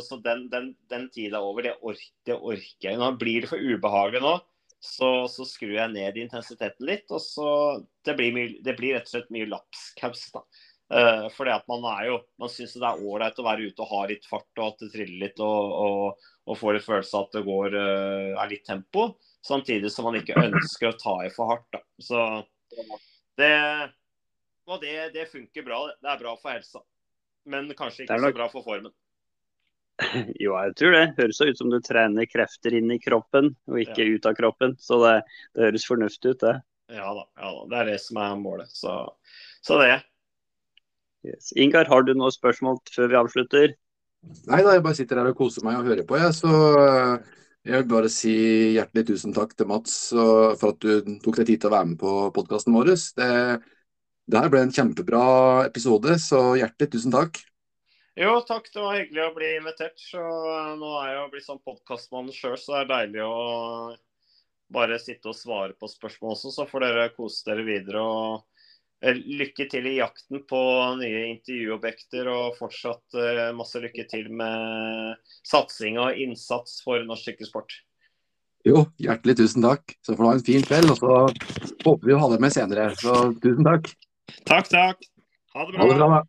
så 0.01 0.17
den, 0.25 0.47
den, 0.49 0.71
den 0.89 1.09
tida 1.13 1.37
er 1.37 1.45
over. 1.45 1.65
Det, 1.65 1.75
orker, 1.85 2.39
orker 2.39 2.89
jeg. 2.89 2.97
Nå 2.97 3.11
blir 3.21 3.45
det 3.45 3.51
for 3.51 3.61
ubehagelig 3.61 4.23
nå. 4.23 4.35
Så, 4.85 5.09
så, 5.31 5.45
skrur 5.49 5.75
jeg 5.77 5.93
ned 5.93 6.17
intensiteten 6.21 6.85
litt. 6.87 7.09
og 7.13 7.21
så 7.23 7.49
Det 8.05 8.15
blir, 8.17 8.33
mye, 8.35 8.55
det 8.65 8.75
blir 8.77 8.95
rett 8.97 9.09
og 9.09 9.15
slett 9.15 9.33
mye 9.33 9.49
lapskaus. 9.49 10.27
Uh, 10.93 11.25
fordi 11.33 11.49
at 11.49 11.65
man 11.69 11.85
er 11.95 12.11
jo, 12.11 12.17
man 12.37 12.51
syns 12.53 12.75
det 12.77 12.85
er 12.85 13.01
ålreit 13.01 13.39
å 13.41 13.45
være 13.47 13.71
ute 13.71 13.81
og 13.81 13.89
ha 13.89 14.01
litt 14.11 14.27
fart 14.29 14.59
og 14.59 14.67
at 14.67 14.83
det 14.83 14.91
triller 14.93 15.23
litt 15.23 15.39
og, 15.41 15.71
og, 15.81 16.27
og 16.45 16.59
får 16.59 16.77
litt 16.77 16.85
følelse 16.85 17.17
av 17.17 17.25
at 17.25 17.37
det 17.39 17.41
går, 17.47 17.77
uh, 17.77 18.41
er 18.43 18.51
litt 18.51 18.65
tempo. 18.69 19.07
Samtidig 19.45 19.89
som 19.93 20.05
man 20.09 20.19
ikke 20.19 20.37
ønsker 20.41 20.91
å 20.91 20.99
ta 21.01 21.15
i 21.25 21.31
for 21.33 21.53
hardt. 21.53 21.65
Da. 21.73 21.81
Så 22.01 22.21
det, 23.41 23.53
og 24.69 24.81
det, 24.81 24.97
det 25.17 25.29
funker 25.31 25.65
bra. 25.65 25.81
Det 26.01 26.11
er 26.13 26.21
bra 26.21 26.35
for 26.37 26.53
helsa. 26.53 26.85
Men 27.45 27.69
kanskje 27.77 28.05
ikke 28.05 28.17
nok... 28.19 28.33
så 28.33 28.39
bra 28.39 28.47
for 28.51 28.65
formen. 28.65 28.93
Jo, 30.43 30.55
jeg 30.57 30.75
tror 30.79 30.95
det. 30.95 31.03
Høres 31.19 31.41
ut 31.41 31.59
som 31.59 31.71
du 31.71 31.77
trener 31.83 32.27
krefter 32.29 32.75
inn 32.77 32.91
i 32.91 32.99
kroppen, 33.01 33.53
og 33.69 33.79
ikke 33.81 34.03
ja. 34.03 34.15
ut 34.15 34.27
av 34.27 34.35
kroppen. 34.37 34.75
Så 34.81 34.99
det, 35.03 35.13
det, 35.53 35.69
høres 35.69 35.87
fornuftig 35.87 36.35
ut, 36.35 36.41
det. 36.43 36.57
Ja 36.95 37.13
da, 37.17 37.23
ja 37.41 37.53
da. 37.53 37.63
Det 37.71 37.79
er 37.79 37.89
det 37.93 38.01
som 38.03 38.19
er 38.21 38.35
målet. 38.41 38.73
Så, 38.75 38.97
så 39.65 39.79
det. 39.81 39.95
Yes. 41.25 41.53
Ingar, 41.57 41.89
har 41.89 42.05
du 42.05 42.13
noen 42.13 42.33
spørsmål 42.33 42.81
før 42.93 43.09
vi 43.09 43.19
avslutter? 43.21 43.73
Nei 44.49 44.61
da, 44.65 44.75
jeg 44.75 44.83
bare 44.85 44.97
sitter 44.97 45.21
her 45.21 45.31
og 45.31 45.37
koser 45.37 45.65
meg 45.65 45.79
og 45.79 45.89
hører 45.89 46.05
på, 46.05 46.17
jeg. 46.21 46.33
Så 46.37 46.51
eh, 46.81 47.31
jeg 47.65 47.81
vil 47.81 47.89
bare 47.93 48.11
si 48.13 48.35
hjertelig 48.75 49.07
tusen 49.09 49.33
takk 49.33 49.55
til 49.57 49.69
Mats 49.69 49.95
for 50.13 50.67
at 50.69 50.81
du 50.85 51.17
tok 51.23 51.39
deg 51.41 51.49
tid 51.49 51.63
til 51.63 51.71
å 51.71 51.75
være 51.77 51.89
med 51.93 51.99
på 52.01 52.13
podkasten 52.35 52.75
vår. 52.77 52.93
Det, 53.17 53.29
det 54.31 54.41
her 54.41 54.53
ble 54.53 54.63
en 54.65 54.73
kjempebra 54.73 55.25
episode, 55.67 56.17
så 56.21 56.41
hjertelig 56.59 56.95
tusen 56.95 57.13
takk. 57.13 57.41
Jo, 58.15 58.39
takk. 58.47 58.69
Det 58.71 58.81
var 58.81 58.97
hyggelig 58.97 59.23
å 59.25 59.35
bli 59.35 59.51
invitert. 59.57 59.99
Så 59.99 60.23
eh, 60.23 60.73
nå 60.79 60.91
er 61.01 61.11
jeg 61.11 61.19
jo 61.19 61.29
blitt 61.35 61.47
sånn 61.49 61.63
podkastmann 61.67 62.33
sjøl, 62.33 62.57
så 62.59 62.77
det 62.77 62.81
er 62.83 62.91
deilig 62.93 63.23
å 63.27 63.37
bare 64.75 64.97
sitte 64.99 65.29
og 65.29 65.37
svare 65.37 65.75
på 65.77 65.89
spørsmål 65.91 66.33
også. 66.37 66.53
Så 66.55 66.67
får 66.69 66.87
dere 66.87 67.09
kose 67.17 67.43
dere 67.49 67.67
videre. 67.67 68.01
og 68.01 68.45
Eh, 69.05 69.17
lykke 69.37 69.67
til 69.69 69.85
i 69.89 69.97
jakten 69.99 70.41
på 70.49 70.59
nye 71.01 71.25
intervjuobjekter, 71.33 72.29
og 72.31 72.55
fortsatt 72.57 73.17
eh, 73.19 73.49
masse 73.55 73.81
lykke 73.81 74.05
til 74.09 74.31
med 74.33 75.19
satsing 75.45 75.99
og 76.01 76.21
innsats 76.21 76.79
for 76.85 77.03
norsk 77.05 77.29
sykkelsport. 77.29 77.75
Jo, 78.65 78.87
hjertelig 78.97 79.37
tusen 79.37 79.65
takk. 79.65 79.93
Så 80.01 80.15
får 80.15 80.23
du 80.23 80.29
ha 80.29 80.35
en 80.39 80.47
fin 80.47 80.65
kveld, 80.65 80.93
og 80.95 80.97
så 80.97 81.17
håper 81.85 82.07
vi 82.07 82.15
å 82.15 82.21
ha 82.23 82.31
deg 82.31 82.41
med 82.41 82.55
senere. 82.55 82.87
Så 82.97 83.13
tusen 83.43 83.67
takk. 83.67 83.91
Takk, 84.45 84.69
takk. 84.69 85.05
Ha 85.53 85.65
det 85.65 85.75
bra. 85.75 85.81
Ha 85.81 85.89
det 85.89 85.99
bra 85.99 86.09
da. 86.15 86.23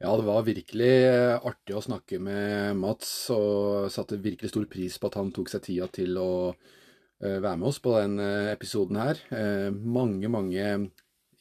Ja, 0.00 0.14
det 0.16 0.24
var 0.24 0.46
virkelig 0.46 0.92
eh, 1.04 1.36
artig 1.44 1.74
å 1.76 1.82
snakke 1.84 2.16
med 2.24 2.78
Mats, 2.80 3.10
og 3.34 3.90
satte 3.92 4.16
virkelig 4.16 4.48
stor 4.48 4.64
pris 4.72 4.96
på 4.96 5.10
at 5.10 5.18
han 5.20 5.28
tok 5.36 5.52
seg 5.52 5.66
tida 5.66 5.90
til 5.92 6.16
å 6.16 6.30
eh, 6.54 7.36
være 7.36 7.58
med 7.60 7.68
oss 7.68 7.82
på 7.84 7.92
den 7.98 8.16
eh, 8.24 8.48
episoden 8.54 8.96
her. 8.96 9.20
Mange, 9.70 10.30
mange 10.32 10.64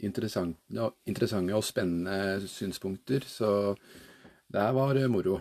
interessante, 0.05 0.89
interessante 1.09 1.55
og 1.55 1.65
spennende 1.65 2.47
synspunkter, 2.47 3.25
så 3.27 3.51
det 4.49 4.61
her 4.63 4.75
var 4.77 4.99
moro. 5.11 5.39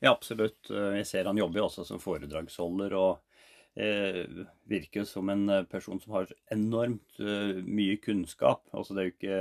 Ja, 0.00 0.12
absolutt. 0.12 0.68
Jeg 0.68 1.06
ser 1.08 1.30
han 1.30 1.38
jobber 1.40 1.62
jo 1.62 1.68
også 1.68 1.86
som 1.88 2.02
foredragsholder, 2.02 2.94
og 2.98 3.80
eh, 3.80 4.24
virker 4.68 5.06
som 5.08 5.30
en 5.32 5.48
person 5.70 6.00
som 6.02 6.18
har 6.18 6.32
enormt 6.52 7.18
mye 7.64 7.96
kunnskap. 8.04 8.66
Altså 8.76 8.94
det 8.94 9.02
er 9.02 9.08
jo 9.08 9.14
ikke 9.16 9.38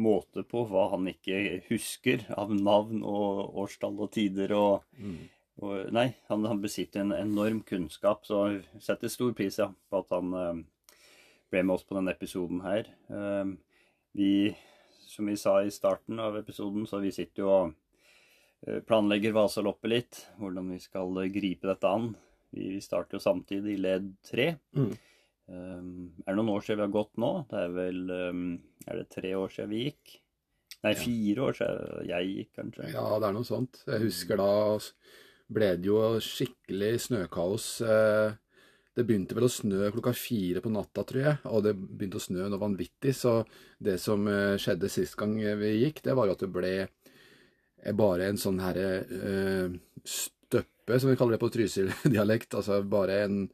måte 0.00 0.44
på 0.48 0.64
hva 0.68 0.88
han 0.94 1.08
ikke 1.10 1.60
husker 1.68 2.24
av 2.36 2.52
navn 2.54 3.02
og 3.04 3.56
årstall 3.64 3.98
og 4.00 4.12
tider. 4.14 4.54
og, 4.56 4.86
mm. 4.96 5.18
og 5.62 5.92
Nei, 5.94 6.08
han, 6.30 6.46
han, 6.48 6.62
besitter 6.62 7.02
en 7.02 7.14
enorm 7.16 7.62
kunnskap, 7.68 8.26
så 8.28 8.44
setter 8.80 9.12
stor 9.12 9.34
pris 9.36 9.60
ja, 9.60 9.68
på 9.90 10.02
at 10.02 10.14
han 10.16 10.64
ble 11.52 11.62
med 11.66 11.76
oss 11.76 11.86
på 11.86 11.96
denne 11.98 12.14
episoden 12.14 12.62
her. 12.64 12.88
Uh, 13.12 13.54
vi, 14.16 14.50
som 15.08 15.28
vi 15.28 15.36
sa 15.40 15.58
i 15.62 15.72
starten 15.72 16.20
av 16.22 16.38
episoden, 16.40 16.86
så 16.88 17.02
vi 17.02 17.12
sitter 17.14 17.44
jo 17.44 17.52
og 17.52 17.72
uh, 18.68 18.80
planlegger 18.88 19.36
Vasaloppet 19.36 19.92
litt, 19.92 20.20
hvordan 20.40 20.72
vi 20.74 20.80
skal 20.82 21.22
gripe 21.34 21.68
dette 21.68 21.88
an. 21.88 22.12
Vi 22.52 22.76
starter 22.84 23.16
jo 23.16 23.24
samtidig 23.24 23.76
i 23.76 23.80
ledd 23.80 24.10
tre. 24.26 24.54
Mm. 24.76 24.92
Um, 25.52 25.94
er 26.22 26.32
det 26.32 26.38
noen 26.38 26.52
år 26.54 26.64
siden 26.64 26.80
vi 26.80 26.86
har 26.86 26.96
gått 26.96 27.16
nå? 27.20 27.32
Det 27.50 27.58
er 27.58 27.72
vel 27.74 28.02
um, 28.08 28.44
Er 28.86 29.00
det 29.00 29.08
tre 29.10 29.32
år 29.36 29.50
siden 29.52 29.72
vi 29.72 29.80
gikk? 29.88 30.12
Nei, 30.82 30.94
fire 30.98 31.44
år 31.46 31.56
siden 31.58 32.08
jeg 32.08 32.30
gikk, 32.30 32.52
kanskje. 32.58 32.88
Ja, 32.90 33.04
det 33.22 33.28
er 33.28 33.36
noe 33.36 33.46
sånt. 33.46 33.82
Jeg 33.86 34.02
husker 34.02 34.40
da 34.40 34.52
ble 35.52 35.68
det 35.78 35.90
jo 35.90 36.00
skikkelig 36.22 36.92
snøkaos. 37.06 37.66
Eh, 37.86 38.34
det 38.96 39.06
begynte 39.08 39.36
vel 39.36 39.46
å 39.48 39.52
snø 39.52 39.88
klokka 39.94 40.12
fire 40.16 40.60
på 40.64 40.72
natta, 40.72 41.04
tror 41.08 41.22
jeg, 41.24 41.38
og 41.48 41.64
det 41.64 41.72
begynte 41.78 42.20
å 42.20 42.24
snø 42.26 42.48
noe 42.50 42.60
vanvittig. 42.60 43.14
Så 43.16 43.38
det 43.80 43.96
som 44.02 44.28
eh, 44.28 44.58
skjedde 44.60 44.90
sist 44.92 45.16
gang 45.20 45.38
vi 45.38 45.72
gikk, 45.80 46.02
det 46.04 46.16
var 46.18 46.28
jo 46.28 46.36
at 46.36 46.44
det 46.44 46.52
ble 46.52 46.74
eh, 46.82 47.96
bare 47.96 48.28
en 48.28 48.40
sånn 48.40 48.60
herre 48.62 48.92
støppe, 50.04 50.98
som 50.98 51.12
vi 51.12 51.16
kaller 51.16 51.38
det 51.38 51.44
på 51.44 51.52
Trysil-dialekt. 51.56 52.54
Altså 52.60 52.82
bare 52.84 53.22
en 53.24 53.44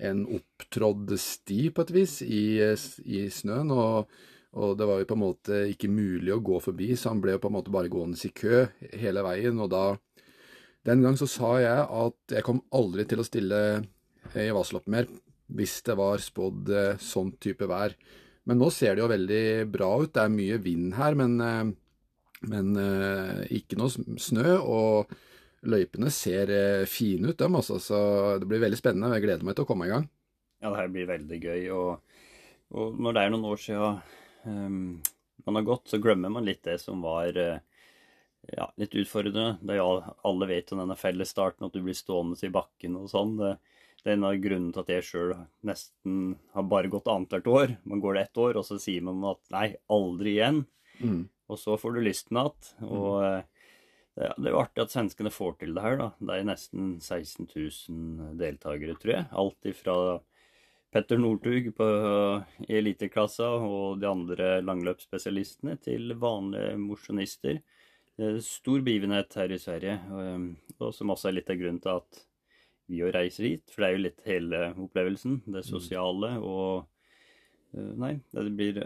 en 0.00 0.24
opptrådd 0.36 1.12
sti, 1.20 1.70
på 1.74 1.84
et 1.84 1.94
vis, 1.94 2.20
i, 2.24 2.60
i 2.60 3.22
snøen. 3.32 3.72
Og, 3.74 4.10
og, 4.56 4.76
det 4.78 4.88
var 4.88 5.00
jo 5.00 5.08
på 5.10 5.18
en 5.18 5.24
måte 5.24 5.62
ikke 5.72 5.92
mulig 5.92 6.32
å 6.34 6.42
gå 6.44 6.60
forbi, 6.64 6.92
så 6.96 7.12
han 7.12 7.22
ble 7.22 7.36
jo 7.36 7.42
på 7.42 7.50
en 7.50 7.58
måte 7.58 7.74
bare 7.74 7.92
gående 7.92 8.20
i 8.26 8.32
kø 8.34 8.64
hele 9.02 9.24
veien. 9.26 9.60
Og 9.60 9.70
da 9.72 9.84
Den 10.86 11.02
gang 11.04 11.16
så 11.20 11.26
sa 11.28 11.58
jeg 11.60 11.80
at 11.84 12.32
jeg 12.32 12.44
kom 12.46 12.62
aldri 12.72 13.04
til 13.04 13.20
å 13.20 13.26
stille 13.26 13.58
i 14.38 14.50
Vasaloppmer 14.54 15.04
mer 15.04 15.10
hvis 15.56 15.80
det 15.86 15.96
var 15.98 16.22
spådd 16.22 16.70
eh, 16.74 17.00
sånn 17.02 17.32
type 17.42 17.66
vær. 17.70 17.94
Men 18.48 18.60
nå 18.60 18.70
ser 18.74 18.96
det 18.96 19.04
jo 19.04 19.10
veldig 19.10 19.44
bra 19.70 19.90
ut. 20.00 20.12
Det 20.14 20.22
er 20.22 20.32
mye 20.32 20.60
vind 20.62 20.94
her, 20.98 21.16
men, 21.18 21.36
eh, 21.44 21.72
men 22.50 22.70
eh, 22.80 23.42
ikke 23.60 23.78
noe 23.80 24.18
snø. 24.20 24.56
og 24.60 25.18
løypene 25.60 26.08
ser 26.08 26.50
eh, 26.54 26.86
fine 26.88 27.30
ut, 27.30 27.38
dem. 27.38 27.58
Altså, 27.58 27.76
så 27.82 27.98
det 28.40 28.48
blir 28.48 28.62
veldig 28.62 28.78
spennende. 28.80 29.12
Jeg 29.18 29.26
gleder 29.26 29.44
meg 29.44 29.58
til 29.58 29.66
å 29.66 29.68
komme 29.68 29.88
i 29.88 29.92
gang. 29.92 30.06
Ja, 30.60 30.70
det 30.70 30.78
her 30.78 30.92
blir 30.94 31.10
veldig 31.10 31.40
gøy. 31.40 31.66
Og, 31.76 32.22
og 32.72 33.00
når 33.00 33.16
det 33.16 33.24
er 33.24 33.34
noen 33.34 33.48
år 33.50 33.60
siden 33.60 34.00
um, 34.48 34.78
man 35.44 35.60
har 35.60 35.66
gått, 35.68 35.90
så 35.92 36.00
glemmer 36.00 36.32
man 36.32 36.48
litt 36.48 36.62
det 36.64 36.78
som 36.80 37.04
var 37.04 37.36
ja, 37.36 38.66
litt 38.80 38.96
utfordrende. 38.96 39.58
Det 39.60 39.76
er 39.76 39.82
jo 39.82 40.16
alle 40.28 40.48
vet 40.48 40.72
om 40.72 40.80
denne 40.80 40.96
fellesstarten, 41.00 41.68
at 41.68 41.76
du 41.76 41.84
blir 41.84 41.96
stående 41.96 42.40
i 42.40 42.52
bakken 42.52 42.96
og 43.00 43.12
sånn. 43.12 43.36
Det, 43.40 43.54
det 44.04 44.12
er 44.12 44.18
en 44.18 44.28
av 44.28 44.38
grunnene 44.40 44.74
til 44.74 44.84
at 44.84 44.92
jeg 44.94 45.06
sjøl 45.06 45.34
nesten 45.66 46.20
har 46.54 46.68
bare 46.70 46.90
gått 46.92 47.08
annethvert 47.10 47.50
år. 47.50 47.76
Man 47.84 48.02
går 48.02 48.16
det 48.16 48.26
ett 48.28 48.40
år, 48.40 48.58
og 48.60 48.66
så 48.66 48.78
sier 48.80 49.04
man 49.06 49.22
at 49.28 49.42
nei, 49.52 49.68
aldri 49.92 50.36
igjen. 50.38 50.64
Mm. 51.00 51.24
Og 51.50 51.58
så 51.58 51.76
får 51.80 51.96
du 51.96 52.04
lysten 52.04 52.38
igjen. 52.40 52.70
Og 52.88 53.16
mm. 53.20 53.48
Ja, 54.20 54.32
det 54.36 54.50
er 54.50 54.52
jo 54.52 54.60
artig 54.60 54.82
at 54.82 54.92
svenskene 54.92 55.30
får 55.32 55.54
til 55.60 55.76
det 55.76 55.84
her. 55.84 55.96
da. 55.96 56.08
Det 56.18 56.34
er 56.34 56.48
nesten 56.48 56.96
16 57.00 57.46
000 57.54 58.34
deltakere, 58.40 58.96
tror 59.00 59.14
jeg. 59.14 59.28
Alt 59.42 59.68
ifra 59.70 59.94
Petter 60.90 61.20
Northug 61.20 61.70
på 61.76 61.86
eliteklassa 62.68 63.52
og 63.62 64.00
de 64.02 64.08
andre 64.10 64.48
langløpsspesialistene 64.66 65.78
til 65.84 66.16
vanlige 66.20 66.74
mosjonister. 66.82 67.60
Stor 68.44 68.82
begivenhet 68.84 69.38
her 69.38 69.54
i 69.54 69.60
Sverige, 69.62 69.94
og 70.76 70.90
som 70.92 71.14
også 71.14 71.30
er 71.30 71.38
litt 71.38 71.52
av 71.52 71.60
grunnen 71.62 71.80
til 71.80 72.02
at 72.02 72.24
vi 72.90 73.02
å 73.06 73.10
reise 73.14 73.44
hit. 73.46 73.66
For 73.70 73.82
det 73.82 73.88
er 73.88 73.96
jo 73.96 74.04
litt 74.06 74.24
hele 74.28 74.62
opplevelsen. 74.74 75.40
Det 75.46 75.62
mm. 75.64 75.68
sosiale 75.68 76.34
og 76.38 76.86
eh, 77.76 77.92
Nei, 78.00 78.14
det 78.34 78.46
blir 78.50 78.84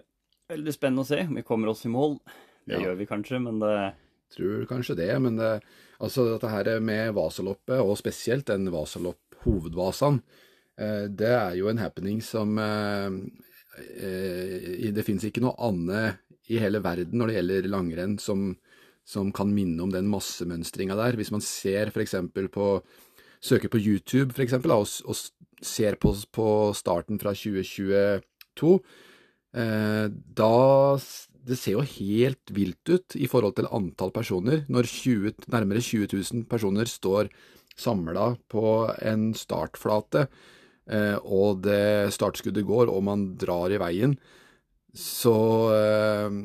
veldig 0.50 0.74
spennende 0.74 1.04
å 1.04 1.08
se 1.08 1.22
om 1.24 1.38
vi 1.38 1.46
kommer 1.46 1.72
oss 1.72 1.84
i 1.88 1.92
mål. 1.92 2.18
Det 2.64 2.78
ja. 2.78 2.88
gjør 2.88 2.98
vi 3.00 3.10
kanskje, 3.10 3.42
men 3.44 3.60
det 3.62 3.76
Tror 4.34 4.64
kanskje 4.66 4.96
det, 4.98 5.12
men 5.22 5.36
det, 5.38 5.60
altså 6.02 6.24
dette 6.26 6.50
her 6.50 6.80
med 6.82 7.12
Vasaloppet, 7.14 7.78
og 7.78 7.94
spesielt 8.00 8.48
den 8.48 8.66
Vasalopp-hovedvasaen, 8.72 10.18
eh, 10.80 11.04
det 11.06 11.30
er 11.30 11.54
jo 11.60 11.68
en 11.70 11.78
happening 11.78 12.22
som 12.24 12.58
eh, 12.58 13.10
Det 14.90 15.04
fins 15.06 15.28
ikke 15.28 15.44
noe 15.44 15.54
annet 15.62 16.24
i 16.50 16.58
hele 16.62 16.82
verden 16.84 17.20
når 17.20 17.30
det 17.30 17.36
gjelder 17.38 17.70
langrenn 17.72 18.18
som, 18.18 18.52
som 19.06 19.30
kan 19.34 19.52
minne 19.54 19.82
om 19.84 19.92
den 19.92 20.10
massemønstringa 20.10 20.96
der. 20.98 21.16
Hvis 21.20 21.32
man 21.34 21.44
ser 21.44 21.92
f.eks. 21.92 22.16
på 22.52 22.66
søker 23.44 23.72
på 23.72 23.80
YouTube 23.82 24.34
eksempel, 24.42 24.72
og, 24.74 24.88
og 25.04 25.64
ser 25.64 25.98
på, 26.00 26.14
på, 26.34 26.48
starten 26.76 27.20
fra 27.20 27.34
2022, 27.36 28.74
eh, 29.60 30.06
da 30.08 30.54
det 31.44 31.58
ser 31.60 31.76
jo 31.76 31.84
helt 31.84 32.52
vilt 32.56 32.88
ut 32.88 33.16
i 33.20 33.28
forhold 33.28 33.58
til 33.58 33.68
antall 33.68 34.12
personer, 34.14 34.64
når 34.72 34.88
20, 34.88 35.44
nærmere 35.52 35.82
20 35.84 36.08
000 36.16 36.46
personer 36.48 36.88
står 36.88 37.28
samla 37.76 38.30
på 38.48 38.64
en 39.04 39.32
startflate, 39.36 40.26
eh, 40.88 41.16
og 41.20 41.64
det 41.66 42.14
startskuddet 42.16 42.64
går, 42.66 42.88
og 42.88 43.04
man 43.04 43.26
drar 43.40 43.74
i 43.74 43.80
veien. 43.82 44.16
Så 44.94 45.36
eh, 45.74 46.40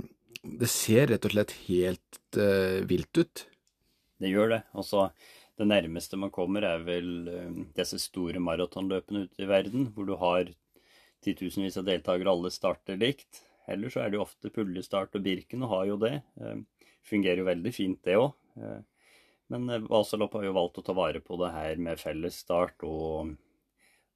det 0.59 0.71
ser 0.71 1.13
rett 1.13 1.27
og 1.29 1.35
slett 1.35 1.55
helt 1.69 2.39
eh, 2.39 2.81
vilt 2.89 3.21
ut. 3.21 3.45
Det 4.19 4.33
gjør 4.33 4.55
det. 4.57 4.63
Altså, 4.75 5.09
det 5.59 5.67
nærmeste 5.67 6.17
man 6.19 6.31
kommer, 6.31 6.63
er 6.63 6.81
vel 6.87 7.11
disse 7.75 7.99
store 7.99 8.39
maratonløpene 8.39 9.25
ute 9.27 9.43
i 9.43 9.49
verden, 9.49 9.89
hvor 9.93 10.07
du 10.07 10.15
har 10.21 10.49
titusenvis 11.25 11.77
av 11.81 11.87
deltakere, 11.89 12.31
alle 12.31 12.51
starter 12.53 12.99
likt. 12.99 13.43
Ellers 13.69 13.93
så 13.93 14.01
er 14.01 14.09
det 14.09 14.17
jo 14.17 14.23
ofte 14.23 14.51
puljestart 14.55 15.17
og 15.19 15.25
Birken, 15.25 15.65
og 15.67 15.73
har 15.73 15.89
jo 15.91 15.97
det. 16.01 16.15
Fungerer 17.05 17.43
jo 17.43 17.49
veldig 17.49 17.73
fint, 17.75 17.99
det 18.07 18.15
òg. 18.17 18.31
Men 19.51 19.85
Vasalopp 19.89 20.37
har 20.37 20.47
jo 20.47 20.55
valgt 20.55 20.79
å 20.79 20.85
ta 20.85 20.95
vare 20.97 21.19
på 21.25 21.37
det 21.41 21.51
her 21.53 21.79
med 21.81 21.99
felles 22.01 22.39
start, 22.45 22.87
og 22.87 23.35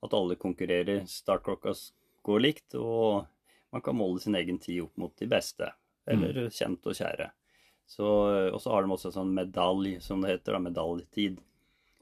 at 0.06 0.16
alle 0.16 0.40
konkurrerer. 0.40 1.04
Startklokka 1.10 1.76
går 2.24 2.44
likt, 2.48 2.80
og 2.80 3.28
man 3.74 3.84
kan 3.84 3.98
måle 4.00 4.24
sin 4.24 4.40
egen 4.40 4.60
tid 4.64 4.86
opp 4.88 4.96
mot 5.02 5.14
de 5.20 5.28
beste, 5.30 5.74
eller 6.08 6.46
kjent 6.54 6.88
og 6.88 6.98
kjære. 6.98 7.30
Og 8.02 8.62
så 8.62 8.72
har 8.74 8.84
de 8.84 8.96
også 8.96 9.12
sånn 9.14 9.34
medalje, 9.36 10.00
som 10.02 10.24
det 10.24 10.38
heter, 10.38 10.56
da, 10.56 10.62
medaljetid, 10.64 11.42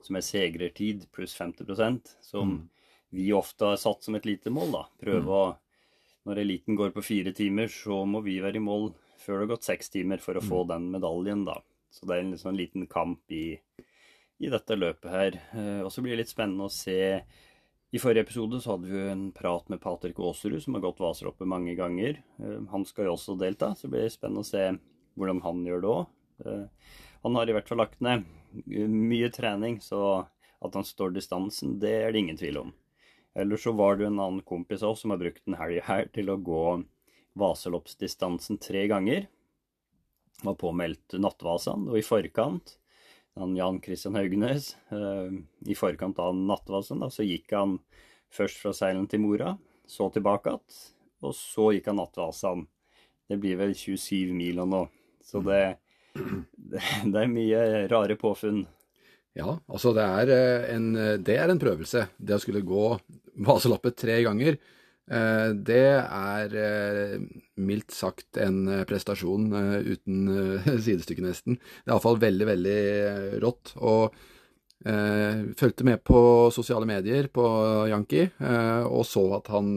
som 0.01 0.17
er 0.17 0.25
segrertid 0.25 1.05
pluss 1.13 1.35
50% 1.37 2.15
som 2.25 2.55
mm. 2.55 2.61
vi 3.17 3.27
ofte 3.37 3.73
har 3.73 3.81
satt 3.81 4.07
som 4.07 4.17
et 4.17 4.25
lite 4.25 4.53
mål. 4.53 4.71
da. 4.77 4.85
Prøve 5.01 5.25
mm. 5.27 5.35
å 5.35 5.43
Når 6.29 6.37
eliten 6.37 6.75
går 6.77 6.91
på 6.93 7.01
fire 7.01 7.31
timer, 7.33 7.67
så 7.73 8.03
må 8.05 8.19
vi 8.21 8.35
være 8.43 8.59
i 8.59 8.61
mål 8.61 8.91
før 9.21 9.39
det 9.39 9.45
har 9.45 9.51
gått 9.55 9.65
seks 9.65 9.89
timer 9.89 10.21
for 10.21 10.37
å 10.37 10.43
få 10.43 10.63
mm. 10.63 10.67
den 10.69 10.89
medaljen, 10.93 11.45
da. 11.45 11.55
Så 11.91 12.05
det 12.05 12.15
er 12.15 12.21
en, 12.23 12.33
liksom, 12.35 12.51
en 12.51 12.59
liten 12.59 12.85
kamp 12.89 13.33
i, 13.33 13.57
i 14.37 14.51
dette 14.53 14.77
løpet 14.77 15.09
her. 15.11 15.39
Eh, 15.57 15.79
og 15.81 15.89
så 15.93 16.03
blir 16.05 16.13
det 16.13 16.23
litt 16.23 16.33
spennende 16.33 16.69
å 16.69 16.73
se 16.73 17.01
i 17.91 17.99
forrige 17.99 18.23
episode 18.23 18.61
så 18.63 18.75
hadde 18.75 18.87
vi 18.87 19.01
en 19.11 19.25
prat 19.35 19.67
med 19.67 19.81
Patrick 19.83 20.19
Aasrud, 20.23 20.61
som 20.63 20.77
har 20.77 20.83
gått 20.85 21.01
Vaseroppet 21.03 21.49
mange 21.49 21.73
ganger. 21.75 22.21
Eh, 22.39 22.61
han 22.71 22.85
skal 22.87 23.09
jo 23.09 23.17
også 23.17 23.35
delta, 23.39 23.73
så 23.75 23.89
blir 23.91 24.05
det 24.05 24.13
spennende 24.13 24.45
å 24.45 24.47
se 24.47 24.69
hvordan 25.17 25.41
han 25.45 25.63
gjør 25.67 25.83
det 25.83 25.91
òg. 25.91 26.13
Eh, 26.45 26.93
han 27.21 27.37
har 27.37 27.49
i 27.49 27.55
hvert 27.55 27.69
fall 27.69 27.81
lagt 27.83 28.01
ned 28.01 28.25
mye 28.51 29.29
trening, 29.33 29.79
så 29.83 30.25
at 30.61 30.77
han 30.77 30.85
står 30.85 31.13
distansen, 31.15 31.77
det 31.81 31.93
er 32.03 32.11
det 32.11 32.23
ingen 32.23 32.39
tvil 32.39 32.63
om. 32.65 32.73
Eller 33.37 33.57
så 33.57 33.71
var 33.71 33.97
det 33.97 34.09
en 34.09 34.19
annen 34.19 34.43
kompis 34.45 34.83
av 34.83 34.95
oss 34.95 35.05
som 35.05 35.13
har 35.13 35.21
brukt 35.21 35.45
en 35.47 35.57
helg 35.59 35.79
her 35.87 36.09
til 36.13 36.31
å 36.33 36.39
gå 36.41 36.63
Vaseloppsdistansen 37.39 38.59
tre 38.59 38.83
ganger. 38.91 39.29
Var 40.43 40.57
påmeldt 40.59 41.15
Nattvasan, 41.21 41.87
og 41.87 41.99
i 41.99 42.03
forkant 42.03 42.75
han 43.39 43.55
Jan 43.55 43.81
Christian 43.81 44.15
Haugnes. 44.15 44.75
Eh, 44.89 45.31
I 45.71 45.75
forkant 45.75 46.19
av 46.19 46.35
nattvasen 46.35 46.99
da, 46.99 47.09
så 47.09 47.23
gikk 47.23 47.53
han 47.55 47.77
først 48.31 48.59
fra 48.59 48.73
Seilen 48.75 49.07
til 49.11 49.23
Mora, 49.23 49.55
så 49.87 50.09
tilbake 50.11 50.51
igjen, 50.51 50.81
og 51.21 51.35
så 51.37 51.69
gikk 51.75 51.91
han 51.91 52.01
nattvasen. 52.01 52.65
Det 53.29 53.39
blir 53.39 53.59
vel 53.59 53.75
27 53.77 54.33
mil 54.35 54.59
og 54.59 54.71
nå. 54.71 54.81
Så 55.25 55.43
det, 55.45 55.61
det, 56.15 57.15
er 57.23 57.31
mye 57.31 57.87
rare 57.91 58.17
påfunn. 58.19 58.65
Ja, 59.37 59.55
altså 59.71 59.93
det 59.95 60.03
er, 60.03 60.35
eh, 60.35 60.69
en, 60.75 60.91
det 61.23 61.39
er 61.39 61.51
en 61.53 61.61
prøvelse. 61.61 62.07
Det 62.19 62.37
å 62.37 62.43
skulle 62.43 62.65
gå 62.67 62.85
vaselappet 63.47 63.99
tre 64.03 64.21
ganger. 64.25 64.59
Eh, 65.11 65.49
det 65.67 65.85
er 65.99 66.53
eh, 66.55 67.15
mildt 67.59 67.91
sagt 67.91 68.39
en 68.39 68.63
prestasjon 68.87 69.49
uten 69.83 70.29
sidestykke, 70.85 71.25
nesten. 71.25 71.57
Det 71.59 71.89
er 71.89 71.95
iallfall 71.95 72.21
veldig, 72.21 72.47
veldig 72.51 72.77
rått. 73.43 73.73
Og 73.81 74.15
eh, 74.85 75.43
fulgte 75.59 75.87
med 75.87 76.03
på 76.07 76.21
sosiale 76.55 76.87
medier 76.89 77.27
på 77.33 77.45
Janki, 77.91 78.27
og 78.87 79.03
så 79.07 79.25
at 79.41 79.51
han 79.53 79.75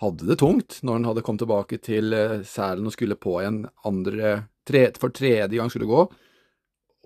hadde 0.00 0.26
det 0.28 0.38
tungt 0.40 0.78
når 0.82 0.98
han 0.98 1.06
hadde 1.10 1.22
kommet 1.26 1.44
tilbake 1.44 1.78
til 1.84 2.14
Sælen 2.48 2.88
og 2.88 2.94
skulle 2.94 3.18
på 3.20 3.36
en 3.44 3.62
andre 3.86 4.38
tre, 4.66 4.88
For 4.98 5.12
tredje 5.14 5.56
gang 5.56 5.70
skulle 5.70 5.88
gå. 5.90 6.04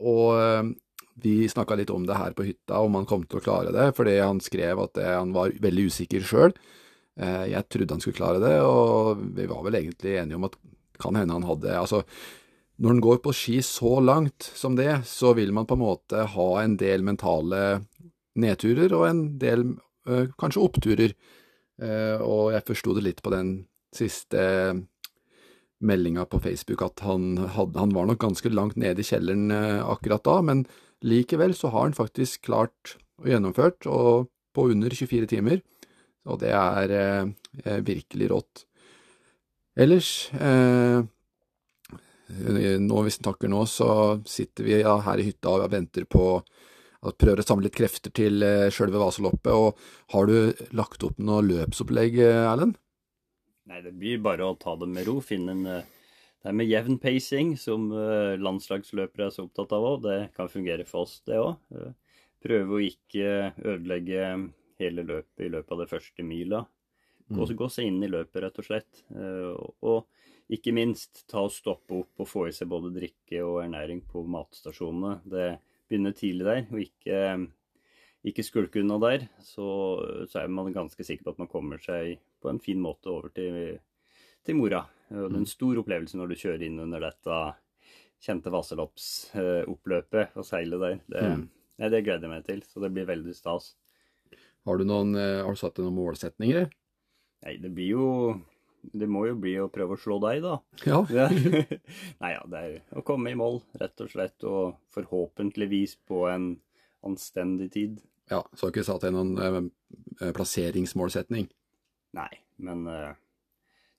Og 0.05 0.39
eh, 0.39 0.71
vi 1.23 1.49
snakka 1.49 1.77
litt 1.79 1.93
om 1.95 2.07
det 2.07 2.19
her 2.19 2.35
på 2.35 2.47
hytta, 2.49 2.81
om 2.83 2.97
han 2.99 3.07
kom 3.07 3.25
til 3.27 3.39
å 3.39 3.45
klare 3.45 3.75
det, 3.75 3.93
fordi 3.97 4.17
han 4.19 4.43
skrev 4.43 4.83
at 4.83 4.97
det, 4.99 5.07
han 5.07 5.35
var 5.35 5.55
veldig 5.63 5.89
usikker 5.91 6.25
sjøl. 6.27 6.55
Eh, 7.21 7.45
jeg 7.53 7.69
trodde 7.71 7.95
han 7.95 8.03
skulle 8.03 8.19
klare 8.19 8.43
det, 8.43 8.57
og 8.67 9.23
vi 9.37 9.47
var 9.51 9.63
vel 9.67 9.79
egentlig 9.79 10.19
enige 10.19 10.41
om 10.41 10.49
at 10.51 10.59
kan 11.01 11.17
hende 11.19 11.35
han 11.35 11.47
hadde 11.47 11.73
Altså, 11.75 12.05
når 12.79 12.93
han 12.93 13.03
går 13.03 13.19
på 13.23 13.33
ski 13.35 13.61
så 13.67 13.99
langt 14.03 14.51
som 14.55 14.75
det, 14.79 15.05
så 15.07 15.33
vil 15.39 15.55
man 15.55 15.67
på 15.67 15.79
en 15.79 15.85
måte 15.85 16.27
ha 16.35 16.51
en 16.63 16.77
del 16.79 17.07
mentale 17.07 17.85
nedturer 18.35 18.95
og 18.95 19.07
en 19.07 19.25
del 19.39 19.67
kanskje 20.39 20.63
oppturer. 20.63 21.15
Uh, 21.83 22.19
og 22.23 22.53
jeg 22.55 22.67
forsto 22.69 22.95
det 22.97 23.05
litt 23.07 23.23
på 23.25 23.33
den 23.35 23.55
siste 23.95 24.43
meldinga 25.85 26.25
på 26.31 26.41
Facebook 26.43 26.83
at 26.87 27.03
han, 27.05 27.35
hadde, 27.57 27.79
han, 27.79 27.93
var 27.95 28.07
nok 28.09 28.21
ganske 28.23 28.51
langt 28.53 28.79
nede 28.81 29.03
i 29.03 29.07
kjelleren 29.07 29.51
uh, 29.51 29.83
akkurat 29.91 30.25
da, 30.27 30.39
men 30.47 30.65
likevel 31.05 31.55
så 31.57 31.73
har 31.75 31.89
han 31.89 31.97
faktisk 31.97 32.47
klart 32.47 32.97
å 33.21 33.29
gjennomført, 33.31 33.87
og 33.91 34.31
på 34.55 34.69
under 34.71 34.95
24 34.95 35.29
timer. 35.35 35.61
Og 36.25 36.41
det 36.41 36.55
er 36.57 36.95
eh, 36.97 37.81
virkelig 37.85 38.31
rått. 38.33 38.65
Ellers 39.77 40.31
eh, 40.39 41.03
nå 42.25 43.01
Hvis 43.05 43.19
vi 43.19 43.23
snakker 43.23 43.51
nå, 43.53 43.65
så 43.69 43.89
sitter 44.27 44.65
vi 44.65 44.79
ja, 44.81 44.95
her 45.05 45.21
i 45.21 45.27
hytta 45.27 45.53
og 45.53 45.67
venter 45.75 46.07
på 46.09 46.23
og 46.39 46.64
prøver 47.13 47.43
å 47.43 47.47
samle 47.47 47.69
litt 47.69 47.77
krefter 47.77 48.13
til 48.15 48.45
eh, 48.45 48.71
sjølve 48.73 49.01
Vasaloppet. 49.03 49.53
Og 49.53 50.15
har 50.15 50.31
du 50.31 50.65
lagt 50.77 51.05
opp 51.07 51.21
noe 51.23 51.45
løpsopplegg, 51.45 52.19
eh, 52.23 52.45
Erlend? 52.49 52.79
Nei, 53.69 53.81
det 53.85 53.95
blir 53.97 54.23
bare 54.25 54.47
å 54.47 54.57
ta 54.61 54.77
det 54.81 54.89
med 54.91 55.07
ro. 55.09 55.19
Finne 55.25 55.57
en 55.57 55.67
eh, 55.71 55.91
Det 56.45 56.51
er 56.51 56.57
med 56.59 56.69
jevn 56.69 56.99
pacing, 57.01 57.55
som 57.57 57.87
landslagsløpere 58.37 59.31
er 59.31 59.33
så 59.33 59.47
opptatt 59.47 59.71
av 59.73 59.85
òg. 59.89 60.03
Det 60.05 60.17
kan 60.37 60.51
fungere 60.53 60.85
for 60.85 61.07
oss, 61.07 61.23
det 61.25 61.39
òg. 61.41 61.55
Prøve 62.45 62.77
å 62.77 62.83
ikke 62.85 63.55
ødelegge 63.65 64.27
hele 64.77 65.07
løpet 65.09 65.47
i 65.47 65.49
løpet 65.49 65.73
av 65.73 65.81
det 65.81 65.89
første 65.89 66.27
mila. 66.29 66.61
Gå, 67.33 67.47
mm. 67.49 67.55
gå 67.57 67.69
seg 67.73 67.89
inn 67.89 68.05
i 68.05 68.11
løpet, 68.13 68.43
rett 68.45 68.61
og 68.61 68.69
slett. 68.69 69.01
Og 69.89 70.05
ikke 70.53 70.75
minst 70.77 71.25
ta 71.31 71.47
og 71.47 71.55
stoppe 71.55 72.03
opp 72.03 72.21
og 72.21 72.29
få 72.29 72.45
i 72.51 72.53
seg 72.53 72.69
både 72.69 72.93
drikke 72.93 73.41
og 73.41 73.63
ernæring 73.63 74.03
på 74.05 74.27
matstasjonene. 74.29 75.15
Det 75.25 75.49
begynner 75.89 76.15
tidlig 76.17 76.47
der, 76.47 76.63
og 76.71 76.81
ikke, 76.83 77.19
ikke 78.31 78.45
skulke 78.47 78.83
unna 78.83 78.99
der. 79.03 79.27
Så, 79.45 79.67
så, 80.31 80.43
er 80.43 80.53
man 80.53 80.73
ganske 80.75 81.07
sikker 81.07 81.27
på 81.27 81.35
at 81.35 81.43
man 81.45 81.51
kommer 81.53 81.83
seg 81.83 82.19
på 82.43 82.53
en 82.53 82.63
fin 82.63 82.81
måte 82.83 83.13
over 83.13 83.33
til, 83.35 83.77
til 84.45 84.59
mora. 84.59 84.85
Det 85.09 85.21
er 85.21 85.29
en 85.29 85.45
mm. 85.45 85.51
stor 85.51 85.83
opplevelse 85.83 86.19
når 86.19 86.33
du 86.33 86.41
kjører 86.41 86.67
inn 86.67 86.81
under 86.83 87.05
dette 87.05 87.41
kjente 88.25 88.53
Vasaloppsoppløpet 88.53 90.39
og 90.39 90.47
seilet 90.49 90.81
der. 90.81 91.01
Det, 91.13 91.25
mm. 91.25 91.45
det 91.93 92.05
gleder 92.07 92.27
jeg 92.27 92.33
meg 92.33 92.47
til, 92.47 92.65
så 92.69 92.81
det 92.85 92.93
blir 92.95 93.09
veldig 93.09 93.35
stas. 93.37 93.75
Har 94.65 94.81
du, 94.81 94.87
noen, 94.89 95.13
eh, 95.21 95.43
har 95.45 95.53
du 95.53 95.61
satt 95.61 95.77
deg 95.77 95.85
noen 95.85 95.99
målsetninger? 95.99 96.71
Nei, 97.45 97.55
det 97.61 97.71
blir 97.77 97.91
jo 97.93 98.07
Det 98.93 99.09
må 99.11 99.25
jo 99.29 99.37
bli 99.41 99.55
å 99.63 99.71
prøve 99.73 99.97
å 99.97 100.01
slå 100.01 100.19
deg, 100.25 100.45
da. 100.45 100.59
Ja. 100.85 101.03
Nei 102.23 102.33
ja, 102.35 102.43
det 102.51 102.61
er 102.61 102.77
å 102.99 103.05
komme 103.07 103.33
i 103.33 103.39
mål, 103.39 103.61
rett 103.81 104.05
og 104.05 104.13
slett. 104.13 104.37
Og 104.49 104.77
forhåpentligvis 104.95 105.97
på 106.09 106.27
en 106.31 106.55
anstendig 107.05 107.71
tid. 107.75 107.99
Ja, 108.33 108.43
så 108.55 108.67
har 108.67 108.73
ikke 108.73 108.87
satt 108.87 109.05
deg 109.05 109.15
noen 109.17 109.35
eh, 109.37 110.33
plasseringsmålsetning? 110.37 111.51
Nei, 112.17 112.31
men 112.65 112.87
eh, 112.89 113.13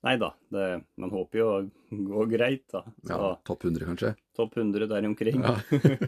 Nei 0.05 0.19
da, 0.21 0.27
det, 0.53 0.65
man 1.01 1.09
håper 1.09 1.39
jo 1.39 1.45
å 1.49 1.61
gå 1.89 2.25
greit, 2.29 2.67
da. 2.69 2.83
Så, 3.01 3.09
ja, 3.09 3.29
Topp 3.47 3.63
100, 3.65 3.85
kanskje? 3.89 4.11
Topp 4.37 4.57
100 4.61 4.85
der 4.91 5.07
omkring. 5.07 5.41
Ja. 5.41 5.55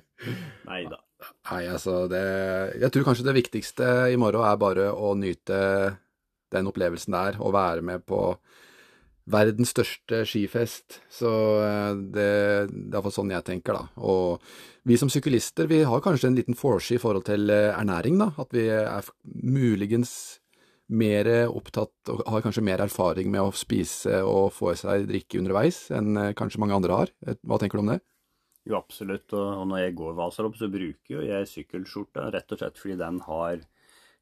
Nei 0.70 0.84
da. 0.86 1.00
Nei, 1.50 1.64
altså 1.66 2.04
det 2.12 2.22
Jeg 2.78 2.92
tror 2.94 3.08
kanskje 3.08 3.26
det 3.26 3.34
viktigste 3.40 3.88
i 4.14 4.20
morgen 4.22 4.46
er 4.46 4.60
bare 4.62 4.92
å 4.94 5.16
nyte 5.18 5.58
den 6.54 6.70
opplevelsen 6.70 7.16
der, 7.16 7.40
og 7.42 7.56
være 7.58 7.82
med 7.84 8.06
på 8.08 8.22
verdens 9.32 9.74
største 9.76 10.24
skifest. 10.28 11.02
Så 11.12 11.30
eh, 11.64 11.94
det, 12.16 12.32
det 12.72 12.90
er 12.90 12.98
iallfall 12.98 13.16
sånn 13.20 13.36
jeg 13.36 13.48
tenker, 13.48 13.78
da. 13.78 14.04
Og 14.08 14.44
vi 14.88 14.98
som 15.00 15.12
syklister, 15.12 15.70
vi 15.70 15.84
har 15.88 16.04
kanskje 16.04 16.32
en 16.32 16.38
liten 16.38 16.58
forse 16.58 16.96
i 16.96 17.02
forhold 17.02 17.28
til 17.28 17.52
eh, 17.54 17.74
ernæring, 17.76 18.20
da. 18.22 18.32
At 18.40 18.54
vi 18.56 18.68
er 18.72 19.10
muligens 19.44 20.14
mer 20.88 21.28
opptatt 21.52 22.12
og 22.14 22.22
har 22.32 22.44
kanskje 22.46 22.64
mer 22.64 22.80
erfaring 22.80 23.28
med 23.32 23.44
å 23.44 23.56
spise 23.56 24.22
og 24.24 24.54
få 24.56 24.72
i 24.72 24.78
seg 24.80 25.10
drikke 25.10 25.42
underveis 25.42 25.90
enn 25.92 26.14
eh, 26.16 26.36
kanskje 26.38 26.62
mange 26.64 26.78
andre 26.78 27.02
har. 27.02 27.12
Hva 27.44 27.60
tenker 27.60 27.80
du 27.80 27.84
om 27.84 27.92
det? 27.92 28.00
Jo, 28.68 28.80
absolutt. 28.80 29.32
Og 29.36 29.64
når 29.68 29.86
jeg 29.86 29.98
går 30.00 30.16
Vasalopp, 30.16 30.58
så 30.60 30.68
bruker 30.72 31.18
jo 31.18 31.24
jeg 31.24 31.52
sykkelskjorta 31.52 32.28
rett 32.36 32.52
og 32.52 32.60
slett 32.60 32.80
fordi 32.80 32.98
den 33.00 33.20
har 33.28 33.62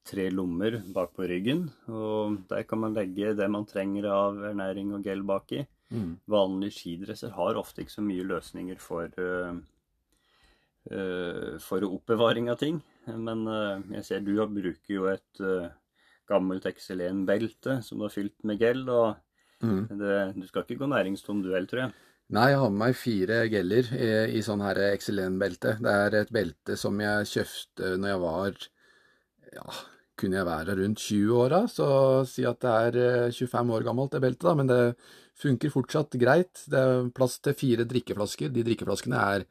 tre 0.05 0.27
lommer 0.33 0.77
bak 0.93 1.13
på 1.17 1.27
ryggen. 1.29 1.65
Og 1.89 2.37
der 2.49 2.65
kan 2.69 2.81
man 2.83 2.95
legge 2.97 3.33
det 3.37 3.47
man 3.51 3.65
trenger 3.69 4.09
av 4.11 4.43
ernæring 4.51 4.93
og 4.95 5.05
gel 5.05 5.23
baki. 5.25 5.63
Mm. 5.93 6.11
Vanlige 6.29 6.77
skidresser 6.79 7.33
har 7.35 7.59
ofte 7.59 7.83
ikke 7.83 7.97
så 7.97 8.05
mye 8.05 8.25
løsninger 8.25 8.79
for, 8.81 9.09
uh, 9.21 9.57
uh, 10.91 11.51
for 11.61 11.85
oppbevaring 11.89 12.49
av 12.53 12.61
ting. 12.61 12.81
Men 13.09 13.45
uh, 13.49 13.81
jeg 13.97 14.07
ser 14.07 14.25
du 14.25 14.35
bruker 14.37 14.93
jo 14.93 15.09
et 15.11 15.45
gammelt 16.25 16.65
XL1-belte 16.65 17.79
som 17.85 17.99
du 17.99 18.07
har 18.07 18.13
fylt 18.13 18.37
med 18.43 18.61
gel. 18.61 18.87
og 18.89 19.15
mm. 19.61 19.81
det, 19.93 20.17
Du 20.37 20.47
skal 20.47 20.65
ikke 20.65 20.83
gå 20.83 20.89
næringstom 20.89 21.43
du 21.43 21.51
heller, 21.53 21.69
tror 21.69 21.85
jeg. 21.85 21.97
Nei, 22.33 22.47
jeg 22.49 22.57
har 22.57 22.71
med 22.73 22.81
meg 22.81 22.95
fire 22.97 23.35
geller 23.53 23.89
i, 23.93 24.07
i 24.39 24.39
sånn 24.41 24.63
her 24.65 24.79
XLN-belte. 24.95 25.75
Det 25.77 25.91
er 26.05 26.15
et 26.23 26.31
belte 26.33 26.77
som 26.81 26.97
jeg 26.97 27.27
kjøpte 27.35 27.91
når 28.01 28.09
jeg 28.09 28.23
var 28.23 28.63
Ja, 29.55 29.75
kunne 30.19 30.39
jeg 30.39 30.47
være 30.47 30.75
rundt 30.79 31.03
20 31.03 31.37
åra, 31.43 31.61
så 31.71 31.87
si 32.29 32.45
at 32.47 32.61
det 32.63 32.73
er 32.87 33.31
25 33.35 33.55
eh, 33.59 33.75
år 33.77 33.85
gammelt, 33.87 34.13
det 34.15 34.23
beltet, 34.23 34.47
da. 34.47 34.55
Men 34.57 34.71
det 34.71 34.81
funker 35.41 35.73
fortsatt 35.73 36.17
greit. 36.21 36.63
Det 36.71 36.81
er 36.81 37.09
plass 37.15 37.39
til 37.43 37.57
fire 37.57 37.87
drikkeflasker. 37.89 38.53
De 38.55 38.63
drikkeflaskene 38.67 39.21
er 39.35 39.45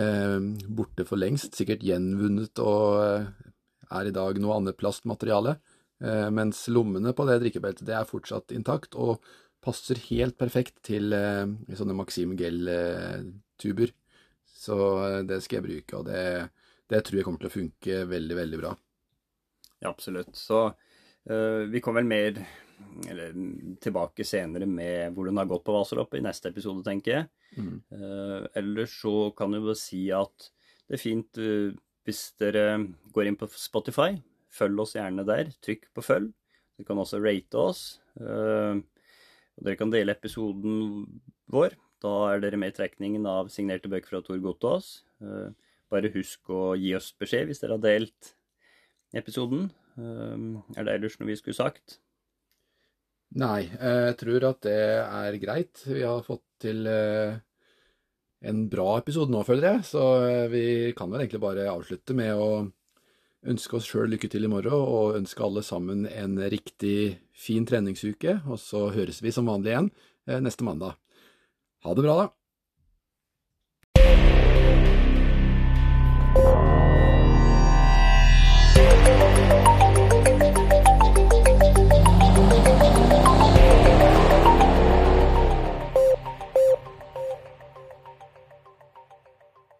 eh, 0.00 0.38
borte 0.68 1.06
for 1.08 1.20
lengst, 1.20 1.54
sikkert 1.58 1.84
gjenvunnet 1.84 2.64
og 2.64 3.00
eh, 3.04 3.30
er 3.94 4.10
i 4.10 4.16
dag 4.16 4.40
noe 4.40 4.58
annet 4.58 4.80
plastmateriale. 4.80 5.58
Eh, 6.04 6.28
mens 6.34 6.66
lommene 6.72 7.14
på 7.16 7.26
det 7.28 7.40
drikkebeltet 7.44 7.86
det 7.88 7.96
er 7.98 8.08
fortsatt 8.08 8.56
intakt. 8.56 8.94
og 8.94 9.22
passer 9.64 9.98
helt 10.10 10.36
perfekt 10.40 10.82
til 10.84 11.14
eh, 11.16 11.46
sånne 11.76 11.96
Maxim 11.96 12.34
Gel-tuber. 12.36 13.94
Så 14.44 14.78
eh, 15.06 15.20
det 15.28 15.40
skal 15.44 15.60
jeg 15.60 15.66
bruke, 15.68 16.00
og 16.00 16.08
det, 16.10 16.24
det, 16.90 17.04
tror 17.04 17.20
jeg 17.20 17.28
kommer 17.28 17.44
til 17.44 17.50
å 17.50 17.56
funke 17.58 18.02
veldig, 18.10 18.36
veldig 18.42 18.60
bra. 18.60 18.74
Ja, 19.84 19.90
absolutt. 19.90 20.32
Så 20.36 20.66
uh, 21.30 21.62
vi 21.68 21.80
kommer 21.84 22.00
vel 22.00 22.08
mer 22.08 22.38
eller, 23.08 23.34
tilbake 23.84 24.24
senere 24.26 24.66
med 24.68 25.12
hvordan 25.12 25.36
det 25.36 25.42
har 25.44 25.50
gått 25.50 25.64
på 25.66 25.74
Vaselopp 25.76 26.14
i 26.16 26.22
neste 26.24 26.48
episode, 26.48 26.80
tenker 26.86 27.12
jeg. 27.12 27.26
Mm. 27.58 27.74
Uh, 27.92 28.46
ellers 28.56 28.94
så 29.02 29.28
kan 29.36 29.52
jeg 29.52 29.64
bare 29.66 29.78
si 29.78 30.00
at 30.16 30.48
det 30.88 30.96
er 30.96 31.02
fint 31.02 31.40
uh, 31.40 31.74
hvis 32.08 32.22
dere 32.40 32.64
går 33.12 33.28
inn 33.28 33.36
på 33.40 33.48
Spotify. 33.52 34.16
Følg 34.54 34.80
oss 34.86 34.96
gjerne 34.96 35.26
der. 35.28 35.52
Trykk 35.64 35.90
på 35.92 36.04
følg. 36.04 36.32
Du 36.80 36.84
kan 36.88 36.98
også 37.00 37.20
rate 37.22 37.58
oss. 37.58 37.82
Og 38.18 38.82
dere 39.64 39.78
kan 39.78 39.90
dele 39.90 40.12
episoden 40.12 41.06
vår. 41.50 41.74
Da 42.04 42.12
er 42.28 42.42
dere 42.42 42.58
med 42.60 42.74
i 42.74 42.76
trekningen 42.76 43.24
av 43.30 43.48
signerte 43.50 43.90
bøker 43.90 44.12
fra 44.12 44.20
Tor 44.26 44.38
Gotaas. 44.44 44.90
Bare 45.90 46.12
husk 46.14 46.52
å 46.52 46.74
gi 46.76 46.92
oss 46.98 47.08
beskjed 47.18 47.48
hvis 47.48 47.64
dere 47.64 47.78
har 47.78 47.82
delt 47.86 48.34
episoden. 49.16 49.68
Eh, 49.98 50.36
er 50.76 50.86
det 50.86 50.98
ellers 50.98 51.18
noe 51.20 51.30
vi 51.30 51.38
skulle 51.40 51.58
sagt? 51.58 51.98
Nei, 53.34 53.64
jeg 53.66 54.14
tror 54.20 54.44
at 54.46 54.60
det 54.62 54.78
er 55.02 55.40
greit. 55.42 55.82
Vi 55.88 56.04
har 56.06 56.22
fått 56.22 56.44
til 56.62 56.86
eh, 56.86 57.34
en 58.46 58.60
bra 58.70 59.00
episode 59.00 59.32
nå, 59.34 59.42
føler 59.46 59.72
jeg. 59.72 59.86
Så 59.90 60.04
vi 60.52 60.64
kan 60.94 61.10
vel 61.10 61.24
egentlig 61.24 61.42
bare 61.42 61.66
avslutte 61.72 62.14
med 62.14 62.38
å 62.38 62.50
ønske 63.50 63.78
oss 63.78 63.88
sjøl 63.88 64.08
lykke 64.12 64.30
til 64.32 64.46
i 64.46 64.50
morgen, 64.50 64.72
og 64.72 65.18
ønske 65.18 65.44
alle 65.44 65.64
sammen 65.64 66.06
en 66.08 66.38
riktig 66.52 67.18
fin 67.36 67.66
treningsuke. 67.68 68.38
Og 68.48 68.60
så 68.60 68.86
høres 68.94 69.20
vi 69.24 69.32
som 69.34 69.48
vanlig 69.50 69.74
igjen 69.74 69.90
eh, 70.28 70.40
neste 70.44 70.66
mandag. 70.66 70.96
Ha 71.84 71.94
det 71.96 72.06
bra, 72.06 72.16
da. 72.22 72.30